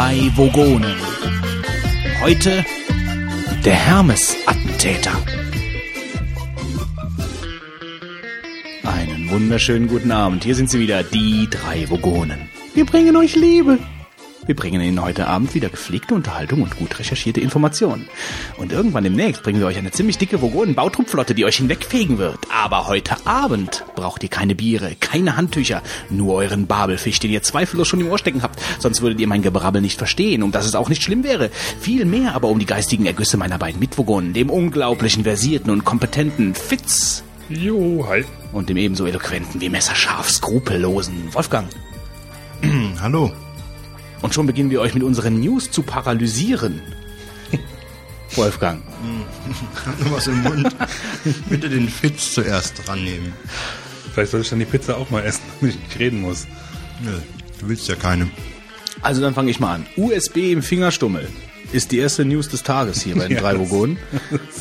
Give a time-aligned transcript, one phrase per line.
[0.00, 0.96] drei Vogonen.
[2.22, 2.64] Heute
[3.66, 5.12] der Hermes-Attentäter.
[8.82, 10.42] Einen wunderschönen guten Abend.
[10.42, 12.48] Hier sind sie wieder, die drei Vogonen.
[12.72, 13.78] Wir bringen euch Liebe.
[14.50, 18.08] Wir bringen Ihnen heute Abend wieder gepflegte Unterhaltung und gut recherchierte Informationen.
[18.56, 22.36] Und irgendwann demnächst bringen wir euch eine ziemlich dicke Vogonen-Bautruppflotte, die euch hinwegfegen wird.
[22.52, 27.86] Aber heute Abend braucht ihr keine Biere, keine Handtücher, nur euren Babelfisch, den ihr zweifellos
[27.86, 28.60] schon im Ohr stecken habt.
[28.80, 31.50] Sonst würdet ihr mein Gebrabbel nicht verstehen, um dass es auch nicht schlimm wäre.
[31.78, 36.56] Viel mehr aber um die geistigen Ergüsse meiner beiden Mitvogonen, dem unglaublichen, versierten und kompetenten
[36.56, 38.24] Fitz Jo, hi.
[38.52, 41.68] und dem ebenso eloquenten wie messerscharf skrupellosen Wolfgang.
[43.00, 43.30] Hallo.
[44.22, 46.80] Und schon beginnen wir euch mit unseren News zu paralysieren.
[48.36, 48.82] Wolfgang.
[50.04, 50.68] Noch was im Mund.
[51.48, 53.32] Bitte den Fitz zuerst dran nehmen.
[54.12, 56.46] Vielleicht soll ich dann die Pizza auch mal essen, damit ich nicht reden muss.
[57.02, 57.12] Nö,
[57.60, 58.28] du willst ja keine.
[59.02, 59.86] Also dann fange ich mal an.
[59.96, 61.28] USB im Fingerstummel
[61.72, 63.98] ist die erste News des Tages hier bei den Ja, drei Vogonen.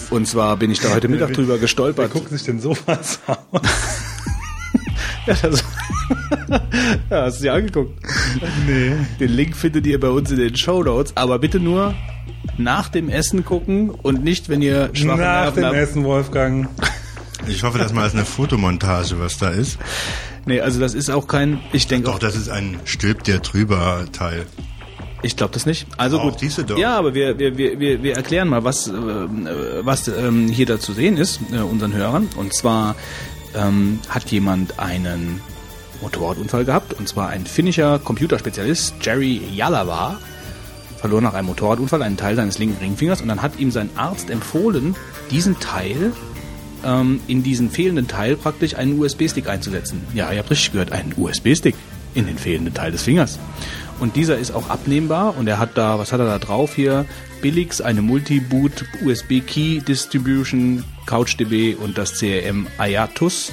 [0.09, 2.11] Und zwar bin ich da heute Mittag drüber Wer gestolpert.
[2.13, 3.61] guckt sich denn sowas aus?
[5.29, 5.63] Ja, das,
[7.09, 7.99] ja, hast du dir angeguckt.
[8.67, 8.93] nee.
[9.19, 11.93] Den Link findet ihr bei uns in den Show Notes, aber bitte nur
[12.57, 15.75] nach dem Essen gucken und nicht, wenn ihr schwache Nach Nerven dem habt.
[15.77, 16.67] Essen, Wolfgang.
[17.47, 19.77] Ich hoffe, das mal ist eine Fotomontage, was da ist.
[20.45, 23.39] Nee, also das ist auch kein, ich denke Doch, auch, das ist ein Stülp dir
[23.39, 24.45] drüber Teil.
[25.21, 25.87] ich glaube das nicht.
[25.97, 26.41] Also Doch, gut.
[26.57, 26.77] du doch.
[26.77, 30.79] Ja, aber wir, wir, wir, wir, wir erklären mal, was, äh, was ähm, hier da
[30.79, 32.27] zu sehen ist, äh, unseren Hörern.
[32.35, 32.95] Und zwar
[33.55, 35.41] ähm, hat jemand einen
[36.01, 40.17] Motorradunfall gehabt, und zwar ein finnischer Computerspezialist, Jerry Jalava,
[40.97, 44.29] verlor nach einem Motorradunfall einen Teil seines linken Ringfingers und dann hat ihm sein Arzt
[44.29, 44.95] empfohlen,
[45.31, 46.13] diesen Teil
[46.83, 50.01] ähm, in diesen fehlenden Teil praktisch einen USB-Stick einzusetzen.
[50.13, 51.75] Ja, ihr habt richtig gehört, einen USB-Stick
[52.15, 53.39] in den fehlenden Teil des Fingers.
[53.99, 57.05] Und dieser ist auch abnehmbar und er hat da, was hat er da drauf hier?
[57.41, 63.51] Billigs, eine Multi-Boot USB Key Distribution, CouchDB und das CRM IATUS.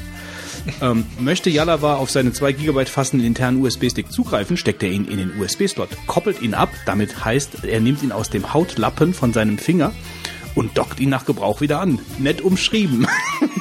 [0.83, 5.19] Ähm, möchte Yalawa auf seine 2 GB fassenden internen USB-Stick zugreifen, steckt er ihn in
[5.19, 9.59] den USB-Slot, koppelt ihn ab, damit heißt, er nimmt ihn aus dem Hautlappen von seinem
[9.59, 9.93] Finger
[10.55, 11.99] und dockt ihn nach Gebrauch wieder an.
[12.19, 13.07] Nett umschrieben.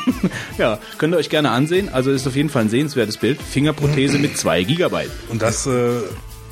[0.57, 1.89] ja, könnt ihr euch gerne ansehen.
[1.89, 3.41] Also ist auf jeden Fall ein sehenswertes Bild.
[3.41, 5.05] Fingerprothese mit 2 GB.
[5.29, 6.01] Und das äh,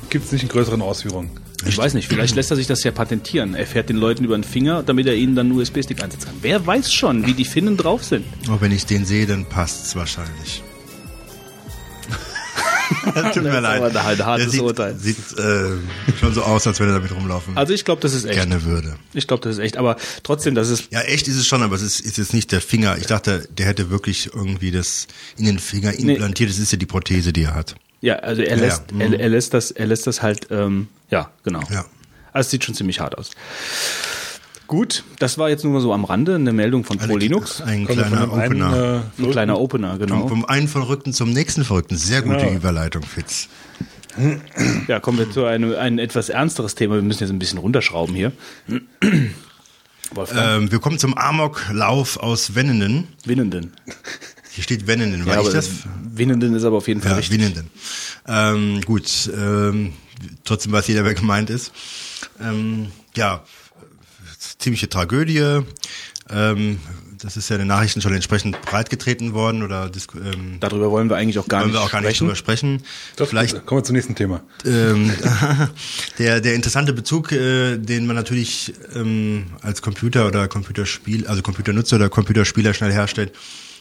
[0.08, 1.43] gibt es nicht in größeren Ausführungen.
[1.66, 3.54] Ich weiß nicht, vielleicht lässt er sich das ja patentieren.
[3.54, 6.34] Er fährt den Leuten über den Finger, damit er ihnen dann einen USB-Stick einsetzen kann.
[6.42, 8.24] Wer weiß schon, wie die Finnen drauf sind.
[8.48, 10.62] Aber wenn ich den sehe, dann passt's wahrscheinlich.
[13.04, 13.82] Tut mir Das ist leid.
[13.82, 14.94] aber halt ein hartes sieht, Urteil.
[14.98, 15.70] sieht äh,
[16.20, 18.34] schon so aus, als wenn er damit rumlaufen Also ich glaube, das ist echt.
[18.34, 18.96] gerne würde.
[19.14, 19.76] Ich glaube, das ist echt.
[19.76, 22.52] Aber trotzdem, das ist Ja, echt ist es schon, aber es ist, ist jetzt nicht
[22.52, 22.96] der Finger.
[22.98, 26.50] Ich dachte, der hätte wirklich irgendwie das in den Finger implantiert.
[26.50, 27.74] Das ist ja die Prothese, die er hat.
[28.04, 29.00] Ja, also er Ja, lässt, ja.
[29.06, 31.60] er, er lässt das, er lässt das halt, ähm, ja, genau.
[31.70, 31.86] Ja.
[32.32, 33.30] Also es sieht schon ziemlich hart aus.
[34.66, 37.62] Gut, das war jetzt nur mal so am Rande eine Meldung von Pro Linux.
[37.62, 39.02] Ein wir kleiner von dem einen, Opener.
[39.18, 40.28] äh, Ein kleiner Opener, genau.
[40.28, 41.96] Vom einen Verrückten zum nächsten Verrückten.
[41.96, 42.52] Sehr gute Genau.
[42.52, 43.48] Überleitung, Fitz.
[44.88, 46.94] Ja, kommen wir zu einem ein etwas ernsteres Thema.
[46.96, 48.32] Wir müssen jetzt ein bisschen runterschrauben hier.
[48.68, 53.08] Ähm, wir kommen zum Amoklauf aus Wennenden.
[53.24, 53.72] Winnenden.
[54.54, 55.26] Hier steht Wennenden.
[55.26, 55.68] War Ja, ich das?
[56.04, 57.38] Winnenden ist aber auf jeden Fall Ja, richtig.
[57.38, 57.70] Winnenden.
[58.26, 59.92] Ähm, gut, ähm,
[60.44, 61.72] trotzdem weiß jeder, wer gemeint ist.
[62.40, 63.42] Ähm, ja,
[64.58, 65.60] ziemliche Tragödie.
[66.30, 66.78] Ähm,
[67.18, 71.16] das ist ja in den Nachrichten schon entsprechend breitgetreten worden oder ähm, Darüber wollen wir
[71.16, 72.24] eigentlich auch gar wollen nicht wir auch gar nicht sprechen.
[72.26, 72.82] drüber sprechen.
[73.16, 74.42] Doch, Vielleicht kommen wir zum nächsten Thema.
[74.66, 75.10] ähm,
[76.18, 81.96] der, der interessante Bezug, äh, den man natürlich ähm, als Computer oder Computerspiel, also Computernutzer
[81.96, 83.32] oder Computerspieler schnell herstellt,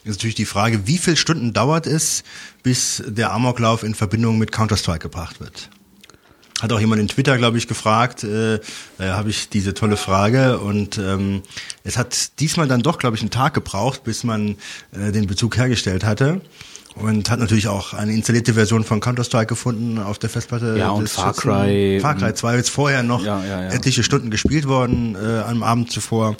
[0.03, 2.23] ist natürlich die Frage, wie viele Stunden dauert es,
[2.61, 5.69] bis der Amoklauf in Verbindung mit Counter-Strike gebracht wird?
[6.61, 8.59] Hat auch jemand in Twitter, glaube ich, gefragt, äh,
[8.97, 11.41] da habe ich diese tolle Frage und ähm,
[11.83, 14.57] es hat diesmal dann doch, glaube ich, einen Tag gebraucht, bis man
[14.91, 16.41] äh, den Bezug hergestellt hatte
[16.95, 20.75] und hat natürlich auch eine installierte Version von Counter-Strike gefunden auf der Festplatte.
[20.77, 21.33] Ja, und Far.
[21.33, 23.69] Cry Far Cry 2 ist vorher noch Ja, ja, ja.
[23.69, 26.35] etliche Stunden gespielt worden äh, am Abend zuvor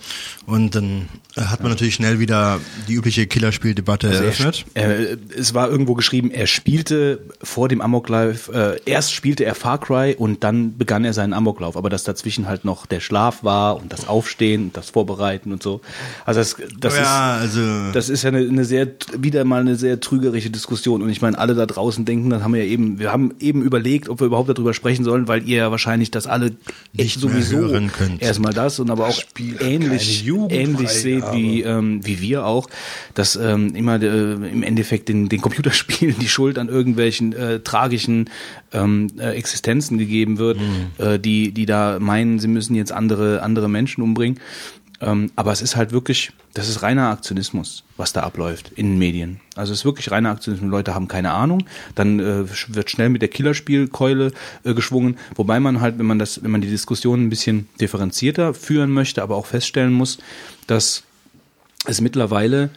[0.46, 4.66] und dann äh, hat man natürlich schnell wieder die übliche Killerspieldebatte Also eröffnet.
[4.74, 9.80] Er, es war irgendwo geschrieben, er spielte vor dem Amoklauf, äh, erst spielte er Far
[9.80, 13.78] Cry und dann begann er seinen Amoklauf, aber dass dazwischen halt noch der Schlaf war
[13.78, 15.82] und das Aufstehen und das Vorbereiten und so.
[16.26, 20.00] Also das, das ist also das ist ja eine, eine sehr wieder mal eine sehr
[20.00, 21.04] trügerische irgendwelche Diskussionen.
[21.04, 23.62] Und ich meine, alle da draußen denken, das haben wir ja eben, wir haben eben
[23.62, 26.52] überlegt, ob wir überhaupt darüber sprechen sollen, weil ihr ja wahrscheinlich das alle
[26.94, 28.22] Nicht sowieso hören könnt.
[28.22, 29.22] erstmal das und aber auch
[29.60, 32.68] ähnlich, ähnlich seht wie, ähm, wie wir auch,
[33.14, 38.30] dass ähm, immer äh, im Endeffekt den, den Computerspielen die Schuld an irgendwelchen äh, tragischen
[38.74, 40.60] ähm, äh, Existenzen gegeben wird,
[40.98, 44.40] äh, die, die da meinen, sie müssen jetzt andere, andere Menschen umbringen.
[45.04, 49.00] Ähm, aber es ist halt wirklich, das ist reiner Aktionismus, was da abläuft in den
[49.00, 49.40] Medien.
[49.56, 50.70] Also es ist wirklich reiner Aktionismus.
[50.70, 51.66] Leute haben keine Ahnung.
[51.96, 54.32] Dann äh, wird schnell mit der Killerspielkeule
[54.64, 55.18] äh, geschwungen.
[55.36, 59.22] Wobei man halt, wenn man das, wenn man die Diskussion ein bisschen differenzierter führen möchte,
[59.22, 60.20] aber auch feststellen muss,
[60.68, 61.04] dass
[61.86, 62.70] es mittlerweile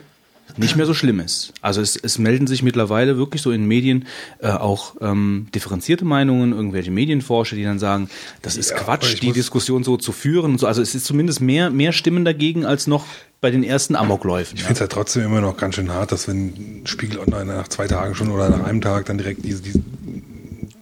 [0.56, 1.52] nicht mehr so schlimm ist.
[1.60, 4.06] Also es, es melden sich mittlerweile wirklich so in Medien
[4.40, 8.08] äh, auch ähm, differenzierte Meinungen, irgendwelche Medienforscher, die dann sagen,
[8.42, 10.52] das ist Ja, Quatsch, die Diskussion so zu führen.
[10.52, 10.66] und So.
[10.66, 13.04] Also es ist zumindest mehr, mehr Stimmen dagegen als noch
[13.40, 14.54] bei den ersten Amokläufen.
[14.56, 14.66] Ich Ja.
[14.68, 17.86] finde es halt trotzdem immer noch ganz schön hart, dass wenn Spiegel Online nach zwei
[17.86, 19.80] Tagen schon oder nach einem Tag dann direkt diese, diese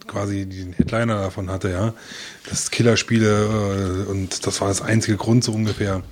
[0.07, 1.95] quasi diesen Headliner davon hatte, ja.
[2.49, 6.03] Das Killerspiele äh, und das war das einzige Grund so ungefähr.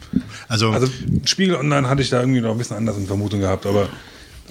[0.48, 0.88] Also, Also
[1.24, 3.88] Spiegel Online hatte ich da irgendwie noch ein bisschen anders in Vermutung gehabt, aber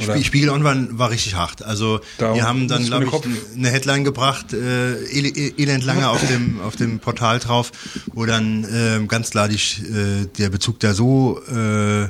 [0.02, 1.64] oder, Spie- Spiegel Online war richtig hart.
[1.64, 6.08] Also Da die haben dann, glaube ich, Kopf- eine Headline gebracht, äh, el elend lange
[6.08, 7.72] auf dem auf dem Portal drauf,
[8.14, 12.08] wo dann ähm, ganz klar die, äh, der Bezug da so, äh,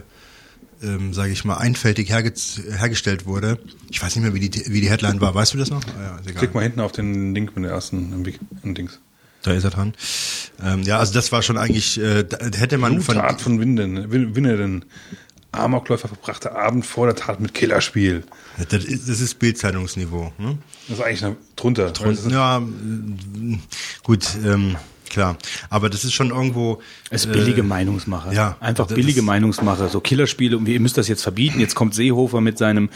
[0.83, 2.33] ähm, sage ich mal, einfältig herge
[2.77, 3.59] hergestellt wurde.
[3.89, 5.33] Ich weiß nicht mehr, wie die wie die Headline war.
[5.35, 5.83] Weißt du das noch?
[5.97, 8.33] Ah, ja, klick mal hinten auf den Link mit der ersten im
[8.63, 8.99] im Dings.
[9.43, 9.93] Da ist er dran.
[10.63, 12.25] Ähm, ja, also das war schon eigentlich, äh,
[12.57, 14.85] hätte man von, Tat von Winden, Win- Winnenden.
[15.53, 18.23] Amokläufer verbrachte Abend vor der Tat mit Killerspiel.
[18.69, 20.31] das ist, das ist Bildzeitungsniveau.
[20.37, 20.57] Ne?
[20.87, 21.91] Das ist eigentlich drunter.
[22.05, 22.61] ist- Ja,
[24.03, 24.77] gut, ähm,
[25.11, 25.37] klar.
[25.69, 26.81] Aber das ist schon irgendwo.
[27.09, 28.33] Es ist billige äh, Meinungsmache.
[28.33, 29.89] ja, Einfach billige Meinungsmache.
[29.89, 31.59] So Killerspiele und ihr müsst das jetzt verbieten.
[31.59, 32.89] Jetzt kommt Seehofer mit seinem,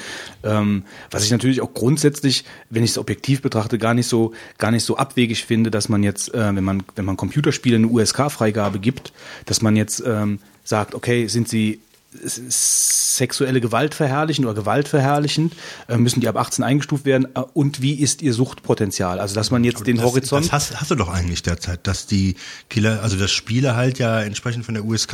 [0.44, 4.72] ähm, was ich natürlich auch grundsätzlich, wenn ich es objektiv betrachte, gar nicht so, gar
[4.72, 8.80] nicht so abwegig finde, dass man jetzt, äh, wenn man, wenn man Computerspiele eine USK-Freigabe
[8.80, 9.14] gibt,
[9.46, 11.80] dass man jetzt ähm, sagt, okay, sind sie
[12.24, 15.54] sexuelle Gewalt verherrlichend oder Gewalt verherrlichend,
[15.88, 19.20] äh, müssen die ab 18 eingestuft werden äh, und wie ist ihr Suchtpotenzial?
[19.20, 22.08] Also dass man jetzt den das, Horizont Das hast, hast du doch eigentlich derzeit, dass
[22.08, 22.36] die
[22.70, 25.14] Killer, also dass Spiele halt ja entsprechend von der USK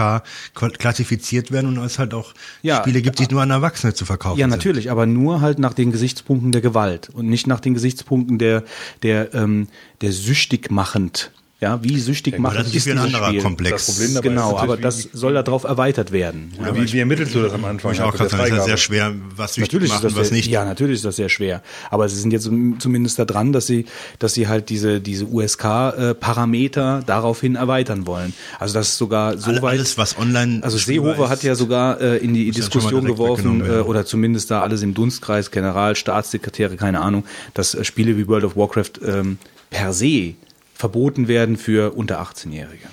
[0.56, 4.06] kla- klassifiziert werden und es halt auch Ja, Spiele gibt, die nur an Erwachsene zu
[4.06, 4.52] verkaufen Ja, sind.
[4.52, 8.64] natürlich, aber nur halt nach den Gesichtspunkten der Gewalt und nicht nach den Gesichtspunkten der
[9.04, 9.68] der ähm,
[10.02, 11.32] der süchtig machend.
[11.64, 13.42] Ja, wie süchtig machend das ist ist wie ein anderer Spiel.
[13.44, 13.86] Komplex.
[13.86, 16.52] Das Problem dabei Genau, ist aber das soll darauf erweitert werden.
[16.60, 16.76] Ja.
[16.76, 17.92] wie, wie ermittelst du das am Anfang?
[17.94, 20.28] Ich auch gerade sagen, ist ja sehr schwer, was süchtig Natürlich ist machen, das was
[20.30, 20.50] sehr, nicht.
[20.50, 21.62] ja, natürlich ist das sehr schwer.
[21.92, 22.46] Aber sie sind jetzt
[22.80, 23.86] zumindest da dran, dass sie,
[24.18, 28.34] dass sie halt diese, diese USK-Parameter daraufhin erweitern wollen.
[28.60, 29.72] Also das ist sogar so Alle- weit.
[29.78, 33.80] alles, was online Also Seehofer ist, hat ja sogar äh, in die Diskussion geworfen, äh,
[33.82, 37.24] oder zumindest da alles im Dunstkreis, General, Staatssekretäre, keine Ahnung,
[37.54, 39.38] dass äh, Spiele wie World of Warcraft ähm,
[39.70, 40.34] per se
[40.82, 42.88] verboten werden für unter 18-Jährige.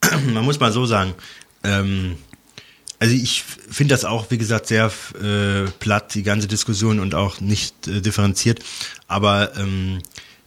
[0.32, 1.14] man muss mal so sagen,
[1.62, 2.16] ähm,
[2.98, 4.90] also ich finde das auch, wie gesagt, sehr
[5.22, 8.60] äh, platt, die ganze Diskussion und auch nicht äh, differenziert.
[9.06, 10.00] Aber ähm,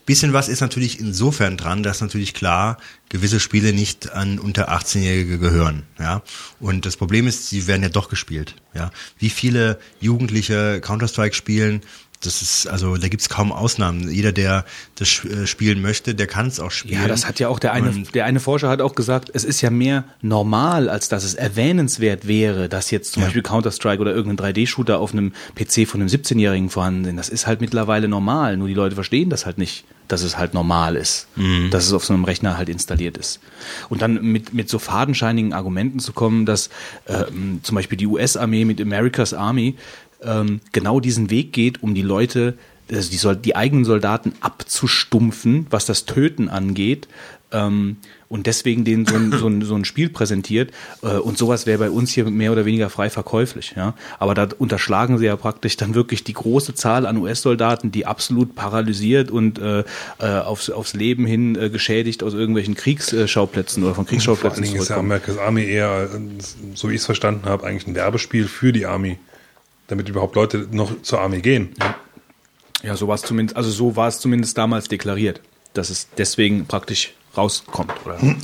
[0.08, 5.38] bisschen was ist natürlich insofern dran, dass natürlich klar gewisse Spiele nicht an unter 18-Jährige
[5.38, 5.84] gehören.
[6.00, 6.24] Ja,
[6.60, 8.56] und das Problem ist, sie werden ja doch gespielt.
[8.74, 8.90] Ja,
[9.20, 11.82] wie viele Jugendliche Counter-Strike spielen,
[12.22, 14.10] das ist, also da gibt's kaum Ausnahmen.
[14.12, 17.02] Jeder, der das äh, spielen möchte, der kann es auch spielen.
[17.02, 19.46] Ja, das hat ja auch der eine, Und- der eine Forscher hat auch gesagt, es
[19.46, 23.28] ist ja mehr normal, als dass es erwähnenswert wäre, dass jetzt zum Ja.
[23.28, 27.16] Beispiel Counter-Strike oder irgendein 3D-Shooter auf einem PC von einem 17-Jährigen vorhanden sind.
[27.18, 30.54] Das ist halt mittlerweile normal, nur die Leute verstehen das halt nicht, dass es halt
[30.54, 31.70] normal ist, Mhm.
[31.72, 33.40] dass es auf so einem Rechner halt installiert ist.
[33.88, 36.70] Und dann mit, mit so fadenscheinigen Argumenten zu kommen, dass
[37.08, 39.76] ähm, zum Beispiel die US-Armee mit America's Army
[40.24, 42.58] ähm, genau diesen Weg geht, um die Leute,
[42.92, 47.08] also die, die eigenen Soldaten abzustumpfen, was das Töten angeht.
[47.52, 47.98] Ähm,
[48.28, 50.72] und deswegen denen so ein, so ein, so ein Spiel präsentiert.
[51.02, 53.74] Äh, und sowas wäre bei uns hier mehr oder weniger frei verkäuflich.
[53.76, 53.96] Ja?
[54.20, 58.54] Aber da unterschlagen sie ja praktisch dann wirklich die große Zahl an US-Soldaten, die absolut
[58.54, 59.84] paralysiert und äh,
[60.20, 64.64] äh, aufs, aufs Leben hin äh, geschädigt aus irgendwelchen Kriegsschauplätzen oder von Vor allen Kriegsschauplätzen
[64.64, 64.98] Dingen ist ja.
[64.98, 66.08] America's Army eher,
[66.76, 69.18] so wie ich es verstanden habe, eigentlich ein Werbespiel für die Army.
[69.90, 71.74] Damit überhaupt Leute noch zur Army gehen.
[72.84, 75.42] Ja, so war es zumindest, also so war es zumindest damals deklariert,
[75.74, 77.94] dass es deswegen praktisch rauskommt.
[78.06, 78.20] Oder?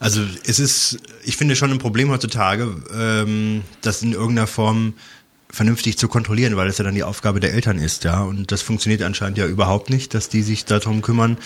[0.00, 4.94] Also es ist, ich finde schon ein Problem heutzutage, ähm, das in irgendeiner Form
[5.48, 8.22] vernünftig zu kontrollieren, weil es ja dann die Aufgabe der Eltern ist, ja.
[8.22, 11.38] Und das funktioniert anscheinend ja überhaupt nicht, dass die sich darum kümmern.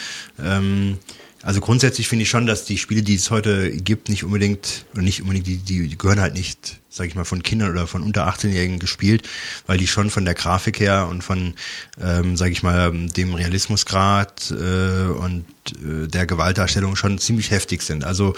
[0.43, 0.99] Ähm,
[1.43, 5.03] also grundsätzlich finde ich schon, dass die Spiele, die es heute gibt, nicht unbedingt, oder
[5.03, 8.29] nicht unbedingt, die, die gehören halt nicht, sag ich mal, von Kindern oder von unter
[8.29, 9.29] 18-Jährigen gespielt,
[9.67, 11.55] weil die schon von der Grafik her und von,
[12.01, 15.45] ähm, sag ich mal, dem Realismusgrad äh, und
[15.77, 18.05] äh, der Gewaltdarstellung schon ziemlich heftig sind.
[18.05, 18.35] Also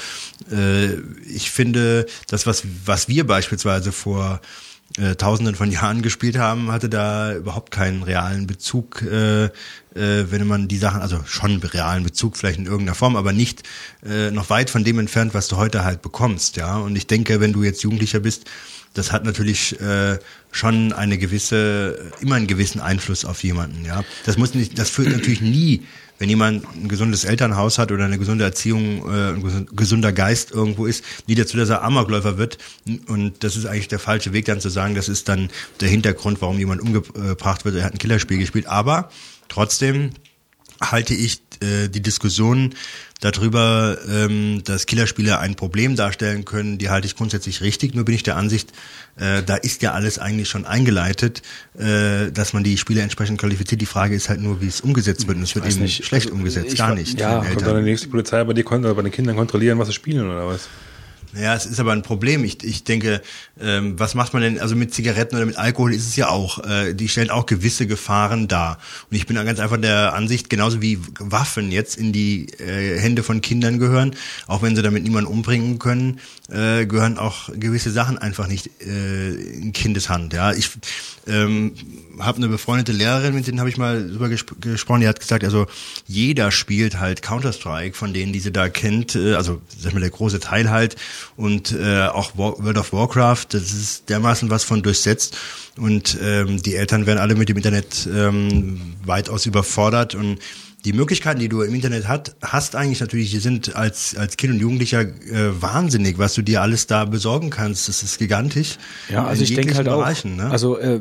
[0.51, 0.95] äh,
[1.27, 4.43] ich finde, das, was, was wir beispielsweise vor
[4.99, 9.51] äh, Tausenden von Jahren gespielt haben, hatte da überhaupt keinen realen Bezug, äh, äh,
[9.95, 13.63] wenn man die Sachen, also schon realen Bezug vielleicht in irgendeiner Form, aber nicht
[14.05, 16.77] äh, noch weit von dem entfernt, was du heute halt bekommst, ja.
[16.77, 18.45] Und ich denke, wenn du jetzt Jugendlicher bist,
[18.95, 20.19] das hat natürlich äh,
[20.51, 24.05] schon eine gewisse, immer einen gewissen Einfluss auf jemanden, ja.
[24.27, 25.83] Das muss nicht, das führt natürlich nie
[26.21, 30.85] wenn jemand ein gesundes Elternhaus hat oder eine gesunde Erziehung, äh, ein gesunder Geist irgendwo
[30.85, 32.59] ist, nie dazu, dass er Amokläufer wird.
[33.09, 35.49] Und das ist eigentlich der falsche Weg, dann zu sagen, das ist dann
[35.81, 37.77] der Hintergrund, warum jemand umgebracht wird.
[37.77, 38.67] Er hat ein Killerspiel gespielt.
[38.67, 39.09] Aber
[39.49, 40.11] trotzdem
[40.79, 42.75] halte ich äh, die Diskussion
[43.21, 47.95] darüber, ähm, dass Killerspiele ein Problem darstellen können, die halte ich grundsätzlich richtig.
[47.95, 48.73] Nur bin ich der Ansicht,
[49.17, 51.43] äh, da ist ja alles eigentlich schon eingeleitet,
[51.79, 53.81] äh, dass man die Spiele entsprechend qualifiziert.
[53.81, 55.37] Die Frage ist halt nur, wie es umgesetzt wird.
[55.37, 56.05] Und es wird eben nicht.
[56.05, 57.21] schlecht also, umgesetzt, gar nicht.
[57.21, 60.29] Ja, kommt dann die nächste Polizei bei, dir, bei den Kindern kontrollieren, was sie spielen
[60.29, 60.69] oder was?
[61.39, 62.45] Ja, es ist aber ein Problem.
[62.45, 63.23] Ich, ich denke,
[63.61, 66.65] ähm, was macht man denn, also mit Zigaretten oder mit Alkohol ist es ja auch,
[66.65, 68.79] äh, die stellen auch gewisse Gefahren dar.
[69.11, 72.99] Und ich bin da ganz einfach der Ansicht, genauso wie Waffen jetzt in die äh,
[72.99, 76.21] Hände von Kindern gehören, auch wenn sie damit niemanden umbringen können,
[76.51, 80.33] äh, gehören auch gewisse Sachen einfach nicht äh, in Kindeshand.
[80.33, 80.71] Ja, ich
[81.29, 81.75] ähm,
[82.21, 85.45] habe eine befreundete Lehrerin, mit denen habe ich mal drüber gesp gesprochen, die hat gesagt,
[85.45, 85.67] also
[86.07, 90.11] jeder spielt halt Counter-Strike von denen, die sie da kennt, äh, also sag mal der
[90.11, 90.97] große Teil halt.
[91.37, 95.37] Und äh, auch World of Warcraft, das ist dermaßen was von durchsetzt.
[95.77, 100.15] Und ähm, die Eltern werden alle mit dem Internet ähm, weitaus überfordert.
[100.15, 100.39] Und
[100.85, 104.55] die Möglichkeiten, die du im Internet hat, hast eigentlich natürlich, die sind als, als Kind
[104.55, 107.89] und Jugendlicher äh, wahnsinnig, was du dir alles da besorgen kannst.
[107.89, 108.79] Das ist gigantisch.
[109.11, 110.51] Ja, also ich denke halt Bereichen, auch, ne?
[110.51, 110.99] also äh,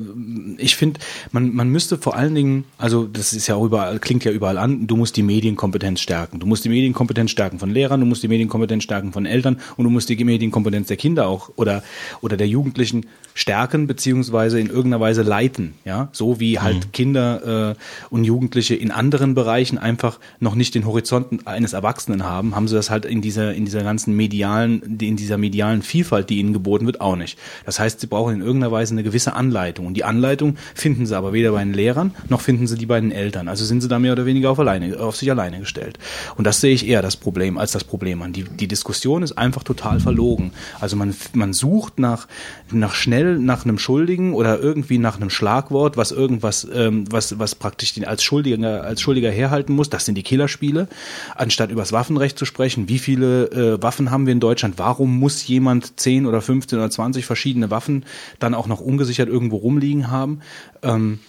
[0.58, 1.00] ich finde,
[1.32, 4.58] man, man müsste vor allen Dingen, also das ist ja auch überall, klingt ja überall
[4.58, 6.40] an, du musst die Medienkompetenz stärken.
[6.40, 9.86] Du musst die Medienkompetenz stärken von Lehrern, du musst die Medienkompetenz stärken von Eltern und
[9.86, 11.84] du musst die Medienkompetenz der Kinder auch oder,
[12.22, 16.92] oder der Jugendlichen stärken beziehungsweise in irgendeiner Weise leiten, ja, so wie halt mhm.
[16.92, 17.76] Kinder äh,
[18.10, 22.76] und Jugendliche in anderen Bereichen einfach noch nicht den Horizont eines Erwachsenen haben, haben sie
[22.76, 26.86] das halt in dieser in dieser ganzen medialen in dieser medialen Vielfalt, die ihnen geboten
[26.86, 27.38] wird, auch nicht.
[27.66, 31.16] Das heißt, sie brauchen in irgendeiner Weise eine gewisse Anleitung und die Anleitung finden sie
[31.16, 33.48] aber weder bei den Lehrern noch finden sie die bei den Eltern.
[33.48, 36.00] Also sind sie da mehr oder weniger auf alleine auf sich alleine gestellt.
[36.36, 38.34] Und das sehe ich eher das Problem als das Problem an.
[38.34, 40.52] Die die Diskussion ist einfach total verlogen.
[40.80, 42.28] Also man man sucht nach
[42.72, 47.56] nach schnell nach einem Schuldigen oder irgendwie nach einem Schlagwort, was irgendwas, ähm, was, was
[47.56, 49.90] praktisch den als Schuldiger, als Schuldiger herhalten muss.
[49.90, 50.88] Das sind die Killerspiele.
[51.36, 54.76] Anstatt übers Waffenrecht zu sprechen, wie viele äh, Waffen haben wir in Deutschland?
[54.78, 58.06] Warum muss jemand 10 oder 15 oder 20 verschiedene Waffen
[58.40, 60.40] dann auch noch ungesichert irgendwo rumliegen haben?
[60.84, 61.20] Ähm,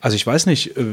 [0.00, 0.84] also ich weiß nicht, äh,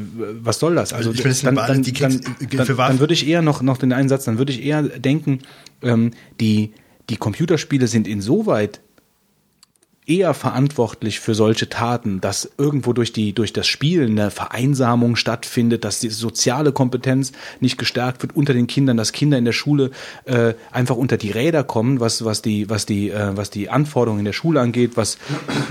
[0.42, 0.94] was soll das?
[0.94, 4.38] Also, also dann, dann, dann, dann, dann würde ich eher noch, noch den Einsatz, dann
[4.38, 5.40] würde ich eher denken,
[5.82, 6.74] ähm, die,
[7.10, 8.82] die Computerspiele sind insoweit
[10.08, 15.84] eher verantwortlich für solche Taten, dass irgendwo durch die durch das Spiel eine Vereinsamung stattfindet,
[15.84, 19.92] dass die soziale Kompetenz nicht gestärkt wird unter den Kindern, dass Kinder in der Schule
[20.24, 24.20] äh, einfach unter die Räder kommen, was was die was die äh, was die Anforderungen
[24.20, 25.18] in der Schule angeht, was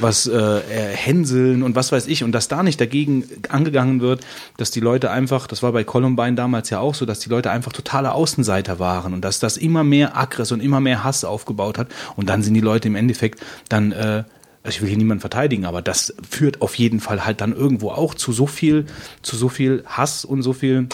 [0.00, 0.60] was äh,
[0.94, 2.22] Hänseln und was weiß ich.
[2.22, 4.20] Und dass da nicht dagegen angegangen wird,
[4.58, 7.50] dass die Leute einfach, das war bei Columbine damals ja auch so, dass die Leute
[7.50, 11.78] einfach totale Außenseiter waren und dass das immer mehr Aggress und immer mehr Hass aufgebaut
[11.78, 11.88] hat.
[12.16, 14.24] Und dann sind die Leute im Endeffekt dann äh,
[14.66, 17.90] also ich will hier niemanden verteidigen, aber das führt auf jeden Fall halt dann irgendwo
[17.90, 18.87] auch zu so viel,
[19.23, 20.88] zu so viel Hass und so viel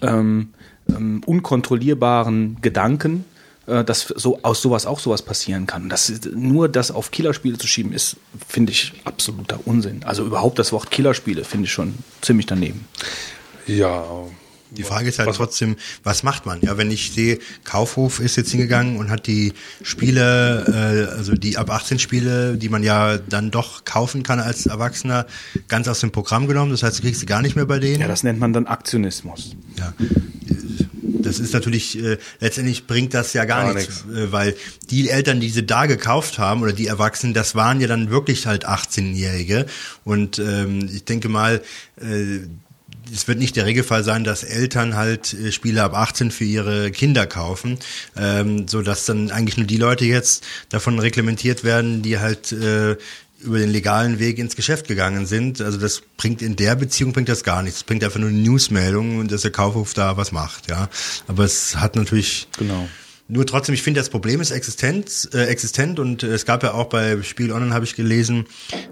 [0.00, 0.54] ähm,
[0.88, 3.24] ähm, unkontrollierbaren Gedanken,
[3.66, 5.88] äh, dass so aus sowas auch sowas passieren kann.
[5.88, 10.02] Das nur das auf Killerspiele zu schieben, ist, finde ich, absoluter Unsinn.
[10.04, 12.86] Also überhaupt das Wort Killerspiele finde ich schon ziemlich daneben.
[13.66, 14.04] Ja,
[14.76, 16.60] die Frage ist halt was, trotzdem, was macht man?
[16.60, 19.52] Ja, wenn ich sehe, Kaufhof ist jetzt hingegangen und hat die
[19.82, 24.66] Spiele, äh, also die ab 18 Spiele, die man ja dann doch kaufen kann als
[24.66, 25.26] Erwachsener,
[25.68, 26.70] ganz aus dem Programm genommen.
[26.70, 28.00] Das heißt, du kriegst sie gar nicht mehr bei denen.
[28.00, 29.56] Ja, das nennt man dann Aktionismus.
[29.78, 29.92] Ja.
[31.24, 34.18] Das ist natürlich, äh, letztendlich bringt das ja gar, gar nichts, nichts.
[34.18, 34.54] Äh, weil
[34.90, 38.46] die Eltern, die sie da gekauft haben oder die Erwachsenen, das waren ja dann wirklich
[38.46, 39.66] halt 18-Jährige.
[40.04, 41.62] Und ähm, ich denke mal,
[42.00, 42.40] äh,
[43.14, 46.90] es wird nicht der Regelfall sein, dass Eltern halt äh, Spiele ab 18 für ihre
[46.90, 47.78] Kinder kaufen,
[48.16, 52.96] ähm, so dass dann eigentlich nur die Leute jetzt davon reglementiert werden, die halt äh,
[53.40, 55.60] über den legalen Weg ins Geschäft gegangen sind.
[55.60, 57.78] Also das bringt in der Beziehung bringt das gar nichts.
[57.78, 60.88] Es bringt einfach nur eine Newsmeldung und dass der Kaufhof da was macht, ja.
[61.28, 62.88] Aber es hat natürlich Genau.
[63.26, 66.74] Nur trotzdem, ich finde, das Problem ist existent, äh, existent und äh, es gab ja
[66.74, 68.44] auch bei Spiel Online, habe ich gelesen,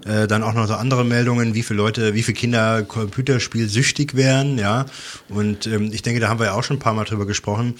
[0.05, 4.15] äh, dann auch noch so andere Meldungen, wie viele Leute, wie viele Kinder Computerspiel süchtig
[4.15, 4.87] wären, ja.
[5.29, 7.75] Und ähm, ich denke, da haben wir ja auch schon ein paar Mal drüber gesprochen,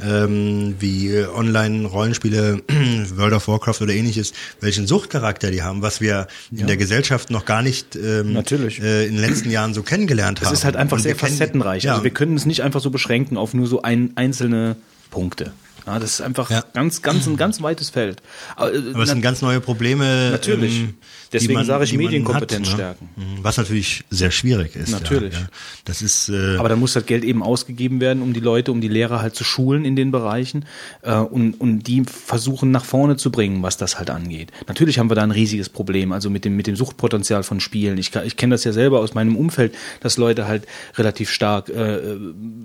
[0.00, 2.62] ähm, wie äh, Online-Rollenspiele,
[3.16, 7.46] World of Warcraft oder ähnliches, welchen Suchtcharakter die haben, was wir in der Gesellschaft noch
[7.46, 8.80] gar nicht ähm, Natürlich.
[8.80, 10.52] Äh, in den letzten Jahren so kennengelernt haben.
[10.52, 11.82] Es ist halt einfach Und sehr facettenreich.
[11.82, 14.76] Ja, Also wir können es nicht einfach so beschränken auf nur so ein, einzelne
[15.10, 15.52] Punkte.
[15.86, 16.64] Ja, das ist einfach Ja.
[16.72, 18.20] ganz, ganz, ein ganz weites Feld.
[18.56, 20.30] Aber, äh, Aber es sind ganz neue Probleme.
[20.32, 20.80] Natürlich.
[20.80, 20.94] ähm,
[21.32, 22.82] Deswegen man- sage ich Medienkompetenz hat, ne?
[22.82, 23.08] stärken.
[23.16, 23.22] Mhm.
[23.42, 24.90] Was natürlich sehr schwierig ist.
[24.90, 25.34] Natürlich.
[25.34, 25.46] Ja, ja.
[25.84, 26.28] Das ist.
[26.28, 29.20] Äh, Aber da muss das Geld eben ausgegeben werden, um die Leute, um die Lehrer
[29.22, 30.64] halt zu schulen in den Bereichen
[31.02, 34.52] äh, und, und die versuchen nach vorne zu bringen, was das halt angeht.
[34.68, 37.98] Natürlich haben wir da ein riesiges Problem, also mit dem, mit dem Suchtpotenzial von Spielen.
[37.98, 40.66] Ich, ich kenne das ja selber aus meinem Umfeld, dass Leute halt
[40.96, 41.98] relativ stark äh,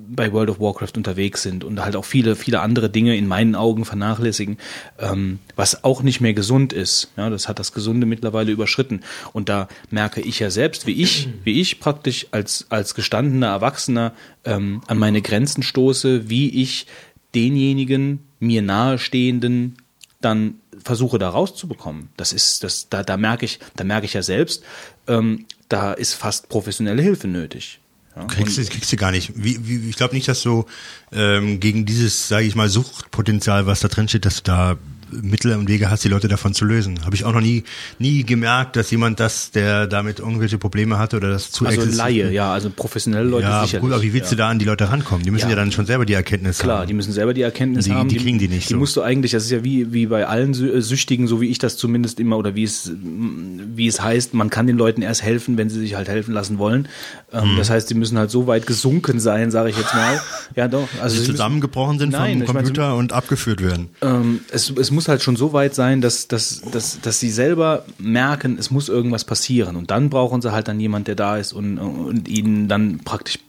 [0.09, 3.55] bei World of Warcraft unterwegs sind und halt auch viele, viele andere Dinge in meinen
[3.55, 4.57] Augen vernachlässigen,
[4.99, 7.11] ähm, was auch nicht mehr gesund ist.
[7.17, 9.01] Ja, das hat das Gesunde mittlerweile überschritten.
[9.33, 14.13] Und da merke ich ja selbst, wie ich, wie ich praktisch als, als gestandener Erwachsener
[14.45, 16.87] ähm, an meine Grenzen stoße, wie ich
[17.33, 19.77] denjenigen mir nahestehenden
[20.21, 22.09] dann versuche da rauszubekommen.
[22.15, 24.63] Das ist, das, da, da merke ich, da merke ich ja selbst,
[25.07, 27.79] ähm, da ist fast professionelle Hilfe nötig.
[28.15, 29.31] Ja, kriegst, du, kriegst du gar nicht.
[29.35, 30.65] Wie, wie, ich glaube nicht, dass du
[31.11, 34.77] ähm, gegen dieses, sage ich mal, Suchtpotenzial, was da drin steht, dass du da
[35.21, 37.05] Mittel und Wege hast, die Leute davon zu lösen.
[37.05, 37.63] Habe ich auch noch nie
[37.99, 42.31] nie gemerkt, dass jemand das, der damit irgendwelche Probleme hatte oder das zu also Laie,
[42.31, 43.81] ja, also professionelle Leute Ja, sicherlich.
[43.81, 44.35] gut, aber wie willst ja.
[44.37, 45.23] du da an die Leute rankommen?
[45.23, 45.55] Die müssen ja, Ja.
[45.55, 46.87] dann schon selber die Erkenntnis Klar, haben.
[46.87, 48.09] die müssen selber die Erkenntnis Die- haben.
[48.09, 48.79] die kriegen die nicht Die so.
[48.79, 51.57] musst du eigentlich, das ist ja wie, wie bei allen äh, Süchtigen, so wie ich
[51.59, 55.57] das zumindest immer, oder wie es, wie es heißt, man kann den Leuten erst helfen,
[55.57, 56.87] wenn sie sich halt helfen lassen wollen.
[57.33, 57.57] Ähm, Mhm.
[57.57, 60.21] Das heißt, sie müssen halt so weit gesunken sein, sage ich jetzt mal.
[60.55, 60.87] Ja, doch.
[61.01, 63.89] Also die sie zusammengebrochen sind Nein, vom ich meine, Computer und abgeführt werden.
[64.01, 67.85] ähm, es, es muss halt schon so weit sein, dass, dass, dass, dass sie selber
[67.97, 69.75] merken, es muss irgendwas passieren.
[69.75, 73.39] Und dann brauchen sie halt dann jemand, der da ist und, und ihnen dann praktisch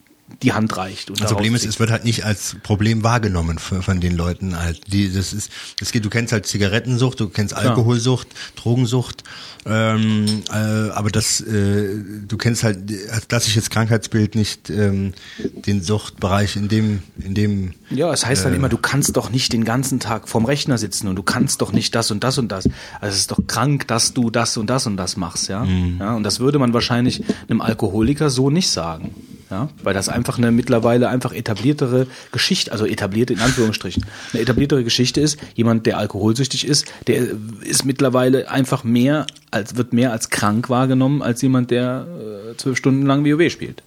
[0.43, 1.11] die Hand reicht.
[1.11, 4.17] Und Das da Problem ist, es wird halt nicht als Problem wahrgenommen von, von den
[4.17, 4.93] Leuten halt.
[4.93, 9.25] Die, das ist, das geht, du kennst halt Zigarettensucht, du kennst Alkoholsucht, Drogensucht,
[9.65, 12.79] ähm, äh, aber das, äh, du kennst halt
[13.13, 17.75] als klassisches Krankheitsbild nicht ähm, den Suchtbereich in dem, in dem.
[17.91, 21.07] Ja, es heißt dann immer, du kannst doch nicht den ganzen Tag vorm Rechner sitzen
[21.07, 22.69] und du kannst doch nicht das und das und das.
[23.01, 25.65] Also es ist doch krank, dass du das und das und das machst, ja.
[25.65, 29.15] ja und das würde man wahrscheinlich einem Alkoholiker so nicht sagen.
[29.53, 34.83] Ja, weil das einfach eine mittlerweile einfach etabliertere Geschichte, also etablierte in Anführungsstrichen, eine etabliertere
[34.83, 35.39] Geschichte ist.
[35.55, 37.27] Jemand, der alkoholsüchtig ist, der
[37.61, 42.07] ist mittlerweile einfach mehr als, wird mehr als krank wahrgenommen als jemand, der
[42.53, 43.83] äh, zwölf Stunden lang WoW spielt.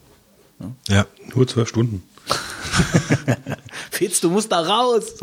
[0.87, 1.07] Ja.
[1.33, 2.03] Nur zwölf Stunden.
[3.89, 5.15] Fitz, du musst da raus!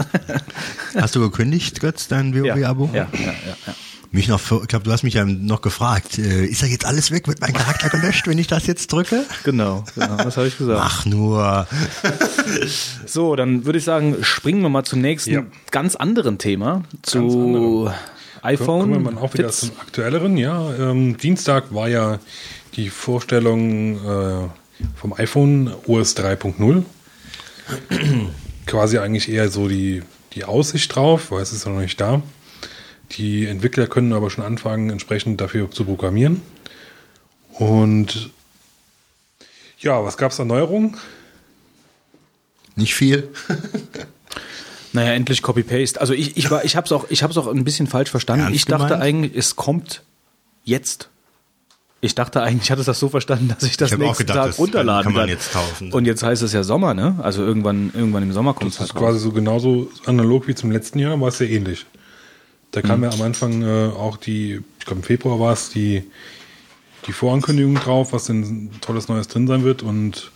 [0.97, 2.91] Hast du gekündigt, Götz, dein WoW-Abo?
[2.93, 3.75] ja, ja, ja, ja.
[4.15, 7.11] Mich noch, ich glaube, du hast mich ja noch gefragt, äh, ist da jetzt alles
[7.11, 7.27] weg?
[7.29, 9.25] Wird mein Charakter gelöscht, wenn ich das jetzt drücke?
[9.43, 10.81] Genau, genau, was habe ich gesagt?
[10.83, 11.67] Ach nur.
[13.07, 15.43] So, dann würde ich sagen, springen wir mal zum nächsten Ja.
[15.71, 17.95] ganz anderen Thema, zu anderen.
[18.43, 18.91] iPhone.
[18.93, 19.61] Kommen wir mal auch wieder Fitz.
[19.61, 20.37] zum aktuelleren.
[20.37, 22.19] Ja, ähm, Dienstag war ja
[22.77, 24.49] die Vorstellung äh,
[24.95, 26.83] vom iPhone OS 3.0.
[28.67, 30.03] Quasi eigentlich eher so die,
[30.35, 32.23] die Aussicht drauf, weil es ist ja noch nicht da.
[33.13, 36.41] Die Entwickler können aber schon anfangen, entsprechend dafür zu programmieren.
[37.53, 38.31] Und
[39.79, 40.97] ja, was gab es an Neuerungen?
[42.77, 43.29] Nicht viel.
[44.95, 46.01] Naja, endlich Copy-Paste.
[46.01, 48.11] Also ich, ich war, ich habe es auch, ich habe es auch ein bisschen falsch
[48.11, 48.45] verstanden.
[48.45, 49.03] Ernst ich dachte gemeint?
[49.03, 50.03] eigentlich, es kommt
[50.65, 51.09] jetzt.
[52.03, 54.47] Ich dachte eigentlich, ich hatte das so verstanden, dass ich das Ich nächsten gedacht, Tag
[54.49, 55.93] das runterladen kann man jetzt kaufen.
[55.93, 57.19] Und jetzt heißt es ja Sommer, ne?
[57.23, 60.55] Also irgendwann, irgendwann im Sommer kommt es Das halt ist quasi so genauso analog wie
[60.55, 61.87] zum letzten Jahr, war es sehr ähnlich.
[62.73, 63.05] Da kam Mhm.
[63.05, 66.03] ja am Anfang äh, auch die, ich glaube im Februar war es, die,
[67.07, 70.31] die Vorankündigung drauf, was denn tolles Neues drin sein wird und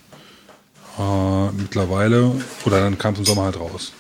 [0.98, 2.30] äh, mittlerweile,
[2.64, 3.92] oder dann kam es im Sommer halt raus.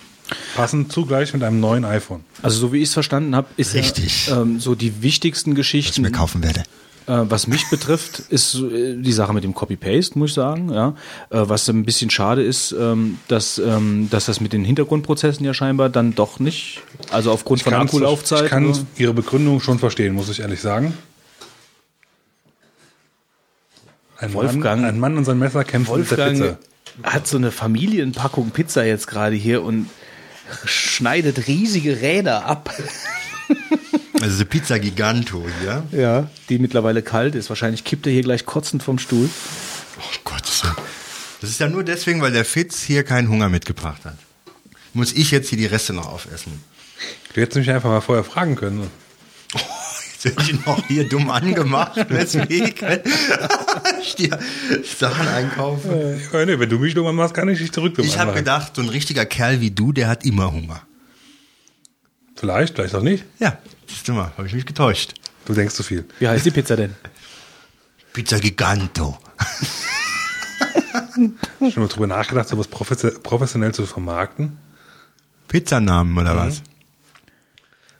[0.56, 2.24] Passend zugleich mit einem neuen iPhone.
[2.42, 4.26] Also so wie ich es verstanden habe, ist Richtig.
[4.26, 6.02] Ja, ähm, so die wichtigsten Was ich Geschichten.
[6.02, 6.64] mir kaufen werde.
[7.08, 10.72] Äh, was mich betrifft, ist äh, die Sache mit dem Copy-Paste, muss ich sagen.
[10.72, 10.88] Ja.
[11.30, 15.54] Äh, was ein bisschen schade ist, ähm, dass, ähm, dass das mit den Hintergrundprozessen ja
[15.54, 16.80] scheinbar dann doch nicht,
[17.12, 18.44] also aufgrund von kann's- Akkulaufzeit.
[18.44, 20.94] Ich kann oder- Ihre Begründung schon verstehen, muss ich ehrlich sagen.
[24.18, 26.58] Ein Wolfgang- Mann, ein Mann und sein Messer kämpfen mit der Wolfgang
[27.02, 27.10] Pizza.
[27.12, 29.88] hat so eine Familienpackung Pizza jetzt gerade hier und
[30.64, 32.74] schneidet riesige Räder ab.
[34.20, 35.84] Also diese Pizza Giganto, ja?
[35.92, 37.48] Ja, die mittlerweile kalt ist.
[37.48, 39.28] Wahrscheinlich kippt er hier gleich kotzend vom Stuhl.
[39.98, 40.42] Oh Gott.
[41.40, 44.16] Das ist ja nur deswegen, weil der Fitz hier keinen Hunger mitgebracht hat.
[44.94, 46.60] Muss ich jetzt hier die Reste noch aufessen?
[47.34, 48.90] Du hättest mich einfach mal vorher fragen können.
[49.54, 49.58] Oh,
[50.12, 52.72] jetzt werde ich noch hier dumm angemacht, weswegen
[54.00, 54.38] ich dir
[54.98, 56.18] Sachen einkaufe.
[56.32, 58.82] Ja, nee, wenn du mich dumm machst, kann ich dich zurück Ich habe gedacht, so
[58.82, 60.80] ein richtiger Kerl wie du, der hat immer Hunger.
[62.36, 63.24] Vielleicht, vielleicht auch nicht.
[63.38, 65.14] Ja, siehst du mal, habe ich mich getäuscht.
[65.46, 66.04] Du denkst zu viel.
[66.18, 66.94] Wie heißt die Pizza denn?
[68.12, 69.18] Pizza Giganto.
[71.14, 74.58] Schon mal drüber nachgedacht, sowas professionell zu vermarkten?
[75.48, 76.38] Pizzanamen oder mhm.
[76.38, 76.62] was?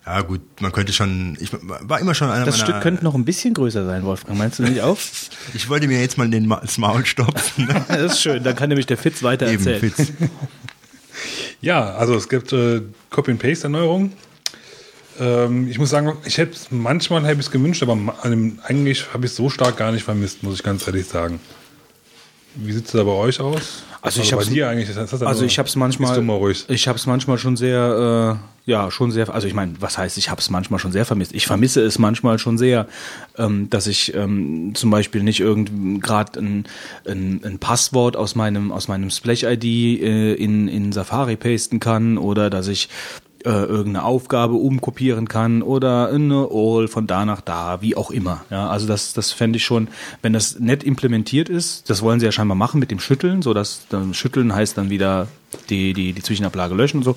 [0.05, 3.17] Ja gut, man könnte schon, ich war immer schon einer Das meiner, Stück könnte noch
[3.17, 4.99] ein bisschen größer sein, Wolfgang, meinst du nicht auch?
[5.55, 7.69] ich wollte mir jetzt mal den Ma das Maul stopfen.
[7.89, 9.93] das ist schön, dann kann nämlich der Fitz weiter Eben, erzählen.
[9.93, 10.13] Fitz.
[11.61, 14.13] Ja, also es gibt äh, Copy-and-Paste-Erneuerungen.
[15.19, 17.97] Ähm, ich muss sagen, ich hätte manchmal hätte ich es gewünscht, aber
[18.65, 21.41] eigentlich habe ich es so stark gar nicht vermisst, muss ich ganz ehrlich sagen.
[22.57, 23.85] Wie sieht es da bei euch aus?
[24.03, 24.43] Also, also ich habe
[25.27, 29.33] also ich habe es manchmal, ich habe es manchmal schon sehr, äh, ja schon sehr.
[29.33, 31.35] Also ich meine, was heißt, ich habe es manchmal schon sehr vermisst.
[31.35, 32.87] Ich vermisse es manchmal schon sehr,
[33.37, 36.65] ähm, dass ich ähm, zum Beispiel nicht irgend gerade ein,
[37.07, 42.49] ein, ein, Passwort aus meinem aus meinem Splash-ID äh, in in Safari pasten kann oder
[42.49, 42.89] dass ich
[43.47, 48.45] äh, irgendeine Aufgabe umkopieren kann oder eine All von da nach da, wie auch immer.
[48.51, 49.87] Ja, also das, das fände ich schon,
[50.21, 53.55] wenn das nett implementiert ist, das wollen sie ja scheinbar machen mit dem Schütteln, so
[53.55, 55.29] dass dann Schütteln heißt dann wieder
[55.71, 57.17] die, die, die Zwischenablage löschen und so.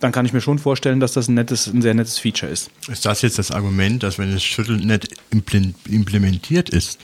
[0.00, 2.70] Dann kann ich mir schon vorstellen, dass das ein nettes, ein sehr nettes Feature ist.
[2.88, 6.98] Ist das jetzt das Argument, dass wenn das Schütteln nicht implementiert ist,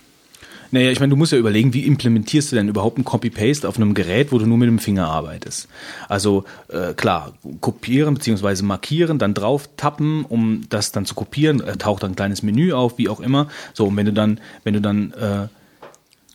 [0.70, 3.76] naja, ich meine, du musst ja überlegen, wie implementierst du denn überhaupt ein Copy-Paste auf
[3.76, 5.68] einem Gerät, wo du nur mit dem Finger arbeitest?
[6.08, 8.62] Also äh, klar, kopieren bzw.
[8.62, 12.72] markieren, dann drauf tappen, um das dann zu kopieren, äh, taucht dann ein kleines Menü
[12.72, 13.48] auf, wie auch immer.
[13.74, 15.48] So, und wenn du dann, wenn du dann äh,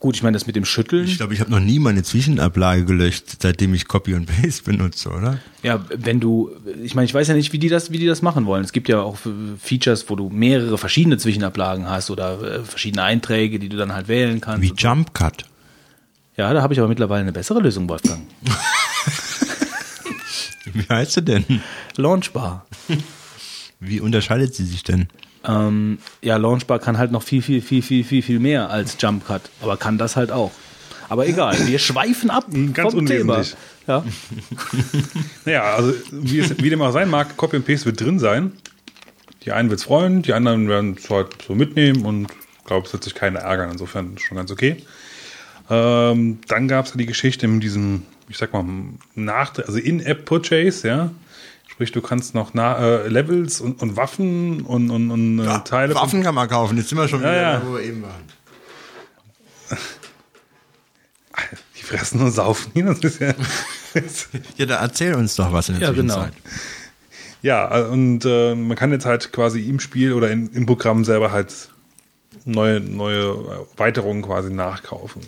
[0.05, 1.05] Gut, ich meine, das mit dem Schütteln.
[1.05, 5.09] Ich glaube, ich habe noch nie meine Zwischenablage gelöscht, seitdem ich Copy und Paste benutze,
[5.09, 5.39] oder?
[5.63, 6.51] Ja, wenn du,
[6.83, 8.63] ich meine, ich weiß ja nicht, wie die das, wie die das machen wollen.
[8.63, 9.17] Es gibt ja auch
[9.59, 14.07] Features, wo du mehrere verschiedene Zwischenablagen hast oder äh, verschiedene Einträge, die du dann halt
[14.07, 14.61] wählen kannst.
[14.61, 15.45] Wie Jump Cut.
[16.37, 18.21] Ja, da habe ich aber mittlerweile eine bessere Lösung, Wolfgang.
[20.71, 21.63] wie heißt sie denn?
[21.95, 22.67] Launchbar.
[23.79, 25.07] Wie unterscheidet sie sich denn?
[25.47, 29.27] Ähm, ja, Launchbar kann halt noch viel, viel, viel, viel, viel, viel mehr als Jump
[29.27, 30.51] Cut, aber kann das halt auch.
[31.09, 33.43] Aber egal, wir schweifen ab Ganz vom Thema.
[33.87, 34.03] Ja.
[35.45, 38.53] naja, also wie, es, wie dem auch sein mag, Copy and Paste wird drin sein.
[39.43, 42.87] Die einen wird es freuen, die anderen werden es halt so mitnehmen und ich glaube,
[42.87, 43.71] es wird sich keiner ärgern.
[43.71, 44.77] Insofern schon ganz okay.
[45.69, 48.65] Ähm, dann gab es ja die Geschichte mit diesem, ich sag mal,
[49.13, 51.11] nach, also In-App-Purchase, ja.
[51.75, 55.59] Sprich, du kannst noch na, äh, Levels und, und, Waffen und, und, und äh, ja,
[55.59, 55.93] Teile.
[55.93, 57.61] Waffen kann man kaufen, jetzt sind wir schon wieder ja, ja.
[57.65, 58.23] wo wir eben waren.
[61.77, 62.85] Die fressen und saufen hier.
[62.85, 63.33] Das ist ja,
[64.55, 66.13] ja, da erzähl uns doch was in der ja, genau.
[66.13, 66.43] Zwischenzeit.
[66.43, 66.55] Genau.
[67.41, 71.33] Ja, und äh, man kann jetzt halt quasi im Spiel oder in, im Programm selber
[71.33, 71.69] halt
[72.45, 73.35] neue, neue
[73.75, 75.23] Erweiterungen quasi nachkaufen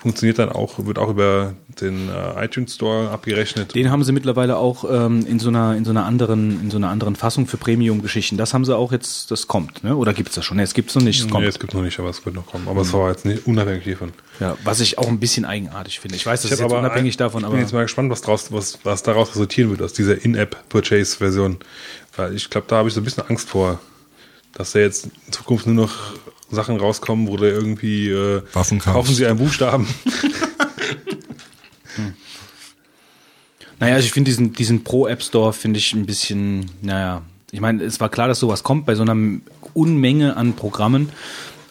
[0.00, 3.74] funktioniert dann auch, wird auch über den äh, iTunes Store abgerechnet.
[3.74, 6.78] Den haben sie mittlerweile auch ähm, in so einer in so einer anderen in so
[6.78, 8.38] einer anderen Fassung für Premium-Geschichten.
[8.38, 9.94] Das haben sie auch jetzt, das kommt, ne?
[9.94, 10.56] Oder gibt es das schon?
[10.56, 11.20] Nee, es gibt es noch nicht.
[11.20, 11.42] Es kommt.
[11.42, 12.66] Nee, es gibt noch nicht, aber es wird noch kommen.
[12.66, 12.86] Aber mhm.
[12.86, 14.12] es war jetzt nicht unabhängig hiervon.
[14.40, 16.16] Ja, was ich auch ein bisschen eigenartig finde.
[16.16, 18.10] Ich weiß, das ich ist jetzt unabhängig ein, davon, aber ich bin jetzt mal gespannt,
[18.10, 21.58] was draus, was, was daraus resultieren wird aus dieser In-App-Purchase-Version,
[22.16, 23.80] weil ich glaube, da habe ich so ein bisschen Angst vor,
[24.54, 26.14] dass der jetzt in Zukunft nur noch
[26.50, 29.86] Sachen rauskommen, wo du irgendwie äh, Waffen kaufen sie einen Buchstaben.
[31.96, 32.14] hm.
[33.80, 37.82] Naja, also ich finde diesen, diesen Pro-App Store finde ich ein bisschen, naja, ich meine,
[37.82, 39.16] es war klar, dass sowas kommt bei so einer
[39.72, 41.08] Unmenge an Programmen,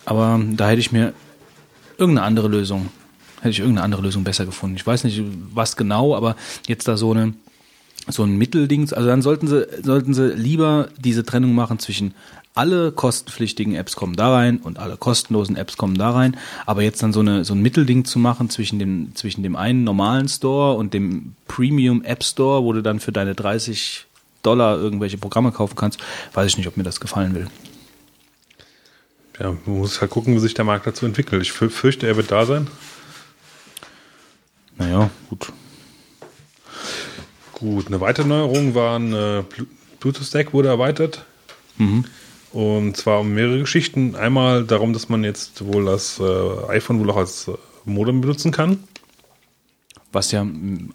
[0.06, 1.13] aber da hätte ich mir
[2.00, 2.89] irgendeine andere Lösung,
[3.42, 4.76] hätte ich irgendeine andere Lösung besser gefunden.
[4.76, 5.22] Ich weiß nicht,
[5.54, 6.36] was genau, aber
[6.68, 7.34] jetzt da so eine
[8.10, 12.13] so ein Mittelding, also dann sollten sie sollten sie lieber diese Trennung machen zwischen
[12.56, 16.36] alle kostenpflichtigen Apps kommen da rein und alle kostenlosen Apps kommen da rein.
[16.65, 19.86] Aber jetzt dann so, eine, so ein Mittelding zu machen zwischen dem, zwischen dem einen
[19.86, 24.08] normalen Store und dem Premium App Store, wo du dann für deine 30
[24.43, 26.00] Dollar irgendwelche Programme kaufen kannst,
[26.34, 27.48] weiß ich nicht, ob mir das gefallen will.
[29.39, 31.41] Ja, man muss halt gucken, wie sich der Markt dazu entwickelt.
[31.41, 32.67] Ich fürchte, er wird da sein.
[34.78, 35.54] Naja, gut.
[37.60, 39.43] Gut, eine weitere Neuerung war ein äh,
[40.00, 41.26] Bluetooth-Stack wurde erweitert.
[41.78, 42.06] Mhm.
[42.52, 44.15] Und zwar um mehrere Geschichten.
[44.15, 47.54] Einmal darum, dass man jetzt wohl das äh, iPhone wohl auch als äh,
[47.86, 48.80] Modem benutzen kann.
[50.12, 50.45] was ja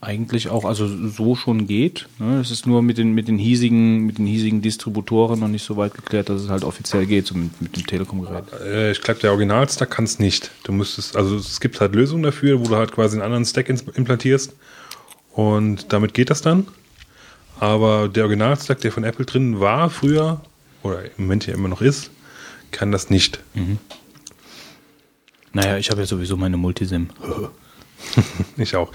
[0.00, 2.08] eigentlich auch also so schon geht.
[2.18, 2.40] Ne?
[2.40, 5.76] Es ist nur mit den mit den hiesigen mit den hiesigen Distributoren noch nicht so
[5.76, 8.44] weit geklärt, dass es halt offiziell geht so mit, mit dem Telekom-Gerät.
[8.64, 10.50] Äh, ich glaube, der Originalstack kann es nicht.
[10.64, 13.68] Du müsstest, also es gibt halt Lösungen dafür, wo du halt quasi einen anderen Stack
[13.68, 14.54] implantierst
[15.34, 16.66] und damit geht das dann.
[17.60, 20.40] Aber der Originalstack, der von Apple drin war früher
[20.82, 22.10] oder im Moment ja immer noch ist,
[22.70, 23.40] kann das nicht.
[25.52, 27.08] Naja, ich habe ja sowieso meine Multisim.
[28.58, 28.92] Ich auch.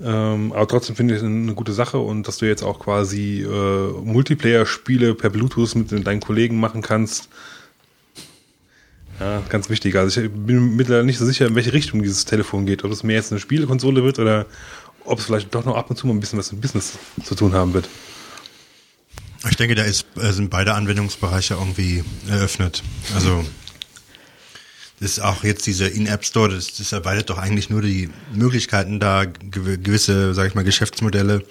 [0.00, 3.42] Ähm, aber trotzdem finde ich es eine gute Sache und dass du jetzt auch quasi
[3.42, 7.28] äh, Multiplayer-Spiele per Bluetooth mit deinen Kollegen machen kannst.
[9.20, 9.96] Ja, ganz wichtig.
[9.96, 12.84] Also ich bin mittlerweile nicht so sicher, in welche Richtung dieses Telefon geht.
[12.84, 14.46] Ob es mehr jetzt eine Spielekonsole wird oder
[15.08, 17.34] ob es vielleicht doch noch ab und zu mal ein bisschen was mit Business zu
[17.34, 17.88] tun haben wird.
[19.48, 22.82] Ich denke, da ist, äh, sind beide Anwendungsbereiche irgendwie eröffnet.
[23.14, 23.44] Also
[25.00, 28.98] das ist auch jetzt dieser In-App Store, das, das erweitert doch eigentlich nur die Möglichkeiten,
[28.98, 31.44] da gew- gewisse, sag ich mal, Geschäftsmodelle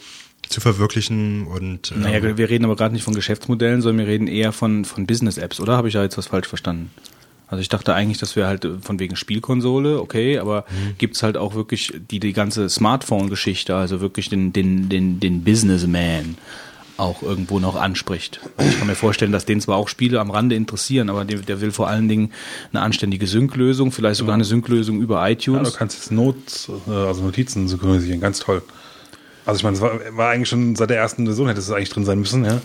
[0.49, 4.27] zu verwirklichen und ähm, Naja, wir reden aber gerade nicht von Geschäftsmodellen, sondern wir reden
[4.27, 5.77] eher von, von Business-Apps, oder?
[5.77, 6.91] Habe ich da jetzt was falsch verstanden?
[7.47, 10.65] Also ich dachte eigentlich, dass wir halt äh, von wegen Spielkonsole, okay, aber
[10.97, 16.37] gibt's halt auch wirklich die, die ganze Smartphone-Geschichte, also wirklich den, den, den, den Businessman
[16.97, 18.39] auch irgendwo noch anspricht.
[18.57, 21.39] Also ich kann mir vorstellen, dass den zwar auch Spiele am Rande interessieren, aber der,
[21.39, 22.31] der will vor allen Dingen
[22.73, 25.71] eine anständige Sync-Lösung, vielleicht sogar eine Sync-Lösung über Ja, iTunes.
[25.71, 28.63] du kannst jetzt Notes, äh, also Notizen synchronisieren, ganz toll.
[29.47, 31.89] Also ich meine, es war, war eigentlich schon seit der ersten Version hätte es eigentlich
[31.89, 32.59] drin sein müssen, ja.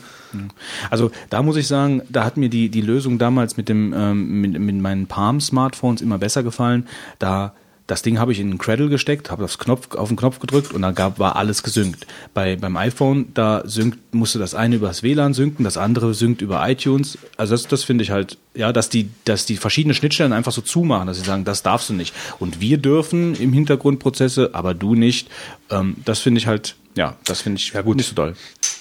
[0.90, 4.40] Also da muss ich sagen, da hat mir die, die Lösung damals mit dem ähm,
[4.40, 6.88] mit, mit meinen Palm-Smartphones immer besser gefallen.
[7.18, 7.54] Da
[7.92, 10.80] das Ding habe ich in den Cradle gesteckt, habe Knopf auf den Knopf gedrückt und
[10.80, 12.06] dann gab, war alles gesynkt.
[12.32, 16.40] Bei beim iPhone da synkt, musste das eine über das WLAN synken, das andere synkt
[16.40, 17.18] über iTunes.
[17.36, 20.62] Also das, das finde ich halt, ja, dass die dass die verschiedenen Schnittstellen einfach so
[20.62, 22.14] zumachen, dass sie sagen, das darfst du nicht.
[22.38, 25.28] Und wir dürfen im Hintergrund Prozesse, aber du nicht.
[25.68, 27.98] Ähm, das finde ich halt, ja, das finde ich Ja, gut.
[27.98, 28.34] nicht so doll.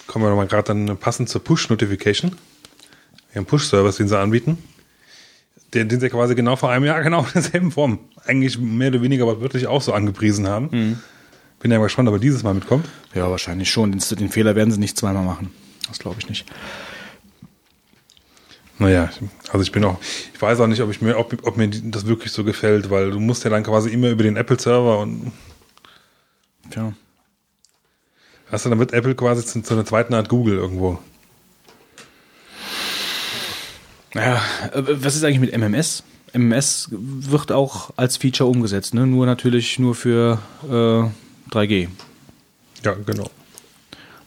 [0.07, 2.31] Kommen wir nochmal gerade dann passend zur Push-Notification.
[3.35, 4.57] Ihren Push-Service, den sie anbieten.
[5.73, 9.01] Den, den sie quasi genau vor einem Jahr genau in derselben Form eigentlich mehr oder
[9.01, 10.99] weniger aber wirklich auch so angepriesen haben.
[11.59, 12.87] Bin ja mal gespannt, ob er dieses Mal mitkommt.
[13.13, 13.91] Ja, wahrscheinlich schon.
[13.91, 15.51] Den, den Fehler werden sie nicht zweimal machen.
[15.87, 16.45] Das glaube ich nicht.
[18.79, 19.11] Naja,
[19.51, 19.99] also ich bin auch,
[20.33, 23.11] ich weiß auch nicht, ob ich mir, ob, ob mir das wirklich so gefällt, weil
[23.11, 25.31] du musst ja dann quasi immer über den Apple-Server und
[26.71, 26.91] Tja.
[28.51, 30.97] hast du, dann wird Apple quasi zu, zu einer zweiten Art Google irgendwo.
[34.13, 34.41] Naja,
[34.73, 36.03] äh, was ist eigentlich mit MMS?
[36.33, 39.05] MMS wird auch als Feature umgesetzt, ne?
[39.05, 41.87] Nur natürlich nur für äh, 3G.
[42.83, 43.29] Ja, genau.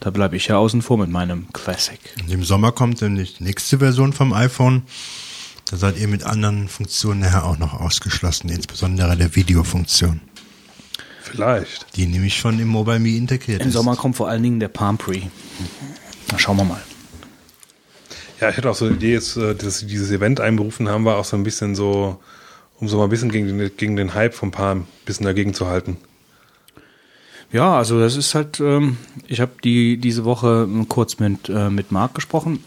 [0.01, 1.99] Da bleibe ich ja außen vor mit meinem Classic.
[2.29, 4.83] Im Sommer kommt dann die nächste Version vom iPhone.
[5.70, 10.20] Da seid ihr mit anderen Funktionen nachher auch noch ausgeschlossen, insbesondere der Videofunktion,
[11.23, 11.87] Vielleicht.
[11.97, 13.73] die nämlich schon im Mobile Me integriert Im ist.
[13.73, 15.23] Sommer kommt vor allen Dingen der Palm Pre.
[16.31, 16.83] Na, schauen wir mal.
[18.40, 21.16] Ja, ich hatte auch so die Idee, äh, dass sie dieses Event einberufen haben, war
[21.16, 22.20] auch so ein bisschen so,
[22.81, 25.55] um so mal ein bisschen gegen den, gegen den Hype vom Palm ein bisschen dagegen
[25.55, 25.97] zu halten.
[27.53, 28.97] Ja, also das ist halt, ähm,
[29.29, 32.64] ich habe die diese Woche kurz mit, äh, mit Marc gesprochen,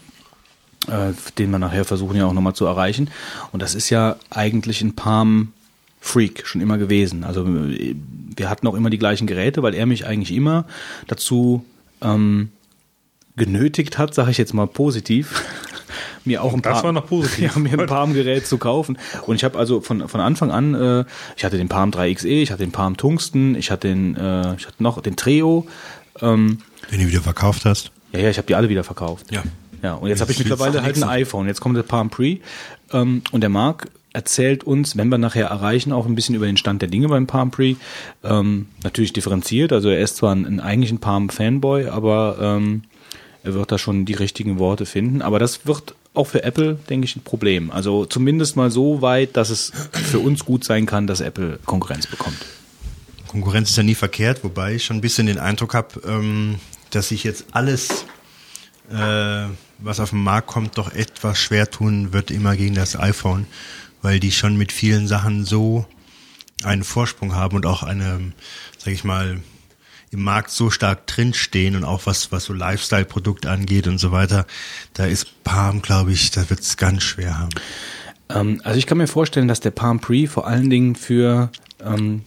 [0.86, 3.10] äh, den wir nachher versuchen ja auch nochmal zu erreichen.
[3.52, 5.52] Und das ist ja eigentlich ein Palm
[6.00, 7.24] Freak schon immer gewesen.
[7.24, 7.94] Also äh,
[8.34, 10.64] wir hatten auch immer die gleichen Geräte, weil er mich eigentlich immer
[11.06, 11.66] dazu
[12.00, 12.50] ähm,
[13.38, 15.42] genötigt hat, sage ich jetzt mal positiv,
[16.24, 17.38] mir auch ein Das paar, war noch positiv.
[17.54, 18.98] ja, mir ein Palm-Gerät zu kaufen.
[19.26, 21.04] Und ich habe also von, von Anfang an, äh,
[21.36, 24.66] ich hatte den Palm 3XE, ich hatte den Palm Tungsten, ich hatte den, äh, ich
[24.66, 25.66] hatte noch den Treo.
[26.20, 26.58] Ähm,
[26.92, 27.90] Den du wieder verkauft hast.
[28.12, 29.26] ja, ja, ich habe die alle wieder verkauft.
[29.30, 29.42] Ja.
[29.80, 31.46] Ja, und jetzt habe ich Das mittlerweile halt ein iPhone.
[31.46, 32.38] Jetzt kommt der Palm Pre.
[32.92, 36.56] Ähm, und der Marc erzählt uns, wenn wir nachher erreichen, auch ein bisschen über den
[36.56, 37.76] Stand der Dinge beim Palm Pre.
[38.24, 39.72] Ähm, natürlich differenziert.
[39.72, 42.82] Also er ist zwar ein, ein eigentlich ein Palm-Fanboy, aber ähm,
[43.42, 45.22] er wird da schon die richtigen Worte finden.
[45.22, 47.70] Aber das wird auch für Apple, denke ich, ein Problem.
[47.70, 52.06] Also zumindest mal so weit, dass es für uns gut sein kann, dass Apple Konkurrenz
[52.06, 52.38] bekommt.
[53.28, 56.58] Konkurrenz ist ja nie verkehrt, wobei ich schon ein bisschen den Eindruck habe, ähm,
[56.90, 58.04] dass sich jetzt alles,
[58.90, 59.46] äh,
[59.78, 63.46] was auf den Markt kommt, doch etwas schwer tun wird immer gegen das iPhone,
[64.02, 65.86] weil die schon mit vielen Sachen so
[66.64, 68.32] einen Vorsprung haben und auch eine,
[68.78, 69.40] sag ich mal,
[70.10, 74.46] im Markt so stark drinstehen und auch was, was so Lifestyle-Produkt angeht und so weiter,
[74.94, 77.50] da ist Palm, glaube ich, da wird es ganz schwer haben.
[78.28, 81.50] Ähm, also ich kann mir vorstellen, dass der Palm Pre vor allen Dingen für
[81.84, 82.22] ähm,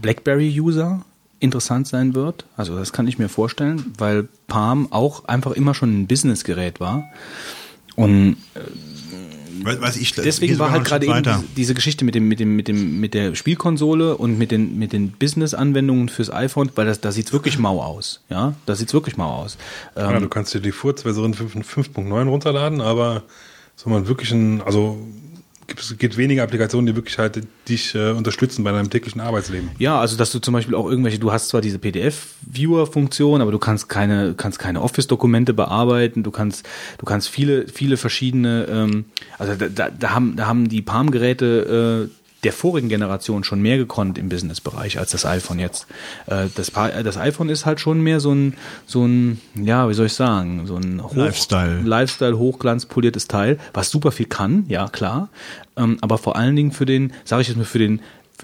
[0.00, 1.04] BlackBerry-User
[1.38, 2.44] interessant sein wird.
[2.56, 7.04] Also das kann ich mir vorstellen, weil Palm auch einfach immer schon ein Businessgerät war.
[7.96, 8.36] Und
[9.64, 12.68] Was ich, deswegen war halt gerade eben diese, diese, Geschichte mit dem, mit dem, mit
[12.68, 17.12] dem, mit der Spielkonsole und mit den, mit den Business-Anwendungen fürs iPhone, weil das, da
[17.12, 18.20] sieht's wirklich mau aus.
[18.28, 19.58] Ja, da sieht's wirklich mau aus.
[19.96, 23.22] Ähm, ja, du kannst dir die Furzversion 5.9 runterladen, aber
[23.76, 24.98] soll man wirklich ein, also
[25.78, 29.70] es gibt wenige Applikationen, die wirklich halt dich äh, unterstützen bei deinem täglichen Arbeitsleben.
[29.78, 33.58] Ja, also dass du zum Beispiel auch irgendwelche, du hast zwar diese PDF-Viewer-Funktion, aber du
[33.58, 36.66] kannst keine, kannst keine Office-Dokumente bearbeiten, du kannst,
[36.98, 39.04] du kannst viele, viele verschiedene, ähm,
[39.38, 43.76] also da, da, da haben, da haben die Palm-Geräte äh, der vorigen Generation schon mehr
[43.76, 45.86] gekonnt im Businessbereich als das iPhone jetzt.
[46.26, 48.54] Äh, das, das iPhone ist halt schon mehr so ein,
[48.86, 53.90] so ein, ja, wie soll ich sagen, so ein Hoch Lifestyle, Lifestyle hochglanzpoliertes Teil, was
[53.90, 55.28] super viel kann, ja klar,
[55.76, 58.00] ähm, aber vor allen Dingen für den, sage ich jetzt mal, für den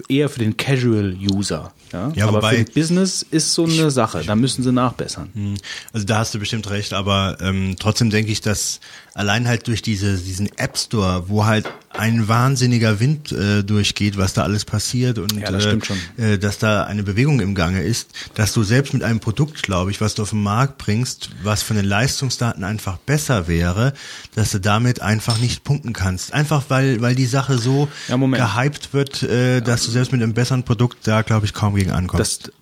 [0.09, 1.71] eher für den Casual-User.
[1.91, 2.11] Ja?
[2.15, 5.29] ja, aber wobei, für Business ist so eine Sache, da müssen sie nachbessern.
[5.33, 5.55] Hm.
[5.93, 8.79] Also da hast du bestimmt recht, aber ähm, trotzdem denke ich, dass
[9.13, 11.65] allein halt durch diese, diesen App Store, wo halt
[11.97, 16.59] ein wahnsinniger Wind äh, durchgeht, was da alles passiert und ja, das äh, äh, dass
[16.59, 20.13] da eine Bewegung im Gange ist, dass du selbst mit einem Produkt, glaube ich, was
[20.13, 23.93] du auf den Markt bringst, was von den Leistungsdaten einfach besser wäre,
[24.35, 26.33] dass du damit einfach nicht punkten kannst.
[26.33, 30.33] Einfach weil, weil die Sache so ja, gehypt wird, äh, dass du selbst mit einem
[30.33, 32.47] besseren Produkt da, glaube ich, kaum gegen ankommst.
[32.47, 32.53] Das,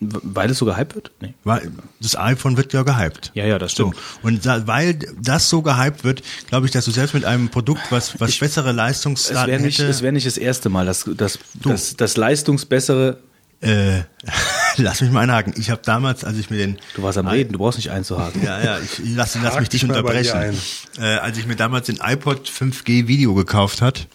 [0.00, 1.12] weil es so gehypt wird?
[1.20, 1.34] Nee.
[1.44, 3.30] Weil das iPhone wird ja gehypt.
[3.34, 3.94] Ja, ja, das stimmt.
[3.94, 4.26] So.
[4.26, 7.82] Und da, weil das so gehypt wird, glaube ich, dass du selbst mit einem Produkt,
[7.90, 9.88] was, was ich, bessere Leistungsdaten es wäre nicht, hätte...
[9.88, 13.18] Es wäre nicht das erste Mal, dass das, das, das Leistungsbessere...
[13.60, 14.02] Äh,
[14.76, 15.54] lass mich mal einhaken.
[15.56, 16.78] Ich habe damals, als ich mir den...
[16.96, 18.42] Du warst am Reden, du brauchst nicht einzuhaken.
[18.42, 20.58] Ja, ja, ich, lass, lass mich dich unterbrechen.
[20.98, 24.08] Äh, als ich mir damals den iPod 5G Video gekauft hat,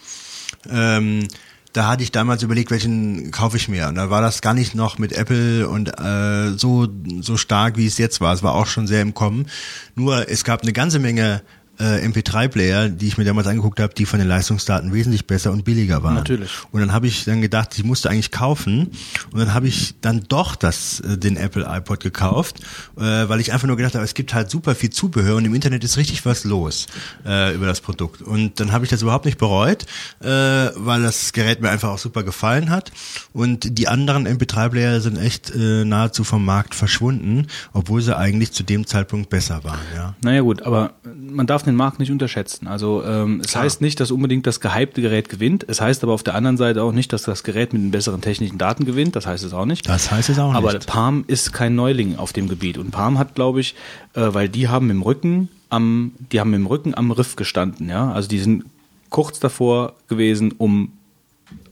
[0.69, 1.27] ähm,
[1.73, 3.87] da hatte ich damals überlegt, welchen kaufe ich mir.
[3.87, 6.87] Und da war das gar nicht noch mit Apple und äh, so
[7.21, 8.33] so stark, wie es jetzt war.
[8.33, 9.47] Es war auch schon sehr im Kommen.
[9.95, 11.41] Nur es gab eine ganze Menge
[11.79, 15.63] äh, MP3-Player, die ich mir damals angeguckt habe, die von den Leistungsdaten wesentlich besser und
[15.63, 16.15] billiger waren.
[16.15, 16.51] Natürlich.
[16.71, 18.91] Und dann habe ich dann gedacht, ich musste eigentlich kaufen.
[19.31, 22.59] Und dann habe ich dann doch das, äh, den Apple iPod gekauft,
[22.97, 25.55] äh, weil ich einfach nur gedacht habe, es gibt halt super viel Zubehör und im
[25.55, 26.87] Internet ist richtig was los
[27.25, 28.21] äh, über das Produkt.
[28.21, 29.85] Und dann habe ich das überhaupt nicht bereut,
[30.21, 32.91] äh, weil das Gerät mir einfach auch super gefallen hat.
[33.31, 38.63] Und die anderen MP3-Player sind echt äh, nahezu vom Markt verschwunden, obwohl sie eigentlich zu
[38.63, 39.79] dem Zeitpunkt besser waren.
[39.95, 40.15] Ja.
[40.21, 42.67] Naja gut, aber man darf den Markt nicht unterschätzen.
[42.67, 43.63] Also ähm, es Klar.
[43.63, 45.65] heißt nicht, dass unbedingt das gehypte Gerät gewinnt.
[45.67, 48.21] Es heißt aber auf der anderen Seite auch nicht, dass das Gerät mit den besseren
[48.21, 49.15] technischen Daten gewinnt.
[49.15, 49.87] Das heißt es auch nicht.
[49.87, 50.89] Das heißt es auch aber nicht.
[50.89, 52.77] Aber Palm ist kein Neuling auf dem Gebiet.
[52.77, 53.75] Und Palm hat, glaube ich,
[54.13, 57.89] äh, weil die haben im Rücken am, die haben im Rücken am Riff gestanden.
[57.89, 58.65] Ja, also die sind
[59.09, 60.93] kurz davor gewesen, um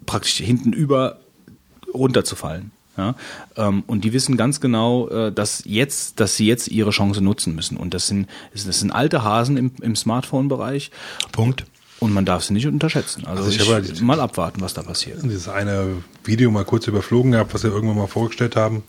[0.05, 1.19] praktisch hinten über
[1.93, 2.71] runterzufallen.
[2.97, 3.15] Ja,
[3.55, 7.53] ähm, und die wissen ganz genau, äh, dass jetzt, dass sie jetzt ihre Chance nutzen
[7.53, 7.77] müssen.
[7.77, 10.91] Und das sind, das sind alte Hasen im, im Smartphone-Bereich.
[11.31, 11.65] Punkt.
[11.99, 13.25] Und man darf sie nicht unterschätzen.
[13.25, 15.23] Also, also ich, ich habe mal abwarten, was da passiert.
[15.23, 18.83] Dieses eine Video mal kurz überflogen gehabt, was wir irgendwann mal vorgestellt haben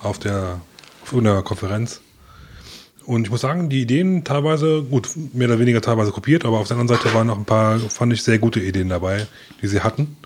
[0.00, 0.60] auf der,
[1.02, 2.00] auf einer Konferenz.
[3.04, 6.68] Und ich muss sagen, die Ideen teilweise, gut, mehr oder weniger teilweise kopiert, aber auf
[6.68, 9.26] der anderen Seite waren noch ein paar, fand ich, sehr gute Ideen dabei,
[9.60, 10.16] die sie hatten.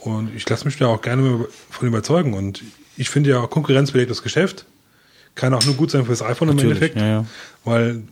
[0.00, 2.34] Und ich lasse mich da auch gerne von überzeugen.
[2.34, 2.62] Und
[2.96, 4.66] ich finde ja konkurrenzbelegtes Geschäft
[5.34, 6.96] kann auch nur gut sein für das iPhone Natürlich, im Endeffekt.
[6.96, 7.26] Ja, ja.
[7.64, 8.02] Weil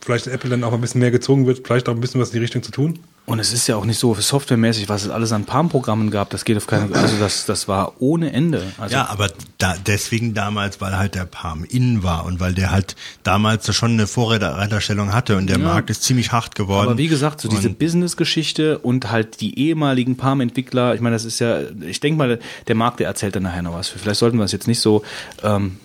[0.00, 2.34] vielleicht Apple dann auch ein bisschen mehr gezwungen wird, vielleicht auch ein bisschen was in
[2.34, 2.98] die Richtung zu tun.
[3.26, 6.44] Und es ist ja auch nicht so softwaremäßig, was es alles an Palm-Programmen gab, das
[6.44, 8.62] geht auf keine, also das, das war ohne Ende.
[8.78, 12.70] Also ja, aber da, deswegen damals, weil halt der Palm innen war und weil der
[12.70, 15.64] halt damals schon eine Vorreiterstellung hatte und der ja.
[15.64, 16.86] Markt ist ziemlich hart geworden.
[16.86, 21.40] Aber wie gesagt, so diese Business-Geschichte und halt die ehemaligen Palm-Entwickler, ich meine, das ist
[21.40, 23.88] ja, ich denke mal, der Markt, der erzählt dann nachher noch was.
[23.88, 25.02] Vielleicht sollten wir es jetzt nicht so,
[25.42, 25.78] ähm,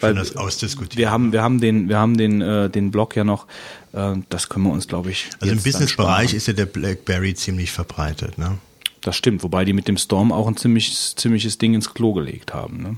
[0.00, 0.98] weil das ausdiskutieren.
[0.98, 3.46] Wir haben, wir haben den, wir haben den, äh, den Blog ja noch.
[3.92, 5.30] Äh, das können wir uns, glaube ich.
[5.40, 8.58] Also im Businessbereich ist ja der BlackBerry ziemlich verbreitet, ne?
[9.00, 12.52] Das stimmt, wobei die mit dem Storm auch ein ziemlich, ziemliches Ding ins Klo gelegt
[12.52, 12.82] haben.
[12.82, 12.96] Ne?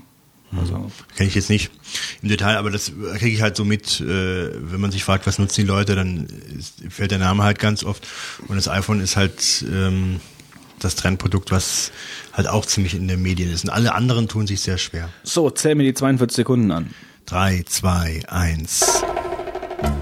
[0.56, 0.92] Also hm.
[1.16, 1.70] kenne ich jetzt nicht
[2.22, 5.38] im Detail, aber das kriege ich halt so mit, äh, wenn man sich fragt, was
[5.38, 6.28] nutzen die Leute, dann
[6.88, 8.06] fällt der Name halt ganz oft.
[8.48, 10.20] Und das iPhone ist halt ähm,
[10.85, 11.92] das Trendprodukt, was
[12.33, 13.64] halt auch ziemlich in den Medien ist.
[13.64, 15.09] Und alle anderen tun sich sehr schwer.
[15.23, 16.90] So, zähl mir die 42 Sekunden an.
[17.27, 19.05] 3, 2, 1.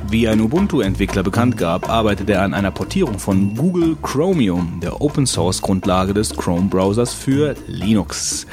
[0.09, 6.15] Wie ein Ubuntu-Entwickler bekannt gab, arbeitet er an einer Portierung von Google Chromium, der Open-Source-Grundlage
[6.15, 8.47] des Chrome-Browsers für Linux.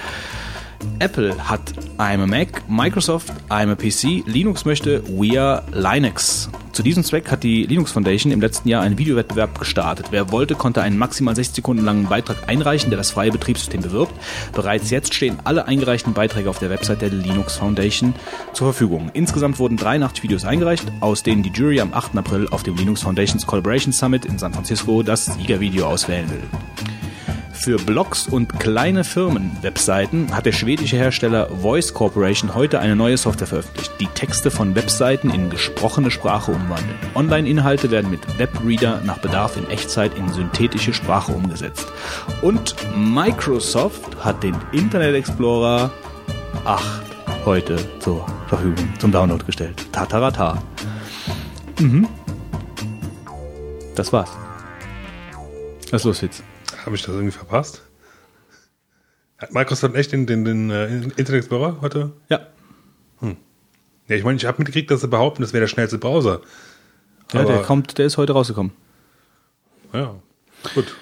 [1.00, 6.50] Apple hat I'm a Mac, Microsoft I'm a PC, Linux möchte We are Linux.
[6.78, 10.08] Zu diesem Zweck hat die Linux Foundation im letzten Jahr einen Videowettbewerb gestartet.
[10.12, 14.14] Wer wollte, konnte einen maximal 60 Sekunden langen Beitrag einreichen, der das freie Betriebssystem bewirbt.
[14.54, 18.14] Bereits jetzt stehen alle eingereichten Beiträge auf der Website der Linux Foundation
[18.54, 19.10] zur Verfügung.
[19.14, 22.16] Insgesamt wurden 83 Videos eingereicht, aus denen die Jury am 8.
[22.18, 26.97] April auf dem Linux Foundations Collaboration Summit in San Francisco das Siegervideo auswählen will.
[27.60, 33.48] Für Blogs und kleine Firmen-Webseiten hat der schwedische Hersteller Voice Corporation heute eine neue Software
[33.48, 36.96] veröffentlicht, die Texte von Webseiten in gesprochene Sprache umwandelt.
[37.16, 41.88] Online-Inhalte werden mit Webreader nach Bedarf in Echtzeit in synthetische Sprache umgesetzt.
[42.42, 45.92] Und Microsoft hat den Internet Explorer
[46.64, 46.84] 8
[47.44, 49.88] heute zur Verfügung, zum Download gestellt.
[49.92, 50.62] Tatarata.
[51.80, 52.08] Mhm.
[53.96, 54.30] Das war's.
[55.92, 56.44] Was los, Witz?
[56.88, 57.82] Habe ich das irgendwie verpasst?
[59.40, 62.14] Hat Microsoft echt den, den, den äh, Internet Explorer heute?
[62.30, 62.48] Ja.
[63.22, 66.40] Ja, ich meine, ich habe mitgekriegt, dass sie behaupten, das wäre der schnellste Browser.
[67.34, 68.72] Ja, Aber- der kommt, der ist heute rausgekommen.
[69.92, 70.16] Ja,
[70.76, 70.96] gut.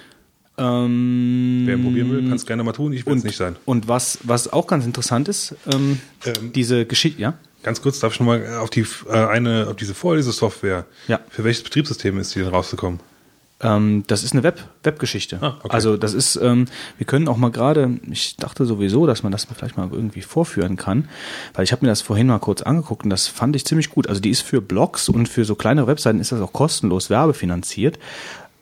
[0.58, 2.92] Ähm, Wer probieren will, kann es gerne mal tun.
[2.92, 3.54] Ich will es nicht sein.
[3.64, 7.34] Und was, was auch ganz interessant ist, ähm, Ähm, diese Geschichte, ja?
[7.62, 10.84] Ganz kurz, darf ich noch mal auf die äh, eine, auf diese Vorlesesoftware.
[11.06, 11.20] Ja.
[11.30, 12.98] Für welches Betriebssystem ist die denn rausgekommen?
[13.60, 15.38] Ähm, das ist eine Web Webgeschichte.
[15.40, 15.68] Ah, okay.
[15.70, 16.66] Also das ist, ähm,
[16.98, 20.76] wir können auch mal gerade, ich dachte sowieso, dass man das vielleicht mal irgendwie vorführen
[20.76, 21.08] kann,
[21.54, 24.08] weil ich habe mir das vorhin mal kurz angeguckt und das fand ich ziemlich gut.
[24.08, 27.98] Also die ist für Blogs und für so kleinere Webseiten ist das auch kostenlos werbefinanziert.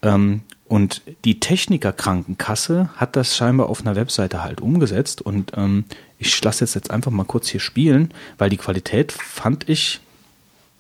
[0.03, 5.85] Ähm, und die Techniker Krankenkasse hat das scheinbar auf einer Webseite halt umgesetzt und ähm,
[6.19, 10.01] ich lasse jetzt jetzt einfach mal kurz hier spielen, weil die Qualität fand ich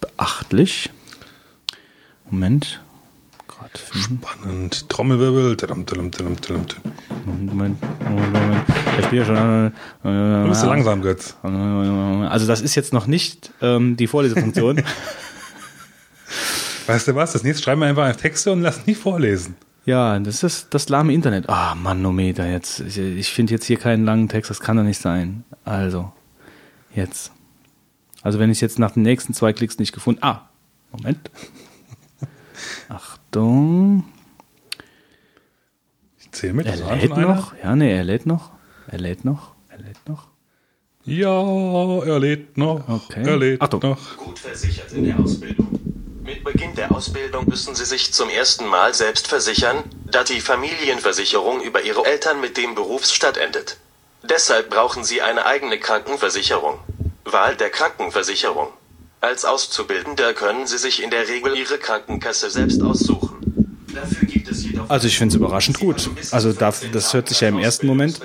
[0.00, 0.90] beachtlich.
[2.30, 2.80] Moment.
[3.72, 4.20] Gerade finden.
[4.22, 4.88] Spannend.
[4.88, 5.56] Trommelwirbel.
[7.26, 8.64] Moment, Moment, Moment.
[9.00, 9.72] Ich bin ja schon.
[10.02, 11.36] Du bist so Äh, langsam, Götz.
[11.42, 14.82] also das ist jetzt noch nicht ähm, die Vorlesefunktion.
[16.86, 17.32] Weißt du was?
[17.32, 19.56] Das nächste schreiben wir einfach Texte und lass nicht vorlesen.
[19.86, 21.48] ja, das ist das lahme Internet.
[21.48, 22.80] Ah, Manometer, jetzt.
[22.80, 25.44] Ich, ich finde jetzt hier keinen langen Text, das kann doch nicht sein.
[25.64, 26.12] Also,
[26.94, 27.32] jetzt.
[28.22, 30.20] Also wenn ich jetzt nach den nächsten zwei Klicks nicht gefunden.
[30.22, 30.42] Ah,
[30.92, 31.30] Moment.
[33.34, 34.04] Achtung.
[36.20, 36.66] Ich zähle mit.
[36.66, 37.34] Er war lädt einer.
[37.34, 37.52] noch.
[37.60, 38.50] Ja, nee, er lädt noch.
[38.86, 39.54] Er lädt noch.
[39.70, 40.28] Er lädt noch.
[41.04, 41.42] Ja,
[42.04, 42.88] er lädt noch.
[42.88, 43.24] Okay.
[43.26, 43.80] Er lädt Achtung.
[43.80, 44.16] noch.
[44.18, 45.68] Gut versichert in der Ausbildung.
[46.22, 51.60] Mit Beginn der Ausbildung müssen Sie sich zum ersten Mal selbst versichern, da die Familienversicherung
[51.60, 53.78] über Ihre Eltern mit dem Berufsstand endet.
[54.22, 56.78] Deshalb brauchen Sie eine eigene Krankenversicherung.
[57.24, 58.68] Wahl der Krankenversicherung.
[59.24, 63.38] Als Auszubildender können Sie sich in der Regel Ihre Krankenkasse selbst aussuchen.
[63.94, 66.10] Dafür gibt es jedoch Also ich finde es überraschend gut.
[66.30, 68.20] Also das hört sich ja im ersten Moment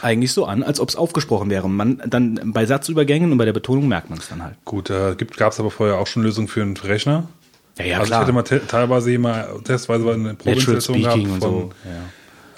[0.00, 1.68] eigentlich so an, als ob es aufgesprochen wäre.
[1.68, 4.54] Man dann bei Satzübergängen und bei der Betonung merkt man es dann halt.
[4.64, 7.28] Gut, äh, gab es aber vorher auch schon Lösungen für einen Rechner.
[7.76, 11.40] Ja, ja, also ich hatte mal te teilweise hier mal testweise eine Probeinstallation gehabt von,
[11.40, 11.72] so.
[11.84, 11.90] Ja.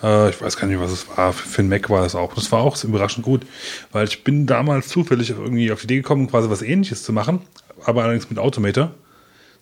[0.02, 1.32] Äh, ich weiß gar nicht, was es war.
[1.32, 2.34] Für für einen Mac war das auch.
[2.34, 3.42] Das war auch überraschend gut,
[3.92, 7.40] weil ich bin damals zufällig irgendwie auf die Idee gekommen, quasi was ähnliches zu machen,
[7.84, 8.90] aber allerdings mit Automator,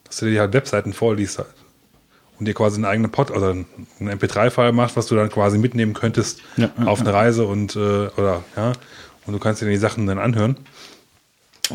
[0.04, 1.54] dass du dir halt Webseiten vorliest halt.
[2.38, 3.66] Und dir quasi einen eigenen Pod, also einen
[4.00, 7.78] MP3-File machst, was du dann quasi mitnehmen könntest Ja, ja, auf eine Reise und äh,
[7.78, 8.72] oder ja,
[9.26, 10.56] und du kannst dir die Sachen dann anhören.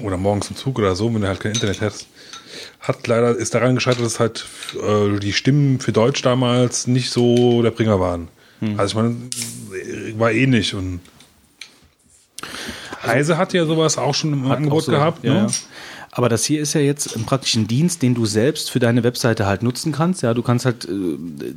[0.04, 2.08] Oder morgens im Zug oder so, wenn du halt kein Internet hast.
[2.80, 4.46] Hat leider, ist daran gescheitert, dass halt
[4.76, 8.28] äh, die Stimmen für Deutsch damals nicht so der Bringer waren.
[8.60, 8.80] Hm.
[8.80, 11.00] Also ich meine, war ähnlich und
[13.06, 15.24] Heise hat ja sowas auch schon im Angebot so- gehabt.
[15.24, 15.40] ja, ne?
[15.42, 15.48] ja.
[16.12, 19.46] Aber das hier ist ja jetzt im praktischen Dienst, den du selbst für deine Webseite
[19.46, 20.24] halt nutzen kannst.
[20.24, 20.90] Ja, du kannst halt äh,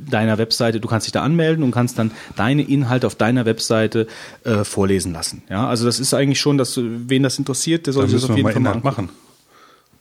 [0.09, 4.07] deiner Webseite, du kannst dich da anmelden und kannst dann deine Inhalte auf deiner Webseite
[4.43, 5.41] äh, vorlesen lassen.
[5.49, 8.37] Ja, also das ist eigentlich schon, dass wen das interessiert, der soll sich das auf
[8.37, 9.09] jeden Fall mal machen.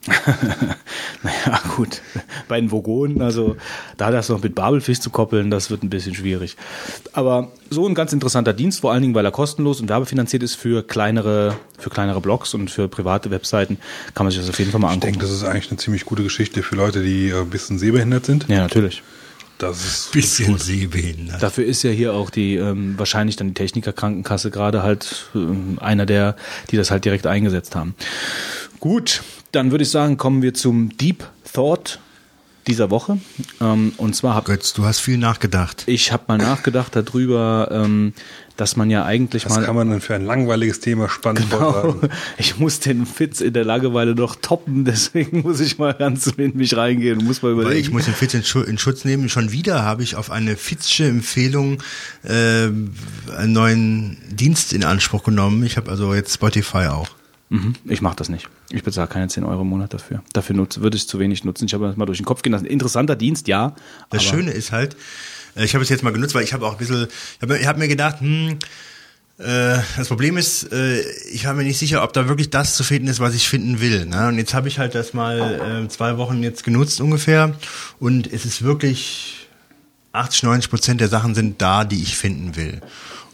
[1.22, 2.02] Naja, gut.
[2.48, 3.56] Bei den Vogonen, also
[3.96, 6.56] da das noch mit Babelfisch zu koppeln, das wird ein bisschen schwierig.
[7.12, 10.56] Aber so ein ganz interessanter Dienst, vor allen Dingen, weil er kostenlos und werbefinanziert ist
[10.56, 13.78] für kleinere, für kleinere Blogs und für private Webseiten,
[14.14, 15.12] kann man sich das auf jeden Fall mal Ich angucken.
[15.12, 18.26] denke, das ist eigentlich eine ziemlich gute Geschichte für Leute, die äh, ein bisschen sehbehindert
[18.26, 18.48] sind.
[18.48, 19.02] ja, natürlich.
[19.58, 21.40] Das ist Bisschen sehbehindert.
[21.40, 26.04] Dafür ist ja hier auch die, ähm, wahrscheinlich dann die Technikerkrankenkasse gerade halt ähm, einer
[26.04, 26.34] der,
[26.72, 27.94] die das halt direkt eingesetzt haben.
[28.80, 29.22] Gut,
[29.52, 31.98] dann würde ich sagen, kommen wir zum Deep Thought
[32.68, 33.18] dieser Woche.
[33.60, 35.82] Ähm, und zwar habe Götz, du hast viel nachgedacht.
[35.86, 38.12] ich habe mal nachgedacht darüber, ähm,
[38.56, 41.96] dass man ja eigentlich Was mal kann man denn für ein langweiliges Thema spannend Genau.
[42.38, 46.56] Ich muss den Fitz in der Langeweile noch toppen, deswegen muss ich mal ganz in
[46.56, 47.80] mich reingehen und muss mal Weil überlegen.
[47.80, 49.28] ich muss den Fitz in, Schu- in Schutz nehmen.
[49.28, 51.82] Schon wieder habe ich auf eine Fitzsche Empfehlung
[52.22, 55.64] äh, einen neuen Dienst in Anspruch genommen.
[55.66, 57.08] Ich habe also jetzt Spotify auch.
[57.52, 57.74] Mhm.
[57.84, 58.48] Ich mache das nicht.
[58.70, 60.22] Ich bezahle keine 10 Euro im Monat dafür.
[60.32, 61.66] Dafür nutze, würde ich zu wenig nutzen.
[61.66, 62.64] Ich habe das mal durch den Kopf gehen lassen.
[62.64, 63.76] Interessanter Dienst, ja.
[64.08, 64.96] Das Schöne ist halt,
[65.54, 67.66] äh, ich habe es jetzt mal genutzt, weil ich habe auch ein bisschen, ich habe
[67.66, 68.58] hab mir gedacht, hm,
[69.36, 72.84] äh, das Problem ist, äh, ich war mir nicht sicher, ob da wirklich das zu
[72.84, 74.06] finden ist, was ich finden will.
[74.06, 74.28] Ne?
[74.28, 77.54] Und jetzt habe ich halt das mal zwei Wochen jetzt genutzt ungefähr
[78.00, 79.46] und es ist wirklich
[80.12, 82.80] 80, 90 Prozent der Sachen sind da, die ich finden will.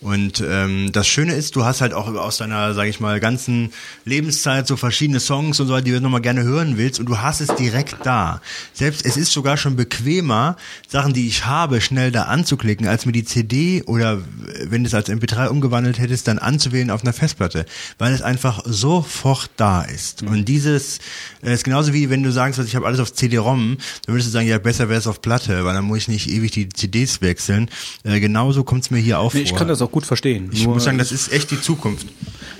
[0.01, 3.73] Und ähm, das Schöne ist, du hast halt auch aus deiner, sage ich mal, ganzen
[4.05, 7.41] Lebenszeit so verschiedene Songs und so, die du nochmal gerne hören willst und du hast
[7.41, 8.41] es direkt da.
[8.73, 10.57] Selbst es ist sogar schon bequemer,
[10.89, 14.21] Sachen, die ich habe, schnell da anzuklicken, als mir die CD oder
[14.65, 17.67] wenn du es als MP3 umgewandelt hättest, dann anzuwählen auf einer Festplatte,
[17.99, 20.23] weil es einfach sofort da ist.
[20.23, 20.99] Und dieses
[21.43, 23.77] äh, ist genauso wie wenn du sagst, ich habe alles auf CD-ROM,
[24.07, 26.31] dann würdest du sagen, ja besser wäre es auf Platte, weil dann muss ich nicht
[26.31, 27.69] ewig die CDs wechseln.
[28.05, 29.59] Äh, genauso kommt es mir hier auch Nee, vor.
[29.89, 30.51] Auch gut verstehen.
[30.53, 32.07] Ich Nur muss sagen, das ist echt die Zukunft.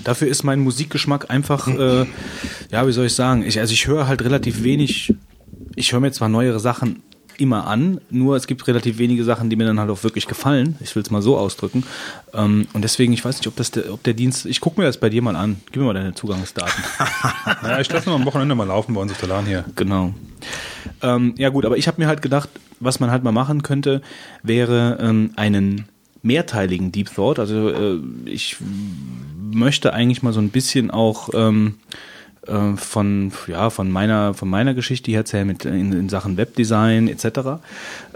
[0.03, 2.05] Dafür ist mein Musikgeschmack einfach, äh,
[2.71, 3.43] ja, wie soll ich sagen?
[3.43, 5.13] Ich, also ich höre halt relativ wenig.
[5.75, 7.03] Ich höre mir zwar neuere Sachen
[7.37, 10.75] immer an, nur es gibt relativ wenige Sachen, die mir dann halt auch wirklich gefallen.
[10.81, 11.83] Ich will es mal so ausdrücken.
[12.33, 14.45] Ähm, und deswegen, ich weiß nicht, ob das der, ob der Dienst.
[14.45, 15.61] Ich gucke mir das bei dir mal an.
[15.71, 16.83] Gib mir mal deine Zugangsdaten.
[17.63, 19.65] Ja, ich lasse noch am Wochenende mal laufen bei uns auf der LAN hier.
[19.75, 20.13] Genau.
[21.01, 22.49] Ähm, ja gut, aber ich habe mir halt gedacht,
[22.79, 24.01] was man halt mal machen könnte,
[24.43, 25.85] wäre ähm, einen
[26.21, 27.39] mehrteiligen Deep Thought.
[27.39, 28.57] Also äh, ich
[29.51, 31.75] möchte eigentlich mal so ein bisschen auch ähm,
[32.47, 37.07] äh, von ja von meiner von meiner Geschichte her erzählen mit in, in Sachen Webdesign
[37.07, 37.61] etc.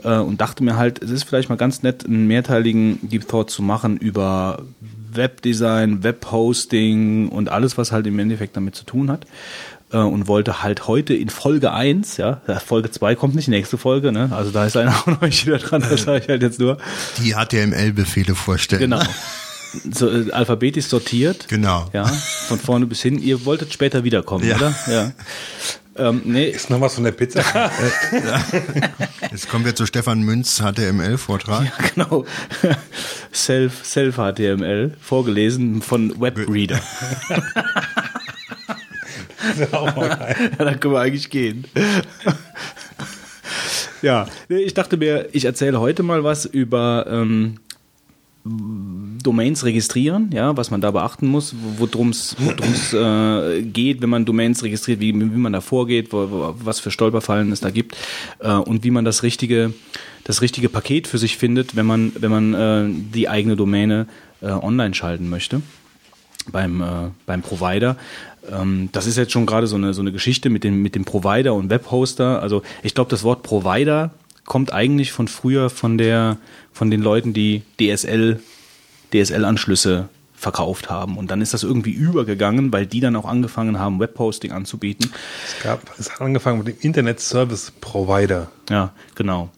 [0.04, 3.50] Äh, und dachte mir halt, es ist vielleicht mal ganz nett, einen mehrteiligen Deep Thought
[3.50, 4.64] zu machen über
[5.12, 9.28] Webdesign, Webhosting und alles, was halt im Endeffekt damit zu tun hat
[9.94, 13.78] äh, und wollte halt heute in Folge 1, ja, äh, Folge 2 kommt nicht, nächste
[13.78, 14.30] Folge, ne?
[14.32, 16.78] Also da ist einer von euch wieder dran, das sage ich halt jetzt nur.
[17.20, 18.82] Die HTML-Befehle vorstellen.
[18.82, 19.02] Genau.
[19.92, 21.48] So, äh, alphabetisch sortiert.
[21.48, 21.90] Genau.
[21.94, 23.18] Ja, von vorne bis hin.
[23.18, 24.58] Ihr wolltet später wiederkommen, Ja.
[24.58, 24.76] oder?
[24.88, 25.12] Ja.
[25.96, 27.42] Ähm, nee, Ist noch was von der Pizza?
[29.32, 31.72] Jetzt kommen wir zu Stefan Münz HTML-Vortrag.
[31.94, 32.26] genau.
[33.34, 36.80] Self, Self HTML, vorgelesen von Webreader.
[39.72, 41.66] ja, dann können wir eigentlich gehen.
[44.02, 47.60] ja, ich dachte mir, ich erzähle heute mal was über ähm,
[48.46, 52.36] Domains registrieren, ja, was man da beachten muss, worum es
[52.94, 56.92] äh, geht, wenn man Domains registriert, wie, wie man da vorgeht, wo, wo, was für
[56.92, 57.96] Stolperfallen es da gibt
[58.40, 59.74] äh, und wie man das richtige,
[60.26, 64.08] das richtige Paket für sich findet, wenn man, wenn man äh, die eigene Domäne
[64.42, 65.62] äh, online schalten möchte
[66.52, 66.86] beim, äh,
[67.26, 67.96] beim Provider.
[68.52, 71.06] Ähm, das ist jetzt schon gerade so eine, so eine Geschichte mit dem, mit dem
[71.06, 72.42] Provider und Webhoster.
[72.42, 74.12] Also ich glaube, das Wort Provider
[74.46, 76.38] kommt eigentlich von früher von der,
[76.72, 78.40] von den Leuten, die DSL,
[79.14, 81.18] DSL-Anschlüsse verkauft haben.
[81.18, 85.12] Und dann ist das irgendwie übergegangen, weil die dann auch angefangen haben, Webhosting anzubieten.
[85.48, 88.52] Es gab, es hat angefangen mit dem Internet Service Provider.
[88.70, 89.50] Ja, genau.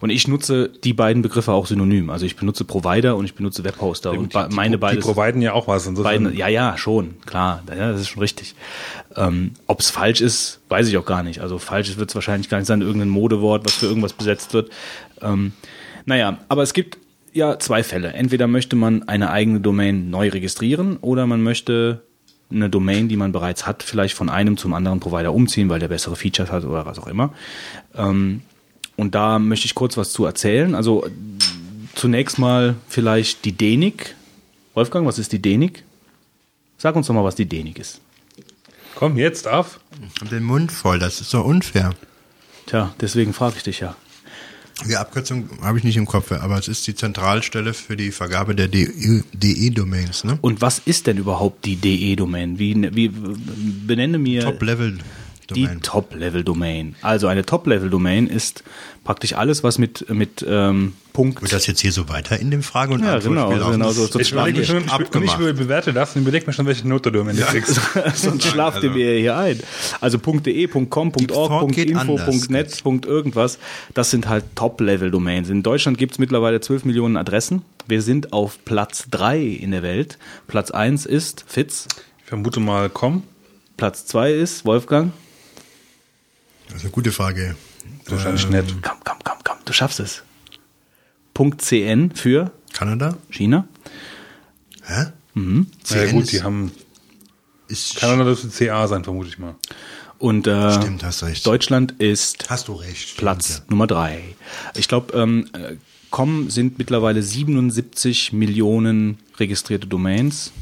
[0.00, 2.08] Und ich nutze die beiden Begriffe auch synonym.
[2.08, 4.12] Also ich benutze Provider und ich benutze Webhoster.
[4.12, 5.86] und ba- meine die, beide Die providen ja auch was.
[5.86, 8.54] Insofern, Beiden, ja, ja, schon, klar, ja, das ist schon richtig.
[9.16, 11.40] Ähm, Ob es falsch ist, weiß ich auch gar nicht.
[11.40, 14.70] Also falsch wird es wahrscheinlich gar nicht sein, irgendein Modewort, was für irgendwas besetzt wird.
[15.20, 15.52] Ähm,
[16.06, 16.96] naja, aber es gibt
[17.32, 18.12] ja zwei Fälle.
[18.14, 22.02] Entweder möchte man eine eigene Domain neu registrieren oder man möchte
[22.50, 25.86] eine Domain, die man bereits hat, vielleicht von einem zum anderen Provider umziehen, weil der
[25.88, 27.32] bessere Features hat oder was auch immer.
[27.94, 28.42] Ähm,
[29.00, 30.74] und da möchte ich kurz was zu erzählen.
[30.74, 31.06] Also
[31.94, 34.14] zunächst mal vielleicht die DENIC.
[34.74, 35.84] Wolfgang, was ist die DENIC?
[36.76, 38.02] Sag uns doch mal, was die DENIC ist.
[38.94, 39.80] Komm, jetzt auf.
[40.30, 41.94] Den Mund voll, das ist doch unfair.
[42.66, 43.96] Tja, deswegen frage ich dich ja.
[44.86, 48.54] Die Abkürzung habe ich nicht im Kopf, aber es ist die Zentralstelle für die Vergabe
[48.54, 50.38] der DE-Domains, ne?
[50.42, 52.58] Und was ist denn überhaupt die DE-Domain?
[52.58, 54.52] Wie, wie benenne mir
[55.50, 55.76] Top-Level-Domain.
[55.76, 56.94] die Top-Level-Domain.
[57.02, 58.64] Also eine Top-Level-Domain ist
[59.04, 61.42] praktisch alles, was mit mit ähm, Punkt.
[61.42, 63.72] Wird das jetzt hier so weiter in dem Frage- und Ja, genau, Antwortspiel laufen?
[63.72, 65.40] genau Das so- so Ich überlege schon, abgemacht.
[65.40, 67.80] ich bewerte das und überlege mir schon, welche Note du am Ende kriegst.
[68.14, 69.58] Sonst schlaft ihr mir hier ein.
[70.00, 72.20] Also .de, .com, .org, .info.
[72.48, 73.58] .net, .irgendwas.
[73.94, 75.48] Das sind halt Top-Level-Domains.
[75.50, 77.62] In Deutschland gibt es mittlerweile 12 Millionen Adressen.
[77.88, 80.18] Wir sind auf Platz 3 in der Welt.
[80.46, 81.88] Platz 1 ist Fitz.
[82.22, 83.24] Ich vermute mal, komm.
[83.76, 85.12] Platz 2 ist Wolfgang.
[86.70, 87.56] Das ist eine gute Frage.
[88.06, 88.66] Wahrscheinlich nett.
[88.82, 90.22] Komm, komm, komm, komm, du schaffst es.
[91.58, 93.16] .cn für Kanada?
[93.30, 93.66] China.
[94.84, 95.06] Hä?
[95.34, 95.66] Mhm.
[95.90, 96.72] Na ja, CN gut, ist- die haben,
[97.68, 99.54] Ist, Kanada dürfte CA sein, vermute ich mal.
[100.18, 101.46] Und äh, Stimmt, hast recht.
[101.46, 103.16] Deutschland ist Hast du recht.
[103.16, 104.22] Platz Stimmt, Nummer drei.
[104.74, 105.76] Ich glaube, ähm, äh,
[106.10, 110.52] com sind mittlerweile 77 Millionen registrierte Domains.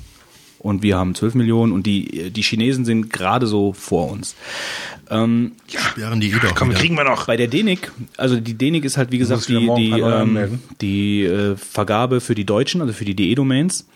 [0.58, 4.34] Und wir haben 12 Millionen und die, die Chinesen sind gerade so vor uns.
[5.10, 6.78] Ähm, Sperren die eh doch Komm, wieder.
[6.78, 7.26] kriegen wir noch.
[7.26, 11.24] bei der DENIC, also die DENIC ist halt wie gesagt wieder die, die, ähm, die
[11.24, 13.86] äh, Vergabe für die Deutschen, also für die DE-Domains.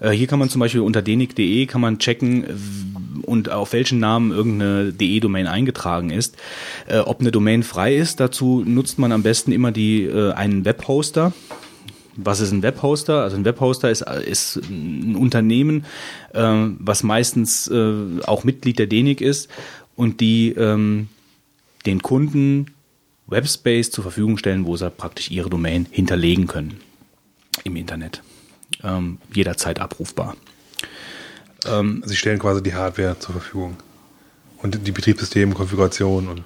[0.00, 2.44] Äh, hier kann man zum Beispiel unter denic.de kann man checken
[3.22, 6.36] und auf welchen Namen irgendeine DE-Domain eingetragen ist.
[6.86, 10.64] Äh, ob eine Domain frei ist, dazu nutzt man am besten immer die äh, einen
[10.64, 11.32] Webhoster.
[12.20, 13.22] Was ist ein Webhoster?
[13.22, 15.84] Also ein Webhoster ist, ist ein Unternehmen,
[16.32, 16.40] äh,
[16.78, 19.48] was meistens äh, auch Mitglied der DENIC ist
[19.94, 21.08] und die ähm,
[21.86, 22.72] den Kunden
[23.28, 26.80] Webspace zur Verfügung stellen, wo sie praktisch ihre Domain hinterlegen können
[27.62, 28.22] im Internet.
[28.82, 30.36] Ähm, jederzeit abrufbar.
[32.04, 33.76] Sie stellen quasi die Hardware zur Verfügung.
[34.58, 36.44] Und die Betriebssystem, Konfiguration und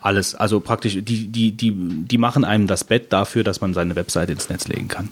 [0.00, 0.34] Alles.
[0.34, 4.32] Also praktisch, die, die, die, die machen einem das Bett dafür, dass man seine Webseite
[4.32, 5.08] ins Netz legen kann.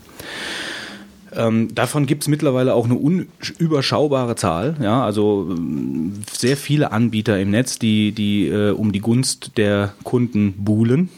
[1.35, 4.77] Ähm, davon gibt es mittlerweile auch eine unüberschaubare Zahl.
[4.81, 9.93] Ja, also ähm, sehr viele Anbieter im Netz, die, die äh, um die Gunst der
[10.03, 11.11] Kunden buhlen.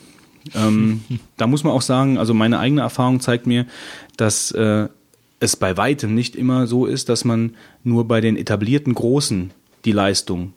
[0.54, 1.04] Ähm,
[1.36, 3.66] da muss man auch sagen, also meine eigene Erfahrung zeigt mir,
[4.16, 4.88] dass äh,
[5.40, 7.54] es bei weitem nicht immer so ist, dass man
[7.84, 9.52] nur bei den etablierten Großen
[9.84, 10.52] die Leistung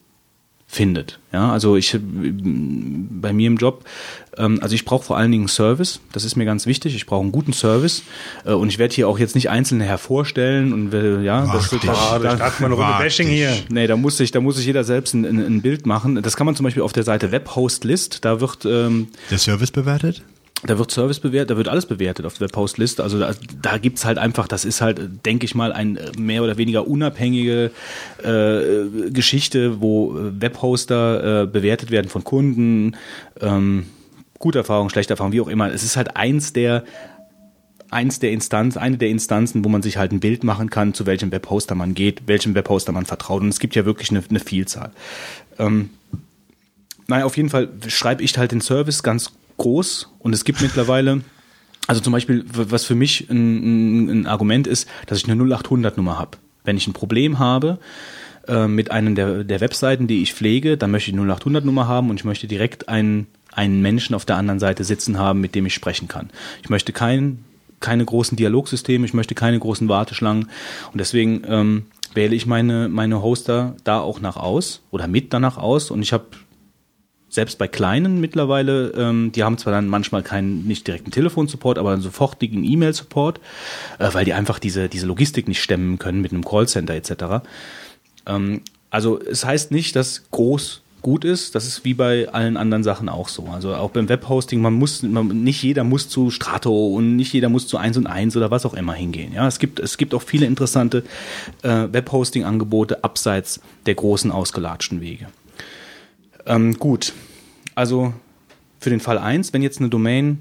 [0.72, 1.20] findet.
[1.34, 3.84] Ja, also ich bei mir im Job,
[4.38, 6.00] ähm, also ich brauche vor allen Dingen Service.
[6.14, 6.96] Das ist mir ganz wichtig.
[6.96, 8.04] Ich brauche einen guten Service
[8.46, 11.84] äh, und ich werde hier auch jetzt nicht einzelne hervorstellen und äh, ja, das, Wart
[11.84, 11.90] dich.
[11.90, 13.36] Ah, da da, wir eine Runde Bashing dich.
[13.36, 13.54] hier.
[13.68, 16.22] Nee, da muss sich, da muss sich jeder selbst ein, ein, ein Bild machen.
[16.22, 18.24] Das kann man zum Beispiel auf der Seite Webhost List.
[18.24, 20.24] Da wird ähm, Der Service bewertet?
[20.64, 23.04] Da wird Service bewertet, da wird alles bewertet auf der Postliste.
[23.04, 26.44] Also da, da gibt's halt einfach, das ist halt, denke ich mal, ein äh, mehr
[26.44, 27.72] oder weniger unabhängige
[28.24, 32.96] äh, Geschichte, wo äh, Webhoster äh, bewertet werden von Kunden.
[33.40, 33.88] Ähm,
[34.38, 35.72] gute Erfahrung, schlechte Erfahrung, wie auch immer.
[35.72, 36.84] Es ist halt eins der
[37.90, 41.06] eins der Instanz, eine der Instanzen, wo man sich halt ein Bild machen kann, zu
[41.06, 43.42] welchem Webhoster man geht, welchem Webhoster man vertraut.
[43.42, 44.92] Und es gibt ja wirklich eine, eine Vielzahl.
[45.60, 45.90] Ähm,
[47.08, 51.22] naja, auf jeden Fall schreibe ich halt den Service ganz groß und es gibt mittlerweile,
[51.88, 56.18] also zum Beispiel, was für mich ein, ein, ein Argument ist, dass ich eine 0800-Nummer
[56.18, 56.38] habe.
[56.64, 57.80] Wenn ich ein Problem habe
[58.48, 62.10] äh, mit einem der, der Webseiten, die ich pflege, dann möchte ich eine 0800-Nummer haben
[62.10, 65.66] und ich möchte direkt einen, einen Menschen auf der anderen Seite sitzen haben, mit dem
[65.66, 66.32] ich sprechen kann.
[66.64, 67.44] Ich möchte kein,
[67.80, 70.50] keine großen Dialogsysteme, ich möchte keine großen Warteschlangen
[70.92, 71.86] und deswegen ähm,
[72.16, 76.14] wähle ich meine, meine Hoster da auch nach aus oder mit danach aus und ich
[76.14, 76.26] habe
[77.32, 81.94] selbst bei kleinen mittlerweile, ähm, die haben zwar dann manchmal keinen nicht direkten Telefonsupport, aber
[81.94, 83.40] einen sofortigen E-Mail-Support,
[83.98, 87.46] äh, weil die einfach diese, diese Logistik nicht stemmen können mit einem Callcenter etc.
[88.28, 92.84] Ähm, also es heißt nicht, dass groß gut ist, das ist wie bei allen anderen
[92.84, 93.46] Sachen auch so.
[93.46, 97.48] Also auch beim Webhosting, man muss, man, nicht jeder muss zu Strato und nicht jeder
[97.48, 99.34] muss zu 1 und 1 oder was auch immer hingehen.
[99.34, 101.04] Ja, es gibt, es gibt auch viele interessante
[101.64, 105.28] äh, Webhosting-Angebote abseits der großen ausgelatschten Wege.
[106.46, 107.14] Ähm, gut,
[107.76, 108.14] also
[108.80, 110.40] für den Fall 1, wenn jetzt eine Domain,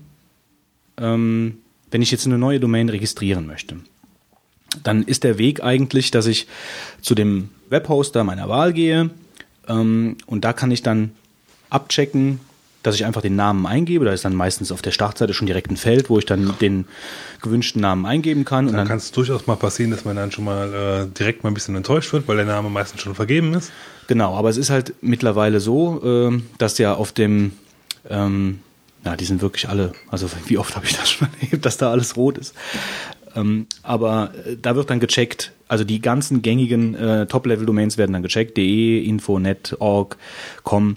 [0.97, 1.59] ähm,
[1.91, 3.77] wenn ich jetzt eine neue Domain registrieren möchte,
[4.83, 6.47] dann ist der Weg eigentlich, dass ich
[7.03, 9.11] zu dem Webhoster meiner Wahl gehe
[9.69, 11.13] ähm, und da kann ich dann
[11.69, 12.41] abchecken,
[12.83, 14.05] dass ich einfach den Namen eingebe.
[14.05, 16.87] Da ist dann meistens auf der Startseite schon direkt ein Feld, wo ich dann den
[17.43, 18.67] gewünschten Namen eingeben kann.
[18.67, 20.73] Und Dann dann kann es durchaus mal passieren, dass man dann schon mal
[21.13, 23.71] äh, direkt mal ein bisschen enttäuscht wird, weil der Name meistens schon vergeben ist.
[24.07, 27.53] Genau, aber es ist halt mittlerweile so, ähm, dass ja auf dem,
[28.09, 28.61] ähm,
[29.05, 31.91] ja, die sind wirklich alle, also wie oft habe ich das schon erlebt, dass da
[31.91, 32.55] alles rot ist.
[33.37, 38.23] Ähm, aber äh, da wird dann gecheckt, also die ganzen gängigen äh, Top-Level-Domains werden dann
[38.23, 40.17] gecheckt, de, info, net, org,
[40.65, 40.97] com.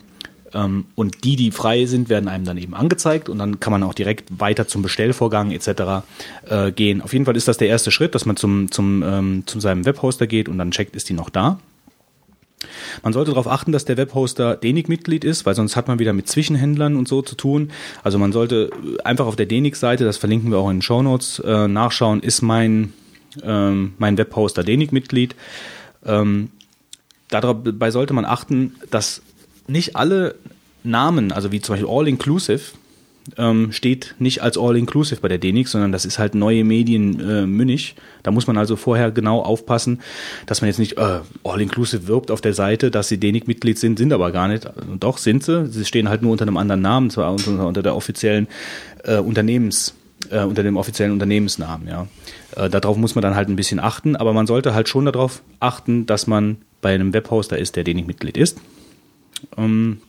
[0.54, 3.84] Ähm, und die, die frei sind, werden einem dann eben angezeigt und dann kann man
[3.84, 6.04] auch direkt weiter zum Bestellvorgang etc.
[6.48, 7.02] Äh, gehen.
[7.02, 9.86] Auf jeden Fall ist das der erste Schritt, dass man zum, zum, ähm, zu seinem
[9.86, 11.60] Webhoster geht und dann checkt, ist die noch da.
[13.02, 16.30] Man sollte darauf achten, dass der Webhoster DENIC-Mitglied ist, weil sonst hat man wieder mit
[16.30, 17.72] Zwischenhändlern und so zu tun.
[18.04, 18.70] Also man sollte
[19.04, 22.94] einfach auf der DENIC-Seite, das verlinken wir auch in den Shownotes, äh, nachschauen, ist mein,
[23.44, 25.36] ähm, mein Webhoster DENIC-Mitglied.
[26.06, 26.50] Ähm,
[27.30, 29.22] dabei sollte man achten, dass
[29.68, 30.36] nicht alle
[30.84, 32.62] Namen, also wie zum Beispiel All-Inclusive,
[33.38, 37.46] ähm, steht nicht als All-Inclusive bei der DENIC, sondern das ist halt neue Medien äh,
[37.46, 37.96] Münich.
[38.22, 40.02] Da muss man also vorher genau aufpassen,
[40.46, 44.12] dass man jetzt nicht äh, All-Inclusive wirbt auf der Seite, dass sie DENIC-Mitglied sind, sind
[44.14, 44.70] aber gar nicht.
[45.00, 45.68] Doch, sind sie.
[45.68, 48.48] Sie stehen halt nur unter einem anderen Namen, zwar unter, unter der offiziellen
[49.04, 49.94] äh, Unternehmens,
[50.30, 52.08] äh, unter dem offiziellen Unternehmensnamen, ja.
[52.56, 55.42] Äh, darauf muss man dann halt ein bisschen achten, aber man sollte halt schon darauf
[55.60, 58.60] achten, dass man bei einem Webhoster ist, der DENIC-Mitglied ist.
[59.58, 60.02] Ähm,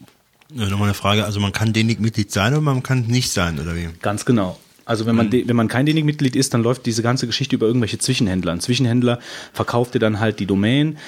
[0.55, 3.59] Ja, nochmal eine Frage, also man kann DENIC Mitglied sein oder man kann nicht sein,
[3.59, 3.89] oder wie?
[4.03, 4.59] Ganz genau.
[4.87, 7.67] Also wenn man, de, wenn man kein DENIC-Mitglied ist, dann läuft diese ganze Geschichte über
[7.67, 8.53] irgendwelche Zwischenhändler.
[8.53, 9.19] Ein Zwischenhändler
[9.53, 10.99] verkauft dir dann halt die Domain,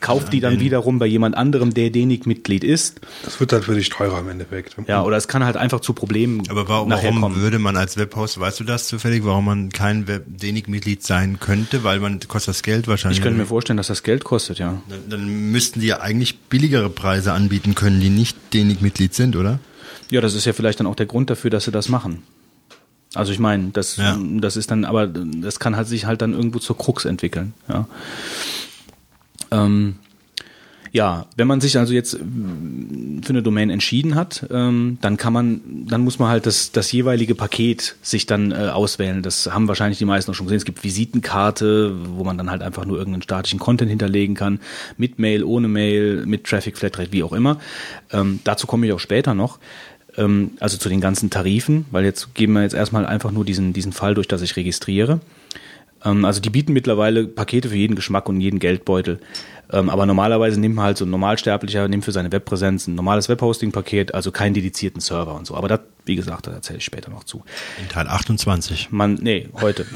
[0.00, 3.00] kauft die dann wiederum bei jemand anderem, der DENIC-Mitglied ist.
[3.24, 4.76] Das wird dann für dich teurer im Endeffekt.
[4.86, 7.36] Ja, oder es kann halt einfach zu Problemen Aber warum, nachher warum kommen.
[7.36, 11.84] würde man als Webhost, weißt du das zufällig, warum man kein Web DENIC-Mitglied sein könnte?
[11.84, 13.18] Weil man kostet das Geld wahrscheinlich.
[13.18, 14.80] Ich könnte mir vorstellen, dass das Geld kostet, ja.
[14.88, 19.58] dann, dann müssten die ja eigentlich billigere Preise anbieten können, die nicht DENIC-Mitglied sind, oder?
[20.10, 22.22] Ja, das ist ja vielleicht dann auch der Grund dafür, dass sie das machen.
[23.14, 24.18] Also ich meine, das, Ja.
[24.20, 27.54] das ist dann, aber das kann halt sich halt dann irgendwo zur Krux entwickeln.
[27.68, 27.88] Ja.
[29.50, 29.96] Ähm,
[30.96, 35.32] ja, wenn man sich also jetzt mm, für eine Domain entschieden hat, ähm, dann kann
[35.32, 39.22] man, dann muss man halt das, das jeweilige Paket sich dann äh, auswählen.
[39.22, 40.56] Das haben wahrscheinlich die meisten auch schon gesehen.
[40.56, 44.58] Es gibt Visitenkarte, wo man dann halt einfach nur irgendeinen statischen Content hinterlegen kann,
[44.96, 47.58] mit Mail, ohne Mail, mit Traffic Flatrate, wie auch immer.
[48.10, 49.58] Ähm, dazu komme ich auch später noch.
[50.16, 53.74] Ähm, also zu den ganzen Tarifen, weil jetzt geben wir jetzt erstmal einfach nur diesen,
[53.74, 55.20] diesen Fall durch, dass ich registriere.
[56.04, 59.20] Ähm, also die bieten mittlerweile Pakete für jeden Geschmack und jeden Geldbeutel.
[59.72, 63.28] Ähm, aber normalerweise nimmt man halt so ein Normalsterblicher, nimmt für seine Webpräsenz ein normales
[63.28, 65.56] Webhosting-Paket, also keinen dedizierten Server und so.
[65.56, 67.42] Aber das, wie gesagt, da erzähle ich später noch zu.
[67.80, 68.92] In Teil 28.
[68.92, 69.86] Man, nee, heute.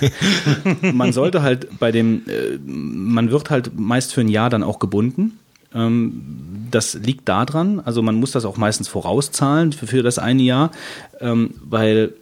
[0.92, 4.78] man sollte halt bei dem, äh, man wird halt meist für ein Jahr dann auch
[4.78, 5.40] gebunden.
[5.74, 10.72] Ähm, das liegt daran, also man muss das auch meistens vorauszahlen für, das eine Jahr,
[11.20, 12.14] weil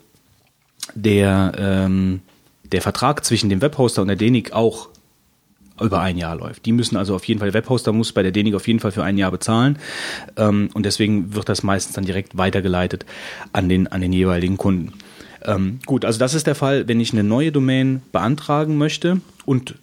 [0.95, 2.21] der, ähm,
[2.73, 4.89] der Vertrag zwischen dem Webhoster und der DENIC auch
[5.81, 6.67] über ein Jahr läuft.
[6.67, 8.93] Die müssen also auf jeden Fall, der Webhoster muss bei der DENIC auf jeden Fall
[8.93, 9.79] für ein Jahr bezahlen
[10.37, 13.07] ähm, und deswegen wird das meistens dann direkt weitergeleitet
[13.53, 14.93] an den, an den jeweiligen Kunden.
[15.45, 19.75] Ähm, gut, also das ist der Fall, wenn ich eine neue Domain beantragen möchte und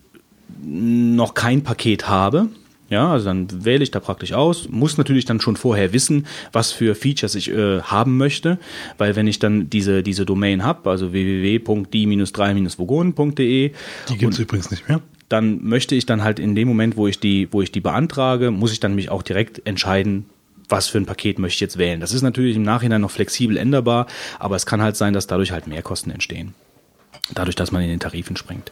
[0.62, 2.48] noch kein Paket habe.
[2.90, 6.72] Ja, also dann wähle ich da praktisch aus, muss natürlich dann schon vorher wissen, was
[6.72, 8.58] für Features ich äh, haben möchte,
[8.98, 13.72] weil wenn ich dann diese, diese Domain habe, also www.die-3-vogonen.de,
[14.10, 15.02] Die gibt es übrigens nicht mehr.
[15.30, 18.52] dann möchte ich dann halt in dem Moment, wo ich die, wo ich die beantrage,
[18.52, 20.26] muss ich dann mich auch direkt entscheiden,
[20.68, 22.00] was für ein Paket möchte ich jetzt wählen.
[22.00, 25.52] Das ist natürlich im Nachhinein noch flexibel änderbar, aber es kann halt sein, dass dadurch
[25.52, 26.54] halt Mehrkosten entstehen.
[27.34, 28.72] Dadurch, dass man in den Tarifen springt.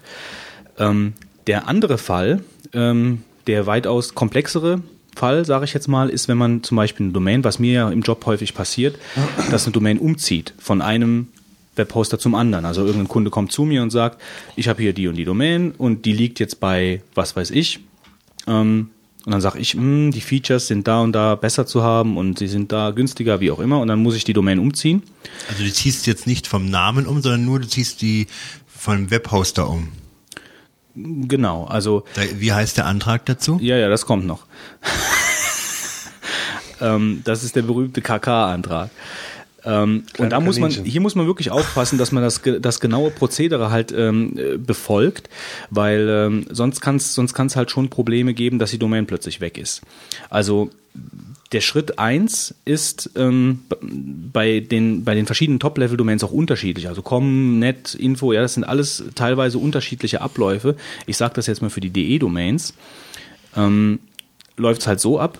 [0.79, 1.13] Ähm,
[1.47, 2.41] der andere Fall,
[2.73, 4.81] ähm, der weitaus komplexere
[5.15, 7.89] Fall, sage ich jetzt mal, ist, wenn man zum Beispiel eine Domain, was mir ja
[7.89, 8.99] im Job häufig passiert,
[9.49, 11.29] dass eine Domain umzieht von einem
[11.75, 12.65] Webhoster zum anderen.
[12.65, 14.21] Also irgendein Kunde kommt zu mir und sagt,
[14.55, 17.79] ich habe hier die und die Domain und die liegt jetzt bei, was weiß ich.
[18.47, 18.89] Ähm,
[19.25, 22.39] und dann sage ich, hm, die Features sind da und da besser zu haben und
[22.39, 23.79] sie sind da günstiger, wie auch immer.
[23.81, 25.03] Und dann muss ich die Domain umziehen.
[25.49, 28.27] Also du ziehst jetzt nicht vom Namen um, sondern nur du ziehst die
[28.67, 29.89] vom Webhoster um.
[30.99, 32.05] Genau, also
[32.37, 33.59] wie heißt der Antrag dazu?
[33.61, 34.47] Ja, ja, das kommt noch.
[36.81, 38.89] ähm, das ist der berühmte KK-Antrag.
[39.63, 43.11] Ähm, und da muss man, hier muss man wirklich aufpassen, dass man das, das genaue
[43.11, 45.29] Prozedere halt ähm, äh, befolgt,
[45.69, 49.39] weil ähm, sonst kann es sonst kann's halt schon Probleme geben, dass die Domain plötzlich
[49.39, 49.81] weg ist.
[50.29, 50.71] Also
[51.51, 53.59] der Schritt eins ist ähm,
[54.33, 56.87] bei, den, bei den verschiedenen Top-Level-Domains auch unterschiedlich.
[56.89, 60.75] Also com, net, info, ja, das sind alles teilweise unterschiedliche Abläufe.
[61.05, 62.73] Ich sage das jetzt mal für die DE-Domains.
[63.55, 63.99] Ähm,
[64.59, 65.39] Läuft es halt so ab,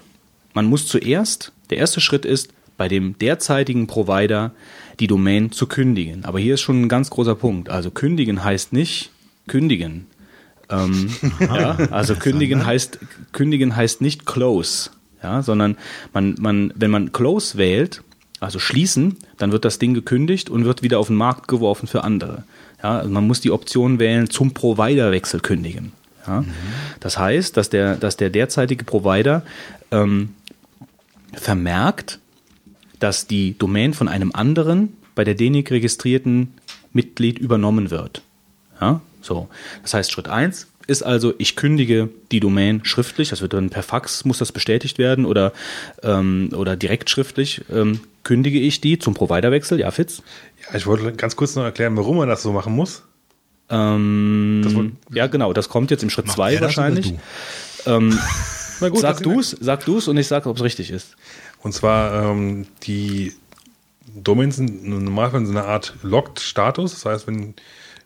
[0.54, 4.52] man muss zuerst, der erste Schritt ist, bei dem derzeitigen Provider
[5.00, 6.24] die Domain zu kündigen.
[6.24, 7.70] Aber hier ist schon ein ganz großer Punkt.
[7.70, 9.12] Also kündigen heißt nicht
[9.48, 10.06] kündigen.
[10.70, 13.00] Ähm, ja, also kündigen heißt
[13.32, 14.92] kündigen heißt nicht close,
[15.24, 15.78] ja, sondern
[16.14, 18.04] man, man, wenn man close wählt,
[18.40, 22.04] also schließen, dann wird das Ding gekündigt und wird wieder auf den Markt geworfen für
[22.04, 22.44] andere.
[22.84, 25.94] Ja, also man muss die Option wählen zum Providerwechsel kündigen.
[26.28, 26.44] Ja.
[27.00, 29.44] Das heißt, dass der, dass der derzeitige Provider
[29.92, 30.36] ähm,
[31.34, 32.20] vermerkt,
[33.00, 36.54] dass die Domain von einem anderen bei der DENIC registrierten
[36.94, 38.22] Mitglied übernommen wird.
[38.80, 39.48] Ja, so.
[39.82, 43.84] Das heißt, Schritt eins ist also, ich kündige die Domain schriftlich, das wird dann per
[43.84, 45.54] Fax, muss das bestätigt werden oder,
[46.02, 50.22] ähm, oder direkt schriftlich, ähm, kündige ich die zum Providerwechsel, ja, Fitz?
[50.70, 53.04] Ja, ich wollte ganz kurz noch erklären, warum man das so machen muss.
[53.70, 57.14] Ähm, ja, genau, das kommt jetzt im Schritt zwei er das oder wahrscheinlich.
[57.84, 57.92] du?
[57.92, 58.18] Ähm,
[58.80, 61.16] Na gut, sag das- du's, sag du's und ich sag, ob es richtig ist.
[61.64, 63.34] Und zwar ähm, die
[64.16, 66.94] Domains sind so eine Art Locked-Status.
[66.94, 67.56] Das heißt, wenn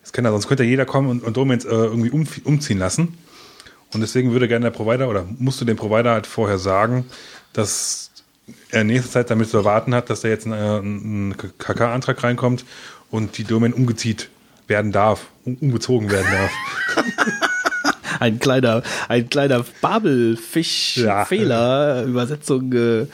[0.01, 2.79] das kennt er, sonst könnte ja jeder kommen und, und Domains äh, irgendwie um, umziehen
[2.79, 3.17] lassen.
[3.93, 7.05] Und deswegen würde gerne der Provider oder musst du dem Provider halt vorher sagen,
[7.53, 8.11] dass
[8.69, 12.23] er in nächster Zeit damit zu erwarten hat, dass da jetzt ein, äh, ein KK-Antrag
[12.23, 12.65] reinkommt
[13.09, 14.29] und die Domain umgezieht
[14.67, 16.51] werden darf, um, umgezogen werden darf.
[18.19, 19.65] Ein kleiner, ein kleiner Ja.
[19.81, 22.71] Babelfisch-Fehler, Übersetzung.
[22.71, 23.07] Äh,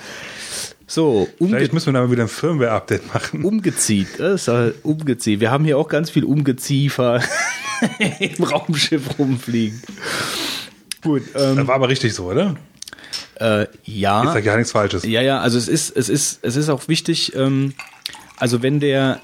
[0.90, 3.44] So, Vielleicht müssen wir da mal wieder ein Firmware-Update machen.
[3.44, 4.08] umgezieht.
[4.20, 5.42] Das ist halt umgezieht.
[5.42, 7.22] Wir haben hier auch ganz viel Umgeziefer
[8.20, 9.82] im Raumschiff rumfliegen.
[11.04, 12.56] Gut, ähm, Das war aber richtig so, oder?
[13.40, 14.24] äh, ja.
[14.26, 15.04] sag ich ja nichts Falsches.
[15.04, 17.74] Ja, ja, also es ist, es ist, es ist auch wichtig, ähm,
[18.38, 19.20] also wenn der,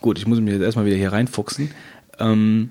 [0.00, 1.72] gut, ich muss mich jetzt erstmal wieder hier reinfuchsen,
[2.18, 2.70] ähm,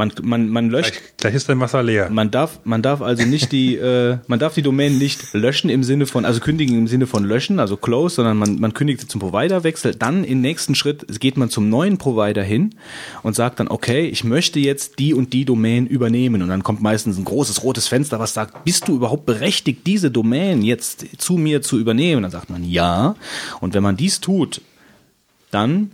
[0.00, 2.08] man, man, man löscht, Gleich, gleich ist dein Wasser leer.
[2.10, 5.84] man darf, man darf also nicht die, äh, man darf die Domain nicht löschen im
[5.84, 9.08] Sinne von, also kündigen im Sinne von löschen, also close, sondern man, man kündigt sie
[9.08, 12.74] zum Provider, wechselt dann im nächsten Schritt geht man zum neuen Provider hin
[13.22, 16.80] und sagt dann, okay, ich möchte jetzt die und die Domain übernehmen und dann kommt
[16.80, 21.34] meistens ein großes rotes Fenster, was sagt, bist du überhaupt berechtigt, diese Domain jetzt zu
[21.34, 22.22] mir zu übernehmen?
[22.22, 23.16] Dann sagt man ja
[23.60, 24.62] und wenn man dies tut,
[25.50, 25.90] dann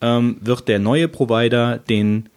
[0.00, 2.30] ähm, wird der neue Provider den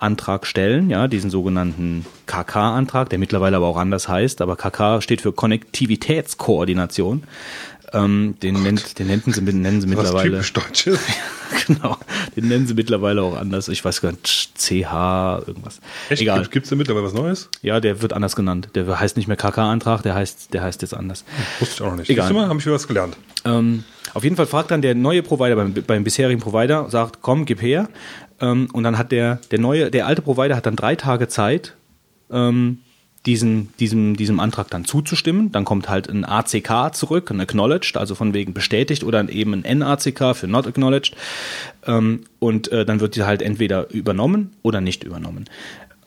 [0.00, 5.20] Antrag stellen, ja, diesen sogenannten KK-Antrag, der mittlerweile aber auch anders heißt, aber KK steht
[5.20, 7.24] für Konnektivitätskoordination.
[7.92, 10.30] Ähm, den, nennt, den nennen sie, nennen sie Was mittlerweile.
[10.30, 11.00] typisch Deutsches.
[11.66, 11.96] genau,
[12.36, 13.68] den nennen sie mittlerweile auch anders.
[13.68, 15.80] Ich weiß gar nicht, CH, irgendwas.
[16.08, 16.22] Echt?
[16.22, 16.40] Egal.
[16.42, 17.48] Gibt, gibt's denn mittlerweile was Neues?
[17.62, 18.68] Ja, der wird anders genannt.
[18.74, 21.24] Der heißt nicht mehr KK-Antrag, der heißt, der heißt jetzt anders.
[21.58, 22.10] Wusste ich auch noch nicht.
[22.10, 22.32] Egal.
[22.32, 23.16] Mal, habe ich wieder was gelernt.
[23.44, 23.82] Ähm,
[24.14, 27.60] auf jeden Fall fragt dann der neue Provider beim, beim bisherigen Provider, sagt, komm, gib
[27.60, 27.88] her.
[28.40, 31.74] Ähm, und dann hat der, der neue, der alte Provider hat dann drei Tage Zeit,
[32.30, 32.78] ähm,
[33.26, 35.52] diesen, diesem, diesem Antrag dann zuzustimmen.
[35.52, 39.78] Dann kommt halt ein ACK zurück, ein Acknowledged, also von wegen bestätigt oder eben ein
[39.78, 41.14] NACK für Not Acknowledged.
[41.86, 45.44] Ähm, und äh, dann wird die halt entweder übernommen oder nicht übernommen.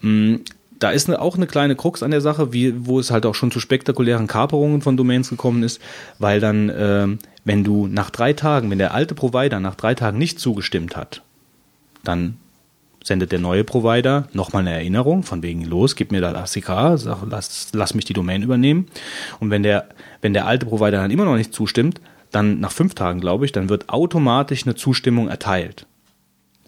[0.01, 0.37] Mm,
[0.79, 3.35] Da ist eine, auch eine kleine Krux an der Sache, wie, wo es halt auch
[3.35, 5.79] schon zu spektakulären Kaperungen von Domains gekommen ist,
[6.19, 10.17] weil dann, ähm, wenn du nach drei Tagen, wenn der alte Provider nach drei Tagen
[10.17, 11.21] nicht zugestimmt hat,
[12.03, 12.37] dann
[13.03, 17.17] sendet der neue Provider nochmal eine Erinnerung von wegen los, gib mir das ACK, sag,
[17.29, 18.87] lass, lass mich die Domain übernehmen.
[19.39, 19.89] Und wenn der,
[20.21, 21.99] wenn der alte Provider dann immer noch nicht zustimmt,
[22.31, 25.85] dann nach fünf Tagen, glaube ich, dann wird automatisch eine Zustimmung erteilt.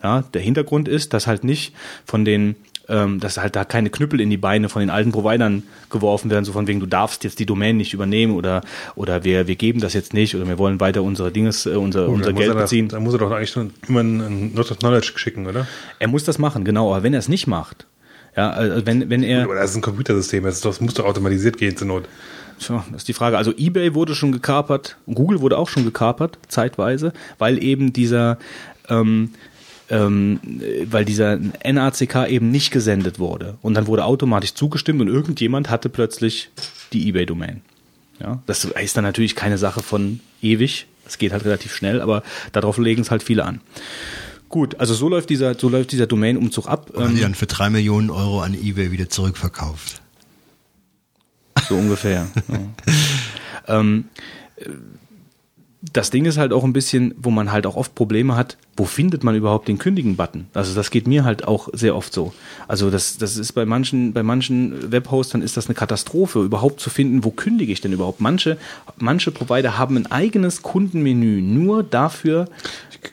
[0.03, 1.73] Ja, der Hintergrund ist, dass halt nicht
[2.05, 2.55] von den,
[2.89, 6.45] ähm, dass halt da keine Knüppel in die Beine von den alten Providern geworfen werden,
[6.45, 8.61] so von wegen, du darfst jetzt die Domain nicht übernehmen oder,
[8.95, 12.07] oder wir, wir geben das jetzt nicht oder wir wollen weiter unsere Dinges, äh, unser,
[12.09, 12.87] unser Dann muss Geld er beziehen.
[12.89, 15.67] Da muss er doch eigentlich nur immer ein Not of Knowledge schicken, oder?
[15.99, 17.85] Er muss das machen, genau, aber wenn er es nicht macht,
[18.35, 21.57] ja, also wenn, wenn er, Aber das ist ein Computersystem, das, das muss doch automatisiert
[21.57, 22.03] gehen zur Not.
[22.59, 23.37] Tja, das ist die Frage.
[23.37, 28.37] Also eBay wurde schon gekapert, Google wurde auch schon gekapert, zeitweise, weil eben dieser,
[28.89, 29.31] ähm,
[29.89, 30.39] ähm,
[30.89, 33.57] weil dieser NACK eben nicht gesendet wurde.
[33.61, 36.49] Und dann wurde automatisch zugestimmt und irgendjemand hatte plötzlich
[36.93, 37.61] die eBay-Domain.
[38.19, 40.87] Ja, das ist dann natürlich keine Sache von ewig.
[41.05, 43.61] Es geht halt relativ schnell, aber darauf legen es halt viele an.
[44.49, 46.91] Gut, also so läuft dieser, so läuft dieser Domain-Umzug ab.
[46.95, 50.01] Hat Ähm, die dann für drei Millionen Euro an Ebay wieder zurückverkauft.
[51.67, 52.27] So ungefähr.
[52.47, 52.59] ja.
[53.79, 54.05] ähm,
[54.55, 54.69] äh,
[55.93, 58.85] das Ding ist halt auch ein bisschen, wo man halt auch oft Probleme hat, wo
[58.85, 60.47] findet man überhaupt den Kündigen-Button?
[60.53, 62.33] Also das geht mir halt auch sehr oft so.
[62.67, 66.89] Also das, das ist bei manchen, bei manchen Webhostern ist das eine Katastrophe, überhaupt zu
[66.89, 68.19] finden, wo kündige ich denn überhaupt?
[68.19, 68.57] Manche,
[68.97, 72.49] manche Provider haben ein eigenes Kundenmenü nur dafür,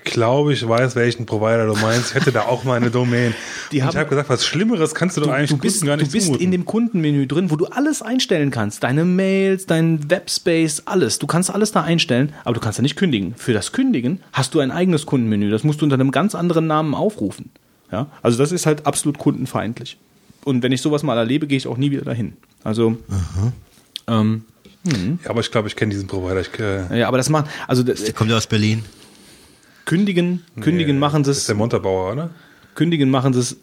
[0.04, 2.10] glaube, ich weiß, welchen Provider du meinst.
[2.10, 3.34] Ich hätte da auch mal eine Domain.
[3.72, 5.86] Die Und haben- ich habe gesagt, was Schlimmeres kannst du doch eigentlich du bist, Kunden
[5.86, 6.44] gar nicht du bist zumuten.
[6.44, 8.82] in dem Kundenmenü drin, wo du alles einstellen kannst.
[8.82, 11.18] Deine Mails, dein Webspace, alles.
[11.18, 13.34] Du kannst alles da einstellen, aber du kannst da nicht kündigen.
[13.36, 15.50] Für das Kündigen hast du ein eigenes Kundenmenü.
[15.50, 17.50] Das musst du unter einem ganz anderen Namen aufrufen.
[17.90, 18.06] Ja?
[18.22, 19.98] Also das ist halt absolut kundenfeindlich.
[20.44, 22.34] Und wenn ich sowas mal erlebe, gehe ich auch nie wieder dahin.
[22.64, 22.98] Also
[24.08, 24.44] ähm,
[25.24, 26.40] ja, aber ich glaube, ich kenne diesen Provider.
[26.40, 28.84] Ich, äh, ja, aber das macht also das, Kommt ja aus Berlin.
[29.92, 32.30] Kündigen, kündigen machen sie das ist es, der Montabauer, oder?
[32.74, 33.56] kündigen machen sie es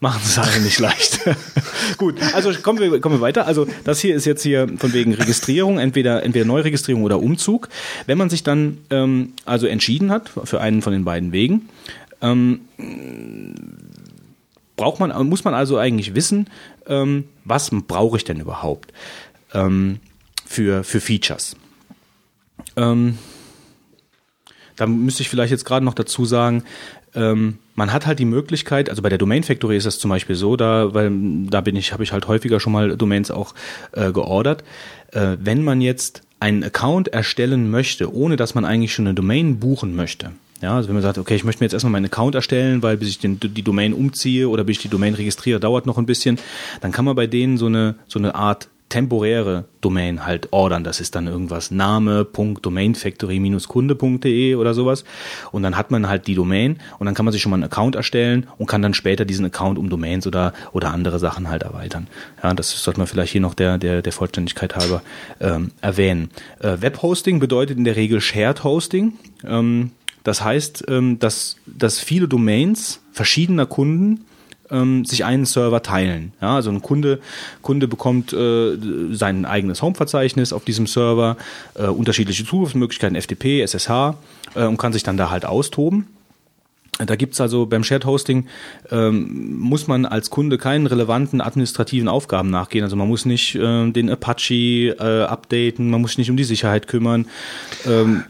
[0.00, 1.20] machen sie es eigentlich nicht leicht.
[1.96, 3.46] Gut, also kommen wir, kommen wir weiter.
[3.46, 7.68] Also das hier ist jetzt hier von wegen Registrierung, entweder, entweder Neuregistrierung oder Umzug.
[8.06, 11.68] Wenn man sich dann ähm, also entschieden hat für einen von den beiden Wegen,
[12.20, 12.60] ähm,
[14.76, 16.48] braucht man, muss man also eigentlich wissen,
[16.86, 18.92] ähm, was brauche ich denn überhaupt
[19.54, 20.00] ähm,
[20.46, 21.56] für, für Features.
[22.76, 23.18] Ähm,
[24.78, 26.62] da müsste ich vielleicht jetzt gerade noch dazu sagen,
[27.14, 30.36] ähm, man hat halt die Möglichkeit, also bei der Domain Factory ist das zum Beispiel
[30.36, 31.10] so, da, weil
[31.50, 33.54] da bin ich, habe ich halt häufiger schon mal Domains auch
[33.92, 34.64] äh, geordert.
[35.12, 39.58] Äh, wenn man jetzt einen Account erstellen möchte, ohne dass man eigentlich schon eine Domain
[39.58, 42.34] buchen möchte, ja, also wenn man sagt, okay, ich möchte mir jetzt erstmal meinen Account
[42.34, 45.86] erstellen, weil bis ich den, die Domain umziehe oder bis ich die Domain registriere, dauert
[45.86, 46.38] noch ein bisschen,
[46.80, 50.84] dann kann man bei denen so eine, so eine Art temporäre Domain halt ordern.
[50.84, 55.04] Das ist dann irgendwas name.domainfactory-kunde.de oder sowas.
[55.52, 57.64] Und dann hat man halt die Domain und dann kann man sich schon mal einen
[57.64, 61.62] Account erstellen und kann dann später diesen Account um Domains oder, oder andere Sachen halt
[61.62, 62.08] erweitern.
[62.42, 65.00] Ja, das sollte man vielleicht hier noch der, der, der Vollständigkeit halber
[65.40, 66.30] ähm, erwähnen.
[66.60, 69.14] Äh, Webhosting bedeutet in der Regel Shared Hosting.
[69.44, 69.92] Ähm,
[70.24, 74.24] das heißt, ähm, dass, dass viele Domains verschiedener Kunden
[74.70, 76.32] ähm, sich einen Server teilen.
[76.40, 77.20] Ja, also ein Kunde,
[77.62, 78.76] Kunde bekommt äh,
[79.12, 81.36] sein eigenes Home-Verzeichnis auf diesem Server,
[81.74, 84.14] äh, unterschiedliche Zugriffsmöglichkeiten, FTP, SSH
[84.54, 86.06] äh, und kann sich dann da halt austoben.
[86.98, 88.48] Da gibt's also beim Shared Hosting
[88.90, 92.82] ähm, muss man als Kunde keinen relevanten administrativen Aufgaben nachgehen.
[92.82, 96.44] Also man muss nicht äh, den Apache äh, updaten, man muss sich nicht um die
[96.44, 97.26] Sicherheit kümmern.
[97.86, 98.24] Ähm,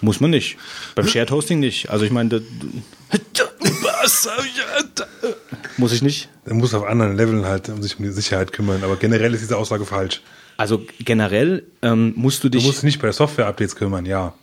[0.00, 0.56] muss man nicht.
[0.94, 1.90] Beim Shared Hosting nicht.
[1.90, 2.42] Also ich meine,
[5.76, 6.28] muss ich nicht.
[6.44, 9.40] Er muss auf anderen Leveln halt um sich um die Sicherheit kümmern, aber generell ist
[9.40, 10.22] diese Aussage falsch.
[10.56, 12.66] Also generell ähm, musst du Du dich.
[12.66, 14.34] musst dich nicht bei Software-Updates kümmern, ja.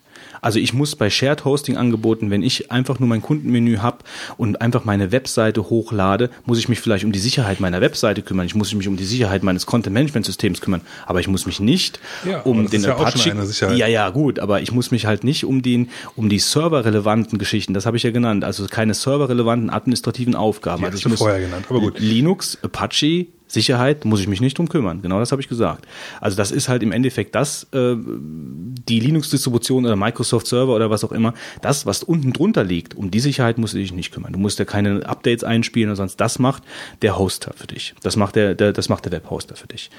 [0.43, 3.99] Also ich muss bei Shared Hosting Angeboten, wenn ich einfach nur mein Kundenmenü habe
[4.37, 8.45] und einfach meine Webseite hochlade, muss ich mich vielleicht um die Sicherheit meiner Webseite kümmern.
[8.45, 10.81] Ich muss mich um die Sicherheit meines Content Management Systems kümmern.
[11.05, 13.35] Aber ich muss mich nicht Ja, um den ja Apache.
[13.75, 14.39] Ja, ja, gut.
[14.39, 18.03] Aber ich muss mich halt nicht um den, um die serverrelevanten Geschichten, das habe ich
[18.03, 18.43] ja genannt.
[18.43, 20.81] Also keine serverrelevanten administrativen Aufgaben.
[20.81, 21.99] Die also ich muss vorher genannt, aber gut.
[21.99, 25.01] Linux, Apache, Sicherheit muss ich mich nicht drum kümmern.
[25.01, 25.85] Genau das habe ich gesagt.
[26.19, 31.03] Also das ist halt im Endeffekt das, äh, die Linux-Distribution oder Microsoft Server oder was
[31.03, 34.33] auch immer, das, was unten drunter liegt, um die Sicherheit musst du dich nicht kümmern.
[34.33, 36.17] Du musst ja keine Updates einspielen oder sonst.
[36.17, 36.63] Das macht
[37.01, 37.93] der Hoster für dich.
[38.01, 39.91] Das macht der, der das macht der Webhoster für dich.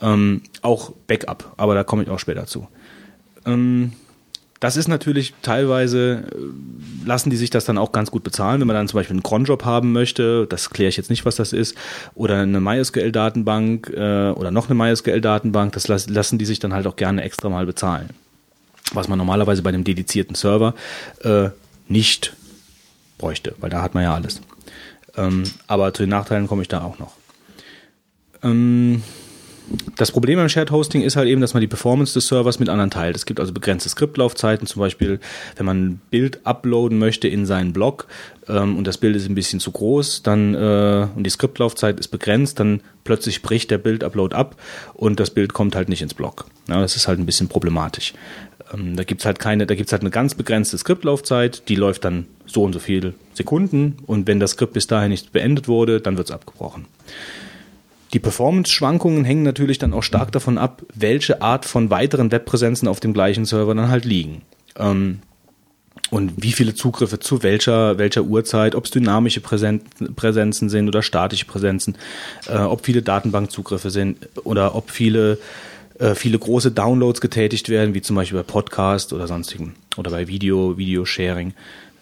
[0.00, 2.68] Ähm, auch Backup, aber da komme ich auch später zu.
[3.46, 3.92] Ähm,
[4.60, 8.66] das ist natürlich teilweise, äh, lassen die sich das dann auch ganz gut bezahlen, wenn
[8.66, 11.52] man dann zum Beispiel einen Cronjob haben möchte, das kläre ich jetzt nicht, was das
[11.52, 11.74] ist,
[12.14, 16.86] oder eine MySQL-Datenbank äh, oder noch eine MySQL-Datenbank, das las lassen die sich dann halt
[16.86, 18.10] auch gerne extra mal bezahlen.
[18.92, 20.74] Was man normalerweise bei einem dedizierten Server
[21.22, 21.48] äh,
[21.88, 22.34] nicht
[23.18, 24.42] bräuchte, weil da hat man ja alles.
[25.16, 27.12] Ähm, aber zu den Nachteilen komme ich da auch noch.
[28.42, 29.02] Ähm,
[29.96, 32.68] das Problem beim Shared Hosting ist halt eben, dass man die Performance des Servers mit
[32.68, 33.16] anderen teilt.
[33.16, 35.20] Es gibt also begrenzte Skriptlaufzeiten, zum Beispiel,
[35.56, 38.06] wenn man ein Bild uploaden möchte in seinen Blog
[38.48, 42.08] ähm, und das Bild ist ein bisschen zu groß, dann äh, und die Skriptlaufzeit ist
[42.08, 44.56] begrenzt, dann plötzlich bricht der Bildupload ab
[44.94, 46.46] und das Bild kommt halt nicht ins Blog.
[46.68, 48.14] Ja, das ist halt ein bisschen problematisch.
[48.72, 52.26] Ähm, da gibt's halt keine, da gibt's halt eine ganz begrenzte Skriptlaufzeit, die läuft dann
[52.46, 56.16] so und so viele Sekunden und wenn das Skript bis dahin nicht beendet wurde, dann
[56.16, 56.86] wird's abgebrochen.
[58.12, 63.00] Die Performance-Schwankungen hängen natürlich dann auch stark davon ab, welche Art von weiteren Webpräsenzen auf
[63.00, 64.42] dem gleichen Server dann halt liegen.
[64.76, 65.20] Ähm,
[66.10, 69.82] und wie viele Zugriffe zu welcher, welcher Uhrzeit, ob es dynamische Präsen
[70.16, 71.96] Präsenzen sind oder statische Präsenzen,
[72.48, 75.38] äh, ob viele Datenbankzugriffe sind oder ob viele,
[76.00, 80.26] äh, viele große Downloads getätigt werden, wie zum Beispiel bei Podcast oder sonstigen oder bei
[80.26, 81.54] Video, Video-Sharing.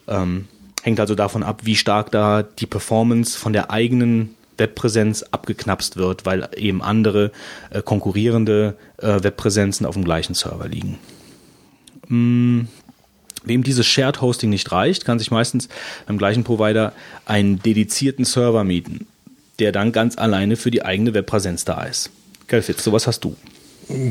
[0.07, 0.49] Ähm,
[0.83, 6.27] hängt also davon ab, wie stark da die Performance von der eigenen Webpräsenz abgeknapst wird,
[6.27, 7.31] weil eben andere
[7.71, 10.99] äh, konkurrierende äh, Webpräsenzen auf dem gleichen Server liegen.
[12.09, 12.63] Mm,
[13.45, 15.69] Wem dieses Shared Hosting nicht reicht, kann sich meistens
[16.07, 16.93] beim gleichen Provider
[17.25, 19.07] einen dedizierten Server mieten,
[19.59, 22.11] der dann ganz alleine für die eigene Webpräsenz da ist.
[22.49, 23.37] Gelfitz, sowas hast du.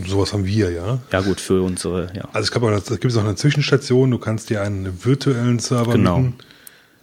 [0.08, 1.00] Sowas haben wir, ja.
[1.12, 2.28] Ja gut, für unsere, ja.
[2.34, 4.10] Also da gibt es auch eine Zwischenstation.
[4.10, 6.20] Du kannst dir einen virtuellen Server Genau.
[6.20, 6.36] mieten.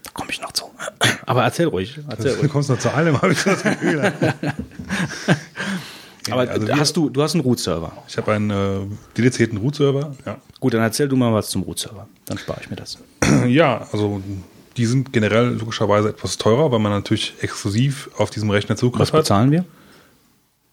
[0.04, 0.70] Da komme ich noch zu.
[1.26, 1.98] Aber erzähl ruhig.
[2.08, 2.52] Erzähl Du ruhig.
[2.52, 4.12] kommst noch zu allem, habe ich das Gefühl.
[6.30, 7.92] Aber also wir- hast du, du hast einen Root-Server.
[8.08, 8.86] Ich habe einen äh,
[9.16, 10.14] dedizierten Root-Server.
[10.24, 10.38] Ja.
[10.58, 12.08] Gut, dann erzähl du mal was zum Root-Server.
[12.24, 12.98] Dann spare ich mir das.
[13.46, 14.22] ja, also
[14.78, 19.12] die sind generell logischerweise etwas teurer, weil man natürlich exklusiv auf diesem Rechner Zugriff Was
[19.12, 19.20] hat.
[19.20, 19.64] bezahlen wir?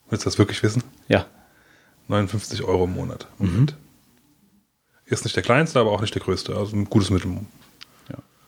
[0.09, 0.83] Willst du das wirklich wissen?
[1.09, 1.25] Ja.
[2.07, 3.27] 59 Euro im Monat.
[3.39, 3.67] Mhm.
[5.05, 6.55] Ist nicht der kleinste, aber auch nicht der größte.
[6.55, 7.31] Also ein gutes Mittel.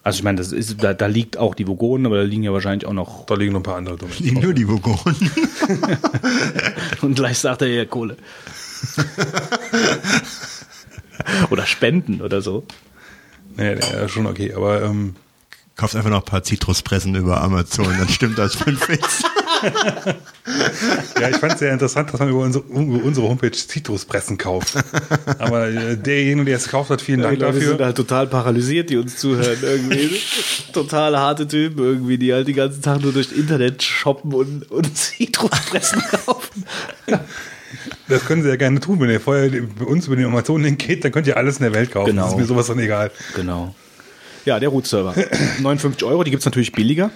[0.03, 2.51] Also ich meine, das ist, da, da liegt auch die Vogonen, aber da liegen ja
[2.51, 3.25] wahrscheinlich auch noch.
[3.25, 4.19] Da liegen noch ein paar andere Domains.
[4.19, 4.99] Liegen nur die Vogonen.
[7.01, 8.17] Und gleich sagt er ja Kohle.
[11.49, 12.65] oder Spenden oder so.
[13.55, 14.53] Nee, nee, ja, schon okay.
[14.53, 15.15] Aber ähm,
[15.75, 19.23] Kaufst einfach noch ein paar Zitruspressen über Amazon, dann stimmt das fünf Fix.
[21.19, 24.75] ja, ich fand es sehr interessant, dass man über unsere, über unsere Homepage Zitruspressen kauft.
[25.39, 27.69] Aber äh, derjenige, der es gekauft hat, vielen Dank die Leute dafür.
[27.69, 30.19] sind halt total paralysiert, die uns zuhören irgendwie.
[30.73, 34.97] total harte Typen irgendwie, die halt den ganzen Tag nur durchs Internet shoppen und, und
[34.97, 36.65] Zitruspressen kaufen.
[38.07, 41.03] Das können Sie ja gerne tun, wenn ihr vorher bei uns über den Amazon-Link geht,
[41.03, 42.11] dann könnt ihr alles in der Welt kaufen.
[42.11, 42.23] Genau.
[42.23, 43.11] Das ist mir sowas dann egal.
[43.35, 43.73] Genau.
[44.45, 45.15] Ja, der Root-Server.
[45.61, 47.11] 59 Euro, die gibt's natürlich billiger.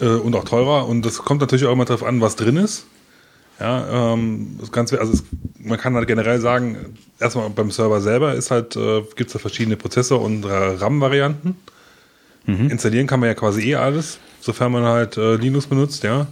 [0.00, 0.88] Äh, und auch teurer.
[0.88, 2.86] Und das kommt natürlich auch immer darauf an, was drin ist.
[3.60, 5.24] Ja, ähm, das Ganze, also es,
[5.58, 9.38] man kann halt generell sagen, erstmal beim Server selber ist halt, äh, gibt es da
[9.40, 11.56] verschiedene Prozesse und äh, RAM-Varianten.
[12.46, 16.28] Installieren kann man ja quasi eh alles, sofern man halt äh, Linux benutzt, ja.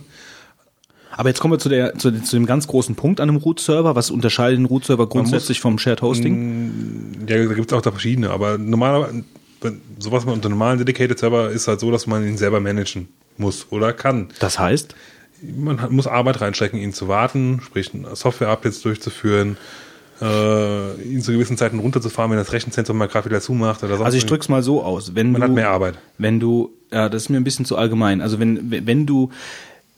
[1.10, 3.94] Aber jetzt kommen wir zu, der, zu, zu dem ganz großen Punkt an einem Root-Server.
[3.94, 7.26] Was unterscheidet den Root-Server grundsätzlich vom Shared Hosting?
[7.28, 9.24] Ja, da gibt es auch da verschiedene, aber normalerweise,
[9.98, 13.08] sowas man unter normalen Dedicated Server ist halt so, dass man ihn selber managen
[13.38, 14.28] muss oder kann.
[14.40, 14.94] Das heißt,
[15.42, 19.56] Man hat, muss Arbeit reinstecken, ihn zu warten, sprich Software-Updates durchzuführen,
[20.20, 24.06] äh, ihn zu gewissen Zeiten runterzufahren, wenn das Rechenzentrum mal gerade wieder zumacht oder sonst
[24.06, 24.38] also ich irgendwas.
[24.38, 25.14] drück's mal so aus.
[25.14, 25.98] Wenn Man du, hat mehr Arbeit.
[26.16, 28.22] Wenn du, ja, das ist mir ein bisschen zu allgemein.
[28.22, 29.30] Also wenn, wenn du,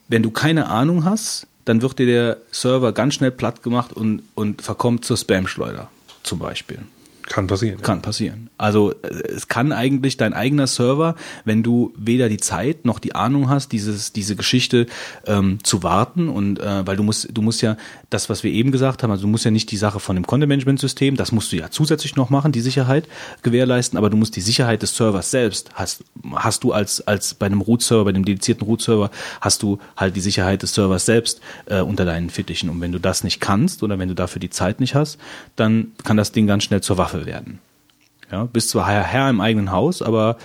[0.08, 4.22] wenn du keine Ahnung hast, dann wird dir der Server ganz schnell platt gemacht und,
[4.34, 5.88] und verkommt zur Spam-Schleuder,
[6.22, 6.78] zum Beispiel.
[7.28, 7.82] Kann passieren.
[7.82, 8.48] Kann passieren.
[8.56, 11.14] Also äh, es kann eigentlich dein eigener Server,
[11.44, 14.86] wenn du weder die Zeit noch die Ahnung hast, dieses diese Geschichte
[15.26, 17.76] ähm, zu warten und äh, weil du musst du musst ja
[18.10, 20.26] das, was wir eben gesagt haben, also du musst ja nicht die Sache von dem
[20.26, 23.06] Content Management System, das musst du ja zusätzlich noch machen, die Sicherheit
[23.42, 26.04] gewährleisten, aber du musst die Sicherheit des Servers selbst hast
[26.34, 29.10] hast du als als bei einem Root Server, bei dem dedizierten Root Server
[29.42, 32.98] hast du halt die Sicherheit des Servers selbst äh, unter deinen Fittichen und wenn du
[32.98, 35.18] das nicht kannst oder wenn du dafür die Zeit nicht hast,
[35.56, 37.60] dann kann das Ding ganz schnell zur Waffe werden.
[38.30, 40.36] Ja, bist zwar Herr, im eigenen Haus, aber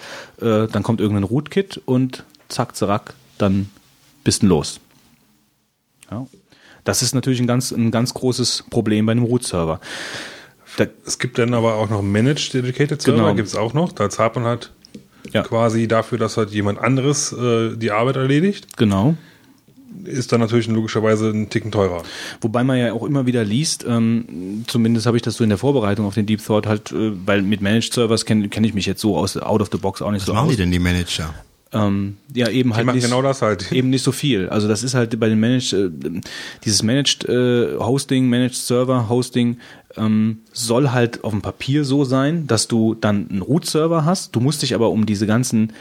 [0.42, 3.70] äh, dann kommt irgendein Rootkit und zack, zack, dann
[4.24, 4.80] bist du los.
[6.10, 6.26] Ja.
[6.86, 9.80] Das ist natürlich ein ganz, ein ganz großes Problem bei einem Root-Server.
[11.06, 13.36] Es gibt dann aber auch noch Managed Dedicated Server, Genau.
[13.36, 13.92] gibt es auch noch.
[13.92, 14.72] Da zahlt man halt
[15.32, 15.44] Ja.
[15.44, 18.78] quasi dafür, dass halt jemand anderes äh, die Arbeit erledigt.
[18.78, 19.16] genau.
[20.06, 22.04] Ist dann natürlich logischerweise ein Ticken teurer.
[22.42, 25.58] Wobei man ja auch immer wieder liest, ähm, zumindest habe ich das so in der
[25.58, 28.86] Vorbereitung auf den Deep Thought halt, äh, weil mit Managed Servers kenne kenn ich mich
[28.86, 30.52] jetzt so aus out of the box auch nicht Was so machen aus.
[30.52, 31.34] die denn, die Manager?
[31.74, 33.72] Ähm, ja, eben halt machen nicht, genau das halt.
[33.72, 34.48] Eben nicht so viel.
[34.50, 35.90] Also das ist halt bei den Managed, äh,
[36.64, 39.58] dieses Managed äh, Hosting, Managed Server Hosting
[39.98, 44.36] ähm, soll halt auf dem Papier so sein, dass du dann einen Root-Server hast.
[44.36, 45.74] Du musst dich aber um diese ganzen,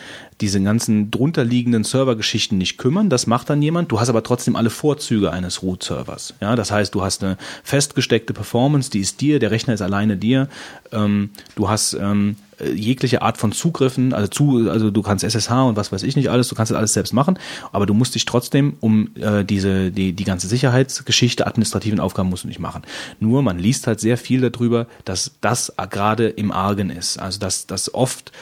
[0.43, 3.09] diese ganzen drunterliegenden Servergeschichten nicht kümmern.
[3.09, 3.93] Das macht dann jemand.
[3.93, 6.35] Du hast aber trotzdem alle Vorzüge eines Root-Servers.
[6.41, 10.17] Ja, das heißt, du hast eine festgesteckte Performance, die ist dir, der Rechner ist alleine
[10.17, 10.49] dir.
[10.91, 15.51] Ähm, du hast ähm, äh, jegliche Art von Zugriffen, also zu, also du kannst SSH
[15.51, 17.39] und was weiß ich nicht alles, du kannst das alles selbst machen,
[17.71, 22.45] aber du musst dich trotzdem um äh, diese die die ganze Sicherheitsgeschichte, administrativen Aufgaben musst
[22.45, 22.83] du nicht machen.
[23.21, 27.69] Nur man liest halt sehr viel darüber, dass das gerade im Argen ist, also dass
[27.69, 28.33] das oft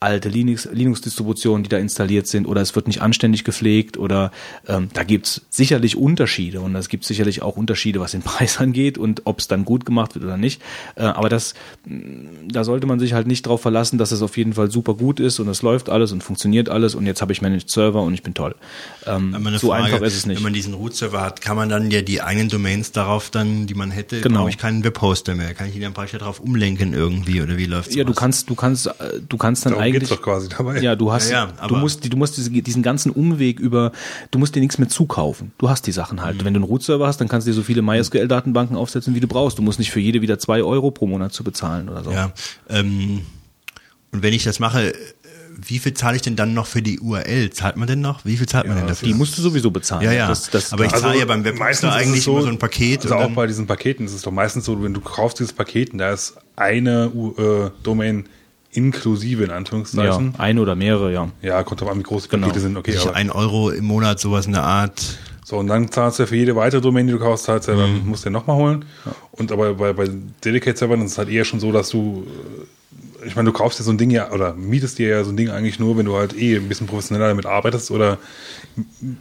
[0.00, 4.30] alte Linux, Linux-Distributionen, die da installiert sind, oder es wird nicht anständig gepflegt, oder
[4.68, 8.98] ähm, da gibt's sicherlich Unterschiede und es gibt sicherlich auch Unterschiede, was den Preis angeht
[8.98, 10.60] und ob es dann gut gemacht wird oder nicht.
[10.96, 11.54] Äh, aber das,
[11.86, 14.94] mh, da sollte man sich halt nicht darauf verlassen, dass es auf jeden Fall super
[14.94, 18.02] gut ist und es läuft alles und funktioniert alles und jetzt habe ich Managed Server
[18.02, 18.54] und ich bin toll.
[19.06, 20.36] Ähm, so Frage, einfach ist es nicht.
[20.38, 23.74] Wenn man diesen Root-Server hat, kann man dann ja die eigenen Domains darauf dann, die
[23.74, 24.40] man hätte, Genau.
[24.40, 25.54] brauche ich keinen Webhoster mehr.
[25.54, 28.54] Kann ich die dann praktisch darauf umlenken irgendwie oder wie läuft ja, du kannst, du
[28.54, 28.92] kannst, äh,
[29.26, 30.00] du kannst dann eigentlich.
[30.08, 30.80] geht's doch quasi dabei.
[30.80, 33.92] Ja, du hast, Ja, ja, du musst, du musst diese, diesen ganzen Umweg über,
[34.30, 35.52] du musst dir nichts mehr zukaufen.
[35.58, 36.22] Du hast die Sachen Mhm.
[36.22, 36.44] halt.
[36.44, 39.28] Wenn du einen Root-Server hast, dann kannst du dir so viele MySQL-Datenbanken aufsetzen, wie du
[39.28, 39.58] brauchst.
[39.58, 42.10] Du musst nicht für jede wieder zwei Euro pro Monat zu bezahlen oder so.
[42.10, 42.32] Ja,
[42.68, 43.22] ähm,
[44.12, 44.92] und wenn ich das mache,
[45.58, 47.50] wie viel zahle ich denn dann noch für die URL?
[47.50, 48.24] Zahlt man denn noch?
[48.24, 49.08] Wie viel zahlt man denn dafür?
[49.08, 50.04] Die musst du sowieso bezahlen.
[50.04, 50.28] ja, ja.
[50.28, 53.02] Das, das, aber ich zahle ja beim es eigentlich immer so ein Paket.
[53.04, 55.52] Also und auch bei diesen Paketen ist es doch meistens so, wenn du kaufst dieses
[55.54, 58.28] Paket und da ist eine äh, Domain
[58.76, 60.34] inklusive in ja, Anführungszeichen.
[60.38, 61.28] eine oder mehrere, ja.
[61.42, 62.46] Ja, kommt drauf an, wie groß die Genau.
[62.48, 62.76] Pakete sind.
[62.76, 65.18] Okay, ich aber ein Euro im Monat, sowas in der Art.
[65.44, 67.72] so und dann zahlst du ja für jede weitere Domain, die du kaufst, zahlst du
[67.72, 67.80] ja, Mhm.
[67.98, 68.84] dann musst du ja nochmal holen.
[69.32, 70.08] Und aber bei, bei
[70.44, 73.82] Delicate-Servern ist es halt eher schon so, dass du äh, ich meine, du kaufst dir
[73.82, 76.16] so ein Ding ja oder mietest dir ja so ein Ding eigentlich nur, wenn du
[76.16, 78.18] halt eh ein bisschen professioneller damit arbeitest oder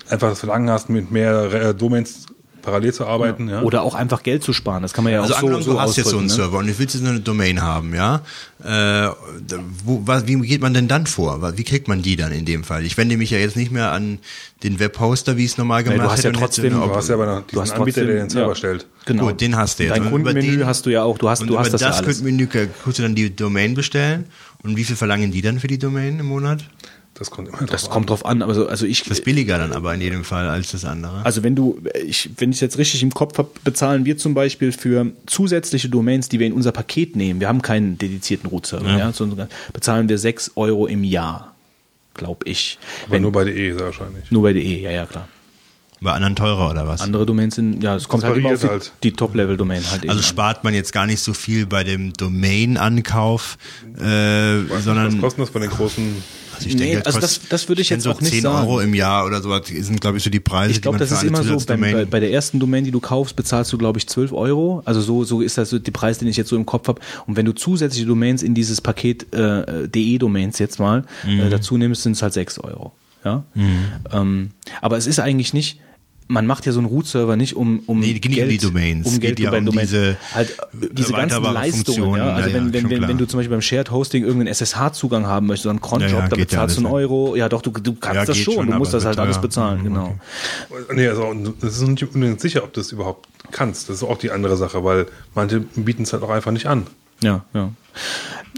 [0.09, 2.25] einfach das Verlangen hast, mit mehr äh, Domains
[2.65, 3.47] parallel zu arbeiten.
[3.47, 3.61] Ja.
[3.61, 4.81] Oder auch einfach Geld zu sparen.
[4.81, 6.33] Das kann man ja Also auch so, so du hast jetzt so einen ne?
[6.33, 8.21] Server und du willst jetzt eine Domain haben, ja?
[8.63, 9.09] Äh,
[9.85, 11.53] wo, was, wie geht man denn dann vor?
[11.57, 12.83] Wie kriegt man die dann in dem Fall?
[12.83, 14.19] Ich wende mich ja jetzt nicht mehr an
[14.63, 16.37] den Webhoster, wie ich es normal du gemacht hast ja hätte.
[16.39, 18.49] und trotzdem- du hast ja aber noch Du diesen hast Anbieter, trotzdem- der den Server
[18.49, 18.55] ja.
[18.55, 18.87] stellt.
[19.05, 19.27] Genau.
[19.27, 19.95] Gut, den hast du jetzt.
[19.95, 21.17] Dein Kundenmenü den- hast du ja auch.
[21.17, 22.17] Du hast, Und du über hast das, das ja alles.
[22.17, 24.25] Kundenmenü kannst du dann die Domain bestellen.
[24.63, 26.63] Und wie viel verlangen die dann für die Domain im Monat?
[27.17, 27.91] Das kommt immer drauf Das an.
[27.91, 28.41] kommt drauf an.
[28.41, 31.25] Also, also ich, Das ist billiger dann aber in jedem Fall als das andere.
[31.25, 34.33] Also wenn du, ich, wenn ich es jetzt richtig im Kopf habe, bezahlen wir zum
[34.33, 37.39] Beispiel für zusätzliche Domains, die wir in unser Paket nehmen.
[37.39, 38.97] Wir haben keinen dedizierten Root-Server, ja.
[38.97, 39.11] Ja.
[39.13, 41.55] sondern bezahlen wir 6 Euro im Jahr,
[42.15, 42.77] glaube ich.
[43.05, 44.25] Aber Wenn, nur nur, bei DE sehr wahrscheinlich.
[44.29, 45.29] bei DE, ja, ja, klar.
[46.01, 46.99] Bei anderen teurer oder was?
[46.99, 48.91] Andere Domains sind, ja, es kommt Das halt immer auf die, halt.
[49.03, 50.25] die Top-Level-Domain halt eben Also an.
[50.27, 53.57] spart man jetzt gar nicht so viel bei dem Domain-Ankauf,
[53.97, 54.01] äh,
[54.69, 56.21] Was sondern kostet das bei den großen
[56.55, 58.67] Also ich denke, Nee, also das- das würde ich jetzt so auch nicht 10 sagen.
[58.67, 61.23] Euro im Jahr oder so sind, glaube ich, so die Preise, Ich glaube, das ist
[61.23, 64.07] immer so, beim, bei, bei der ersten Domain, die du kaufst, bezahlst du, glaube ich,
[64.07, 64.81] 12 Euro.
[64.85, 67.01] Also so, so ist das so die Preis, den ich jetzt so im Kopf habe.
[67.27, 71.39] Und wenn du zusätzliche Domains in dieses Paket äh, DE-Domains jetzt mal Mhm.
[71.41, 72.93] äh, dazu nimmst, sind es halt 6 Euro.
[73.23, 73.43] Ja?
[74.11, 74.51] Ähm,
[74.81, 75.79] aber es ist eigentlich nicht,
[76.27, 79.05] man macht ja so einen Root-Server nicht um, um Nee, um Geld, die Domains.
[79.07, 79.91] um Geld geht ja bei um Domains.
[79.91, 82.15] diese, halt, äh, diese ganzen Leistungen.
[82.15, 82.33] Ja?
[82.33, 83.09] Also Ja, wenn, ja, wenn, wenn, klar.
[83.09, 86.19] wenn du zum Beispiel beim Shared Hosting irgendeinen SSH-Zugang haben möchtest, so einen Cronjob, Ja,
[86.19, 86.93] ja, da ja bezahlst du einen ja.
[86.93, 87.35] Euro.
[87.35, 88.53] Ja, doch, du, du kannst Ja, das schon.
[88.55, 90.15] schon, du musst das halt alles bezahlen, genau.
[90.93, 91.31] Nee, also
[91.61, 93.89] das ist nicht unbedingt sicher, ob du es überhaupt kannst.
[93.89, 96.87] Das ist auch die andere Sache, weil manche bieten es halt auch einfach nicht an.
[97.21, 97.69] Ja, ja.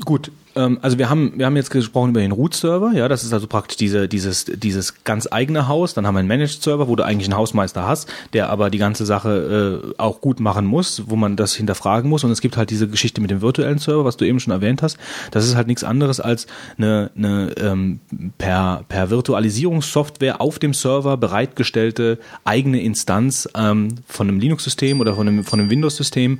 [0.05, 3.31] Gut, ähm, also wir haben, wir haben jetzt gesprochen über den Root-Server, ja, das ist
[3.31, 5.93] also praktisch diese, dieses, dieses ganz eigene Haus.
[5.93, 9.05] Dann haben wir einen Managed-Server, wo du eigentlich einen Hausmeister hast, der aber die ganze
[9.05, 12.23] Sache äh, auch gut machen muss, wo man das hinterfragen muss.
[12.23, 14.81] Und es gibt halt diese Geschichte mit dem virtuellen Server, was du eben schon erwähnt
[14.81, 14.97] hast.
[15.31, 16.47] Das ist halt nichts anderes als
[16.77, 17.99] eine, eine ähm,
[18.37, 25.27] per, per Virtualisierungssoftware auf dem Server bereitgestellte eigene Instanz ähm, von einem Linux-System oder von
[25.27, 26.39] einem, von einem Windows-System,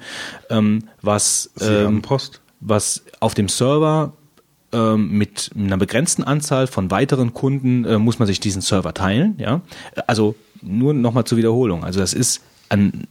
[0.50, 2.42] ähm, was ähm, Post.
[2.60, 4.14] Was auf dem Server
[4.74, 9.36] ähm, mit einer begrenzten Anzahl von weiteren Kunden äh, muss man sich diesen Server teilen.
[9.38, 9.62] Ja,
[10.08, 11.84] also nur nochmal zur Wiederholung.
[11.84, 13.08] Also das ist ein,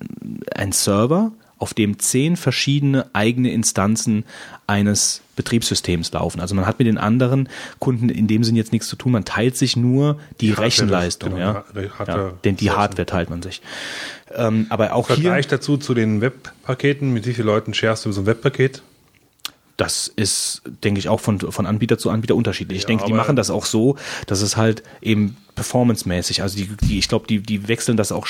[0.55, 4.25] ein Server, auf dem zehn verschiedene eigene Instanzen
[4.67, 6.41] eines Betriebssystems laufen.
[6.41, 7.49] Also man hat mit den anderen
[7.79, 9.13] Kunden in dem Sinn jetzt nichts zu tun.
[9.13, 11.31] Man teilt sich nur die, Hardware, Rechenleistung.
[11.35, 11.65] genau, ja.
[11.75, 13.63] die ja, denn die Hardware teilt man sich.
[14.35, 17.13] Ähm, aber auch hier Vergleich dazu zu den Webpaketen.
[17.13, 18.83] Mit wie vielen Leuten sharest du so ein Webpaket?
[19.77, 22.79] Das ist, denke ich, auch von, von Anbieter zu Anbieter unterschiedlich.
[22.79, 23.97] ich Ja, denke, die machen das auch so,
[24.27, 28.29] dass es halt eben performancemäßig, also die, die ich glaube, die, die wechseln das auch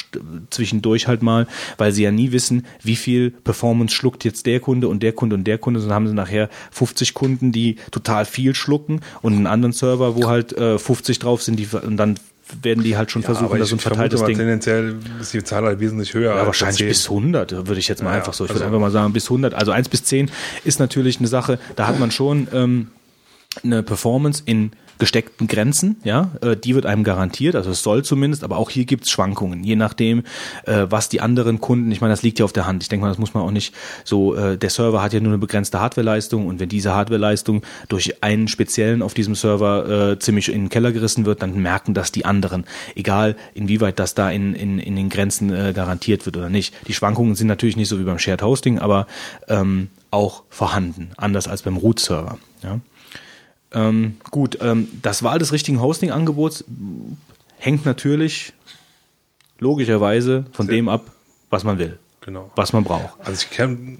[0.50, 1.46] zwischendurch halt mal,
[1.76, 5.36] weil sie ja nie wissen, wie viel Performance schluckt jetzt der Kunde und der Kunde
[5.36, 9.46] und der Kunde, sondern haben sie nachher 50 Kunden, die total viel schlucken und einen
[9.46, 12.18] anderen Server, wo halt äh, 50 drauf sind, die und dann
[12.62, 14.36] werden die halt schon versuchen, aber da so ein verteiltes Ding.
[14.36, 16.36] tendenziell ist die Zahl halt wesentlich höher.
[16.36, 16.88] Ja, wahrscheinlich 10.
[16.88, 18.44] bis 100, würde ich jetzt mal Ja, einfach so.
[18.44, 19.54] Ich also- würde einfach mal sagen, bis 100.
[19.54, 20.30] Also 1 bis 10
[20.64, 22.88] ist natürlich eine Sache, da hat man schon ähm,
[23.64, 28.44] eine Performance in gesteckten Grenzen, ja, äh, die wird einem garantiert, also es soll zumindest,
[28.44, 30.24] aber auch hier gibt's Schwankungen, je nachdem,
[30.64, 33.04] äh, was die anderen Kunden, ich meine, das liegt ja auf der Hand, ich denke
[33.04, 33.74] mal, das muss man auch nicht
[34.04, 38.22] so, äh, der Server hat ja nur eine begrenzte Hardwareleistung und wenn diese Hardwareleistung durch
[38.22, 42.12] einen speziellen auf diesem Server äh, ziemlich in den Keller gerissen wird, dann merken das
[42.12, 42.64] die anderen,
[42.94, 46.74] egal inwieweit das da in, in, in den Grenzen äh, garantiert wird oder nicht.
[46.88, 49.06] Die Schwankungen sind natürlich nicht so wie beim Shared Hosting, aber
[49.48, 52.80] ähm, auch vorhanden, anders als beim Root-Server, ja.
[53.76, 56.64] Ähm, gut, ähm, das Wahl des richtigen Hosting-Angebots
[57.58, 58.52] hängt natürlich
[59.58, 61.10] logischerweise von dem ab,
[61.50, 62.50] was man will, Genau.
[62.56, 63.14] was man braucht.
[63.24, 63.58] Also ich,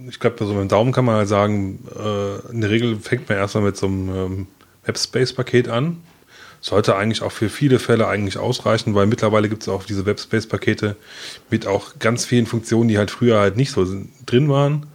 [0.09, 3.29] ich glaube, so mit dem Daumen kann man halt sagen, äh, in der Regel fängt
[3.29, 4.47] man erstmal mit so einem ähm,
[4.85, 5.99] Webspace-Paket an.
[6.61, 10.97] Sollte eigentlich auch für viele Fälle eigentlich ausreichen, weil mittlerweile gibt es auch diese Webspace-Pakete
[11.51, 13.87] mit auch ganz vielen Funktionen, die halt früher halt nicht so
[14.25, 14.87] drin waren,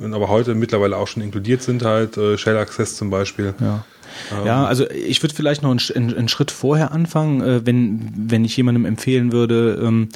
[0.00, 3.54] aber heute mittlerweile auch schon inkludiert sind, halt äh, Shell Access zum Beispiel.
[3.60, 3.84] Ja.
[4.44, 8.56] Ja, also ich würde vielleicht noch einen, einen, Schritt vorher anfangen, äh, wenn, wenn ich
[8.56, 10.08] jemandem empfehlen würde, ähm,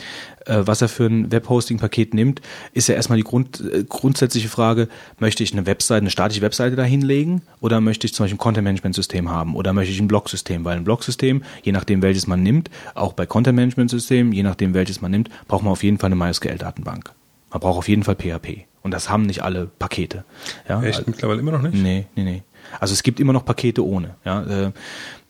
[0.47, 2.41] äh, was er für ein Webhosting-Paket nimmt,
[2.73, 4.89] ist ja erstmal die Grund, äh, grundsätzliche Frage,
[5.19, 8.39] möchte ich eine Webseite, eine statische Webseite da hinlegen oder möchte ich zum Beispiel ein
[8.39, 12.71] Content-Management-System haben oder möchte ich ein Blog-System, weil ein Blog-System, je nachdem welches man nimmt,
[12.95, 17.13] auch bei Content-Management-Systemen, je nachdem welches man nimmt, braucht man auf jeden Fall eine MySQL-Datenbank.
[17.51, 18.67] Man braucht auf jeden Fall PHP.
[18.83, 20.25] Und das haben nicht alle Pakete.
[20.69, 21.75] Ja, Echt mittlerweile immer noch nicht?
[21.75, 22.43] Nee, nee, nee.
[22.81, 24.17] Also es gibt immer noch Pakete ohne.
[24.25, 24.73] Ja, äh,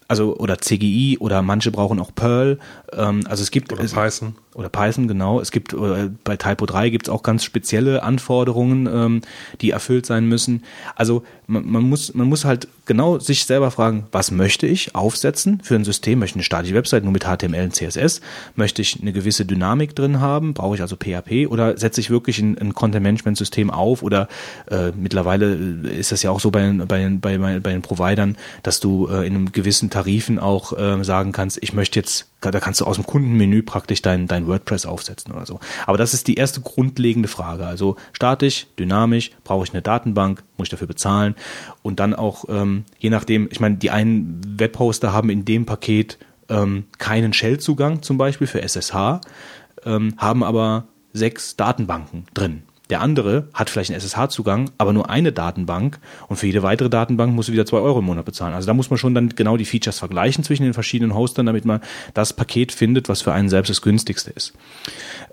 [0.09, 2.59] also oder CGI oder manche brauchen auch Perl.
[2.93, 4.37] Ähm, also es gibt Oder es, Python.
[4.59, 5.41] Oder Python genau.
[5.41, 9.21] Es gibt äh, bei Typo 3 gibt es auch ganz spezielle Anforderungen, ähm,
[9.61, 10.65] die erfüllt sein müssen.
[10.97, 15.61] Also man, man muss man muss halt genau sich selber fragen, was möchte ich aufsetzen
[15.63, 16.19] für ein System?
[16.19, 18.21] Möchte ich eine statische Website nur mit HTML und CSS?
[18.57, 20.55] Möchte ich eine gewisse Dynamik drin haben?
[20.55, 24.03] Brauche ich also PHP oder setze ich wirklich ein, ein Content Management System auf?
[24.03, 24.27] Oder
[24.71, 28.81] äh, mittlerweile ist das ja auch so bei, den- bei, bei, bei, den Providern, dass
[28.81, 32.81] du äh, in einem gewissen Tarifen auch äh, sagen kannst, ich möchte jetzt da kannst
[32.81, 35.59] du aus dem Kundenmenü praktisch dein, dein WordPress aufsetzen oder so.
[35.87, 37.67] Aber das ist die erste grundlegende Frage.
[37.67, 41.35] Also statisch, dynamisch, brauche ich eine Datenbank, muss ich dafür bezahlen
[41.83, 46.19] und dann auch, ähm, je nachdem, ich meine, die einen Webhoster haben in dem Paket
[46.49, 49.21] ähm, keinen Shell-Zugang zum Beispiel für SSH,
[49.85, 52.63] ähm, haben aber sechs Datenbanken drin.
[52.91, 55.99] Der andere hat vielleicht einen SSH-Zugang, aber nur eine Datenbank
[56.29, 58.55] und für jede weitere Datenbank musst du wieder zwei Euro im Monat bezahlen.
[58.55, 61.65] Also da muss man schon dann genau die Features vergleichen zwischen den verschiedenen Hostern, damit
[61.65, 61.81] man
[62.15, 64.55] das Paket findet, was für einen selbst das günstigste ist.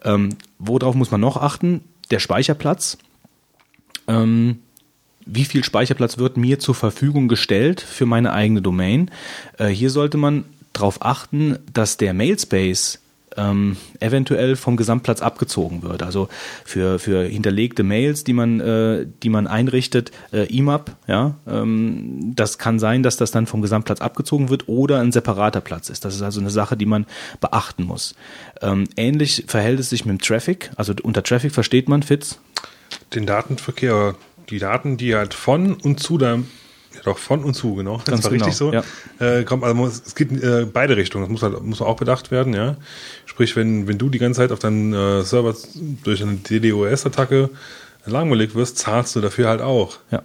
[0.04, 0.30] Ähm,
[0.60, 1.82] worauf muss man noch achten?
[2.12, 2.98] Der Speicherplatz.
[4.08, 4.60] Ähm,
[5.26, 9.10] wie viel Speicherplatz wird mir zur Verfügung gestellt für meine eigene Domain.
[9.58, 13.00] Äh, hier sollte man darauf achten, dass der Mailspace
[13.38, 16.04] ähm, eventuell vom Gesamtplatz abgezogen wird.
[16.04, 16.30] Also
[16.64, 22.58] für, für hinterlegte Mails, die man, äh, die man einrichtet, äh, IMAP, ja, ähm, das
[22.58, 26.06] kann sein, dass das dann vom Gesamtplatz abgezogen wird oder ein separater Platz ist.
[26.06, 27.06] Das ist also eine Sache, die man
[27.42, 28.16] beachten muss.
[28.62, 30.72] Ähm, ähnlich verhält es sich mit dem Traffic.
[30.76, 32.40] Also unter Traffic versteht man, Fitz?
[33.14, 34.16] Den Datenverkehr,
[34.50, 36.48] die Daten, die halt von und zu deinem
[36.96, 37.98] ja, doch, von und zu, genau.
[37.98, 38.74] Das Ganz war genau, richtig so.
[38.74, 38.84] ja.
[39.20, 41.24] Äh, kommt, also es geht äh, beide Richtungen.
[41.26, 42.78] Das muss halt, muss auch bedacht werden, ja.
[43.26, 45.56] Sprich, wenn, wenn du die ganze Zeit auf deinem äh, Server
[46.04, 47.50] durch eine DDoS-Attacke
[48.06, 49.98] lahmgelegt wirst, zahlst du dafür halt auch.
[50.12, 50.24] Ja.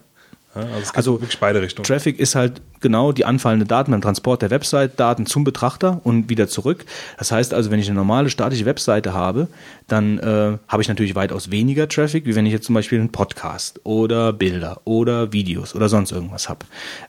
[0.55, 1.87] Ja, also Also wirklich beide Richtungen.
[1.87, 6.29] Traffic ist halt genau die anfallende Daten beim Transport der Website, Daten zum Betrachter und
[6.29, 6.85] wieder zurück.
[7.19, 9.49] Das heißt also, wenn ich eine normale statische Webseite habe,
[9.87, 13.13] dann äh, habe ich natürlich weitaus weniger Traffic, wie wenn ich jetzt zum Beispiel einen
[13.13, 16.67] Podcast oder Bilder oder Videos oder sonst irgendwas habe.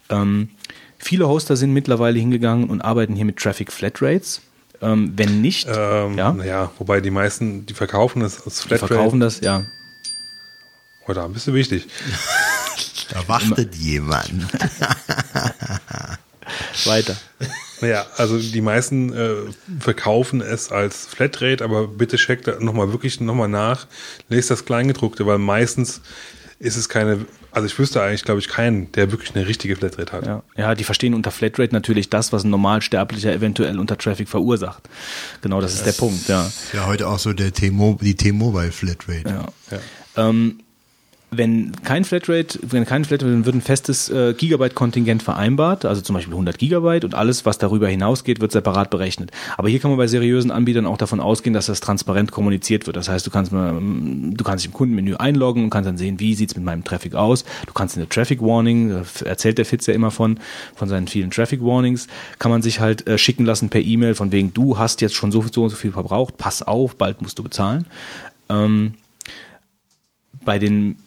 [0.09, 0.49] Ähm,
[0.97, 4.41] viele Hoster sind mittlerweile hingegangen und arbeiten hier mit Traffic Flatrates.
[4.83, 8.93] Ähm, wenn nicht, ähm, ja, Naja, wobei die meisten, die verkaufen es als die Flatrate.
[8.95, 9.63] verkaufen das, ja.
[11.07, 11.87] Oder ein bisschen wichtig.
[13.11, 14.31] Da wartet jemand.
[16.85, 17.15] Weiter.
[17.81, 19.35] Naja, also die meisten äh,
[19.79, 23.87] verkaufen es als Flatrate, aber bitte checkt da nochmal wirklich nochmal nach,
[24.29, 26.01] lest das Kleingedruckte, weil meistens
[26.59, 30.11] ist es keine, also ich wüsste eigentlich, glaube ich, keinen, der wirklich eine richtige Flatrate
[30.11, 30.25] hat.
[30.27, 34.87] Ja, ja, die verstehen unter Flatrate natürlich das, was ein Normalsterblicher eventuell unter Traffic verursacht.
[35.41, 36.51] Genau, das ist der Punkt, ja.
[36.73, 39.27] Ja, heute auch so der T-Mo die T-Mobile Flatrate.
[39.27, 39.45] ja.
[39.71, 39.79] Ja.
[40.29, 40.59] Ähm,
[41.33, 46.13] wenn kein Flatrate, wenn kein Flatrate, dann wird ein festes äh, Gigabyte-Kontingent vereinbart, also zum
[46.13, 49.31] Beispiel 100 Gigabyte und alles, was darüber hinausgeht, wird separat berechnet.
[49.57, 52.97] Aber hier kann man bei seriösen Anbietern auch davon ausgehen, dass das transparent kommuniziert wird.
[52.97, 55.97] Das heißt, du kannst mal, mm, du kannst dich im Kundenmenü einloggen und kannst dann
[55.97, 57.45] sehen, wie sieht's mit meinem Traffic aus.
[57.65, 60.37] Du kannst in der Traffic Warning, erzählt der Fitz ja immer von,
[60.75, 62.07] von seinen vielen Traffic Warnings,
[62.39, 65.31] kann man sich halt äh, schicken lassen per E-Mail von wegen, du hast jetzt schon
[65.31, 67.85] so, so, so viel verbraucht, pass auf, bald musst du bezahlen.
[68.49, 68.95] Ähm,
[70.43, 70.97] bei den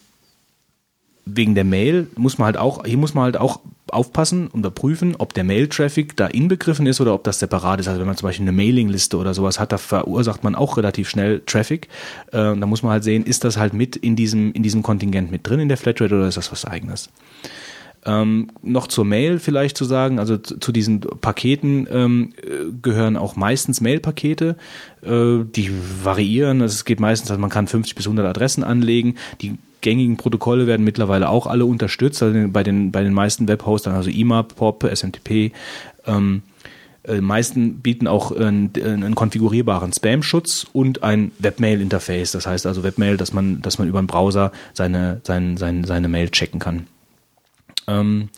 [1.26, 5.14] wegen der Mail muss man halt auch, hier muss man halt auch aufpassen und überprüfen,
[5.16, 7.88] ob der Mail-Traffic da inbegriffen ist oder ob das separat ist.
[7.88, 11.09] Also wenn man zum Beispiel eine Mailingliste oder sowas hat, da verursacht man auch relativ
[11.09, 11.88] schnell Traffic.
[12.32, 15.30] Äh, da muss man halt sehen, ist das halt mit in diesem, in diesem Kontingent
[15.30, 17.09] mit drin in der Flatrate oder ist das was eigenes?
[18.06, 23.16] Ähm, noch zur Mail vielleicht zu sagen, also zu, zu diesen Paketen ähm, äh, gehören
[23.16, 24.56] auch meistens Mail-Pakete,
[25.02, 25.70] äh, die
[26.02, 30.66] variieren, es geht meistens, also man kann 50 bis 100 Adressen anlegen, die gängigen Protokolle
[30.66, 34.85] werden mittlerweile auch alle unterstützt, also bei den, bei den meisten Webhostern, also IMAP, POP,
[34.85, 35.52] SMTP,
[36.06, 36.43] ähm,
[37.05, 42.32] äh, meisten bieten auch einen, einen konfigurierbaren Spam-Schutz und ein Webmail-Interface.
[42.32, 46.09] Das heißt also Webmail, dass man, dass man über den Browser seine, seine, seine, seine
[46.09, 46.86] Mail checken kann.
[47.86, 48.28] Ähm,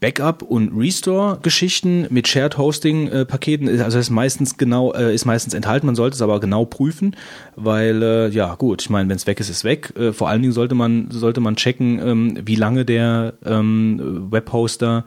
[0.00, 5.86] Backup und Restore-Geschichten mit Shared Hosting-Paketen, also ist meistens genau, äh, ist meistens enthalten.
[5.86, 7.16] Man sollte es aber genau prüfen,
[7.54, 9.94] weil äh, ja gut, ich meine, wenn es weg ist, ist weg.
[9.96, 15.04] Äh, vor allen Dingen sollte man sollte man checken, ähm, wie lange der ähm, Webhoster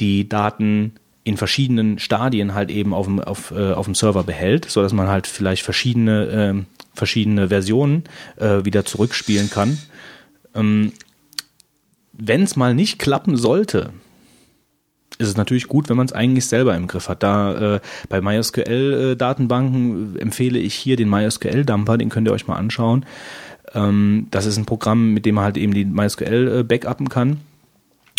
[0.00, 0.92] die Daten
[1.24, 4.92] in verschiedenen Stadien halt eben auf dem, auf, äh, auf dem Server behält, so dass
[4.92, 6.62] man halt vielleicht verschiedene äh,
[6.94, 8.04] verschiedene Versionen
[8.36, 9.78] äh, wieder zurückspielen kann.
[12.18, 13.90] Wenn es mal nicht klappen sollte,
[15.18, 17.22] ist es natürlich gut, wenn man es eigentlich selber im Griff hat.
[17.22, 22.56] Da äh, bei MySQL-Datenbanken äh, empfehle ich hier den MySQL-Dumper, den könnt ihr euch mal
[22.56, 23.06] anschauen.
[23.74, 27.40] Ähm, das ist ein Programm, mit dem man halt eben die MySQL äh, backuppen kann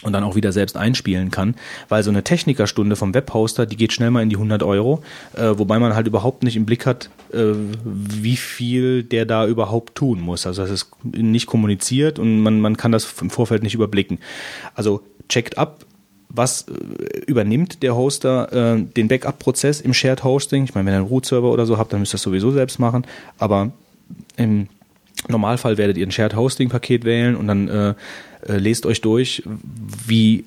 [0.04, 1.56] und dann auch wieder selbst einspielen kann,
[1.90, 5.02] weil so eine Technikerstunde vom Webhoster, die geht schnell mal in die 100 Euro,
[5.36, 7.54] äh, wobei man halt überhaupt nicht im Blick hat, äh,
[7.84, 10.46] wie viel der da überhaupt tun muss.
[10.46, 14.20] Also es ist nicht kommuniziert und man, man kann das im Vorfeld nicht überblicken.
[14.76, 15.84] Also checkt ab,
[16.30, 20.66] was äh, übernimmt der Hoster äh, den Backup-Prozess im Shared Hosting.
[20.66, 22.80] Ich meine, wenn ihr einen Root-Server oder so habt, dann müsst ihr das sowieso selbst
[22.80, 23.06] machen.
[23.40, 23.72] Aber
[24.36, 24.68] im
[25.28, 27.94] Normalfall werdet ihr ein Shared Hosting-Paket wählen und dann äh,
[28.46, 29.44] äh, lest euch durch,
[30.06, 30.46] wie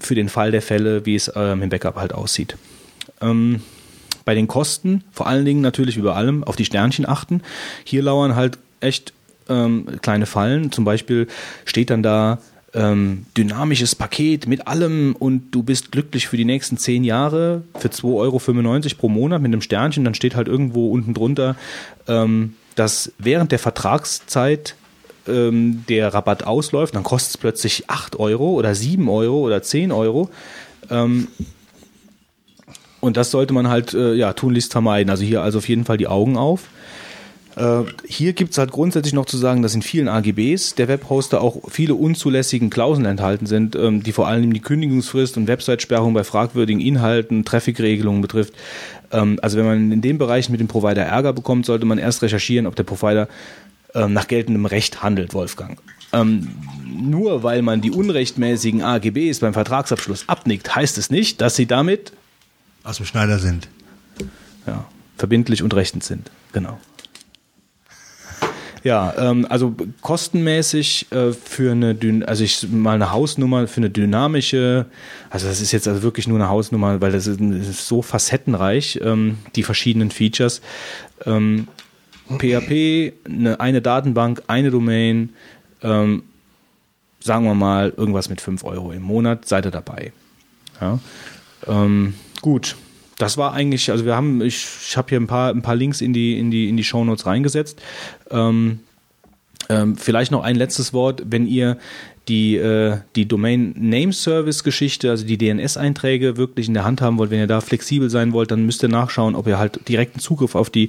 [0.00, 2.56] für den Fall der Fälle, wie es ähm, im Backup halt aussieht.
[3.20, 3.62] Ähm,
[4.24, 7.42] bei den Kosten, vor allen Dingen natürlich über allem, auf die Sternchen achten.
[7.84, 9.12] Hier lauern halt echt
[9.48, 10.72] ähm, kleine Fallen.
[10.72, 11.26] Zum Beispiel
[11.64, 12.38] steht dann da
[12.72, 17.88] ähm, dynamisches Paket mit allem und du bist glücklich für die nächsten zehn Jahre für
[17.88, 18.40] 2,95 Euro
[18.98, 20.04] pro Monat mit einem Sternchen.
[20.04, 21.56] Dann steht halt irgendwo unten drunter,
[22.08, 24.74] ähm, dass während der Vertragszeit
[25.28, 29.92] ähm, der Rabatt ausläuft, dann kostet es plötzlich 8 Euro oder 7 Euro oder 10
[29.92, 30.30] Euro.
[30.90, 31.28] Ähm,
[33.00, 35.10] und das sollte man halt äh, ja tunlichst vermeiden.
[35.10, 36.68] Also hier also auf jeden Fall die Augen auf.
[37.56, 41.58] Äh, hier gibt's halt grundsätzlich noch zu sagen, dass in vielen AGBs der Webhoster auch
[41.68, 46.80] viele unzulässigen Klauseln enthalten sind, ähm, die vor allem die Kündigungsfrist und Website-Sperrung bei fragwürdigen
[46.80, 48.54] Inhalten, Traffic-Regelungen betrifft.
[49.12, 52.22] Ähm, also wenn man in dem Bereich mit dem Provider Ärger bekommt, sollte man erst
[52.22, 53.28] recherchieren, ob der Provider
[53.94, 55.78] ähm, nach geltendem Recht handelt, Wolfgang.
[56.12, 56.48] Ähm,
[56.84, 62.12] nur weil man die unrechtmäßigen AGBs beim Vertragsabschluss abnickt, heißt es nicht, dass sie damit
[62.84, 63.68] Aus dem Schneider sind.
[64.66, 64.84] ja,
[65.16, 66.30] verbindlich und rechtens sind.
[66.52, 66.78] Genau.
[68.84, 71.96] Ja, ähm, also kostenmäßig äh, für eine,
[72.26, 74.84] also ich mal eine Hausnummer für eine dynamische,
[75.30, 78.02] also das ist jetzt also wirklich nur eine Hausnummer, weil das ist, das ist so
[78.02, 80.60] facettenreich, ähm, die verschiedenen Features.
[81.24, 81.66] Ähm,
[82.28, 85.30] PHP, eine, eine Datenbank, eine Domain,
[85.82, 86.22] ähm,
[87.20, 90.12] sagen wir mal irgendwas mit 5 Euro im Monat, seid ihr dabei.
[90.80, 90.98] Ja.
[91.66, 92.76] Ähm, gut,
[93.18, 96.00] das war eigentlich, also wir haben, ich, ich habe hier ein paar, ein paar Links
[96.00, 97.80] in die, in die, in die Shownotes reingesetzt.
[98.30, 98.80] Ähm,
[99.68, 101.78] ähm, vielleicht noch ein letztes Wort, wenn ihr
[102.28, 107.18] die, äh, die Domain Name Service Geschichte, also die DNS-Einträge wirklich in der Hand haben
[107.18, 110.20] wollt, wenn ihr da flexibel sein wollt, dann müsst ihr nachschauen, ob ihr halt direkten
[110.20, 110.88] Zugriff auf die,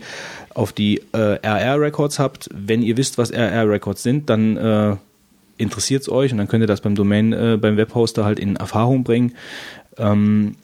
[0.54, 2.50] auf die äh, RR-Records habt.
[2.54, 4.96] Wenn ihr wisst, was RR-Records sind, dann äh,
[5.58, 8.56] interessiert es euch und dann könnt ihr das beim Domain, äh, beim Webhoster halt in
[8.56, 9.34] Erfahrung bringen.
[9.98, 10.56] Ähm,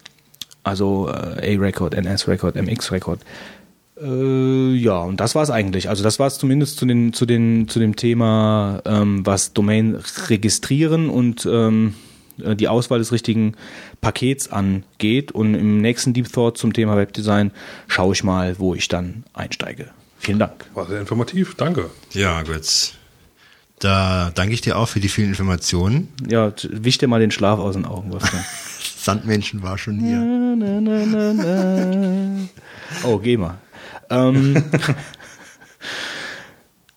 [0.63, 3.19] also äh, A-Record, NS-Record, MX-Record.
[4.01, 5.89] Äh, ja, und das war es eigentlich.
[5.89, 9.97] Also das war es zumindest zu, den, zu, den, zu dem Thema, ähm, was Domain
[10.27, 11.95] registrieren und ähm,
[12.43, 13.55] äh, die Auswahl des richtigen
[14.01, 15.31] Pakets angeht.
[15.31, 17.51] Und im nächsten Deep Thought zum Thema Webdesign
[17.87, 19.89] schaue ich mal, wo ich dann einsteige.
[20.17, 20.65] Vielen Dank.
[20.73, 21.89] War sehr informativ, danke.
[22.11, 22.93] Ja, gut.
[23.79, 26.09] Da danke ich dir auch für die vielen Informationen.
[26.29, 28.43] Ja, wisch dir mal den Schlaf aus den Augen, Wolfgang.
[28.97, 30.19] Sandmännchen war schon hier.
[30.19, 32.47] Na, na, na, na.
[33.03, 33.57] Oh, geh mal.
[34.11, 34.63] Ähm,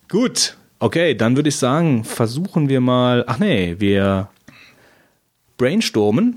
[0.09, 3.25] gut, okay, dann würde ich sagen, versuchen wir mal.
[3.27, 4.29] Ach nee, wir
[5.57, 6.37] brainstormen.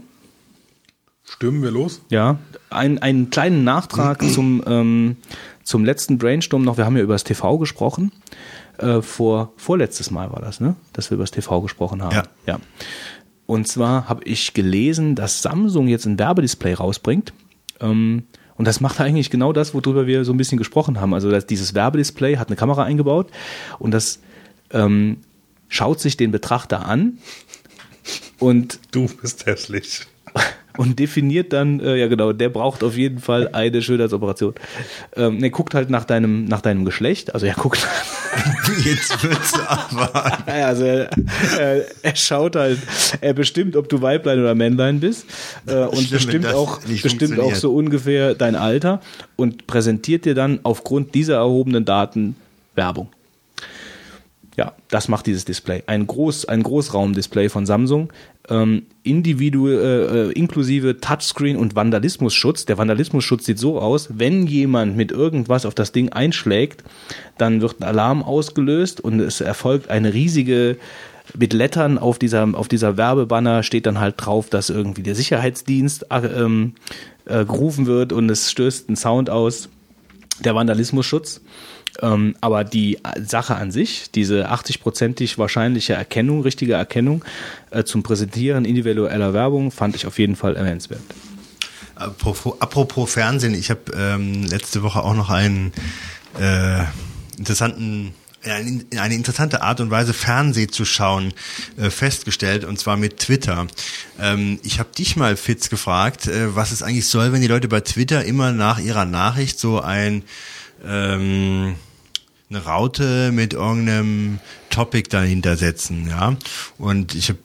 [1.26, 2.02] Stürmen wir los?
[2.10, 2.38] Ja,
[2.70, 5.18] ein, einen kleinen Nachtrag zum, ähm,
[5.64, 6.78] zum letzten Brainstorm noch.
[6.78, 8.12] Wir haben ja über das TV gesprochen.
[8.78, 10.76] Äh, vor, vorletztes Mal war das, ne?
[10.94, 12.16] Dass wir über das TV gesprochen haben.
[12.16, 12.24] Ja.
[12.46, 12.60] ja.
[13.48, 17.34] Und zwar habe ich gelesen, dass Samsung jetzt ein Werbedisplay rausbringt.
[17.80, 18.24] Ähm,
[18.58, 21.14] und das macht eigentlich genau das, worüber wir so ein bisschen gesprochen haben.
[21.14, 23.30] Also dieses Werbedisplay hat eine Kamera eingebaut
[23.80, 24.20] und das
[24.72, 25.18] ähm,
[25.70, 27.20] schaut sich den Betrachter an
[28.40, 30.08] und Du bist hässlich.
[30.78, 34.54] Und definiert dann, äh, ja genau, der braucht auf jeden Fall eine Schönheitsoperation.
[35.16, 37.88] Ähm, ne, guckt halt nach deinem, nach deinem Geschlecht, also er guckt,
[38.84, 40.48] Jetzt wird's aber.
[40.48, 41.10] also er,
[41.58, 42.80] er, er schaut halt,
[43.22, 45.26] er bestimmt, ob du Weiblein oder Männlein bist
[45.66, 49.02] äh, und Schlimm, wenn bestimmt auch, bestimmt auch so ungefähr dein Alter
[49.36, 52.36] und präsentiert dir dann aufgrund dieser erhobenen Daten
[52.76, 53.10] Werbung.
[54.56, 55.84] Ja, das macht dieses Display.
[55.86, 58.12] Ein, Groß, ein Großraumdisplay von Samsung,
[58.50, 62.66] ähm, individu äh, äh, inklusive Touchscreen und Vandalismusschutz.
[62.66, 66.84] Der Vandalismusschutz sieht so aus, wenn jemand mit irgendwas auf das Ding einschlägt,
[67.38, 70.78] dann wird ein Alarm ausgelöst und es erfolgt eine riesige
[71.38, 76.06] mit Lettern auf dieser, auf dieser Werbebanner steht dann halt drauf, dass irgendwie der Sicherheitsdienst
[76.10, 76.76] äh, ähm,
[77.26, 79.70] äh, gerufen wird und es stößt ein Sound aus,
[80.40, 81.42] der Vandalismusschutz.
[82.02, 87.24] Ähm, aber die Sache an sich, diese 80-prozentig wahrscheinliche Erkennung, richtige Erkennung
[87.72, 91.02] äh, zum Präsentieren individueller Werbung, fand ich auf jeden Fall erwähnenswert.
[91.96, 95.72] Apropos, Fernsehen, ich habe ähm, letzte Woche auch noch einen
[96.40, 96.84] äh,
[97.38, 98.14] interessanten
[98.46, 101.34] eine interessante Art und Weise Fernseh zu schauen
[101.78, 103.68] äh, festgestellt und zwar mit Twitter.
[104.20, 107.68] Ähm, ich habe dich mal Fitz gefragt, äh, was es eigentlich soll, wenn die Leute
[107.68, 110.24] bei Twitter immer nach ihrer Nachricht so ein
[110.86, 111.76] ähm,
[112.50, 114.40] eine Raute mit irgendeinem
[114.70, 116.38] Topic dahinter setzen, ja.
[116.78, 117.40] Und ich habe,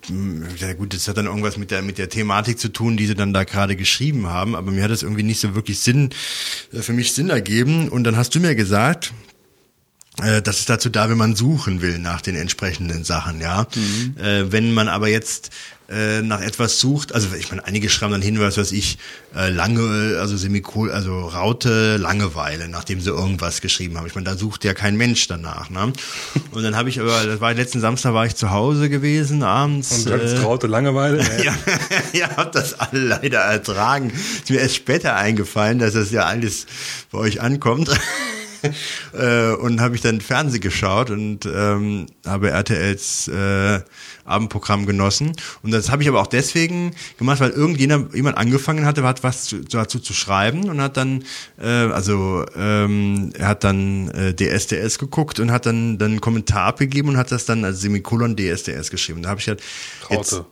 [0.58, 3.14] ja gut, das hat dann irgendwas mit der mit der Thematik zu tun, die sie
[3.14, 6.10] dann da gerade geschrieben haben, aber mir hat das irgendwie nicht so wirklich Sinn
[6.72, 7.88] äh, für mich Sinn ergeben.
[7.88, 9.12] Und dann hast du mir gesagt,
[10.22, 13.66] äh, das ist dazu da, wenn man suchen will nach den entsprechenden Sachen, ja.
[14.18, 15.50] Äh, wenn man aber jetzt
[15.92, 18.98] äh, nach etwas sucht, also ich meine, einige schreiben dann hin, was ich,
[19.36, 24.06] äh, lange, also Semikol, also Raute Langeweile, nachdem sie irgendwas geschrieben haben.
[24.06, 25.92] Ich meine, da sucht ja kein Mensch danach, ne?
[26.52, 29.92] Und dann habe ich aber, das war letzten Samstag war ich zu Hause gewesen abends.
[29.92, 31.18] Und ganz äh, traute Langeweile.
[31.44, 31.54] ja,
[32.12, 34.10] ihr habt das alle leider ertragen.
[34.10, 36.66] Ist mir erst später eingefallen, dass das ja alles
[37.10, 37.90] bei euch ankommt.
[39.12, 43.80] äh, und habe ich dann Fernsehen geschaut und ähm, habe RTLs äh,
[44.24, 45.32] Abendprogramm genossen.
[45.62, 49.44] Und das habe ich aber auch deswegen gemacht, weil irgendjemand jemand angefangen hatte, hat was
[49.44, 51.24] zu, dazu zu schreiben und hat dann,
[51.60, 56.66] äh, also ähm, er hat dann äh, DSDS geguckt und hat dann dann einen Kommentar
[56.66, 59.22] abgegeben und hat das dann als Semikolon DSDS geschrieben.
[59.22, 59.62] Da habe ich halt
[60.10, 60.46] jetzt, Raute.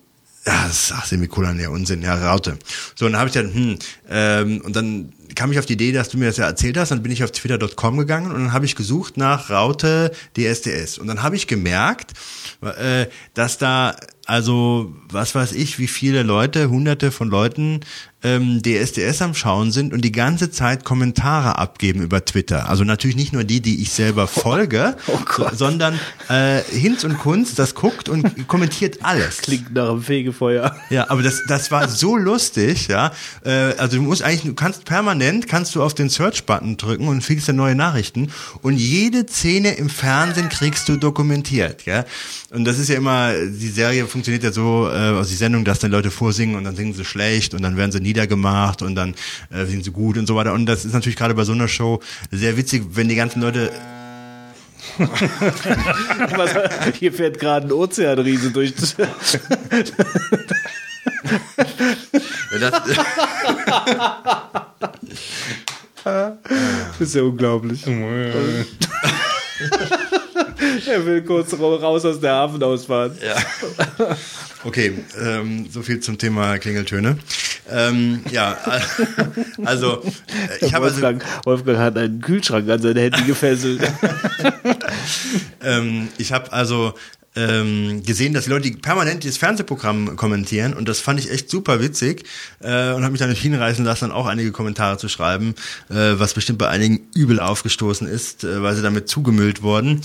[0.46, 2.58] Ja, das ist ach, Semikolon, ja Unsinn, ja, Raute.
[2.94, 5.92] So, und dann habe ich dann, hm, ähm, und dann kam ich auf die Idee,
[5.92, 8.52] dass du mir das ja erzählt hast, dann bin ich auf twitter.com gegangen und dann
[8.52, 10.98] habe ich gesucht nach Raute DSDS.
[10.98, 12.12] Und dann habe ich gemerkt,
[12.62, 13.96] äh, dass da
[14.30, 17.80] also was weiß ich, wie viele Leute, hunderte von Leuten
[18.22, 22.68] ähm, DSDS am Schauen sind und die ganze Zeit Kommentare abgeben über Twitter.
[22.68, 24.96] Also natürlich nicht nur die, die ich selber folge,
[25.52, 25.98] sondern
[26.28, 29.38] äh, Hinz und Kunst, das guckt und kommentiert alles.
[29.38, 30.76] Klingt nach einem Fegefeuer.
[30.90, 33.12] Ja, aber das, das war so lustig, ja.
[33.44, 37.24] Äh, also du musst eigentlich, du kannst permanent, kannst du auf den Search-Button drücken und
[37.24, 38.30] kriegst dann neue Nachrichten
[38.62, 42.04] und jede Szene im Fernsehen kriegst du dokumentiert, ja.
[42.50, 45.78] Und das ist ja immer, die Serie funktioniert ja so, äh, also die Sendung, dass
[45.78, 49.14] dann Leute vorsingen und dann singen sie schlecht und dann werden sie niedergemacht und dann
[49.50, 50.52] äh, singen sie gut und so weiter.
[50.52, 53.70] Und das ist natürlich gerade bei so einer Show sehr witzig, wenn die ganzen Leute
[54.98, 56.50] Was,
[56.98, 58.74] hier fährt gerade ein Ozeanriese durch.
[58.74, 58.94] das-
[62.60, 62.72] das,
[66.04, 67.86] Das ist ja unglaublich.
[70.86, 73.16] Er will kurz ra- raus aus der Hafenausfahrt.
[73.22, 73.36] Ja.
[74.62, 77.16] Okay, ähm, so viel zum Thema Klingeltöne.
[77.70, 78.58] Ähm, ja,
[79.64, 83.80] also äh, ich habe also, Wolfgang, Wolfgang hat einen Kühlschrank an seine Hände gefesselt.
[85.64, 86.92] ähm, ich habe also
[87.36, 91.80] ähm, gesehen, dass die Leute permanent dieses Fernsehprogramm kommentieren und das fand ich echt super
[91.80, 92.24] witzig
[92.60, 95.54] äh, und habe mich dann hinreißen lassen, dann auch einige Kommentare zu schreiben,
[95.90, 100.00] äh, was bestimmt bei einigen übel aufgestoßen ist, äh, weil sie damit zugemüllt wurden.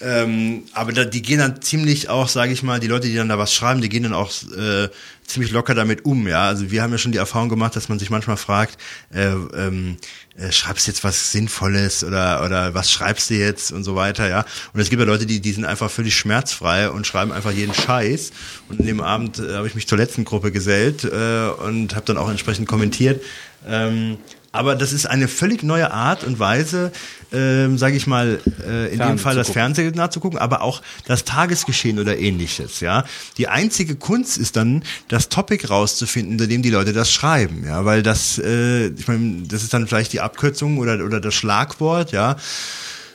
[0.00, 3.28] Ähm, aber da, die gehen dann ziemlich auch, sage ich mal, die Leute, die dann
[3.28, 4.88] da was schreiben, die gehen dann auch äh,
[5.32, 6.42] ziemlich locker damit um, ja.
[6.42, 8.78] Also wir haben ja schon die Erfahrung gemacht, dass man sich manchmal fragt,
[9.12, 9.96] äh, ähm,
[10.36, 14.28] äh, schreibst du jetzt was Sinnvolles oder oder was schreibst du jetzt und so weiter,
[14.28, 14.44] ja.
[14.72, 17.74] Und es gibt ja Leute, die die sind einfach völlig schmerzfrei und schreiben einfach jeden
[17.74, 18.32] Scheiß.
[18.68, 22.06] Und in dem Abend äh, habe ich mich zur letzten Gruppe gesellt äh, und habe
[22.06, 23.22] dann auch entsprechend kommentiert.
[23.66, 24.18] Ähm,
[24.52, 26.90] aber das ist eine völlig neue Art und Weise,
[27.32, 31.98] ähm, sage ich mal, äh, in dem Fall das Fernsehen nachzugucken, aber auch das Tagesgeschehen
[32.00, 32.80] oder ähnliches.
[32.80, 33.04] Ja,
[33.38, 37.64] die einzige Kunst ist dann, das Topic rauszufinden, unter dem die Leute das schreiben.
[37.64, 41.34] Ja, weil das, äh, ich meine, das ist dann vielleicht die Abkürzung oder oder das
[41.34, 42.10] Schlagwort.
[42.10, 42.36] Ja,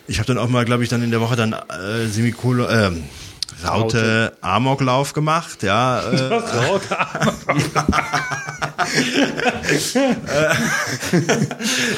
[0.07, 2.67] ich habe dann auch mal, glaube ich, dann in der Woche dann äh, Semikolo.
[2.67, 2.91] Äh,
[3.63, 6.01] Raute Amoklauf gemacht, ja.
[6.11, 6.15] Äh,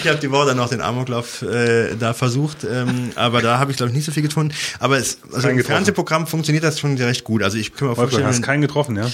[0.02, 3.72] ich habe die Woche dann noch den Amoklauf äh, da versucht, ähm, aber da habe
[3.72, 4.54] ich glaube ich nicht so viel gefunden.
[4.80, 5.64] Aber es, also im.
[5.64, 7.44] Fernsehprogramm funktioniert das schon recht gut.
[7.44, 9.08] Also ich kann mir vorstellen, hast keinen getroffen, ja?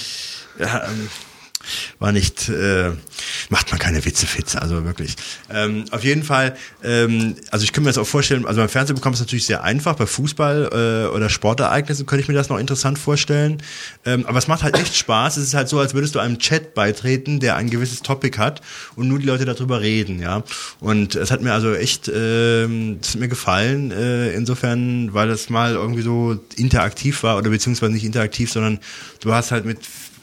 [0.58, 1.08] ja, ähm,
[1.98, 2.90] war nicht, äh,
[3.48, 5.16] macht man keine Witze, Fitze, also wirklich.
[5.50, 9.12] Ähm, auf jeden Fall, ähm, also ich könnte mir das auch vorstellen, also beim Fernsehprogramm
[9.12, 12.58] ist es natürlich sehr einfach, bei Fußball äh, oder Sportereignissen könnte ich mir das noch
[12.58, 13.62] interessant vorstellen.
[14.04, 15.36] Ähm, aber es macht halt echt Spaß.
[15.36, 18.60] Es ist halt so, als würdest du einem Chat beitreten, der ein gewisses Topic hat
[18.96, 20.42] und nur die Leute darüber reden, ja.
[20.80, 25.50] Und es hat mir also echt, ähm, das hat mir gefallen, äh, insofern, weil es
[25.50, 28.78] mal irgendwie so interaktiv war oder beziehungsweise nicht interaktiv, sondern
[29.20, 29.78] du hast halt mit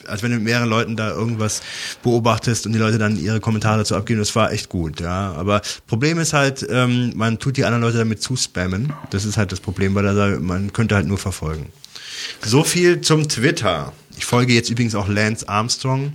[0.06, 1.62] als wenn du mit mehreren Leuten da irgendwas
[2.02, 5.32] beobachtest und die Leute dann ihre Kommentare dazu abgeben, das war echt gut, ja.
[5.32, 8.92] Aber Problem ist halt, ähm, man tut die anderen Leute damit zuspammen.
[9.10, 11.66] Das ist halt das Problem, weil da, man könnte halt nur verfolgen.
[12.44, 13.92] So viel zum Twitter.
[14.16, 16.12] Ich folge jetzt übrigens auch Lance Armstrong,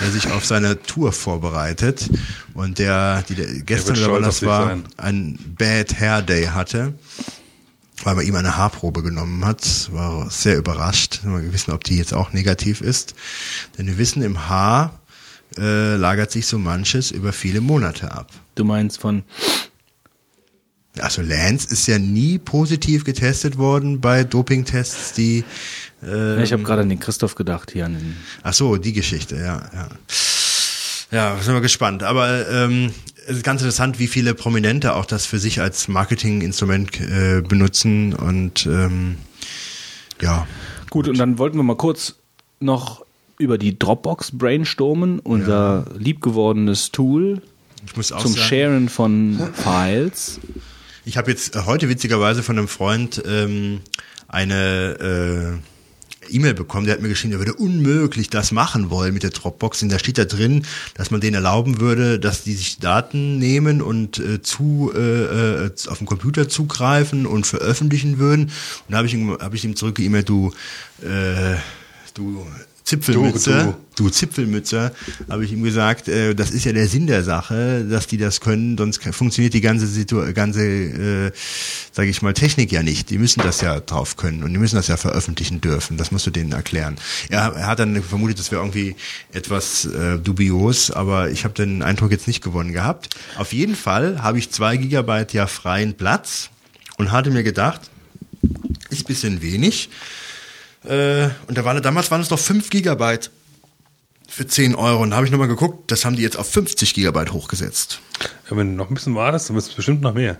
[0.00, 2.08] der sich auf seine Tour vorbereitet
[2.54, 6.94] und der, die der gestern oder wann das war, ein Bad Hair Day hatte
[8.04, 11.20] weil man ihm eine Haarprobe genommen hat, war sehr überrascht.
[11.24, 13.14] Wir wissen, ob die jetzt auch negativ ist.
[13.76, 15.00] Denn wir wissen, im Haar
[15.58, 18.30] äh, lagert sich so manches über viele Monate ab.
[18.54, 19.24] Du meinst von,
[20.98, 25.44] Also Lance ist ja nie positiv getestet worden bei Dopingtests, die
[26.02, 29.36] äh, ich habe gerade an den Christoph gedacht hier an den Ach so, die Geschichte,
[29.36, 29.88] ja, ja.
[31.12, 32.04] Ja, sind wir gespannt.
[32.04, 32.94] Aber ähm,
[33.30, 38.12] es ist ganz interessant, wie viele Prominente auch das für sich als Marketinginstrument äh, benutzen
[38.12, 39.18] und ähm,
[40.20, 40.48] ja.
[40.90, 42.16] Gut, und dann wollten wir mal kurz
[42.58, 43.04] noch
[43.38, 47.40] über die Dropbox brainstormen, unser liebgewordenes Tool
[47.94, 50.40] zum sagen, Sharen von Files.
[51.04, 53.80] ich habe jetzt heute witzigerweise von einem Freund ähm,
[54.26, 55.79] eine äh,
[56.30, 59.82] E-Mail bekommen, der hat mir geschrieben, er würde unmöglich das machen wollen mit der Dropbox.
[59.82, 63.82] Und da steht da drin, dass man denen erlauben würde, dass die sich Daten nehmen
[63.82, 68.44] und äh, zu äh, äh, auf den Computer zugreifen und veröffentlichen würden.
[68.44, 68.52] Und
[68.88, 70.52] da habe ich, ihm- hab ich ihm zurückgeemailt, du,
[71.02, 71.56] äh,
[72.14, 72.46] du
[72.84, 74.92] Zipfelmütze, du, Zipfelmütze,
[75.28, 78.40] habe ich ihm gesagt, äh, das ist ja der Sinn der Sache, dass die das
[78.40, 81.32] können, sonst funktioniert die ganze Situ ganze, äh,
[81.92, 83.10] sage ich mal, Technik ja nicht.
[83.10, 85.96] Die müssen das ja drauf können und die müssen das ja veröffentlichen dürfen.
[85.96, 86.96] Das musst du denen erklären.
[87.28, 88.96] Er, er hat dann vermutet, das wäre irgendwie
[89.32, 93.10] etwas äh, dubios, aber ich habe den Eindruck jetzt nicht gewonnen gehabt.
[93.36, 96.50] Auf jeden Fall habe ich zwei Gigabyte ja freien Platz
[96.96, 97.90] und hatte mir gedacht,
[98.90, 99.90] ist bisschen wenig.
[100.84, 103.30] Äh, und da waren, damals waren es noch 5 Gigabyte
[104.28, 105.02] für 10 Euro.
[105.02, 108.00] Und da habe ich nochmal geguckt, das haben die jetzt auf 50 Gigabyte hochgesetzt.
[108.50, 110.38] Ja, wenn du noch ein bisschen wartest, dann wird es bestimmt noch mehr.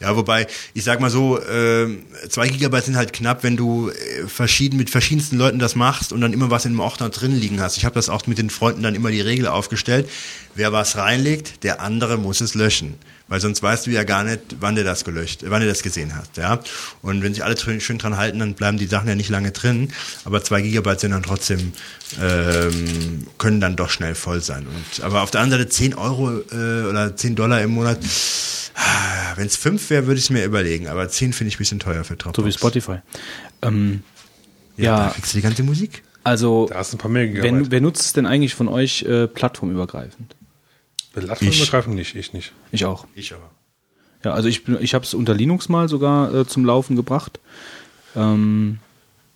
[0.00, 1.86] Ja, wobei, ich sag mal so, äh,
[2.28, 6.20] 2 Gigabyte sind halt knapp, wenn du äh, verschieden, mit verschiedensten Leuten das machst und
[6.20, 7.76] dann immer was in dem Ordner drin liegen hast.
[7.76, 10.08] Ich habe das auch mit den Freunden dann immer die Regel aufgestellt.
[10.54, 12.94] Wer was reinlegt, der andere muss es löschen.
[13.34, 16.14] Weil sonst weißt du ja gar nicht, wann der das gelöscht, wann der das gesehen
[16.14, 16.60] hat, ja.
[17.02, 19.88] Und wenn sich alle schön dran halten, dann bleiben die Sachen ja nicht lange drin.
[20.24, 21.72] Aber zwei Gigabyte sind dann trotzdem,
[22.22, 24.68] ähm, können dann doch schnell voll sein.
[24.68, 27.98] Und, aber auf der anderen Seite 10 Euro äh, oder 10 Dollar im Monat,
[29.34, 30.86] wenn es 5 wäre, würde ich es mir überlegen.
[30.86, 32.36] Aber 10 finde ich ein bisschen teuer für Dropbox.
[32.36, 32.98] So wie Spotify.
[33.62, 34.04] Ähm,
[34.76, 36.04] Ja, ja, da kriegst du die ganze Musik.
[36.22, 37.70] also Da hast du ein paar mehr wer, Gigabyte.
[37.72, 40.36] wer nutzt es denn eigentlich von euch äh, plattformübergreifend?
[41.14, 42.52] Plattformübergreifend nicht, ich nicht.
[42.72, 43.06] Ich auch.
[43.14, 43.50] Ich aber.
[44.24, 47.40] Ja, also ich, bin- ich habe es unter Linux mal sogar äh, zum Laufen gebracht.
[48.16, 48.78] Ähm,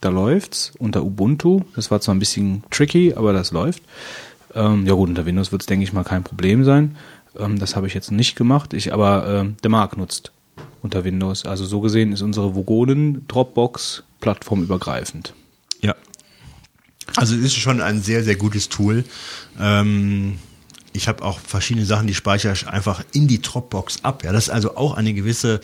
[0.00, 1.62] da läuft's unter Ubuntu.
[1.74, 3.82] Das war zwar ein bisschen tricky, aber das läuft.
[4.54, 6.96] Ähm, ja gut, unter Windows wird es, denke ich mal, kein Problem sein.
[7.38, 8.72] Ähm, das habe ich jetzt nicht gemacht.
[8.72, 10.32] Ich, aber ähm, der Marc nutzt
[10.82, 11.44] unter Windows.
[11.44, 15.34] Also so gesehen ist unsere Vogonen Dropbox plattformübergreifend.
[15.82, 15.94] Ja.
[17.16, 19.04] Also es ist schon ein sehr, sehr gutes Tool.
[19.60, 20.38] Ähm,
[20.98, 24.24] ich habe auch verschiedene Sachen, die speichere ich einfach in die Dropbox ab.
[24.24, 25.60] Ja, das ist also auch eine gewisse,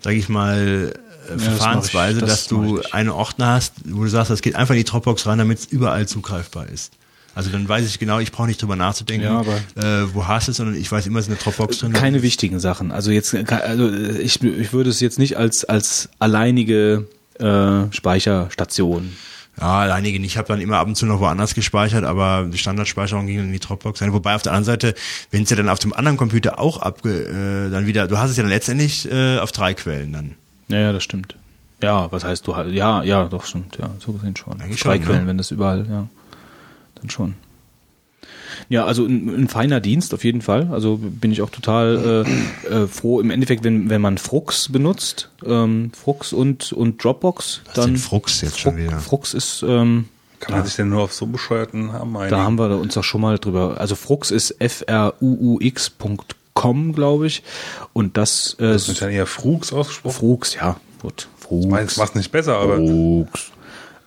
[0.00, 0.94] sage ich mal,
[1.28, 4.54] äh, Verfahrensweise, das dass mach ich du einen Ordner hast, wo du sagst, das geht
[4.54, 6.92] einfach in die Dropbox rein, damit es überall zugreifbar ist.
[7.34, 10.52] Also dann weiß ich genau, ich brauche nicht drüber nachzudenken, Ja, äh, wo hast du
[10.52, 11.92] es, sondern ich weiß immer, es ist eine Dropbox drin.
[11.92, 12.92] Keine wichtigen Sachen.
[12.92, 17.06] Also jetzt, also ich, ich würde es jetzt nicht als als alleinige
[17.38, 19.12] äh, Speicherstation
[19.58, 20.32] Ja, einige nicht.
[20.32, 23.46] Ich habe dann immer ab und zu noch woanders gespeichert, aber die Standardspeicherung ging dann
[23.46, 24.12] in die Dropbox rein.
[24.12, 24.94] Wobei auf der anderen Seite,
[25.30, 27.22] wenn es ja dann auf dem anderen Computer auch abge,
[27.68, 30.34] äh, dann wieder, du hast es ja dann letztendlich äh, auf drei Quellen dann.
[30.68, 31.36] Ja, ja, das stimmt.
[31.82, 32.72] Ja, was heißt du halt?
[32.72, 33.78] Ja, ja, doch stimmt.
[33.78, 34.60] Ja, so gesehen schon.
[34.60, 35.28] Eigentlich Drei schon, Quellen, ne?
[35.28, 36.06] wenn das überall, ja,
[36.96, 37.34] dann schon.
[38.68, 40.68] Ja, also ein, ein feiner Dienst auf jeden Fall.
[40.70, 43.20] Also bin ich auch total äh, äh, froh.
[43.20, 47.96] Im Endeffekt, wenn wenn man Frux benutzt, ähm, Frux und und Dropbox, Was dann denn
[47.98, 48.98] Frux jetzt schon wieder?
[48.98, 50.06] Frux ist ähm,
[50.40, 52.30] Kann man sich denn nur auf so bescheuerten haben einigen?
[52.30, 53.76] Da haben wir uns doch schon mal drüber.
[53.78, 57.42] Also Frux ist fruux.com, glaube ich.
[57.92, 60.16] Und das, äh, Das wird dann eher Frugs ausgesprochen.
[60.16, 61.28] Frux, ja, gut.
[61.38, 61.66] Frux.
[61.66, 63.52] Meins war nicht besser, aber Frux.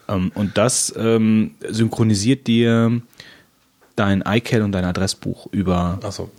[0.10, 3.02] Ähm, und das ähm, synchronisiert dir
[4.00, 6.32] dein iCal und dein Adressbuch über achso.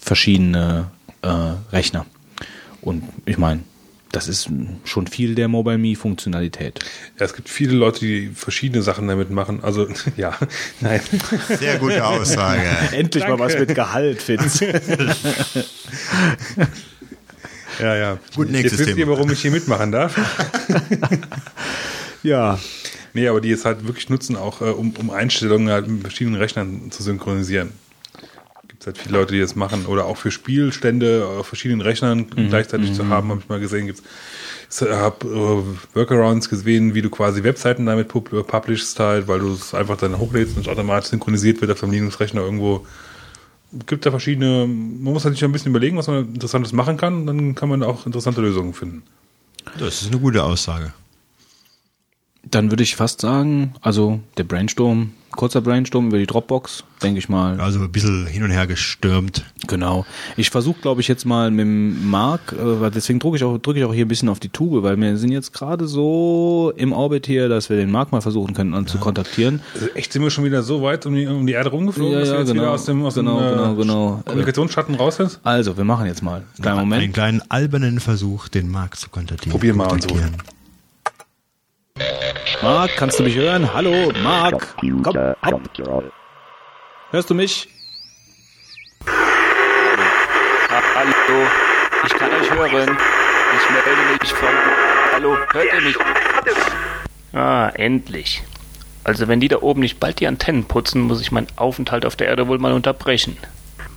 [0.00, 0.90] verschiedene
[1.22, 1.28] äh,
[1.72, 2.06] Rechner.
[2.80, 3.60] Und ich meine,
[4.12, 4.48] das ist
[4.84, 6.80] schon viel der Mobile Me Funktionalität.
[7.18, 9.62] Ja, es gibt viele Leute, die verschiedene Sachen damit machen.
[9.62, 10.36] Also, ja,
[10.80, 11.00] nein.
[11.58, 12.62] Sehr gute Aussage.
[12.92, 14.60] Endlich mal was mit Gehalt, Fitz.
[17.80, 18.18] Ja, ja.
[18.34, 19.12] Gut, nächstes Jetzt wisst ihr, Thema.
[19.12, 20.16] warum ich hier mitmachen darf.
[22.22, 22.58] ja.
[23.12, 26.40] Nee, aber die es halt wirklich nutzen, auch äh, um, um Einstellungen halt mit verschiedenen
[26.40, 27.72] Rechnern zu synchronisieren.
[28.68, 29.86] Gibt es halt viele Leute, die das machen.
[29.86, 33.86] Oder auch für Spielstände auf verschiedenen Rechnern gleichzeitig zu haben, habe ich mal gesehen.
[33.86, 34.02] Gibt's
[34.72, 39.40] ich habe äh, Workarounds gesehen, wie du quasi Webseiten damit pub äh, publishst halt, weil
[39.40, 42.86] du es einfach dann hochlädst und es automatisch synchronisiert wird auf deinem Linux-Rechner irgendwo.
[43.86, 47.26] Gibt da verschiedene, man muss halt sich ein bisschen überlegen, was man Interessantes machen kann,
[47.26, 49.02] dann kann man auch interessante Lösungen finden.
[49.78, 50.92] Das ist eine gute Aussage.
[52.42, 57.28] Dann würde ich fast sagen, also der Brainstorm, kurzer Brainstorm über die Dropbox, denke ich
[57.28, 57.60] mal.
[57.60, 59.44] Also ein bisschen hin und her gestürmt.
[59.66, 60.06] Genau.
[60.38, 63.58] Ich versuche, glaube ich, jetzt mal mit dem Marc, äh, weil deswegen drücke ich auch
[63.58, 66.72] drücke ich auch hier ein bisschen auf die Tube, weil wir sind jetzt gerade so
[66.76, 69.60] im Orbit hier, dass wir den Marc mal versuchen können an, zu kontaktieren.
[69.74, 72.20] Also echt sind wir schon wieder so weit um die, um die Erde rumgeflogen, Ja,
[72.20, 72.62] dass ja, du jetzt genau.
[72.62, 74.22] wieder aus dem, aus Genau, dem genau, genau.
[74.24, 75.40] Kommunikationsschatten raus bist?
[75.44, 76.42] Also, wir machen jetzt mal.
[76.60, 77.14] Kleinen Einen Moment.
[77.14, 79.52] kleinen albernen Versuch, den Marc zu kontaktieren.
[79.52, 80.08] Probier mal und so.
[82.62, 83.72] Marc, kannst du mich hören?
[83.74, 84.74] Hallo, Marc.
[85.02, 85.62] Komm, hopp.
[87.10, 87.68] Hörst du mich?
[89.06, 91.46] Ha- Hallo,
[92.06, 92.96] ich kann euch hören.
[93.56, 94.48] Ich melde mich von.
[95.12, 95.96] Hallo, hört ihr mich?
[97.32, 98.42] Ah, endlich.
[99.04, 102.16] Also wenn die da oben nicht bald die Antennen putzen, muss ich meinen Aufenthalt auf
[102.16, 103.36] der Erde wohl mal unterbrechen.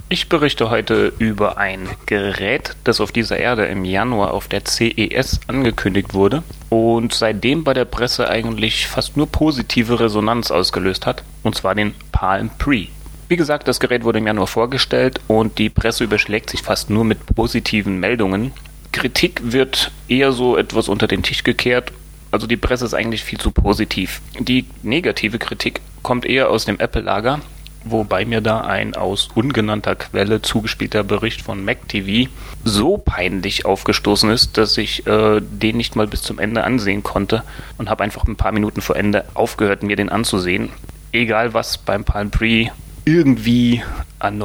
[0.10, 5.40] Ich berichte heute über ein Gerät, das auf dieser Erde im Januar auf der CES
[5.48, 11.56] angekündigt wurde und seitdem bei der Presse eigentlich fast nur positive Resonanz ausgelöst hat, und
[11.56, 12.88] zwar den Palm Pre.
[13.30, 17.06] Wie gesagt, das Gerät wurde im Januar vorgestellt und die Presse überschlägt sich fast nur
[17.06, 18.52] mit positiven Meldungen.
[18.92, 21.92] Kritik wird eher so etwas unter den Tisch gekehrt
[22.34, 24.20] also die Presse ist eigentlich viel zu positiv.
[24.40, 27.42] Die negative Kritik kommt eher aus dem Apple-Lager,
[27.86, 32.30] wobei mir da ein aus ungenannter Quelle zugespielter Bericht von MacTV
[32.64, 37.44] so peinlich aufgestoßen ist, dass ich äh, den nicht mal bis zum Ende ansehen konnte
[37.78, 40.70] und habe einfach ein paar Minuten vor Ende aufgehört, mir den anzusehen.
[41.12, 42.72] Egal was beim Palm Pre
[43.06, 43.84] irgendwie
[44.20, 44.42] an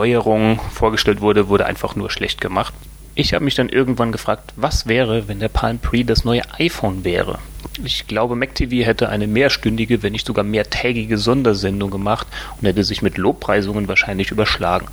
[0.73, 2.75] vorgestellt wurde, wurde einfach nur schlecht gemacht.
[3.21, 7.03] Ich habe mich dann irgendwann gefragt, was wäre, wenn der Palm Pre das neue iPhone
[7.03, 7.41] wäre?
[7.83, 12.29] Ich glaube, MacTV hätte eine mehrstündige, wenn nicht sogar mehrtägige Sondersendung gemacht
[12.61, 14.87] und hätte sich mit Lobpreisungen wahrscheinlich überschlagen.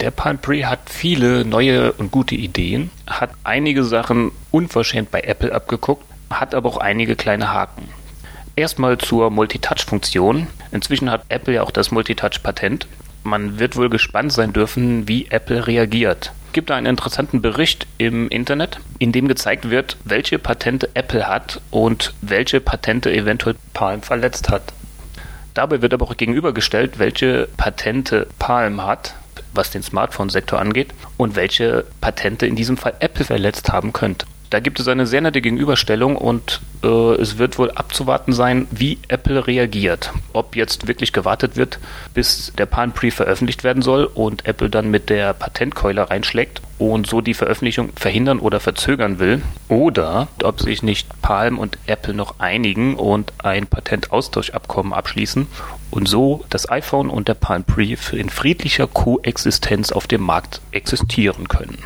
[0.00, 5.54] Der Palm Pre hat viele neue und gute Ideen, hat einige Sachen unverschämt bei Apple
[5.54, 7.90] abgeguckt, hat aber auch einige kleine Haken.
[8.56, 10.46] Erstmal zur Multitouch-Funktion.
[10.72, 12.86] Inzwischen hat Apple ja auch das Multitouch-Patent.
[13.22, 18.80] Man wird wohl gespannt sein dürfen, wie Apple reagiert gibt einen interessanten Bericht im Internet,
[18.98, 24.72] in dem gezeigt wird, welche Patente Apple hat und welche Patente eventuell Palm verletzt hat.
[25.52, 29.14] Dabei wird aber auch gegenübergestellt, welche Patente Palm hat,
[29.52, 34.26] was den Smartphone-Sektor angeht, und welche Patente in diesem Fall Apple verletzt haben könnte.
[34.54, 38.98] Da gibt es eine sehr nette Gegenüberstellung und äh, es wird wohl abzuwarten sein, wie
[39.08, 40.12] Apple reagiert.
[40.32, 41.80] Ob jetzt wirklich gewartet wird,
[42.14, 47.08] bis der Palm Pre veröffentlicht werden soll und Apple dann mit der Patentkeule reinschlägt und
[47.08, 49.42] so die Veröffentlichung verhindern oder verzögern will.
[49.66, 55.48] Oder ob sich nicht Palm und Apple noch einigen und ein Patentaustauschabkommen abschließen
[55.90, 61.48] und so das iPhone und der Palm Pre in friedlicher Koexistenz auf dem Markt existieren
[61.48, 61.78] können.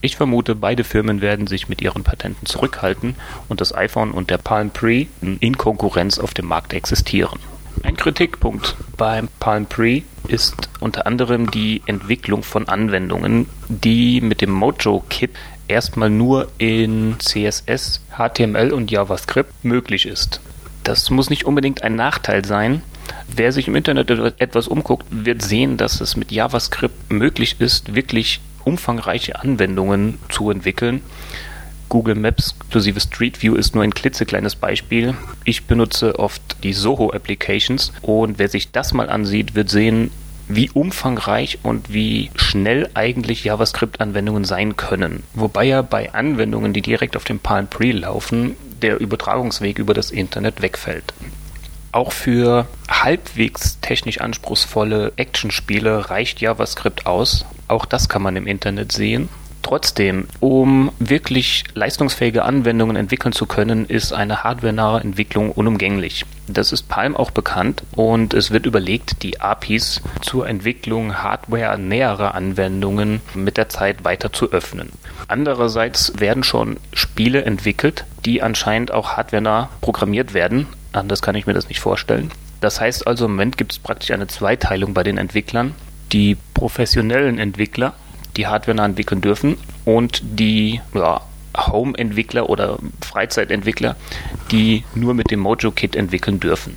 [0.00, 3.16] Ich vermute, beide Firmen werden sich mit ihren Patenten zurückhalten
[3.48, 7.38] und das iPhone und der Palm Pre in Konkurrenz auf dem Markt existieren.
[7.82, 14.50] Ein Kritikpunkt beim Palm Pre ist unter anderem die Entwicklung von Anwendungen, die mit dem
[14.50, 15.30] Mojo Kit
[15.68, 20.40] erstmal nur in CSS, HTML und JavaScript möglich ist.
[20.84, 22.82] Das muss nicht unbedingt ein Nachteil sein.
[23.28, 24.10] Wer sich im Internet
[24.40, 31.00] etwas umguckt, wird sehen, dass es mit JavaScript möglich ist, wirklich umfangreiche Anwendungen zu entwickeln.
[31.88, 35.14] Google Maps inklusive Street View ist nur ein klitzekleines Beispiel.
[35.44, 40.10] Ich benutze oft die Soho Applications und wer sich das mal ansieht, wird sehen,
[40.48, 45.22] wie umfangreich und wie schnell eigentlich JavaScript-Anwendungen sein können.
[45.34, 50.10] Wobei ja bei Anwendungen, die direkt auf dem Palm Pre laufen, der Übertragungsweg über das
[50.10, 51.14] Internet wegfällt.
[51.92, 57.46] Auch für halbwegs technisch anspruchsvolle Actionspiele reicht JavaScript aus.
[57.68, 59.28] Auch das kann man im Internet sehen.
[59.66, 66.24] Trotzdem, um wirklich leistungsfähige Anwendungen entwickeln zu können, ist eine hardwarenahe Entwicklung unumgänglich.
[66.46, 73.20] Das ist Palm auch bekannt und es wird überlegt, die APIs zur Entwicklung hardware-näherer Anwendungen
[73.34, 74.92] mit der Zeit weiter zu öffnen.
[75.26, 80.68] Andererseits werden schon Spiele entwickelt, die anscheinend auch hardwarenah programmiert werden.
[80.96, 82.30] Anders kann ich mir das nicht vorstellen.
[82.60, 85.74] Das heißt also, im Moment gibt es praktisch eine Zweiteilung bei den Entwicklern.
[86.12, 87.94] Die professionellen Entwickler
[88.36, 91.22] die Hardware entwickeln dürfen und die ja,
[91.56, 93.96] Home-Entwickler oder Freizeitentwickler,
[94.50, 96.76] die nur mit dem Mojo-Kit entwickeln dürfen.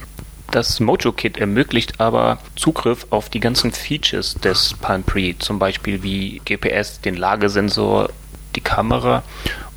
[0.52, 6.42] Das Mojo-Kit ermöglicht aber Zugriff auf die ganzen Features des Palm Pre, zum Beispiel wie
[6.46, 8.10] GPS, den Lagesensor,
[8.60, 9.24] die Kamera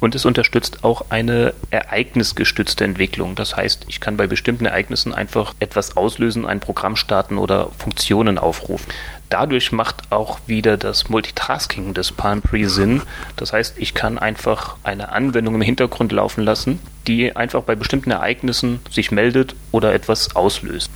[0.00, 3.36] und es unterstützt auch eine ereignisgestützte Entwicklung.
[3.36, 8.36] Das heißt, ich kann bei bestimmten Ereignissen einfach etwas auslösen, ein Programm starten oder Funktionen
[8.36, 8.92] aufrufen.
[9.28, 13.02] Dadurch macht auch wieder das Multitasking des Palm Pre Sinn.
[13.36, 18.10] Das heißt, ich kann einfach eine Anwendung im Hintergrund laufen lassen, die einfach bei bestimmten
[18.10, 20.90] Ereignissen sich meldet oder etwas auslöst.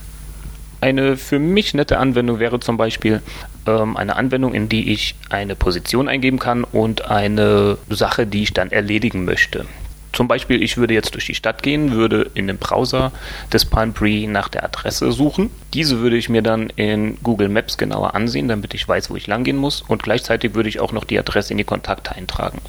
[0.80, 3.22] Eine für mich nette Anwendung wäre zum Beispiel
[3.66, 8.52] ähm, eine Anwendung, in die ich eine Position eingeben kann und eine Sache, die ich
[8.52, 9.66] dann erledigen möchte.
[10.12, 13.12] Zum Beispiel, ich würde jetzt durch die Stadt gehen, würde in dem Browser
[13.52, 13.92] des Palm
[14.32, 15.50] nach der Adresse suchen.
[15.74, 19.26] Diese würde ich mir dann in Google Maps genauer ansehen, damit ich weiß, wo ich
[19.26, 19.82] langgehen muss.
[19.82, 22.62] Und gleichzeitig würde ich auch noch die Adresse in die Kontakte eintragen.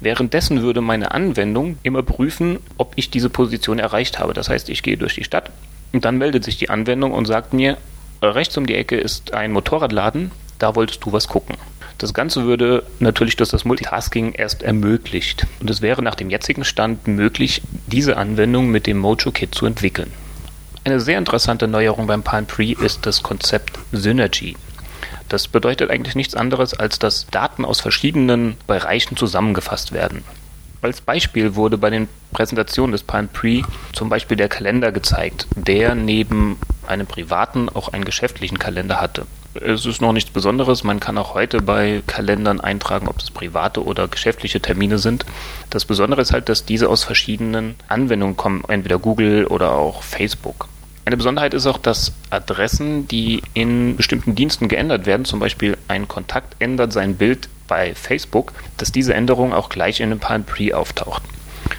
[0.00, 4.32] Währenddessen würde meine Anwendung immer prüfen, ob ich diese Position erreicht habe.
[4.32, 5.50] Das heißt, ich gehe durch die Stadt
[5.92, 7.76] und dann meldet sich die Anwendung und sagt mir,
[8.28, 11.56] rechts um die Ecke ist ein Motorradladen, da wolltest du was gucken.
[11.98, 15.46] Das Ganze würde natürlich durch das Multitasking erst ermöglicht.
[15.60, 19.66] Und es wäre nach dem jetzigen Stand möglich, diese Anwendung mit dem Mojo Kit zu
[19.66, 20.10] entwickeln.
[20.84, 24.56] Eine sehr interessante Neuerung beim Palm Pre ist das Konzept Synergy.
[25.28, 30.24] Das bedeutet eigentlich nichts anderes, als dass Daten aus verschiedenen Bereichen zusammengefasst werden.
[30.82, 33.62] Als Beispiel wurde bei den Präsentationen des Palm Pre
[33.92, 39.26] zum Beispiel der Kalender gezeigt, der neben einem privaten auch einen geschäftlichen Kalender hatte.
[39.54, 40.84] Es ist noch nichts Besonderes.
[40.84, 45.26] Man kann auch heute bei Kalendern eintragen, ob es private oder geschäftliche Termine sind.
[45.68, 50.68] Das Besondere ist halt, dass diese aus verschiedenen Anwendungen kommen, entweder Google oder auch Facebook.
[51.04, 56.06] Eine Besonderheit ist auch, dass Adressen, die in bestimmten Diensten geändert werden, zum Beispiel ein
[56.06, 60.76] Kontakt ändert sein Bild bei Facebook, dass diese Änderung auch gleich in dem Palm Pre
[60.76, 61.22] auftaucht.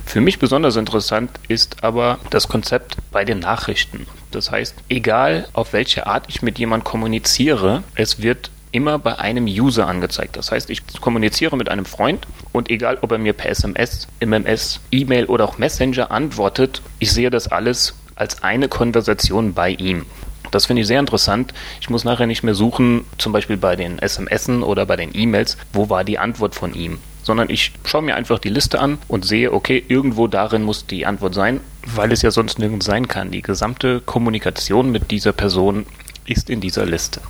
[0.06, 4.08] Für mich besonders interessant ist aber das Konzept bei den Nachrichten.
[4.32, 9.46] Das heißt, egal auf welche Art ich mit jemandem kommuniziere, es wird immer bei einem
[9.46, 10.38] User angezeigt.
[10.38, 14.80] Das heißt, ich kommuniziere mit einem Freund und egal, ob er mir per SMS, MMS,
[14.92, 20.06] E-Mail oder auch Messenger antwortet, ich sehe das alles als eine Konversation bei ihm.
[20.52, 21.54] Das finde ich sehr interessant.
[21.80, 25.58] Ich muss nachher nicht mehr suchen, zum Beispiel bei den SMS oder bei den E-Mails,
[25.74, 27.00] wo war die Antwort von ihm.
[27.24, 31.06] Sondern ich schaue mir einfach die Liste an und sehe, okay, irgendwo darin muss die
[31.06, 33.32] Antwort sein, weil es ja sonst nirgends sein kann.
[33.32, 35.86] Die gesamte Kommunikation mit dieser Person
[36.26, 37.22] ist in dieser Liste.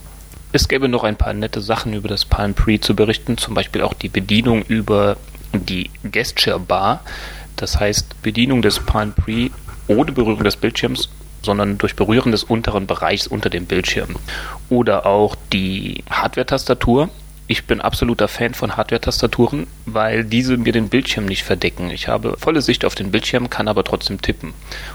[0.54, 3.82] Es gäbe noch ein paar nette Sachen über das Palm Pre zu berichten, zum Beispiel
[3.84, 5.18] auch die Bedienung über
[5.54, 7.04] die Gesture Bar.
[7.56, 9.50] Das heißt, Bedienung des Palm Pre
[9.88, 11.10] ohne Berührung des Bildschirms
[11.42, 14.16] sondern durch Berühren des unteren Bereichs unter dem Bildschirm.
[14.70, 17.10] Oder auch die Hardware-Tastatur.
[17.48, 21.90] Ich bin absoluter Fan von Hardware-Tastaturen, weil diese mir den Bildschirm nicht verdecken.
[21.90, 24.54] Ich habe volle Sicht auf den Bildschirm, kann aber trotzdem tippen.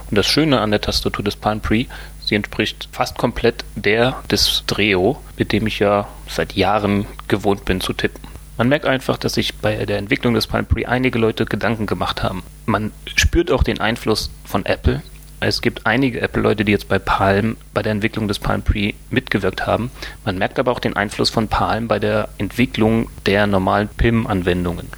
[0.09, 1.85] Und das Schöne an der Tastatur des Palm Pre,
[2.25, 7.81] sie entspricht fast komplett der des Dreo, mit dem ich ja seit Jahren gewohnt bin
[7.83, 8.27] zu tippen.
[8.57, 12.23] Man merkt einfach, dass sich bei der Entwicklung des Palm Pre einige Leute Gedanken gemacht
[12.23, 12.43] haben.
[12.65, 15.03] Man spürt auch den Einfluss von Apple,
[15.41, 19.67] es gibt einige Apple-Leute, die jetzt bei Palm, bei der Entwicklung des Palm Pre mitgewirkt
[19.67, 19.91] haben.
[20.25, 24.89] Man merkt aber auch den Einfluss von Palm bei der Entwicklung der normalen PIM-Anwendungen.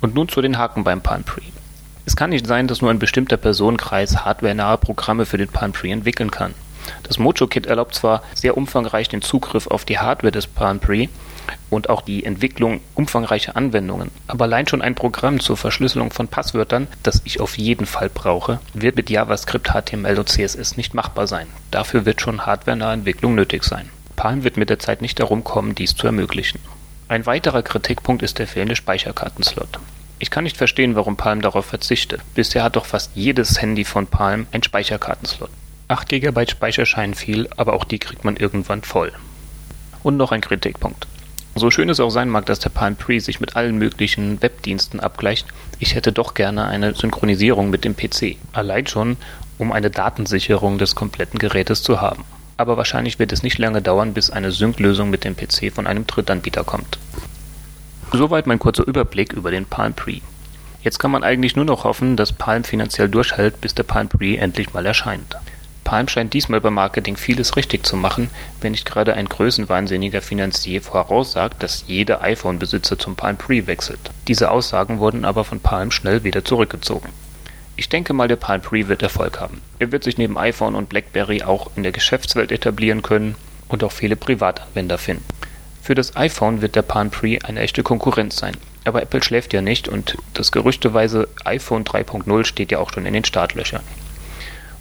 [0.00, 1.42] Und nun zu den Haken beim Palm Pre.
[2.04, 5.90] Es kann nicht sein, dass nur ein bestimmter Personenkreis hardwarenahe Programme für den Palm Pre
[5.90, 6.54] entwickeln kann.
[7.02, 11.08] Das Mojo Kit erlaubt zwar sehr umfangreich den Zugriff auf die Hardware des Palm Pre,
[11.70, 14.10] und auch die Entwicklung umfangreicher Anwendungen.
[14.26, 18.60] Aber allein schon ein Programm zur Verschlüsselung von Passwörtern, das ich auf jeden Fall brauche,
[18.74, 21.46] wird mit JavaScript, HTML und CSS nicht machbar sein.
[21.70, 23.90] Dafür wird schon hardwarenahe Entwicklung nötig sein.
[24.16, 26.60] Palm wird mit der Zeit nicht darum kommen, dies zu ermöglichen.
[27.08, 29.78] Ein weiterer Kritikpunkt ist der fehlende Speicherkartenslot.
[30.18, 32.22] Ich kann nicht verstehen, warum Palm darauf verzichtet.
[32.34, 35.50] Bisher hat doch fast jedes Handy von Palm einen Speicherkartenslot.
[35.88, 39.12] 8 GB Speicher scheinen viel, aber auch die kriegt man irgendwann voll.
[40.02, 41.06] Und noch ein Kritikpunkt.
[41.58, 45.00] So schön es auch sein mag, dass der Palm Pre sich mit allen möglichen Webdiensten
[45.00, 45.46] abgleicht,
[45.78, 48.36] ich hätte doch gerne eine Synchronisierung mit dem PC.
[48.52, 49.16] Allein schon,
[49.56, 52.24] um eine Datensicherung des kompletten Gerätes zu haben.
[52.58, 56.06] Aber wahrscheinlich wird es nicht lange dauern, bis eine Sync-Lösung mit dem PC von einem
[56.06, 56.98] Drittanbieter kommt.
[58.12, 60.20] Soweit mein kurzer Überblick über den Palm Pre.
[60.82, 64.36] Jetzt kann man eigentlich nur noch hoffen, dass Palm finanziell durchhält, bis der Palm Pre
[64.36, 65.36] endlich mal erscheint.
[65.86, 68.28] Palm scheint diesmal beim Marketing vieles richtig zu machen,
[68.60, 74.00] wenn nicht gerade ein größenwahnsinniger Finanzier voraussagt, dass jeder iPhone-Besitzer zum Palm Pre wechselt.
[74.26, 77.10] Diese Aussagen wurden aber von Palm schnell wieder zurückgezogen.
[77.76, 79.62] Ich denke mal, der Palm Pre wird Erfolg haben.
[79.78, 83.36] Er wird sich neben iPhone und BlackBerry auch in der Geschäftswelt etablieren können
[83.68, 85.24] und auch viele Privatanwender finden.
[85.82, 88.56] Für das iPhone wird der Palm Pre eine echte Konkurrenz sein.
[88.84, 93.12] Aber Apple schläft ja nicht und das gerüchteweise iPhone 3.0 steht ja auch schon in
[93.12, 93.82] den Startlöchern.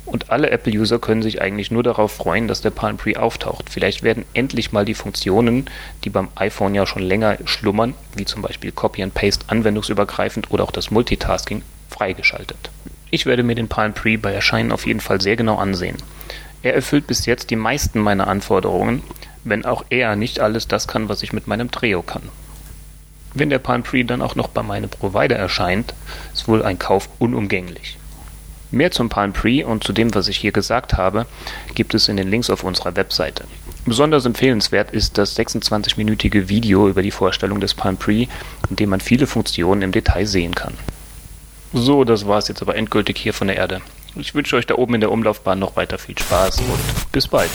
[0.05, 3.69] Und alle Apple-User können sich eigentlich nur darauf freuen, dass der Palm Pre auftaucht.
[3.69, 5.65] Vielleicht werden endlich mal die Funktionen,
[6.03, 10.63] die beim iPhone ja schon länger schlummern, wie zum Beispiel Copy and Paste anwendungsübergreifend oder
[10.63, 12.69] auch das Multitasking, freigeschaltet.
[13.09, 15.97] Ich werde mir den Palm Pre bei Erscheinen auf jeden Fall sehr genau ansehen.
[16.61, 19.03] Er erfüllt bis jetzt die meisten meiner Anforderungen,
[19.43, 22.23] wenn auch er nicht alles das kann, was ich mit meinem Treo kann.
[23.33, 25.93] Wenn der Palm Pre dann auch noch bei meinem Provider erscheint,
[26.33, 27.97] ist wohl ein Kauf unumgänglich.
[28.71, 31.25] Mehr zum Palm Pre und zu dem, was ich hier gesagt habe,
[31.75, 33.45] gibt es in den Links auf unserer Webseite.
[33.85, 38.27] Besonders empfehlenswert ist das 26-minütige Video über die Vorstellung des Palm Pre,
[38.69, 40.73] in dem man viele Funktionen im Detail sehen kann.
[41.73, 43.81] So, das war es jetzt aber endgültig hier von der Erde.
[44.15, 47.51] Ich wünsche euch da oben in der Umlaufbahn noch weiter viel Spaß und bis bald.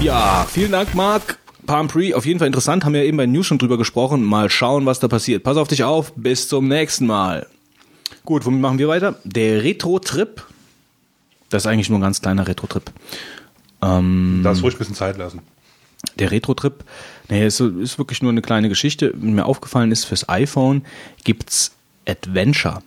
[0.00, 1.39] Ja, vielen Dank, Marc.
[1.70, 4.24] Palm Pre, auf jeden Fall interessant, haben wir eben bei News schon drüber gesprochen.
[4.24, 5.44] Mal schauen, was da passiert.
[5.44, 7.46] Pass auf dich auf, bis zum nächsten Mal.
[8.24, 9.20] Gut, womit machen wir weiter?
[9.22, 10.42] Der Retro-Trip.
[11.48, 12.90] Das ist eigentlich nur ein ganz kleiner Retro-Trip.
[13.82, 15.42] Ähm, da ist ruhig ein bisschen Zeit lassen.
[16.18, 16.82] der Retro-Trip,
[17.28, 19.14] nee, ist, ist wirklich nur eine kleine Geschichte.
[19.16, 20.82] Mir aufgefallen ist, fürs iPhone
[21.22, 21.70] gibt's
[22.08, 22.82] Adventure.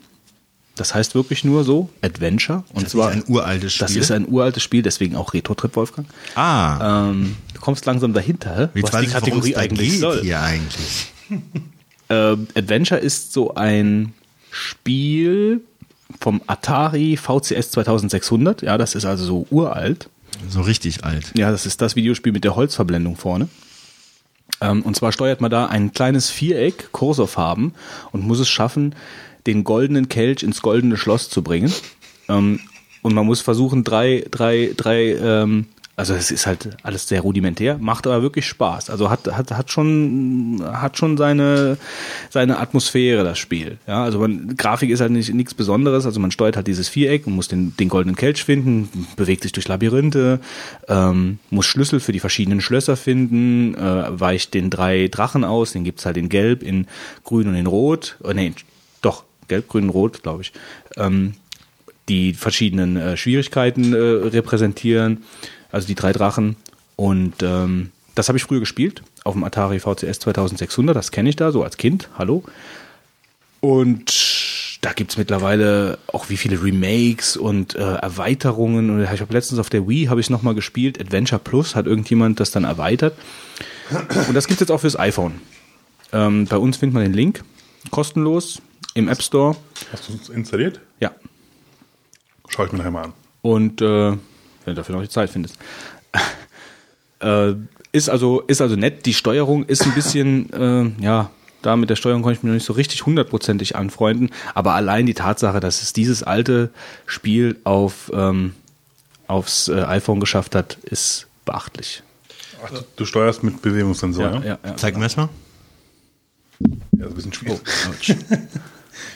[0.76, 2.64] Das heißt wirklich nur so, Adventure.
[2.73, 3.88] Und Das zwar ist ein uraltes Spiel.
[3.88, 6.07] Das ist ein uraltes Spiel, deswegen auch Retro-Trip, Wolfgang.
[6.35, 10.22] ah, Ähm, kommst langsam dahinter, jetzt was die ich, Kategorie eigentlich soll.
[10.22, 11.07] hier eigentlich.
[12.10, 14.14] Äh, Adventure ist so ein
[14.52, 15.61] Spiel
[16.19, 18.61] vom Atari VCS 2600.
[18.61, 20.10] Ja, das ist also so uralt.
[20.49, 21.31] So richtig alt.
[21.38, 23.48] Ja, das ist das Videospiel mit der Holzverblendung vorne.
[24.60, 27.73] Ähm, und zwar steuert man da ein kleines Viereck, Kursorfarben,
[28.11, 28.95] und muss es schaffen,
[29.48, 31.72] den goldenen Kelch ins goldene Schloss zu bringen.
[32.27, 32.60] Ähm,
[33.02, 37.77] und man muss versuchen, drei, drei, drei, ähm, also es ist halt alles sehr rudimentär,
[37.77, 38.89] macht aber wirklich Spaß.
[38.89, 41.77] Also hat, hat, hat schon, hat schon seine,
[42.31, 43.77] seine Atmosphäre, das Spiel.
[43.85, 46.07] Ja, also man, Grafik ist halt nicht, nichts Besonderes.
[46.07, 49.51] Also man steuert halt dieses Viereck und muss den, den goldenen Kelch finden, bewegt sich
[49.51, 50.39] durch Labyrinthe,
[50.87, 55.83] ähm, muss Schlüssel für die verschiedenen Schlösser finden, äh, weicht den drei Drachen aus, den
[55.83, 56.87] gibt's halt in Gelb, in
[57.23, 58.17] Grün und in Rot.
[58.23, 58.53] Oh, nee,
[59.03, 60.53] doch, Gelb, Grün, Rot, glaube ich.
[60.97, 61.35] Ähm,
[62.09, 65.23] die verschiedenen äh, Schwierigkeiten äh, repräsentieren,
[65.73, 66.55] also die drei Drachen.
[66.95, 71.35] Und ähm, das habe ich früher gespielt auf dem Atari VCS 2600, das kenne ich
[71.35, 72.43] da so als Kind, hallo.
[73.59, 78.89] Und da gibt's mittlerweile auch wie viele Remakes und äh, Erweiterungen.
[78.89, 82.39] Und ich habe letztens auf der Wii habe ich nochmal gespielt, Adventure Plus, hat irgendjemand
[82.41, 83.15] das dann erweitert.
[84.27, 85.39] Und das gibt's jetzt auch fürs iPhone.
[86.11, 87.43] Ähm, bei uns findet man den Link,
[87.91, 88.61] kostenlos,
[88.93, 89.55] im App Store.
[89.91, 90.79] Hast du es installiert?
[90.99, 91.11] Ja,
[92.49, 93.13] Schau ich mir nachher mal an.
[93.41, 94.11] und äh,
[94.65, 95.57] wenn du dafür noch die Zeit findest.
[97.19, 97.53] äh,
[97.91, 99.06] ist also ist also nett.
[99.06, 101.30] Die Steuerung ist ein bisschen äh, ja
[101.64, 105.06] da mit der Steuerung konnte ich mich noch nicht so richtig hundertprozentig anfreunden, aber allein
[105.06, 106.69] die Tatsache, dass es dieses alte
[107.06, 108.53] Spiel auf ähm,
[109.27, 112.03] aufs äh, iPhone geschafft hat, ist beachtlich.
[112.64, 114.41] Ach, du, du steuerst mit Bewegungssensor, ja?
[114.44, 114.76] ja, ja.
[114.76, 115.30] Zeig mir das mal.
[116.60, 117.61] Ja, ist ein bisschen schwierig.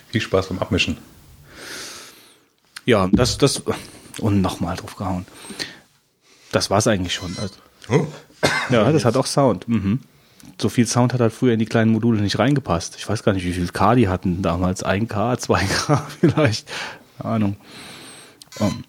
[0.09, 0.97] Viel Spaß beim Abmischen.
[2.85, 3.61] ja das das
[4.19, 5.25] und nochmal drauf gehauen.
[6.51, 7.35] Das war's eigentlich schon.
[7.39, 7.55] Also,
[7.89, 8.05] Oh.
[8.69, 9.67] Ja, das hat auch Sound.
[9.67, 10.01] Mhm.
[10.59, 12.95] So viel Sound hat halt früher in die kleinen Module nicht reingepasst.
[12.97, 14.83] Ich weiß gar nicht, wie viel K die hatten damals.
[14.85, 16.69] 1K, 2K vielleicht.
[17.19, 17.57] Keine Ahnung.
[18.59, 18.83] Um.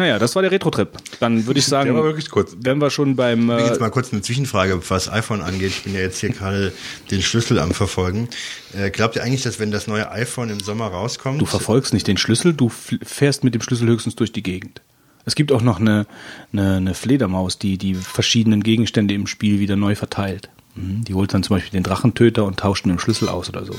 [0.00, 0.88] Naja, das war der Retro-Trip.
[1.20, 2.56] Dann würde ich sagen, Der war wirklich kurz.
[2.58, 3.50] wenn wir schon beim...
[3.50, 5.72] Äh, jetzt mal kurz eine Zwischenfrage, was iPhone angeht.
[5.72, 6.72] Ich bin ja jetzt hier gerade
[7.10, 8.30] den Schlüssel am Verfolgen.
[8.72, 12.06] Äh, glaubt ihr eigentlich, dass wenn das neue iPhone im Sommer rauskommt, du verfolgst nicht
[12.06, 14.80] den Schlüssel, du fährst mit dem Schlüssel höchstens durch die Gegend.
[15.26, 16.06] Es gibt auch noch eine,
[16.54, 20.48] eine, eine Fledermaus, die die verschiedenen Gegenstände im Spiel wieder neu verteilt.
[20.76, 21.04] Mhm.
[21.04, 23.74] Die holt dann zum Beispiel den Drachentöter und tauscht ihn im Schlüssel aus oder so.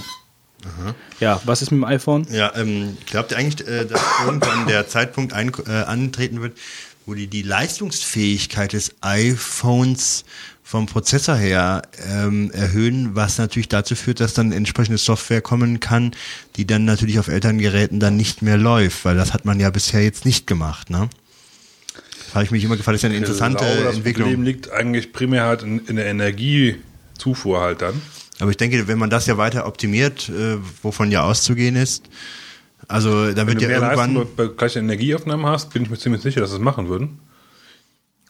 [1.19, 2.27] Ja, was ist mit dem iPhone?
[2.31, 6.57] Ja, ähm, glaubt ihr eigentlich, äh, dass irgendwann der Zeitpunkt ein, äh, antreten wird,
[7.05, 10.23] wo die die Leistungsfähigkeit des iPhones
[10.63, 16.11] vom Prozessor her ähm, erhöhen, was natürlich dazu führt, dass dann entsprechende Software kommen kann,
[16.55, 19.69] die dann natürlich auf älteren Geräten dann nicht mehr läuft, weil das hat man ja
[19.69, 21.09] bisher jetzt nicht gemacht, ne?
[22.33, 24.29] Habe ich mich immer gefragt, das ist ja eine interessante ich glaube, das Entwicklung.
[24.29, 28.01] Problem liegt eigentlich primär halt in, in der Energiezufuhr halt dann.
[28.41, 32.09] Aber ich denke, wenn man das ja weiter optimiert, äh, wovon ja auszugehen ist,
[32.87, 36.41] also da wird ja irgendwann, Leistung bei gleicher Energieaufnahme hast, bin ich mir ziemlich sicher,
[36.41, 37.19] dass sie es machen würden.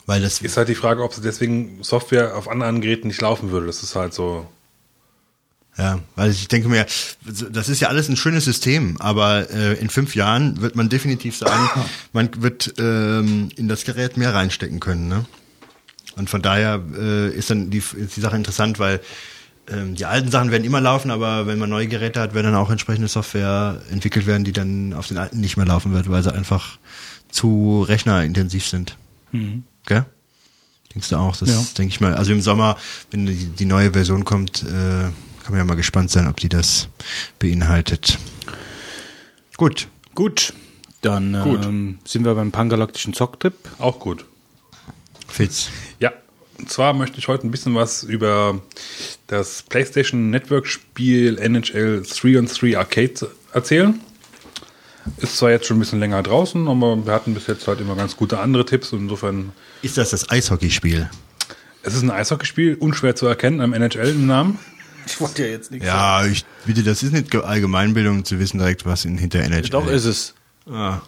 [0.05, 3.51] weil das Ist halt die Frage, ob sie deswegen Software auf anderen Geräten nicht laufen
[3.51, 3.67] würde.
[3.67, 4.45] Das ist halt so.
[5.77, 6.85] Ja, weil ich denke mir,
[7.49, 11.37] das ist ja alles ein schönes System, aber äh, in fünf Jahren wird man definitiv
[11.37, 11.69] sagen,
[12.11, 15.07] man wird ähm, in das Gerät mehr reinstecken können.
[15.07, 15.25] Ne?
[16.17, 18.99] Und von daher äh, ist dann die, ist die Sache interessant, weil
[19.71, 22.55] ähm, die alten Sachen werden immer laufen, aber wenn man neue Geräte hat, werden dann
[22.55, 26.21] auch entsprechende Software entwickelt werden, die dann auf den alten nicht mehr laufen wird, weil
[26.23, 26.77] sie einfach
[27.29, 28.97] zu rechnerintensiv sind.
[29.85, 30.05] Gell?
[30.93, 31.37] Denkst du auch?
[31.37, 31.63] Das Ja.
[31.77, 32.13] denke ich mal.
[32.15, 32.77] Also im Sommer,
[33.11, 36.49] wenn die, die neue Version kommt, äh, kann man ja mal gespannt sein, ob die
[36.49, 36.89] das
[37.39, 38.17] beinhaltet.
[39.57, 39.87] Gut.
[40.13, 40.53] Gut,
[41.01, 41.65] dann Gut.
[41.65, 43.53] Ähm, sind wir beim pangalaktischen Zocktrip.
[43.79, 44.25] Auch gut.
[45.27, 45.69] Fitz.
[46.61, 48.61] Und zwar möchte ich heute ein bisschen was über
[49.27, 53.99] das PlayStation Network Spiel NHL 3 on 3 Arcade erzählen.
[55.17, 57.95] Ist zwar jetzt schon ein bisschen länger draußen, aber wir hatten bis jetzt halt immer
[57.95, 59.51] ganz gute andere Tipps und insofern,
[59.81, 61.09] Ist das das Eishockeyspiel?
[61.81, 64.59] es ist ein Eishockeyspiel, unschwer zu erkennen, am NHL im Namen.
[65.07, 68.59] Ich wollte ja jetzt nichts Ja, ich bitte, das ist nicht Ge- Allgemeinbildung zu wissen
[68.59, 70.35] direkt, was in hinter NHL Doch ist es.
[70.69, 70.99] Ah.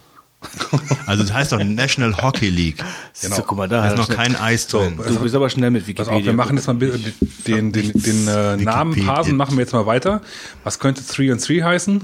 [1.05, 2.83] Also das heißt doch National Hockey League.
[3.21, 3.35] Genau.
[3.35, 4.97] So, guck mal, da Da ist noch kein Eis drin.
[4.97, 6.17] Du bist aber schnell mit Pass Wikipedia.
[6.19, 7.13] auf, wir machen jetzt mal den,
[7.45, 10.21] den, den, den äh, Namen parsen, machen wir jetzt mal weiter.
[10.63, 12.01] Was könnte 3 on 3 heißen?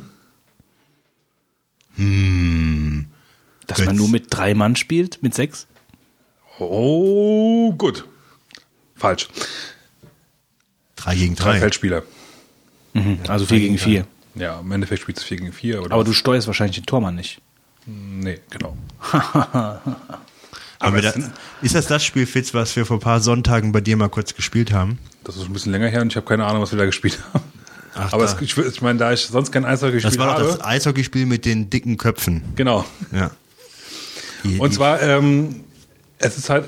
[3.67, 5.67] Dass man nur mit drei Mann spielt, mit sechs?
[6.59, 8.05] Oh, gut.
[8.95, 9.29] Falsch.
[10.95, 11.59] Drei gegen Drei drei.
[11.59, 12.03] Feldspieler.
[13.27, 14.05] Also 4 gegen 4.
[14.35, 15.79] Ja, im Endeffekt spielt es 4 gegen 4.
[15.89, 17.41] Aber du steuerst wahrscheinlich den Tormann nicht.
[17.89, 18.77] Nee, genau.
[20.79, 21.13] Aber da,
[21.61, 24.33] ist das das Spiel, Fitz, was wir vor ein paar Sonntagen bei dir mal kurz
[24.35, 24.97] gespielt haben?
[25.23, 27.19] Das ist ein bisschen länger her und ich habe keine Ahnung, was wir da gespielt
[27.33, 27.43] haben.
[27.95, 30.47] Ach, Aber es, ich, ich meine, da ich sonst kein Eishockey Das gespielt war doch
[30.47, 30.57] habe.
[30.57, 32.43] das Eishockeyspiel mit den dicken Köpfen.
[32.55, 32.85] Genau.
[33.11, 33.31] Ja.
[34.57, 35.63] Und zwar, ähm,
[36.17, 36.65] es ist halt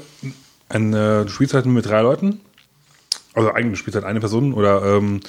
[0.67, 2.41] ein, äh, du spielst halt mit drei Leuten.
[3.33, 5.21] Also eigentlich du spielst halt eine Person oder, ähm,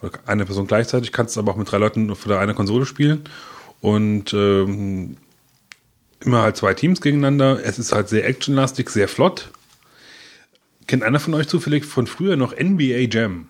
[0.00, 3.24] oder eine Person gleichzeitig, kannst aber auch mit drei Leuten auf der eine Konsole spielen.
[3.82, 5.16] Und ähm,
[6.24, 7.64] immer halt zwei Teams gegeneinander.
[7.64, 9.50] Es ist halt sehr actionlastig, sehr flott.
[10.86, 13.48] Kennt einer von euch zufällig von früher noch NBA Jam?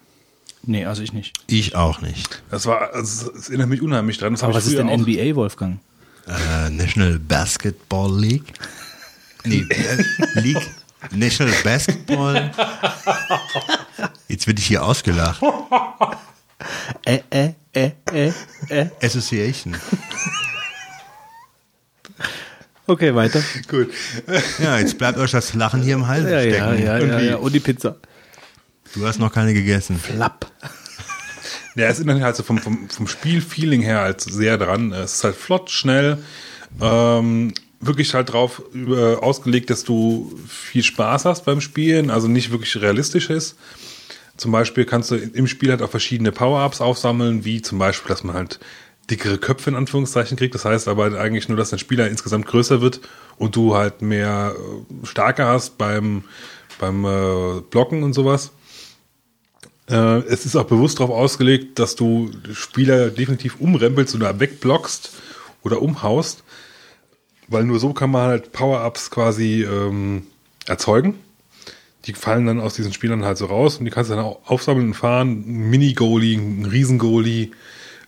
[0.65, 1.35] Nee, also ich nicht.
[1.49, 2.43] ich auch nicht.
[2.51, 4.33] Das war, also, es erinnert mich unheimlich dran.
[4.33, 5.81] Das Aber was ich ist denn NBA, Wolfgang?
[6.27, 8.53] Äh, National Basketball League?
[9.45, 10.71] Nee, äh, League?
[11.11, 12.53] National Basketball?
[14.29, 15.43] Jetzt werde ich hier ausgelacht.
[17.05, 18.33] Äh, äh, äh, äh,
[18.69, 18.87] äh.
[19.03, 19.77] Association.
[22.93, 23.43] Okay, weiter.
[23.69, 23.89] Gut.
[24.63, 26.83] Ja, jetzt bleibt euch das Lachen hier im Hals Ja, stecken.
[26.85, 27.37] ja, ja, ja, ja.
[27.37, 27.97] Und die Pizza.
[28.95, 29.99] Du hast noch keine gegessen.
[29.99, 30.51] Flapp.
[31.75, 34.93] Ja, es erinnert halt so vom, vom, vom Spielfeeling her halt sehr dran.
[34.93, 36.19] Es ist halt flott, schnell,
[36.83, 42.51] ähm, wirklich halt drauf äh, ausgelegt, dass du viel Spaß hast beim Spielen, also nicht
[42.51, 43.57] wirklich realistisch ist.
[44.37, 48.23] Zum Beispiel kannst du im Spiel halt auch verschiedene Power-Ups aufsammeln, wie zum Beispiel, dass
[48.23, 48.61] man halt
[49.11, 50.55] dickere Köpfe in Anführungszeichen kriegt.
[50.55, 53.01] Das heißt aber eigentlich nur, dass dein Spieler insgesamt größer wird
[53.37, 56.25] und du halt mehr äh, Stärke hast beim,
[56.79, 58.53] beim äh, Blocken und sowas.
[59.89, 65.11] Äh, es ist auch bewusst darauf ausgelegt, dass du Spieler definitiv umrempelst oder wegblockst
[65.63, 66.45] oder umhaust,
[67.49, 70.27] weil nur so kann man halt Power-Ups quasi ähm,
[70.67, 71.19] erzeugen.
[72.07, 74.41] Die fallen dann aus diesen Spielern halt so raus und die kannst du dann auch
[74.47, 75.45] aufsammeln und fahren.
[75.47, 77.51] Ein Mini-Goalie, ein Riesen-Goalie,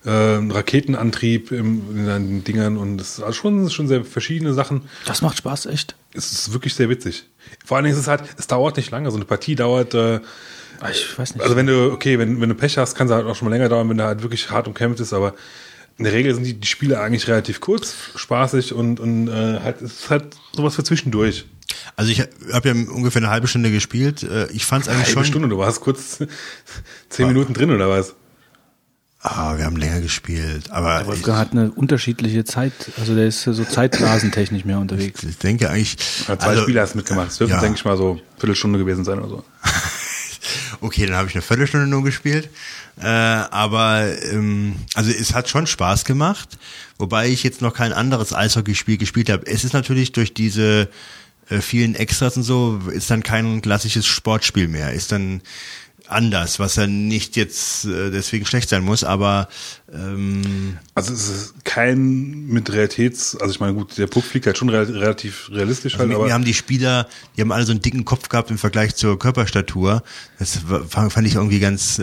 [0.05, 4.82] äh, Raketenantrieb im, in deinen Dingern und das ist also schon, schon sehr verschiedene Sachen
[5.06, 5.94] Das macht Spaß, echt.
[6.12, 7.24] es ist wirklich sehr witzig.
[7.64, 9.10] Vor allen Dingen ist es halt, es dauert nicht lange.
[9.10, 10.20] So eine Partie dauert, äh,
[10.81, 11.43] Ah, Ich weiß nicht.
[11.43, 13.55] also wenn du, okay, wenn, wenn du Pech hast, kann es halt auch schon mal
[13.55, 15.35] länger dauern, wenn du halt wirklich hart umkämpft ist, aber
[15.97, 19.81] in der Regel sind die, die Spiele eigentlich relativ kurz, spaßig und, und äh, halt,
[19.81, 21.47] es ist halt sowas für zwischendurch.
[21.97, 22.20] Also ich
[22.52, 24.24] habe ja ungefähr eine halbe Stunde gespielt.
[24.24, 25.24] Äh, Ich fand es eigentlich Eine schon.
[25.24, 26.18] Stunde, du warst kurz
[27.09, 28.14] zehn Minuten drin oder was?
[29.26, 30.70] Ah, wir haben länger gespielt.
[30.70, 35.22] Aber ich, Wolfgang hat eine unterschiedliche Zeit, also der ist so zeitblasentechnisch mehr unterwegs.
[35.22, 35.96] ich denke eigentlich.
[36.28, 37.30] Ja, zwei also- Spiele hast du mitgemacht.
[37.30, 37.60] Es dürften, ja.
[37.62, 39.44] denke ich mal, so eine Viertelstunde gewesen sein oder so.
[40.80, 42.51] Okay, dann habe ich eine Viertelstunde nur gespielt.
[43.01, 46.59] Äh, aber ähm, also es hat schon Spaß gemacht,
[46.98, 49.46] wobei ich jetzt noch kein anderes Eishockeyspiel gespielt habe.
[49.46, 50.90] Es ist natürlich durch diese
[51.48, 54.92] äh, vielen Extras und so, ist dann kein klassisches Sportspiel mehr.
[54.92, 55.40] Ist dann
[56.06, 59.48] anders, was ja nicht jetzt äh, deswegen schlecht sein muss, aber
[59.93, 64.59] ähm, Also es ist kein mit Realitäts, also ich meine, gut, der Puck fliegt halt
[64.59, 67.72] schon rel- relativ realistisch halt, mir, aber mir haben die Spieler, die haben alle so
[67.72, 70.02] einen dicken Kopf gehabt im Vergleich zur Körperstatur.
[70.39, 70.59] Das
[70.89, 72.02] fand ich irgendwie ganz äh,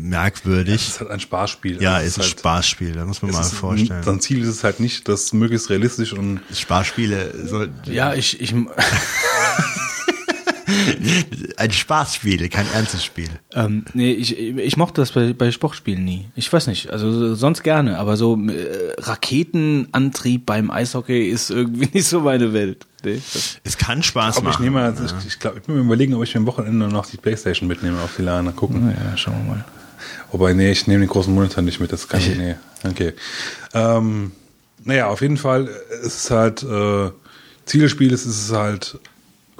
[0.00, 0.82] merkwürdig.
[0.82, 1.80] es ist halt ein Spaßspiel.
[1.80, 4.02] Ja, Also es ist ein halt- Spaßspiel, da muss man mal vorstellen.
[4.02, 8.52] Sein Ziel ist es halt nicht, das möglichst realistisch und Spaßspiele sollten Ja, ich, ich,
[11.56, 13.28] ein Spaßspiel, kein ernstes Spiel.
[13.54, 16.26] ähm, nee, ich, ich mochte das bei, bei Sportspielen nie.
[16.36, 22.06] Ich weiß nicht, also sonst gerne, aber so äh, Raketenantrieb beim Eishockey ist irgendwie nicht
[22.06, 22.86] so meine Welt.
[23.04, 23.20] Nee,
[23.64, 24.64] Es kann Spaß ich machen.
[24.64, 27.06] nehme, also ich, ich glaube, ich bin mir überlegen, ob ich mir am Wochenende noch
[27.06, 28.86] die Playstation mitnehme auf die LAN, gucken.
[28.86, 29.64] naja, schauen wir mal.
[30.32, 33.12] Wobei, nee, ich nehme den großen Monitor nicht mit, das kann ich, nee, okay.
[33.72, 34.32] Ähm,
[34.84, 35.68] naja, auf jeden Fall,
[36.02, 37.10] es ist halt, äh,
[37.66, 38.98] Ziel des Spieles ist es halt,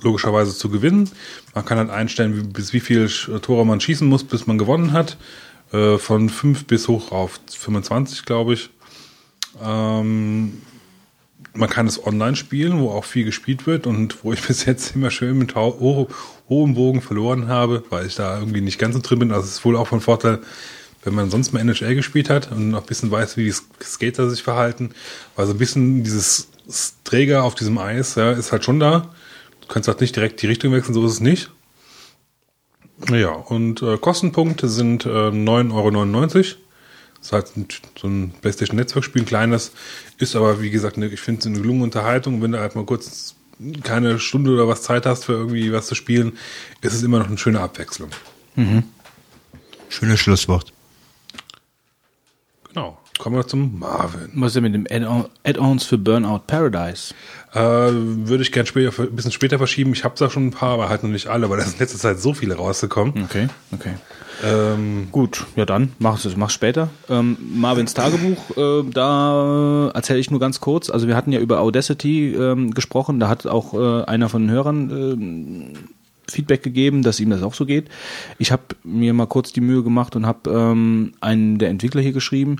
[0.01, 1.11] logischerweise zu gewinnen.
[1.55, 3.09] Man kann halt einstellen, bis wie viel
[3.43, 5.17] Tore man schießen muss, bis man gewonnen hat.
[5.73, 8.71] Äh, von 5 bis hoch auf 25, glaube ich.
[9.63, 10.63] Ähm,
[11.55, 14.95] man kann es online spielen, wo auch viel gespielt wird und wo ich bis jetzt
[14.95, 16.09] immer schön mit ho
[16.49, 19.33] hohem Bogen verloren habe, weil ich da irgendwie nicht ganz so drin bin.
[19.33, 20.39] Also es ist wohl auch von Vorteil,
[21.05, 23.55] wenn man sonst mal NHL gespielt hat und noch ein bisschen weiß, wie die
[23.85, 24.91] Skater sich verhalten.
[25.37, 26.49] Weil so ein bisschen dieses
[27.05, 29.11] Träger auf diesem Eis ja, ist halt schon da.
[29.69, 31.51] Kannst halt nicht direkt die Richtung wechseln, so ist es nicht.
[33.11, 35.91] Ja, und äh, Kostenpunkte sind äh, 9,99 Euro.
[37.19, 37.53] Das ist halt
[37.99, 39.73] so ein PlayStation-Netzwerkspiel, ein kleines.
[40.19, 42.43] Ist aber, wie gesagt, ne, ich finde es eine gelungene Unterhaltung.
[42.43, 43.35] Wenn du halt mal kurz
[43.83, 46.39] keine Stunde oder was Zeit hast für irgendwie was zu spielen,
[46.81, 48.11] ist es immer noch eine schöne Abwechslung.
[49.89, 50.73] Schönes Schlusswort.
[53.19, 54.31] Kommen wir zum Marvin.
[54.35, 57.13] Was ist denn mit dem Add-on- Add-ons für Burnout Paradise?
[57.53, 59.93] Äh, würde ich gerne später, ein bisschen später verschieben.
[59.93, 61.81] Ich habe da schon ein paar, aber halt noch nicht alle, weil da sind in
[61.81, 63.25] letzter Zeit so viele rausgekommen.
[63.25, 63.95] Okay, okay.
[64.45, 66.91] Ähm, Gut, ja dann, mach es mach's später.
[67.09, 70.89] Ähm, Marvins Tagebuch, äh, da erzähle ich nur ganz kurz.
[70.91, 74.51] Also wir hatten ja über Audacity ähm, gesprochen, da hat auch äh, einer von den
[74.53, 75.73] Hörern ähm,
[76.31, 77.89] Feedback gegeben, dass ihm das auch so geht.
[78.39, 82.13] Ich habe mir mal kurz die Mühe gemacht und habe ähm, einen der Entwickler hier
[82.13, 82.57] geschrieben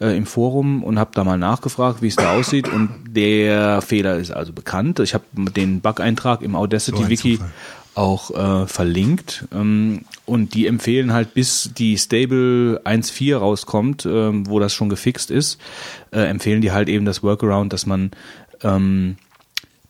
[0.00, 2.68] äh, im Forum und habe da mal nachgefragt, wie es da aussieht.
[2.68, 5.00] Und der Fehler ist also bekannt.
[5.00, 7.50] Ich habe den Bug-Eintrag im So Audacity ein Wiki Zufall.
[7.94, 9.46] auch äh, verlinkt.
[9.52, 15.30] Ähm, und die empfehlen halt, bis die Stable 1.4 rauskommt, ähm, wo das schon gefixt
[15.30, 15.60] ist,
[16.10, 18.10] äh, empfehlen die halt eben das Workaround, dass man
[18.62, 19.16] ähm,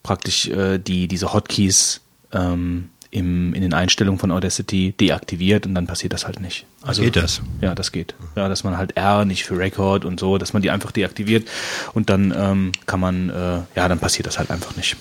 [0.03, 2.01] praktisch äh, die diese Hotkeys
[2.33, 6.67] ähm, im, in den Einstellungen von Audacity deaktiviert und dann passiert das halt nicht.
[6.83, 7.41] Also Geht das?
[7.61, 8.15] Ja, das geht.
[8.35, 11.49] Ja, dass man halt R nicht für Record und so, dass man die einfach deaktiviert
[11.95, 14.97] und dann ähm, kann man, äh, ja, dann passiert das halt einfach nicht.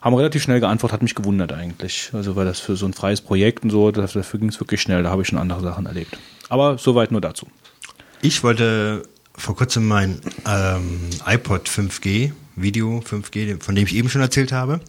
[0.00, 2.10] Haben relativ schnell geantwortet, hat mich gewundert eigentlich.
[2.12, 5.02] Also weil das für so ein freies Projekt und so, dafür ging es wirklich schnell,
[5.02, 6.18] da habe ich schon andere Sachen erlebt.
[6.48, 7.46] Aber soweit nur dazu.
[8.22, 9.02] Ich wollte
[9.34, 14.80] vor kurzem mein ähm, iPod 5G, Video 5G, von dem ich eben schon erzählt habe,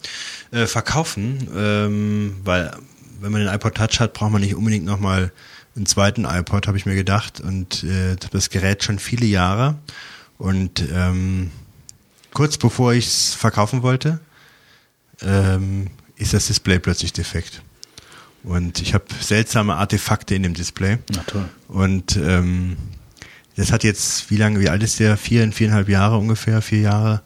[0.50, 2.72] äh, verkaufen, ähm, weil
[3.20, 5.32] wenn man den iPod Touch hat, braucht man nicht unbedingt nochmal
[5.76, 7.40] einen zweiten iPod, habe ich mir gedacht.
[7.40, 9.78] Und äh, das Gerät schon viele Jahre.
[10.38, 11.50] Und ähm,
[12.34, 14.20] kurz bevor ich es verkaufen wollte,
[15.22, 17.62] ähm, ist das Display plötzlich defekt.
[18.42, 20.98] Und ich habe seltsame Artefakte in dem Display.
[21.14, 21.48] Na toll.
[21.68, 22.76] Und ähm,
[23.56, 25.16] das hat jetzt, wie lange, wie alt ist der?
[25.16, 27.22] Vier, viereinhalb Jahre ungefähr, vier Jahre.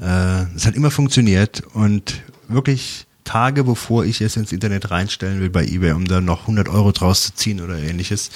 [0.00, 5.50] Äh, es hat immer funktioniert und wirklich Tage bevor ich es ins Internet reinstellen will
[5.50, 8.30] bei eBay, um da noch 100 Euro draus zu ziehen oder ähnliches,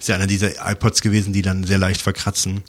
[0.00, 2.62] ist ja einer dieser iPods gewesen, die dann sehr leicht verkratzen.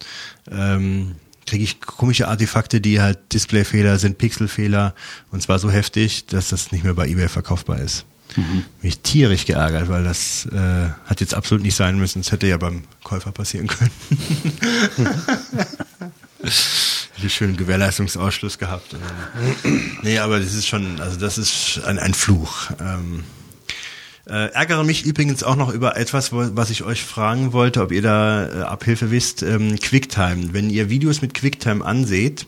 [0.52, 1.16] Ähm,
[1.48, 4.94] kriege ich komische Artefakte, die halt Displayfehler sind, Pixelfehler
[5.32, 8.06] und zwar so heftig, dass das nicht mehr bei eBay verkaufbar ist.
[8.82, 12.20] Mich tierisch geärgert, weil das äh, hat jetzt absolut nicht sein müssen.
[12.22, 13.92] Es hätte ja beim Käufer passieren können.
[17.16, 18.96] Hätte schönen Gewährleistungsausschluss gehabt.
[20.02, 22.72] nee, aber das ist schon, also das ist ein, ein Fluch.
[22.80, 23.24] Ähm,
[24.26, 27.92] äh, ärgere mich übrigens auch noch über etwas, wo- was ich euch fragen wollte, ob
[27.92, 29.44] ihr da äh, Abhilfe wisst.
[29.44, 30.54] Ähm, QuickTime.
[30.54, 32.46] Wenn ihr Videos mit QuickTime anseht,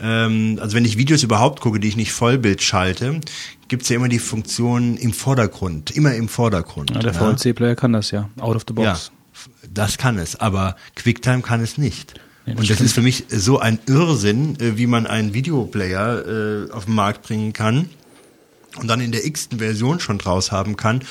[0.00, 3.20] ähm, also wenn ich Videos überhaupt gucke, die ich nicht Vollbild schalte,
[3.68, 6.90] gibt's ja immer die Funktion im Vordergrund, immer im Vordergrund.
[6.90, 7.18] Ja, der ja.
[7.18, 9.10] VLC-Player kann das ja, out of the Ja, box.
[9.72, 12.20] das kann es, aber QuickTime kann es nicht.
[12.46, 12.86] Nee, das und das stimmt.
[12.86, 17.22] ist für mich so ein Irrsinn, äh, wie man einen Videoplayer äh, auf den Markt
[17.22, 17.88] bringen kann
[18.80, 21.02] und dann in der x-ten Version schon draus haben kann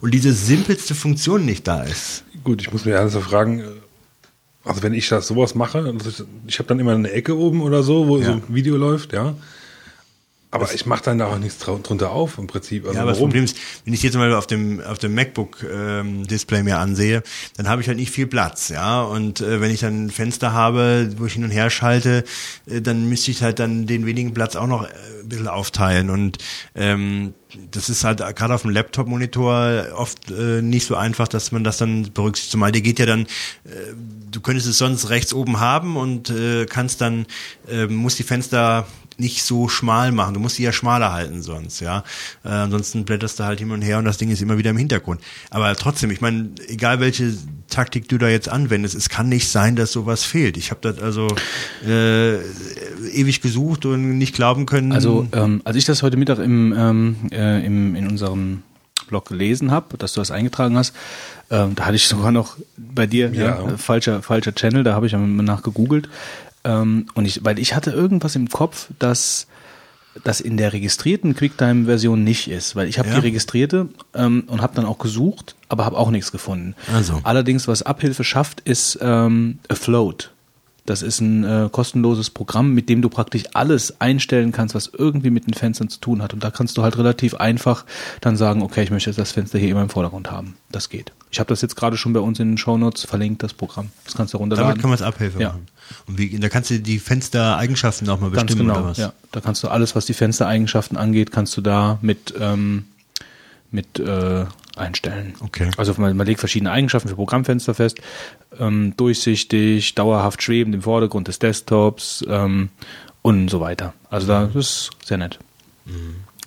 [0.00, 2.22] und diese simpelste Funktion nicht da ist.
[2.44, 3.64] gut, ich muss mir ernsthaft fragen, äh,
[4.64, 7.82] also wenn ich das sowas mache, also ich, habe dann immer eine Ecke oben oder
[7.82, 8.32] so, wo so Ja.
[8.34, 9.34] ein Video läuft, ja.
[10.54, 12.84] Aber ich mache dann da auch nichts drunter auf im Prinzip.
[12.84, 13.30] Also ja, aber das warum?
[13.30, 17.22] Problem ist, wenn ich jetzt mal auf dem auf dem MacBook ähm, Display mir ansehe,
[17.56, 19.02] dann habe ich halt nicht viel Platz, ja.
[19.02, 22.24] Und äh, wenn ich dann ein Fenster habe, wo ich hin und her schalte,
[22.66, 24.90] äh, dann müsste ich halt dann den wenigen Platz auch noch äh,
[25.22, 26.10] ein bisschen aufteilen.
[26.10, 26.38] Und
[26.76, 27.34] ähm,
[27.70, 31.78] das ist halt gerade auf dem Laptop-Monitor oft äh, nicht so einfach, dass man das
[31.78, 32.52] dann berücksichtigt.
[32.52, 33.22] Zumal der geht ja dann,
[33.64, 33.94] äh,
[34.30, 37.26] du könntest es sonst rechts oben haben und äh, kannst dann,
[37.68, 40.34] äh, musst die Fenster nicht so schmal machen.
[40.34, 42.04] Du musst die ja schmaler halten sonst, ja.
[42.44, 44.76] Äh, ansonsten blätterst du halt hin und her und das Ding ist immer wieder im
[44.76, 45.20] Hintergrund.
[45.50, 47.34] Aber trotzdem, ich meine, egal welche
[47.68, 50.56] Taktik du da jetzt anwendest, es kann nicht sein, dass sowas fehlt.
[50.56, 51.28] Ich habe das also
[51.86, 52.36] äh,
[53.12, 54.92] ewig gesucht und nicht glauben können.
[54.92, 58.62] Also, ähm, als ich das heute Mittag im, ähm, äh, im, in unserem
[59.08, 60.94] Blog gelesen habe, dass du das eingetragen hast,
[61.50, 63.60] ähm, da hatte ich sogar noch bei dir ja.
[63.60, 63.68] Ja.
[63.68, 66.08] äh, falscher falscher Channel, da habe ich mal nach gegoogelt
[66.64, 69.46] ähm, und ich, weil ich hatte irgendwas im Kopf, dass
[70.22, 73.16] das in der registrierten QuickTime-Version nicht ist, weil ich habe Ja.
[73.16, 76.76] die registrierte ähm, und habe dann auch gesucht, aber habe auch nichts gefunden.
[76.92, 77.20] Also.
[77.24, 80.30] Allerdings, was Abhilfe schafft, ist ähm, Afloat.
[80.86, 85.30] Das ist ein äh, kostenloses Programm, mit dem du praktisch alles einstellen kannst, was irgendwie
[85.30, 86.34] mit den Fenstern zu tun hat.
[86.34, 87.86] Und da kannst du halt relativ einfach
[88.20, 90.56] dann sagen, okay, ich möchte jetzt das Fenster hier immer im Vordergrund haben.
[90.70, 91.12] Das geht.
[91.30, 93.90] Ich habe das jetzt gerade schon bei uns in den Shownotes verlinkt, das Programm.
[94.04, 94.68] Das kannst du runterladen.
[94.68, 95.48] damit kann man es Abhilfe Ja.
[95.48, 95.66] machen.
[96.06, 98.80] Und wie, da kannst du die Fenstereigenschaften auch mal Ganz bestimmen genau.
[98.80, 98.98] oder was?
[98.98, 102.84] Ja, da kannst du alles, was die Fenstereigenschaften angeht, kannst du da mit ähm,
[103.70, 104.44] mit äh,
[104.76, 105.34] einstellen.
[105.40, 105.70] Okay.
[105.76, 107.98] Also man, man legt verschiedene Eigenschaften für Programmfenster fest.
[108.58, 112.70] Ähm, durchsichtig, dauerhaft schwebend im Vordergrund des Desktops ähm,
[113.22, 113.94] und so weiter.
[114.10, 115.38] Also da das ist sehr nett.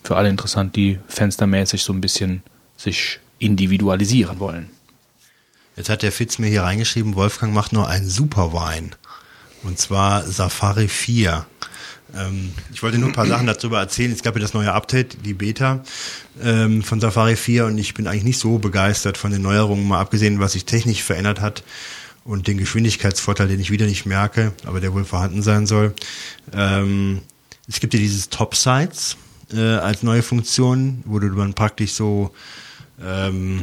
[0.02, 2.42] Für alle interessant, die fenstermäßig so ein bisschen
[2.76, 4.70] sich individualisieren wollen.
[5.76, 8.94] Jetzt hat der Fitz mir hier reingeschrieben, Wolfgang macht nur einen Superwein.
[9.62, 11.46] Und zwar Safari 4.
[12.16, 14.12] Ähm, ich wollte nur ein paar Sachen darüber erzählen.
[14.12, 15.82] Es gab ja das neue Update, die Beta
[16.42, 20.00] ähm, von Safari 4 und ich bin eigentlich nicht so begeistert von den Neuerungen, mal
[20.00, 21.62] abgesehen, was sich technisch verändert hat
[22.24, 25.94] und den Geschwindigkeitsvorteil, den ich wieder nicht merke, aber der wohl vorhanden sein soll.
[26.52, 27.22] Ähm,
[27.68, 29.16] es gibt ja dieses Top Sites
[29.52, 32.32] äh, als neue Funktion, wo du dann praktisch so
[33.02, 33.62] ähm,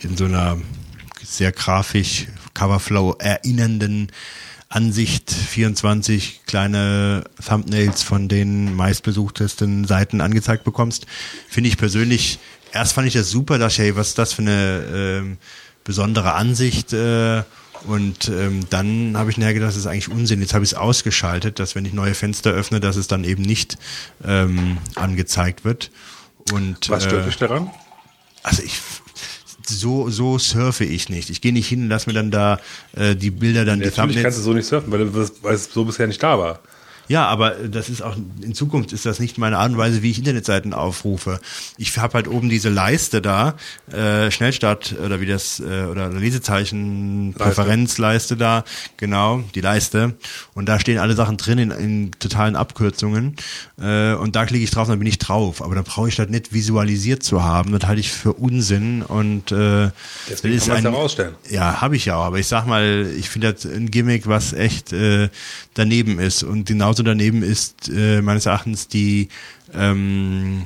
[0.00, 0.58] in so einer
[1.22, 4.12] sehr grafisch Coverflow erinnernden
[4.74, 11.06] Ansicht 24 kleine Thumbnails von den meistbesuchtesten Seiten angezeigt bekommst.
[11.48, 12.40] Finde ich persönlich,
[12.72, 15.36] erst fand ich das super, dachte hey, was ist das für eine ähm,
[15.84, 17.44] besondere Ansicht äh,
[17.86, 20.40] und ähm, dann habe ich nachher gedacht, das ist eigentlich Unsinn.
[20.40, 23.42] Jetzt habe ich es ausgeschaltet, dass wenn ich neue Fenster öffne, dass es dann eben
[23.42, 23.78] nicht
[24.24, 25.90] ähm, angezeigt wird.
[26.52, 27.70] Und, Was stört äh, dich daran?
[28.42, 28.78] also ich
[29.68, 31.30] so so surfe ich nicht.
[31.30, 32.58] Ich gehe nicht hin und lass mir dann da
[32.96, 34.36] äh, die Bilder dann die Natürlich kannst Thumbnails.
[34.36, 36.60] du so nicht surfen, weil, du- weil es so bisher nicht da war.
[37.08, 40.10] Ja, aber das ist auch in Zukunft ist das nicht meine Art und Weise, wie
[40.10, 41.38] ich Internetseiten aufrufe.
[41.76, 43.54] Ich habe halt oben diese Leiste da,
[43.92, 48.64] äh, Schnellstart oder wie das äh, oder Lesezeichen Präferenzleiste da,
[48.96, 50.14] genau die Leiste.
[50.54, 53.36] Und da stehen alle Sachen drin in, in totalen Abkürzungen.
[53.80, 55.62] Äh, und da klicke ich drauf, dann bin ich drauf.
[55.62, 57.72] Aber dann brauche ich das nicht visualisiert zu haben.
[57.72, 59.90] Das halte ich für Unsinn und äh,
[60.28, 60.92] Deswegen das kann man es ein-
[61.50, 64.52] ja, habe ich ja auch, aber ich sag mal, ich finde das ein Gimmick, was
[64.52, 65.28] echt äh,
[65.74, 66.42] daneben ist.
[66.42, 69.28] Und genauso daneben ist äh, meines Erachtens die
[69.72, 70.64] ähm,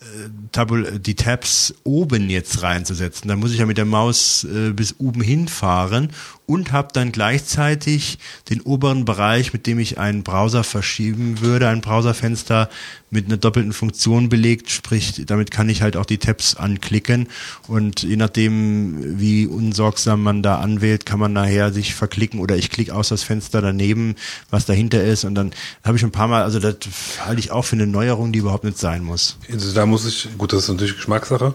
[0.00, 3.28] äh, Tabul die Tabs oben jetzt reinzusetzen.
[3.28, 6.10] Da muss ich ja mit der Maus äh, bis oben hinfahren
[6.46, 8.18] und habe dann gleichzeitig
[8.50, 12.68] den oberen Bereich, mit dem ich einen Browser verschieben würde, ein Browserfenster
[13.10, 17.28] mit einer doppelten Funktion belegt, sprich, damit kann ich halt auch die Tabs anklicken
[17.68, 22.70] und je nachdem, wie unsorgsam man da anwählt, kann man nachher sich verklicken oder ich
[22.70, 24.16] klicke aus das Fenster daneben,
[24.50, 25.52] was dahinter ist und dann
[25.84, 26.76] habe ich ein paar Mal, also das
[27.24, 29.36] halte ich auch für eine Neuerung, die überhaupt nicht sein muss.
[29.50, 31.54] Also da muss ich, gut, das ist natürlich Geschmackssache,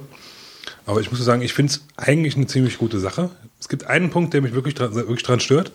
[0.86, 3.30] aber ich muss sagen, ich finde es eigentlich eine ziemlich gute Sache.
[3.60, 5.74] Es gibt einen Punkt, der mich wirklich dran, wirklich dran stört,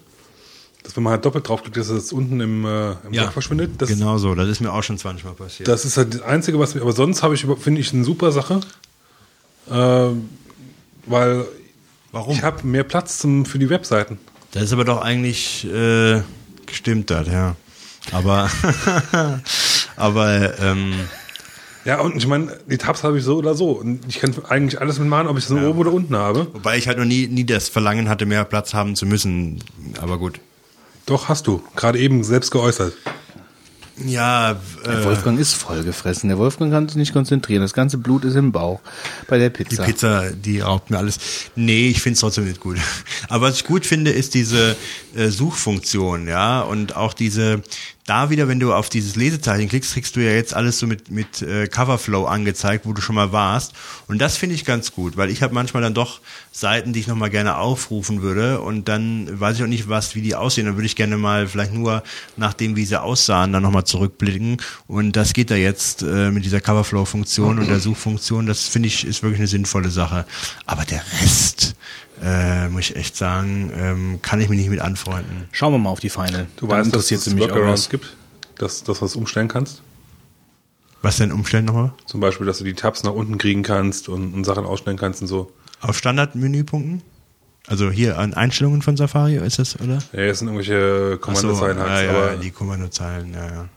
[0.83, 3.73] dass wenn man halt doppelt draufklickt, dass es unten im, äh, im Block verschwindet.
[3.77, 5.69] Das, genau so, das ist mir auch schon 20 Mal passiert.
[5.69, 8.33] das ist halt das Einzige, was mir, aber sonst habe ich, finde ich, eine super
[8.33, 8.61] Sache,
[9.71, 10.07] äh,
[11.05, 11.45] weil
[12.13, 12.35] Warum?
[12.35, 14.19] ich habe mehr Platz zum, für die Webseiten.
[14.53, 16.23] Das ist aber doch eigentlich äh,
[16.65, 17.57] gestimmt das, ja.
[18.11, 18.51] Aber
[19.97, 20.95] aber ähm,
[21.85, 23.71] Ja, und ich meine, die Tabs habe ich so oder so.
[23.71, 26.47] Und ich kann eigentlich alles mitmachen, ob ich es nur oben oder unten habe.
[26.53, 29.59] wobei ich halt noch nie nie das Verlangen hatte, mehr Platz haben zu müssen.
[30.01, 30.39] Aber gut.
[31.07, 31.63] Doch, hast du.
[31.75, 32.93] Gerade eben selbst geäußert.
[34.07, 34.57] Ja,
[34.87, 36.29] Der äh, Wolfgang ist vollgefressen.
[36.29, 37.61] Der Wolfgang kann sich nicht konzentrieren.
[37.63, 38.81] Das ganze Blut ist im Bauch
[39.29, 39.85] bei der die Pizza.
[39.85, 41.19] Pizza, die raubt mir alles.
[41.57, 42.79] Nee, ich find's trotzdem nicht gut.
[43.29, 44.77] Aber was ich gut finde, ist diese
[45.15, 47.63] äh, Suchfunktion, ja, und auch diese,
[48.07, 51.11] da wieder, wenn du auf dieses Lesezeichen klickst, kriegst du ja jetzt alles so mit,
[51.11, 53.75] mit äh, Coverflow angezeigt, wo du schon mal warst.
[54.09, 56.21] Und das finde ich ganz gut, weil ich habe manchmal dann doch
[56.51, 60.21] Seiten, die ich nochmal gerne aufrufen würde und dann weiß ich auch nicht, was, wie
[60.21, 60.67] die aussehen.
[60.67, 62.03] Dann würde ich gerne mal vielleicht nur
[62.37, 64.57] nach dem, wie sie aussahen, dann nochmal zurückblicken.
[64.89, 68.47] Und das geht da jetzt äh, mit dieser Coverflow-Funktion und der Suchfunktion.
[68.47, 70.27] Das finde ich ist wirklich eine sinnvolle Sache.
[70.67, 71.77] Aber der Rest,
[72.23, 75.49] äh, muss ich echt sagen, ähm, kann ich mich nicht mit anfreunden.
[75.53, 76.47] Schauen wir mal auf die Final.
[76.57, 78.17] Du Dann weißt, dass interessiert es sie mich auch Workarounds gibt,
[78.59, 79.83] dass, dass du was umstellen kannst.
[81.03, 81.93] Was denn umstellen nochmal?
[82.07, 85.21] Zum Beispiel, dass du die Tabs nach unten kriegen kannst und, und Sachen ausstellen kannst
[85.21, 85.53] und so.
[85.81, 87.03] Auf Standardmenüpunkten?
[87.67, 89.99] Also hier an Einstellungen von Safari ist das, oder?
[90.13, 92.07] Ja, das sind irgendwelche Kommandozeilen so, halt.
[92.07, 93.69] ja, ja, die Kommandozeilen, ja, ja.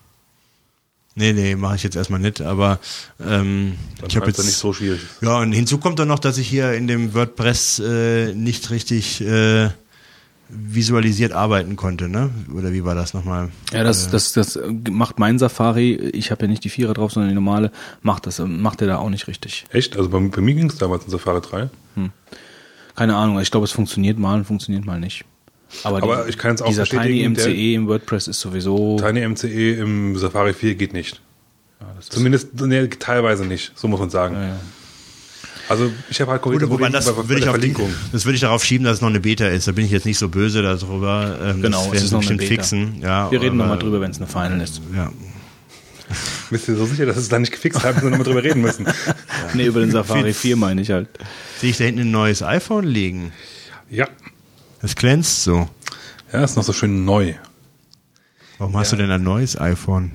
[1.17, 2.79] Nee, nee, mache ich jetzt erstmal nicht, aber
[3.25, 4.99] ähm, dann ich habe jetzt ja nicht so schwierig.
[5.21, 9.21] Ja, und hinzu kommt dann noch, dass ich hier in dem WordPress äh, nicht richtig
[9.21, 9.69] äh,
[10.49, 12.31] visualisiert arbeiten konnte, ne?
[12.53, 13.49] Oder wie war das nochmal?
[13.71, 14.59] Ja, das, das, das
[14.89, 17.71] macht mein Safari, ich habe ja nicht die Vierer drauf, sondern die normale,
[18.01, 19.65] macht das, macht er da auch nicht richtig.
[19.69, 19.95] Echt?
[19.97, 21.69] Also bei, bei mir ging es damals in Safari 3.
[22.95, 25.25] Keine Ahnung, ich glaube, es funktioniert mal und funktioniert mal nicht.
[25.83, 28.97] Aber, Aber die- ich kann es auch dieser bestätigen, Tiny MCE im WordPress ist sowieso.
[28.99, 31.21] Tiny MCE im Safari 4 geht nicht.
[31.99, 34.35] Zumindest nee, teilweise nicht, so muss man sagen.
[34.35, 34.59] Ja, ja.
[35.67, 37.89] Also ich habe halt Gut, korrigiert wobei das bei, würde ich, auf die, Verlinkung.
[38.11, 39.67] das würde ich darauf schieben, dass es noch eine Beta ist.
[39.67, 41.39] Da bin ich jetzt nicht so böse darüber.
[41.41, 42.61] Ähm, Genau, das es ist noch eine bestimmt Beta.
[42.61, 43.01] fixen.
[43.01, 44.79] Ja, Wir reden nochmal drüber, wenn es eine Final ist.
[44.95, 45.11] Ja.
[46.51, 48.85] Bist du so sicher, dass es da nicht gefixt haben, wir nochmal drüber reden müssen?
[49.55, 51.07] Nee, über den Safari 4 meine ich halt.
[51.59, 53.31] Sehe ich da hinten ein neues iPhone liegen?
[53.89, 54.07] Ja.
[54.81, 55.67] Das glänzt so.
[56.31, 57.33] Ja, ist noch so schön neu.
[58.57, 60.11] Warum hast du denn ein neues iPhone?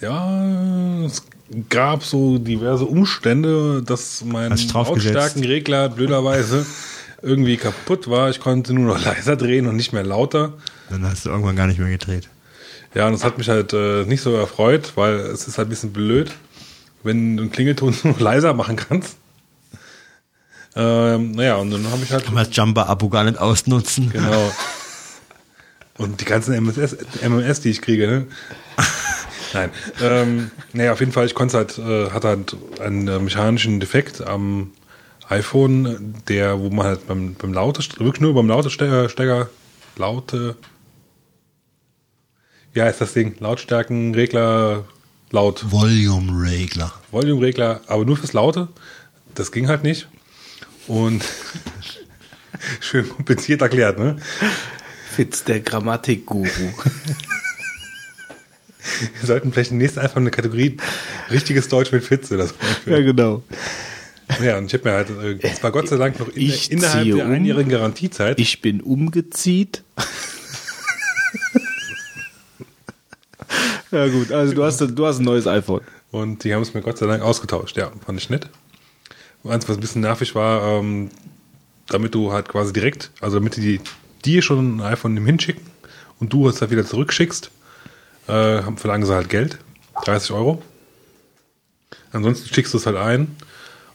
[0.00, 1.24] Ja, es
[1.68, 4.56] gab so diverse Umstände, dass mein?
[4.56, 6.66] Lautstärkenregler blöderweise
[7.22, 8.30] irgendwie kaputt war.
[8.30, 10.54] Ich konnte nur noch leiser drehen und nicht mehr lauter.
[10.90, 12.28] Dann hast du irgendwann gar nicht mehr gedreht.
[12.94, 15.70] Ja, und das hat mich halt äh, nicht so erfreut, weil es ist halt ein
[15.70, 16.30] bisschen blöd,
[17.02, 19.16] wenn du einen Klingelton nur leiser machen kannst.
[20.76, 22.24] Ähm, naja, und dann habe ich halt.
[22.24, 24.10] Kann man das Jumper-Abo gar nicht ausnutzen.
[24.10, 24.52] Genau.
[25.98, 28.26] Und die ganzen MMS, MMS die ich kriege, ne?
[29.54, 29.70] Nein.
[30.02, 34.20] Ähm, naja, auf jeden Fall, ich konnte halt, äh, hatte halt einen äh, mechanischen Defekt
[34.20, 34.72] am
[35.28, 39.48] iPhone, der, wo man halt beim, beim Laute, wirklich nur beim Lautestärker,
[39.96, 40.56] Laute,
[42.76, 43.36] wie heißt das Ding?
[43.40, 44.84] Lautstärkenregler,
[45.30, 45.64] laut.
[45.70, 46.92] Volume-Regler.
[47.10, 48.68] Volume-Regler, aber nur fürs Laute.
[49.34, 50.08] Das ging halt nicht.
[50.86, 51.24] Und
[52.80, 54.16] schön kompliziert erklärt, ne?
[55.10, 56.72] Fitz, der Grammatikguru.
[59.18, 60.76] Wir sollten vielleicht demnächst einfach eine Kategorie
[61.30, 62.54] richtiges Deutsch mit Fitz oder so.
[62.86, 63.42] ja, genau.
[64.42, 67.04] Ja, und ich habe mir halt, äh, es war Gott sei Dank noch in, innerhalb
[67.04, 67.32] der um.
[67.32, 68.40] einjährigen Garantiezeit.
[68.40, 69.84] Ich bin umgezieht.
[73.90, 75.82] ja gut, also du hast, du hast ein neues iPhone.
[76.10, 77.76] Und die haben es mir Gott sei Dank ausgetauscht.
[77.76, 78.48] Ja, fand ich nett.
[79.44, 81.10] Eins, was ein bisschen nervig war, ähm,
[81.88, 83.80] damit du halt quasi direkt, also damit die
[84.24, 85.64] dir schon ein iPhone hinschicken
[86.18, 87.50] und du es halt wieder zurückschickst,
[88.28, 89.58] äh, haben- verlangen sie halt Geld,
[90.04, 90.62] 30 Euro.
[92.12, 93.36] Ansonsten schickst du es halt ein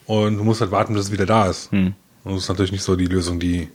[0.05, 1.71] und du musst halt warten, bis es wieder da ist.
[1.73, 3.67] Und das ist natürlich nicht so die Lösung, die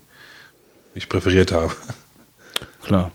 [0.94, 1.72] ich präferiert habe.
[2.84, 3.10] Klar.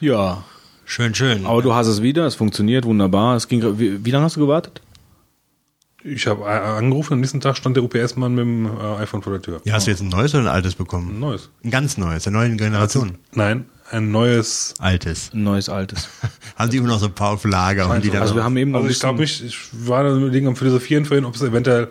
[0.00, 0.44] Ja,
[0.84, 1.44] Schön, schön.
[1.46, 3.36] aber du hast es wieder, es funktioniert wunderbar.
[3.36, 4.80] Es ging, wie, wie lange hast du gewartet?
[6.04, 9.32] Ich habe äh, angerufen, am nächsten Tag stand der UPS-Mann mit dem äh, iPhone vor
[9.32, 9.60] der Tür.
[9.64, 11.18] ja, hast du jetzt ein neues oder ein altes Ein bekommen?
[11.18, 11.50] neues.
[11.64, 13.18] Ein ganz neues, der neuen Generation.
[13.32, 14.74] Nein, ein neues.
[14.78, 15.30] Altes.
[15.34, 16.08] Ein neues, altes.
[16.56, 18.56] Haben die immer noch so ein paar auf Lager und die dann Also wir haben
[18.56, 21.34] eben noch Also ein ich glaube nicht, ich war da überlegen am Philosophieren vorhin, ob
[21.34, 21.88] es eventuell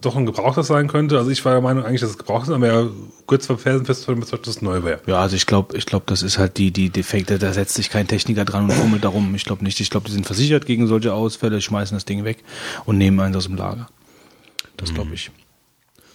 [0.00, 1.18] doch ein Gebrauchtes sein könnte.
[1.18, 2.86] Also ich war der Meinung eigentlich, dass es gebraucht ist, aber ja,
[3.26, 5.00] kurz vor Felsenfest von dass das neu wäre.
[5.06, 7.90] ja, also ich glaube, ich glaube, das ist halt die, die Defekte, da setzt sich
[7.90, 9.34] kein Techniker dran und fummelt darum.
[9.34, 9.80] Ich glaube nicht.
[9.80, 12.42] Ich glaube, die sind versichert gegen solche Ausfälle, schmeißen das Ding weg
[12.86, 13.88] und nehmen eins aus dem Lager.
[14.76, 15.30] Das glaube ich.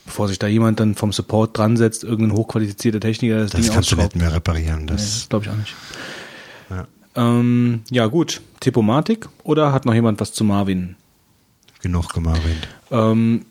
[0.06, 3.74] Bevor sich da jemand dann vom Support dran setzt, irgendein hochqualifizierter Techniker das, Das Ding
[3.74, 4.16] kannst du ausschraubt.
[4.16, 4.88] nicht mehr reparieren.
[4.88, 5.74] Das, Das glaube ich auch nicht.
[6.70, 6.88] Ja.
[7.16, 8.42] Ähm, ja, gut.
[8.60, 10.96] Tippomatik oder hat noch jemand was zu Marvin?
[11.82, 12.42] genug gemacht.
[12.90, 13.46] Ähm,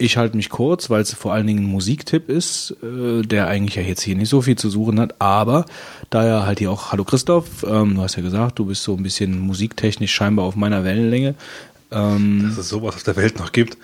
[0.00, 3.76] ich halte mich kurz, weil es vor allen Dingen ein Musiktipp ist, äh, der eigentlich
[3.76, 5.66] ja jetzt hier nicht so viel zu suchen hat, aber
[6.08, 8.94] da ja halt hier auch, hallo Christoph, ähm, du hast ja gesagt, du bist so
[8.94, 11.34] ein bisschen musiktechnisch scheinbar auf meiner Wellenlänge.
[11.90, 13.76] Ähm, Dass es sowas auf der Welt noch gibt.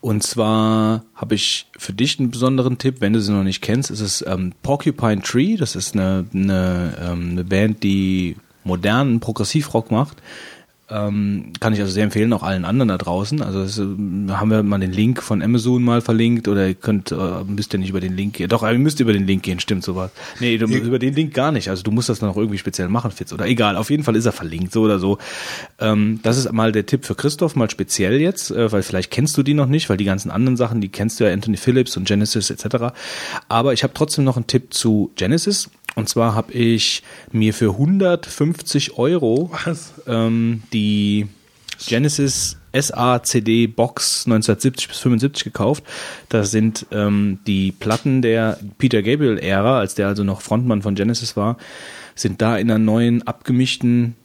[0.00, 3.90] und zwar habe ich für dich einen besonderen Tipp, wenn du sie noch nicht kennst,
[3.90, 5.56] ist es ähm, Porcupine Tree.
[5.56, 10.16] Das ist eine, eine, ähm, eine Band, die modernen Progressivrock macht.
[10.88, 13.42] Ähm, kann ich also sehr empfehlen, auch allen anderen da draußen.
[13.42, 17.10] Also das, ähm, haben wir mal den Link von Amazon mal verlinkt oder ihr könnt,
[17.10, 18.48] äh, müsst ihr nicht über den Link gehen.
[18.48, 20.12] Doch, ihr müsst über den Link gehen, stimmt sowas.
[20.38, 21.70] Nee, du, über den Link gar nicht.
[21.70, 23.32] Also du musst das dann auch irgendwie speziell machen, Fitz.
[23.32, 25.18] Oder egal, auf jeden Fall ist er verlinkt, so oder so.
[25.80, 29.36] Ähm, das ist mal der Tipp für Christoph, mal speziell jetzt, äh, weil vielleicht kennst
[29.36, 31.96] du die noch nicht, weil die ganzen anderen Sachen, die kennst du ja, Anthony Phillips
[31.96, 32.94] und Genesis etc.
[33.48, 35.68] Aber ich habe trotzdem noch einen Tipp zu Genesis.
[35.96, 37.02] Und zwar habe ich
[37.32, 39.50] mir für 150 Euro
[40.06, 41.26] ähm, die
[41.84, 45.84] Genesis SACD Box 1970 bis 75 gekauft.
[46.28, 50.94] Da sind ähm, die Platten der Peter Gabriel Ära, als der also noch Frontmann von
[50.94, 51.56] Genesis war,
[52.14, 54.16] sind da in einer neuen abgemischten,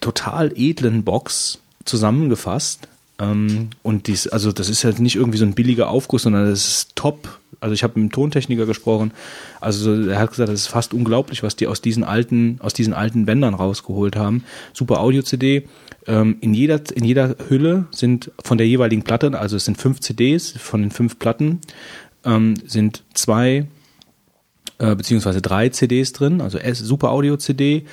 [0.00, 2.88] total edlen Box zusammengefasst.
[3.20, 6.66] Ähm, und dies, also das ist halt nicht irgendwie so ein billiger Aufguss, sondern das
[6.66, 7.38] ist top.
[7.60, 9.12] Also ich habe mit dem Tontechniker gesprochen.
[9.60, 12.94] Also er hat gesagt, das ist fast unglaublich, was die aus diesen alten, aus diesen
[12.94, 14.44] alten Bändern rausgeholt haben.
[14.72, 15.68] Super Audio-CD.
[16.06, 20.00] Ähm, in jeder, in jeder Hülle sind von der jeweiligen Platte, also es sind fünf
[20.00, 21.60] CDs von den fünf Platten,
[22.24, 23.66] ähm, sind zwei
[24.78, 27.84] äh, beziehungsweise drei CDs drin, also Super Audio CD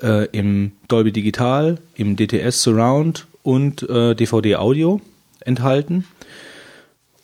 [0.00, 5.00] äh, im Dolby Digital, im DTS Surround und äh, DVD Audio
[5.40, 6.04] enthalten.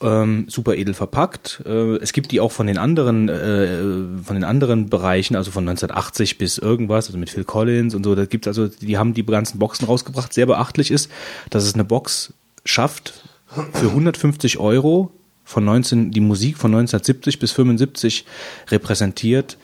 [0.00, 1.62] Ähm, super edel verpackt.
[1.66, 5.68] Äh, es gibt die auch von den anderen, äh, von den anderen Bereichen, also von
[5.68, 8.14] 1980 bis irgendwas, also mit Phil Collins und so.
[8.14, 10.32] Da gibt's also, die haben die ganzen Boxen rausgebracht.
[10.32, 11.10] Sehr beachtlich ist,
[11.50, 12.32] dass es eine Box
[12.64, 13.24] schafft,
[13.72, 15.10] für 150 Euro
[15.44, 18.24] von 19, die Musik von 1970 bis 75
[18.68, 19.58] repräsentiert,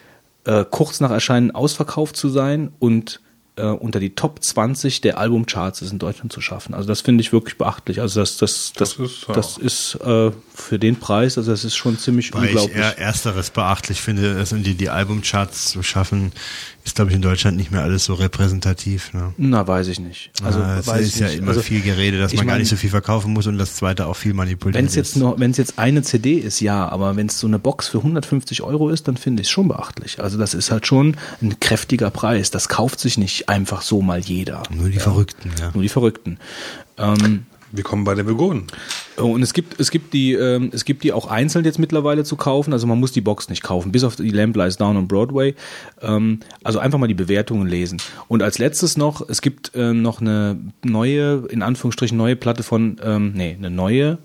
[0.44, 3.20] äh, kurz nach Erscheinen ausverkauft zu sein und
[3.58, 6.74] äh, unter die Top 20 der Albumcharts ist in Deutschland zu schaffen.
[6.74, 8.00] Also das finde ich wirklich beachtlich.
[8.00, 9.34] Also das, das, das, Das ist, ja.
[9.34, 12.76] das ist äh, für den Preis, also das ist schon ziemlich Weil ich unglaublich.
[12.76, 16.32] eher ersteres beachtlich finde, es in die, die Albumcharts zu schaffen,
[16.88, 19.12] ist, glaube ich, in Deutschland nicht mehr alles so repräsentativ.
[19.14, 19.32] Ne?
[19.36, 20.30] Na, weiß ich nicht.
[20.42, 21.38] Also es weiß ist ja nicht.
[21.38, 23.76] immer also, viel Gerede, dass man gar mein- nicht so viel verkaufen muss und das
[23.76, 25.16] zweite auch viel manipuliert Wenn es jetzt ist.
[25.16, 27.98] nur, wenn es jetzt eine CD ist, ja, aber wenn es so eine Box für
[28.02, 30.20] 150 Euro ist, dann finde ich es schon beachtlich.
[30.20, 32.50] Also das ist halt schon ein kräftiger Preis.
[32.50, 34.62] Das kauft sich nicht einfach so mal jeder.
[34.70, 35.70] Nur die Verrückten, ja.
[35.74, 36.38] Nur die Verrückten.
[36.96, 38.64] Ähm, Wir kommen bei den Vegonen.
[39.16, 42.36] und es gibt, es gibt die, ähm, es gibt die auch einzeln jetzt mittlerweile zu
[42.36, 42.72] kaufen.
[42.72, 45.54] Also man muss die Box nicht kaufen, bis auf die Lamp Lies Down on Broadway.
[46.00, 48.00] Ähm, also einfach mal die Bewertungen lesen.
[48.28, 52.98] Und als letztes noch, es gibt ähm, noch eine neue, in Anführungsstrichen neue Platte von,
[53.04, 54.18] ähm, nee, eine neue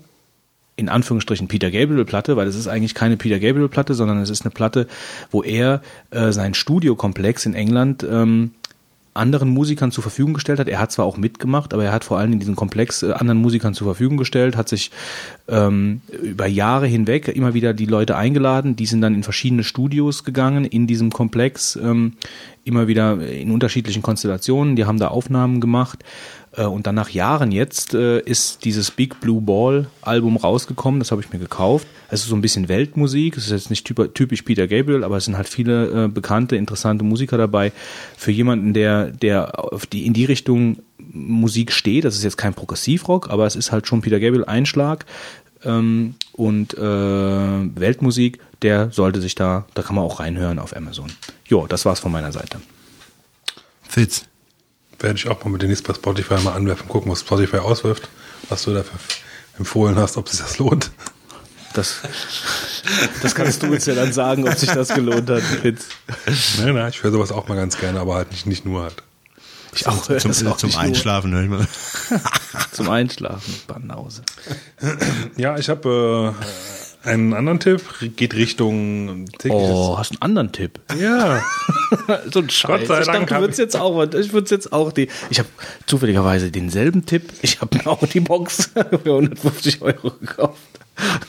[0.76, 4.30] in Anführungsstrichen Peter Gabriel Platte, weil es ist eigentlich keine Peter Gabriel Platte, sondern es
[4.30, 4.88] ist eine Platte,
[5.30, 8.52] wo er äh, seinen Studiokomplex in England ähm,
[9.14, 10.68] anderen Musikern zur Verfügung gestellt hat.
[10.68, 13.40] Er hat zwar auch mitgemacht, aber er hat vor allem in diesem Komplex äh, anderen
[13.40, 14.90] Musikern zur Verfügung gestellt, hat sich
[15.48, 20.24] ähm, über Jahre hinweg immer wieder die Leute eingeladen, die sind dann in verschiedene Studios
[20.24, 22.14] gegangen in diesem Komplex, ähm,
[22.64, 26.02] immer wieder in unterschiedlichen Konstellationen, die haben da Aufnahmen gemacht
[26.62, 31.20] und dann nach Jahren jetzt äh, ist dieses Big Blue Ball Album rausgekommen, das habe
[31.20, 31.86] ich mir gekauft.
[32.10, 35.16] Es ist so ein bisschen Weltmusik, es ist jetzt nicht typ- typisch Peter Gabriel, aber
[35.16, 37.72] es sind halt viele äh, bekannte, interessante Musiker dabei.
[38.16, 42.54] Für jemanden, der, der auf die, in die Richtung Musik steht, das ist jetzt kein
[42.54, 45.06] Progressivrock, aber es ist halt schon Peter Gabriel Einschlag
[45.64, 51.10] ähm, und äh, Weltmusik, der sollte sich da, da kann man auch reinhören auf Amazon.
[51.46, 52.60] Jo, das war's von meiner Seite.
[53.82, 54.24] Fitz.
[55.04, 58.08] Werde ich auch mal mit demnächst bei Spotify mal anwerfen, gucken, was Spotify auswirft,
[58.48, 58.98] was du dafür
[59.58, 60.90] empfohlen hast, ob sich das lohnt.
[61.74, 62.00] Das,
[63.20, 65.42] das kannst du uns ja dann sagen, ob sich das gelohnt hat.
[65.62, 69.02] Nein, nein, ich höre sowas auch mal ganz gerne, aber halt nicht, nicht nur halt.
[69.74, 70.82] Ich auch, Zum, das auch zum nicht nur.
[70.82, 71.66] Einschlafen höre ich mal.
[72.72, 74.22] Zum Einschlafen, Banause.
[75.36, 76.44] Ja, ich habe äh,
[77.04, 77.82] einen anderen Tipp,
[78.16, 79.70] geht Richtung tägliches.
[79.70, 80.80] Oh, hast einen anderen Tipp?
[80.98, 81.42] Ja,
[82.32, 82.80] so ein Scheiß.
[82.80, 85.38] Gott sei ich Dank dachte, du würdest jetzt auch, ich würde jetzt auch die, ich
[85.38, 85.48] habe
[85.86, 87.32] zufälligerweise denselben Tipp.
[87.42, 90.60] Ich habe mir auch die Box für 150 Euro gekauft.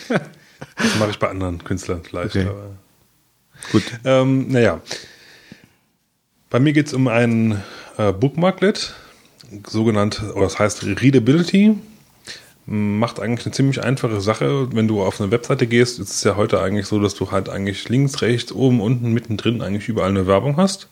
[0.07, 2.35] das mache ich bei anderen Künstlern vielleicht.
[2.35, 2.47] Okay.
[3.71, 3.83] Gut.
[4.03, 4.81] Ähm, naja,
[6.49, 7.63] bei mir geht es um ein
[7.97, 8.93] äh, Bookmarklet,
[9.67, 11.75] sogenannt, oder das heißt Readability.
[12.67, 14.69] Macht eigentlich eine ziemlich einfache Sache.
[14.73, 17.47] Wenn du auf eine Webseite gehst, ist es ja heute eigentlich so, dass du halt
[17.47, 20.89] eigentlich links, rechts, oben, unten, mittendrin eigentlich überall eine Werbung hast.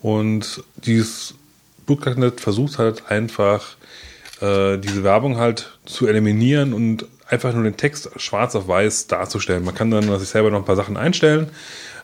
[0.00, 1.34] Und dieses
[1.86, 3.76] Bookmarklet versucht halt einfach,
[4.40, 9.64] äh, diese Werbung halt zu eliminieren und einfach nur den Text schwarz auf weiß darzustellen.
[9.64, 11.50] Man kann dann sich selber noch ein paar Sachen einstellen,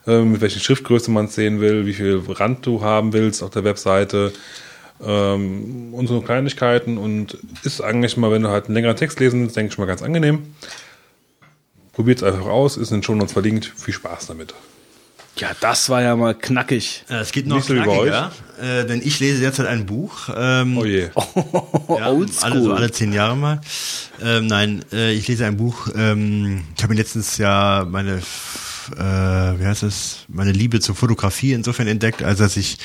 [0.06, 3.50] äh, mit welcher Schriftgröße man es sehen will, wie viel Rand du haben willst auf
[3.50, 4.32] der Webseite
[5.04, 9.42] ähm, und so Kleinigkeiten und ist eigentlich mal, wenn du halt einen längeren Text lesen
[9.42, 10.54] willst, denke ich mal ganz angenehm.
[11.92, 13.72] Probiert es einfach aus, ist in den Shownotes verlinkt.
[13.76, 14.54] Viel Spaß damit.
[15.38, 17.04] Ja, das war ja mal knackig.
[17.10, 20.30] Äh, Es geht noch Nicht so knackiger, äh, denn ich lese derzeit ein Buch.
[20.34, 21.08] Ähm, Oh je.
[21.88, 22.50] ja, Oldschool.
[22.50, 23.60] alle, so alle zehn Jahre mal.
[24.22, 25.88] Ähm, nein, äh, ich lese ein Buch.
[25.94, 28.22] Ähm, ich habe mir letztens ja meine,
[28.92, 32.78] f- äh, wie heißt es, meine Liebe zur Fotografie insofern entdeckt, als dass ich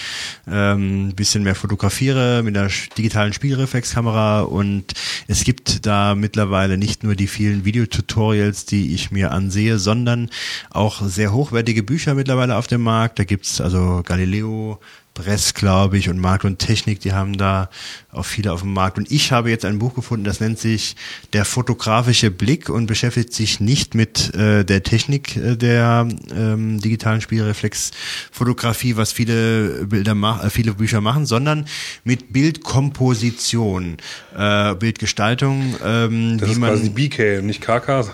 [0.47, 4.93] ähm, ein bisschen mehr fotografiere mit einer digitalen Spiegelreflexkamera und
[5.27, 10.29] es gibt da mittlerweile nicht nur die vielen Videotutorials, die ich mir ansehe, sondern
[10.69, 13.19] auch sehr hochwertige Bücher mittlerweile auf dem Markt.
[13.19, 14.79] Da gibt's also Galileo,
[15.13, 17.69] Press, glaube ich, und Markt und Technik, die haben da
[18.11, 18.97] auch viele auf dem Markt.
[18.97, 20.95] Und ich habe jetzt ein Buch gefunden, das nennt sich
[21.33, 27.19] Der fotografische Blick und beschäftigt sich nicht mit äh, der Technik äh, der ähm, digitalen
[27.21, 31.65] Spielreflexfotografie, was viele Bilder mach, äh, viele Bücher machen, sondern
[32.03, 33.97] mit Bildkomposition,
[34.35, 38.05] äh, Bildgestaltung, ähm, Das wie ist man quasi BK, nicht KK.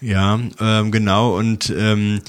[0.00, 1.36] ja, ähm, genau.
[1.36, 2.22] Und ähm,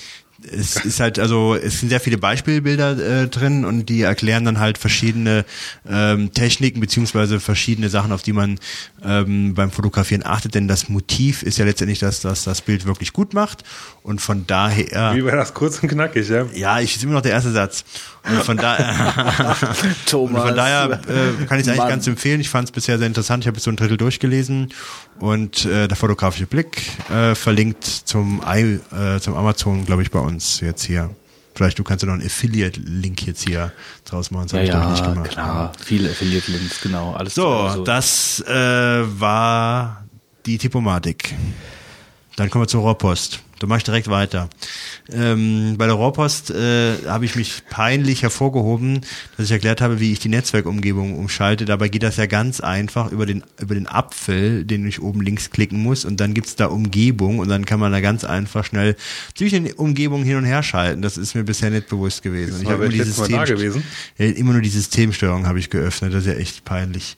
[0.50, 4.60] es ist halt, also es sind sehr viele Beispielbilder äh, drin und die erklären dann
[4.60, 5.46] halt verschiedene
[5.88, 8.60] ähm, Techniken beziehungsweise verschiedene Sachen, auf die man
[9.04, 10.56] ähm, beim Fotografieren achtet.
[10.56, 13.64] Denn das Motiv ist ja letztendlich das, das das Bild wirklich gut macht.
[14.04, 15.16] Und von daher.
[15.16, 16.46] Wie war das kurz und knackig, ja?
[16.54, 17.84] Ja, ich ist immer noch der erste Satz.
[18.24, 19.56] Und von daher,
[20.06, 20.42] Thomas.
[20.42, 21.90] und von daher äh, kann ich es eigentlich Mann.
[21.90, 22.42] ganz empfehlen.
[22.42, 23.44] Ich fand es bisher sehr interessant.
[23.44, 24.70] Ich habe jetzt so ein Drittel durchgelesen
[25.22, 30.20] und äh, der fotografische Blick äh, verlinkt zum I, äh, zum Amazon, glaube ich, bei
[30.20, 31.10] uns jetzt hier.
[31.54, 33.72] Vielleicht du kannst ja noch einen Affiliate-Link jetzt hier
[34.06, 34.48] draus machen.
[34.50, 35.32] Das Ja, habe ich glaube ich nicht ja, gemacht.
[35.32, 35.72] klar.
[35.84, 37.14] Viele Affiliate-Links, genau.
[37.14, 38.54] Alles So, also- das äh,
[39.20, 40.04] war
[40.46, 41.36] die Tippomatik.
[42.38, 43.42] Dann kommen wir zur Rohrpost.
[43.62, 44.50] Da mache ich direkt weiter.
[45.14, 49.02] Ähm, bei der Rohrpost äh, habe ich mich peinlich hervorgehoben,
[49.38, 51.66] dass ich erklärt habe, wie ich die Netzwerkumgebung umschalte.
[51.66, 55.52] Dabei geht das ja ganz einfach über den, über den Apfel, den ich oben links
[55.52, 58.96] klicken muss und dann gibt's da Umgebung und dann kann man da ganz einfach schnell
[59.36, 61.04] zwischen den Umgebungen hin und her schalten.
[61.04, 62.56] Das ist mir bisher nicht bewusst gewesen.
[62.56, 63.84] Und ich habe immer, die da gewesen?
[64.18, 66.16] immer nur die Systemsteuerung habe ich geöffnet.
[66.16, 67.16] Das ist ja echt peinlich.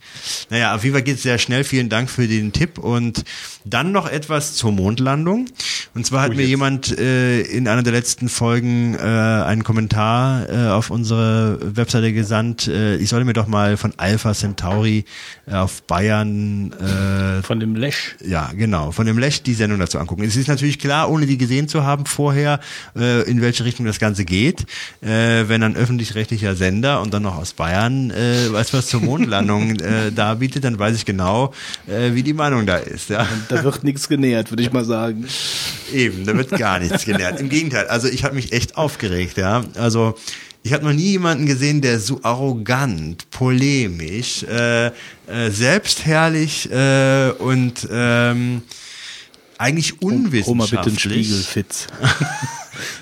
[0.49, 1.63] Naja, auf jeden Fall geht's sehr schnell.
[1.63, 3.23] Vielen Dank für den Tipp und
[3.63, 5.47] dann noch etwas zur Mondlandung.
[5.93, 6.49] Und zwar hat Oh, mir jetzt.
[6.49, 12.67] jemand äh, in einer der letzten Folgen äh, einen Kommentar äh, auf unsere Webseite gesandt.
[12.67, 15.05] Äh, ich solle mir doch mal von Alpha Centauri
[15.47, 18.15] äh, auf Bayern äh, Von dem Lesch.
[18.25, 18.91] ja, genau.
[18.91, 20.23] Von dem Lech die Sendung dazu angucken.
[20.23, 22.59] Es ist natürlich klar, ohne die gesehen zu haben vorher,
[22.95, 24.61] äh, in welche Richtung das Ganze geht.
[25.01, 29.79] Äh, wenn ein öffentlich-rechtlicher Sender und dann noch aus Bayern äh, weiß was zur Mondlandung
[29.79, 31.53] äh, da bietet, dann weiß ich genau,
[31.87, 33.09] äh, wie die Meinung da ist.
[33.09, 33.27] Ja.
[33.49, 35.25] Da wird nichts genähert, würde ich mal sagen.
[35.93, 37.39] Eben, da wird gar nichts gelernt.
[37.39, 39.63] Im Gegenteil, also ich habe mich echt aufgeregt, ja.
[39.75, 40.15] Also
[40.63, 44.91] ich habe noch nie jemanden gesehen, der so arrogant, polemisch, äh, äh,
[45.49, 48.61] selbstherrlich äh, und ähm,
[49.57, 51.87] eigentlich Hol mal unwissenschaftlich bitte einen Spiegel, Fitz.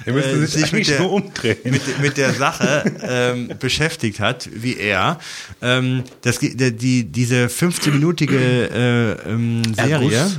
[0.06, 1.58] Er müsste äh, sich, mit der, nur umdrehen.
[1.64, 5.20] Mit, mit der Sache ähm, beschäftigt hat, wie er.
[5.62, 10.30] Ähm, das, die, die, diese 15-minütige äh, ähm, Serie,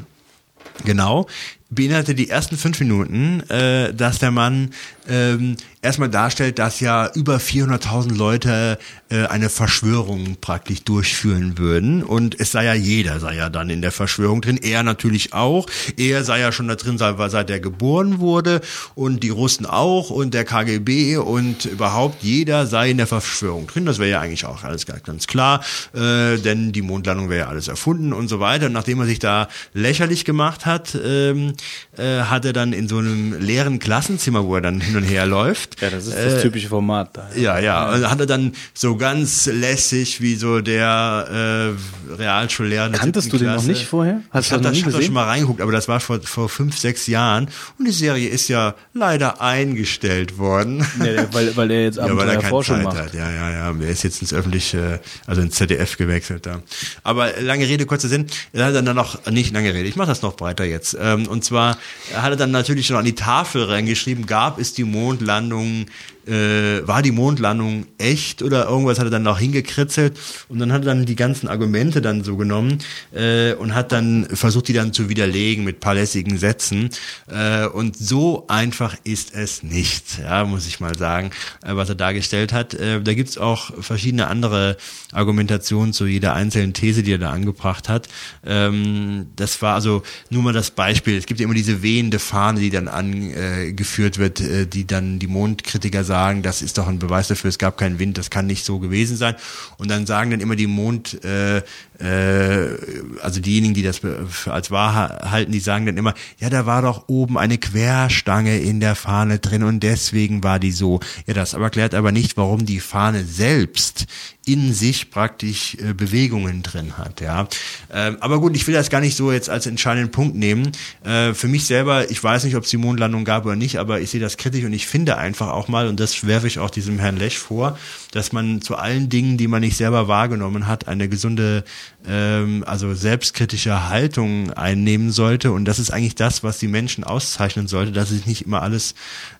[0.85, 1.27] genau,
[1.75, 4.71] beinhaltet die ersten fünf Minuten, äh, dass der Mann
[5.09, 8.79] ähm, erstmal darstellt, dass ja über 400.000 Leute
[9.11, 12.03] äh, eine Verschwörung praktisch durchführen würden.
[12.05, 15.67] Und es sei ja jeder sei ja dann in der Verschwörung drin, er natürlich auch,
[15.97, 18.61] er sei ja schon da drin, seit, seit er geboren wurde.
[18.95, 23.85] Und die Russen auch und der KGB und überhaupt jeder sei in der Verschwörung drin,
[23.85, 25.63] das wäre ja eigentlich auch alles ganz, klar,
[25.95, 28.67] äh, denn die Mondlandung wäre ja alles erfunden und so weiter.
[28.67, 31.55] Und nachdem er sich da lächerlich gemacht hat, ähm,
[31.97, 35.27] äh, hat er dann in so einem leeren Klassenzimmer, wo er dann hin und her
[35.27, 37.29] läuft, Ja, das ist das typische Format da.
[37.37, 37.93] ja, ja.
[37.93, 41.75] Und hat er dann so ganz lässig wie so der
[42.11, 42.91] äh, Realschullehrer.
[42.91, 43.69] Kanntest du den noch Klasse.
[43.69, 44.21] nicht vorher?
[44.31, 45.89] Hast ich du habe noch da, nie ich hab da schon mal reingeguckt, aber das
[45.89, 47.49] war vor, vor fünf, sechs Jahren.
[47.79, 50.85] Und die Serie ist ja leider eingestellt worden.
[50.99, 52.97] Ja, weil, weil er jetzt Ja, weil er keine Forschung Zeit macht.
[52.99, 53.15] hat.
[53.15, 53.75] Ja, ja, ja.
[53.81, 56.63] Er ist jetzt ins öffentliche, also ins ZDF gewechselt da.
[57.05, 58.27] Aber lange Rede, kurzer Sinn.
[58.53, 60.97] Er hat dann noch, nicht lange Rede, ich mache das noch breiter jetzt.
[61.01, 61.77] Ähm, und zwar
[62.15, 65.87] hat er dann natürlich schon an die Tafel reingeschrieben, gab es die Mondlandung, un
[66.27, 70.19] äh, war die Mondlandung echt oder irgendwas hat er dann noch hingekritzelt
[70.49, 72.79] und dann hat er dann die ganzen Argumente dann so genommen
[73.15, 76.91] äh, und hat dann versucht, die dann zu widerlegen mit paar lässigen Sätzen.
[77.29, 81.31] Äh, und so einfach ist es nicht, ja, muss ich mal sagen,
[81.65, 82.75] äh, was er dargestellt hat.
[82.75, 84.77] Äh, da gibt's auch verschiedene andere
[85.13, 88.09] Argumentationen zu jeder einzelnen These, die er da angebracht hat.
[88.47, 91.17] Ähm, das war also nur mal das Beispiel.
[91.17, 95.27] Es gibt ja immer diese wehende Fahne, die dann angeführt wird, äh, die dann die
[95.27, 98.65] Mondkritiker sagen, das ist doch ein Beweis dafür, es gab keinen Wind, das kann nicht
[98.65, 99.35] so gewesen sein.
[99.79, 101.63] Und dann sagen dann immer die Mond, äh,
[101.99, 102.79] äh,
[103.23, 104.01] also diejenigen, die das
[104.47, 108.59] als wahr ha- halten, die sagen dann immer, ja, da war doch oben eine Querstange
[108.59, 111.01] in der Fahne drin und deswegen war die so.
[111.27, 114.07] Ja, das aber erklärt aber nicht, warum die Fahne selbst
[114.45, 117.47] in sich praktisch äh, Bewegungen drin hat, ja.
[117.93, 120.73] Ähm, aber gut, ich will das gar nicht so jetzt als entscheidenden Punkt nehmen.
[121.05, 124.01] Äh, für mich selber, ich weiß nicht, ob es die Mondlandung gab oder nicht, aber
[124.01, 126.71] ich sehe das kritisch und ich finde einfach auch mal, und das werfe ich auch
[126.71, 127.79] diesem Herrn Lech vor,
[128.11, 131.63] dass man zu allen Dingen, die man nicht selber wahrgenommen hat, eine gesunde,
[132.09, 135.53] ähm, also selbstkritische Haltung einnehmen sollte.
[135.53, 138.97] Und das ist eigentlich das, was die Menschen auszeichnen sollte, dass sie nicht immer alles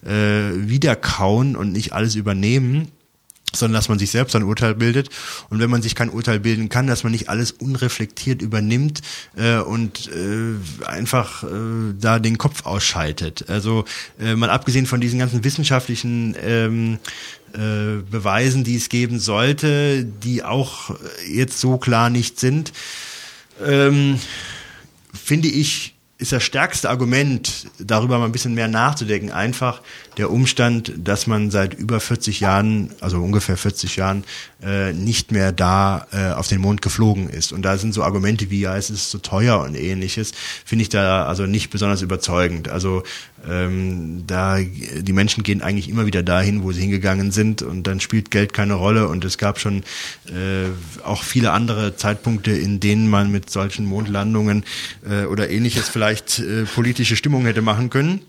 [0.07, 2.93] äh, wiederkauen und nicht alles übernehmen
[3.55, 5.11] sondern dass man sich selbst ein Urteil bildet
[5.51, 9.03] und wenn man sich kein Urteil bilden kann, dass man nicht alles unreflektiert übernimmt
[9.37, 13.45] äh, und äh, einfach äh, da den Kopf ausschaltet.
[13.49, 13.85] Also
[14.21, 16.99] äh, mal abgesehen von diesen ganzen wissenschaftlichen ähm,
[17.53, 20.95] äh, Beweisen, die es geben sollte, die auch
[21.31, 22.73] jetzt so klar nicht sind,
[23.65, 24.19] ähm,
[25.13, 29.83] finde ich, ist das stärkste Argument, darüber mal ein bisschen mehr nachzudenken, einfach
[30.19, 34.25] der Umstand, dass man seit über 40 Jahren, also ungefähr 40 Jahren,
[34.63, 37.53] äh, nicht mehr da äh, auf den Mond geflogen ist.
[37.53, 40.33] Und da sind so Argumente wie, ja, es ist so teuer und ähnliches,
[40.65, 42.69] finde ich da also nicht besonders überzeugend.
[42.69, 43.03] Also
[43.49, 48.01] ähm, da die Menschen gehen eigentlich immer wieder dahin, wo sie hingegangen sind und dann
[48.01, 49.83] spielt Geld keine Rolle und es gab schon
[50.27, 50.69] äh,
[51.05, 54.65] auch viele andere Zeitpunkte, in denen man mit solchen Mondlandungen
[55.09, 58.21] äh, oder ähnliches vielleicht äh, politische Stimmung hätte machen können.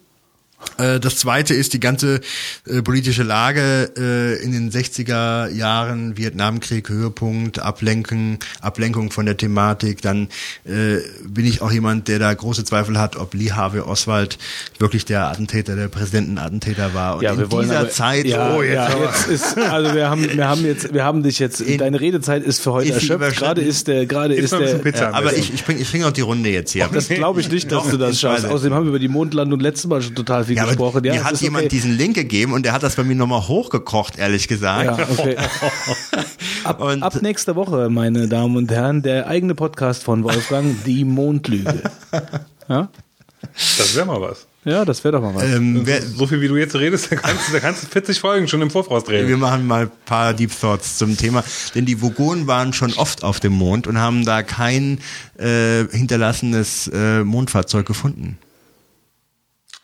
[0.77, 2.21] Äh, Das zweite ist die ganze
[2.67, 10.01] äh, politische Lage äh, in den 60er Jahren, Vietnamkrieg, Höhepunkt, Ablenken, Ablenkung von der Thematik.
[10.01, 10.27] Dann
[10.65, 14.37] äh, bin ich auch jemand, der da große Zweifel hat, ob Lee Harvey Oswald
[14.79, 17.17] wirklich der Attentäter, der Präsidentenattentäter war.
[17.17, 20.47] Und in dieser aber- Zeit, ja, oh, jetzt ja, jetzt ist, also wir haben, wir
[20.47, 23.37] haben jetzt, wir haben dich jetzt, In- deine Redezeit ist für heute erschöpft.
[23.37, 26.21] Gerade ist der, gerade ist der, Pizza aber ich, ich bringe ich bring auch die
[26.21, 26.89] Runde jetzt hier.
[26.91, 28.45] das glaube ich nicht, dass du das schaffst.
[28.45, 31.03] Außerdem haben wir über die Mondlandung letztes Mal schon total viel ja, aber gesprochen.
[31.03, 31.69] Ja, mir hat jemand okay.
[31.75, 34.97] diesen Link gegeben und der hat das bei mir nochmal hochgekocht, ehrlich gesagt.
[34.99, 35.35] Ja, okay.
[36.63, 41.03] Ab, Und- ab nächster Woche, meine Damen und Herren, der eigene Podcast von Wolfgang, die
[41.05, 41.81] Mondlüge.
[42.69, 42.87] Ja,
[43.77, 44.47] Das wäre mal was.
[44.63, 45.43] ja das wäre doch mal was.
[45.43, 48.21] Ähm, wer, So viel wie du jetzt redest, da kannst, du- da kannst du 40
[48.21, 49.27] Folgen schon im Voraus drehen.
[49.27, 51.43] Wir machen mal ein paar Deep Thoughts zum Thema,
[51.75, 54.99] denn die Vogonen waren schon oft auf dem Mond und haben da kein
[55.37, 58.37] äh, hinterlassenes äh, Mondfahrzeug gefunden.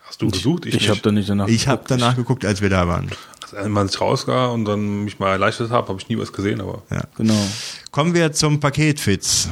[0.09, 0.65] Hast du gesucht?
[0.65, 0.89] ich nicht.
[0.89, 1.47] habe da nicht danach.
[1.47, 3.09] Ich habe danach geguckt, als wir da waren.
[3.53, 6.59] Als ich mal rausgah und dann mich mal erleichtert habe, habe ich nie was gesehen,
[6.61, 7.03] aber Ja.
[7.17, 7.47] Genau.
[7.91, 9.47] Kommen wir zum Paket, Fitz.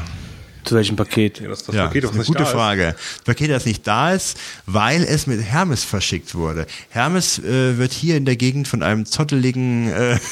[0.64, 1.40] Zu welchem Paket?
[1.40, 2.95] ja, das, das ja, Paket, das ist eine nicht gute da Frage.
[2.98, 6.66] Das Paket, das nicht da ist, weil es mit Hermes verschickt wurde.
[6.90, 10.19] Hermes äh, wird hier in der Gegend von einem zotteligen äh,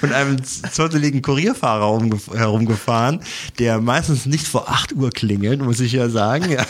[0.00, 3.20] von einem zotteligen Kurierfahrer umgef- herumgefahren,
[3.58, 6.50] der meistens nicht vor 8 Uhr klingelt, muss ich ja sagen.
[6.50, 6.64] Ja.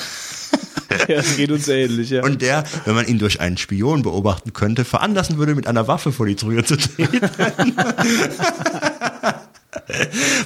[1.08, 2.22] Ja, es geht uns ähnlich, ja.
[2.22, 6.12] Und der, wenn man ihn durch einen Spion beobachten könnte, veranlassen würde, mit einer Waffe
[6.12, 7.20] vor die Tür zu treten.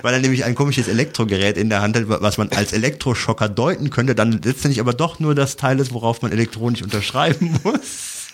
[0.03, 3.91] Weil er nämlich ein komisches Elektrogerät in der Hand hat, was man als Elektroschocker deuten
[3.91, 8.29] könnte, dann letztendlich aber doch nur das Teil ist, worauf man elektronisch unterschreiben muss.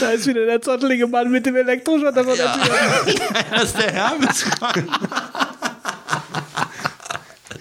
[0.00, 2.12] da ist wieder der zottelige Mann mit dem der Tür.
[3.50, 4.44] Das ist der Hermes.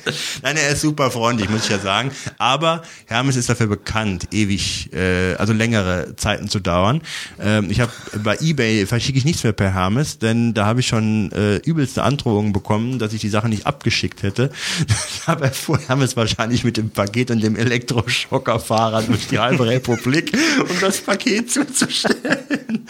[0.41, 2.11] Nein, er ist super freundlich, muss ich ja sagen.
[2.37, 7.01] Aber Hermes ist dafür bekannt, ewig, äh, also längere Zeiten zu dauern.
[7.39, 7.91] Ähm, ich habe
[8.23, 12.03] bei eBay verschicke ich nichts mehr per Hermes, denn da habe ich schon äh, übelste
[12.03, 14.51] Androhungen bekommen, dass ich die Sache nicht abgeschickt hätte.
[15.25, 20.79] Aber erfuhr Hermes wahrscheinlich mit dem Paket und dem Elektroschockerfahrer durch die halbe Republik, um
[20.81, 22.87] das Paket zuzustellen.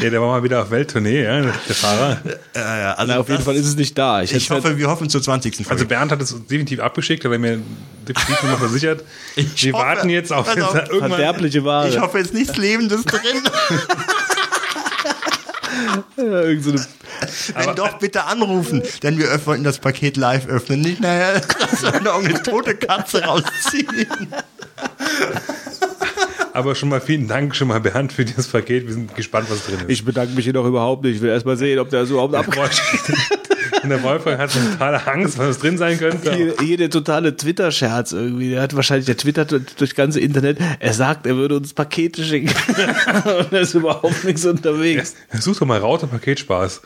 [0.00, 2.18] Ja, der war mal wieder auf Welttournee, ja, der Fahrer.
[2.54, 4.22] Äh, also Na, auf jeden Fall ist es nicht da.
[4.22, 5.56] Ich, Ich hoffe, wir hoffen zur 20.
[5.56, 5.70] Folge.
[5.70, 7.60] Also Bernd hat es definitiv abgeschickt, hat er mir
[8.06, 9.04] definitiv noch versichert.
[9.36, 11.10] Ich Wir hoffe- warten jetzt auf, auf, irgendwann.
[11.10, 11.88] verderbliche Ware.
[11.88, 13.20] Ich hoffe, jetzt nichts Lebendes drin.
[16.16, 16.86] ja, irgend so eine
[17.66, 20.80] Wenn doch, bitte anrufen, denn wir wollten das Paket live öffnen.
[20.80, 24.28] Nicht nachher, dass wir noch eine tote Katze rausziehen.
[26.52, 28.86] Aber schon mal vielen Dank schon mal Bernd für dieses Paket.
[28.86, 29.90] Wir sind gespannt, was drin ist.
[29.90, 31.16] Ich bedanke mich hier doch überhaupt nicht.
[31.16, 32.82] Ich will erst mal sehen, ob der so überhaupt abgreift.
[33.82, 36.34] Und der Wolfgang hat so totale Angst, was drin sein könnte.
[36.34, 38.50] Hier, hier der totale Twitter-Scherz irgendwie.
[38.50, 40.58] Der hat wahrscheinlich, der twittert durch das ganze Internet.
[40.80, 42.48] Er sagt, er würde uns Pakete schicken.
[43.24, 45.14] Und da ist überhaupt nichts unterwegs.
[45.38, 46.80] Such doch mal Raute Paketspaß.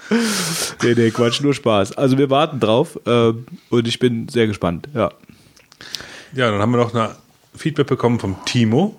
[0.82, 1.96] Nee, nee, Quatsch, nur Spaß.
[1.96, 2.98] Also wir warten drauf.
[3.06, 4.88] ähm, und ich bin sehr gespannt.
[4.94, 5.12] Ja.
[6.34, 7.14] Ja, dann haben wir noch eine
[7.54, 8.96] Feedback bekommen vom Timo.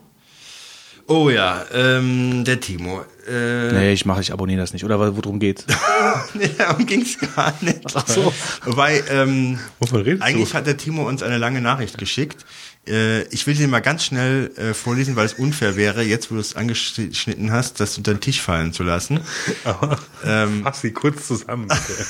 [1.07, 3.03] Oh ja, ähm, der Timo.
[3.27, 4.83] Äh, Nee, ich mache, ich abonniere das nicht.
[4.85, 5.65] Oder worum geht's?
[6.33, 7.81] nee, darum ging's gar nicht.
[7.93, 8.33] Ach so.
[8.65, 10.55] Wobei, ähm, Wovon redest eigentlich du?
[10.55, 12.45] hat der Timo uns eine lange Nachricht geschickt.
[12.85, 16.35] Äh, ich will sie mal ganz schnell äh, vorlesen, weil es unfair wäre, jetzt wo
[16.35, 19.21] du es angeschnitten hast, das unter den Tisch fallen zu lassen.
[19.63, 22.05] Aber Ähm, fass sie kurz zusammen, bitte.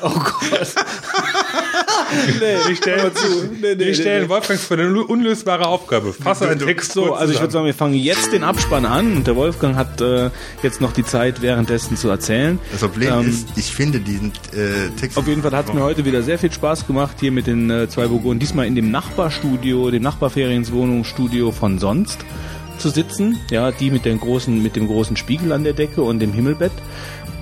[0.02, 0.74] Oh Gott.
[2.12, 3.10] Nee, Wir stellen,
[3.60, 4.28] Nee, nee, wir stellen nee.
[4.28, 6.12] Wolfgang für eine unlösbare Aufgabe.
[6.12, 9.26] Fasse einen Text So, also ich würde sagen, wir fangen jetzt den Abspann an und
[9.26, 10.30] der Wolfgang hat äh,
[10.62, 12.58] jetzt noch die Zeit, währenddessen zu erzählen.
[12.72, 15.16] Das Problem Ähm, ist, ich finde diesen äh, Text.
[15.18, 17.70] Auf jeden Fall hat es mir heute wieder sehr viel Spaß gemacht, hier mit den
[17.70, 22.18] äh, zwei Burgunden, diesmal in dem Nachbarstudio, dem Nachbarferienswohnungsstudio von sonst
[22.78, 23.38] zu sitzen.
[23.50, 26.72] Ja, die mit, den großen, mit dem großen Spiegel an der Decke und dem Himmelbett.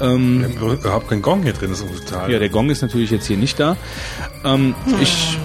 [0.00, 2.30] Ähm, Wir haben überhaupt kein Gong hier drin, das ist total.
[2.30, 3.76] ja, der Gong ist natürlich jetzt hier nicht da.
[4.44, 5.38] Ähm, ich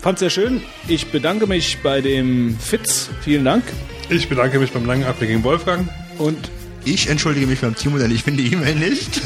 [0.00, 0.62] fand sehr schön.
[0.88, 3.08] Ich bedanke mich bei dem Fitz.
[3.22, 3.64] Vielen Dank.
[4.08, 5.88] ich bedanke mich beim langen Ableggen Wolfgang.
[6.18, 6.50] Und
[6.84, 9.20] Ich entschuldige mich beim Timo, denn ich finde die E-Mail nicht.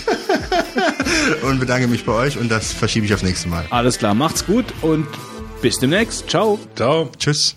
[1.43, 3.67] und bedanke mich bei euch und das verschiebe ich aufs nächste Mal.
[3.71, 5.07] alles klar, macht's gut und
[5.61, 6.31] bis demnächst.
[6.31, 6.59] Ciao.
[6.77, 7.11] Ciao.
[7.19, 7.57] Tschüss.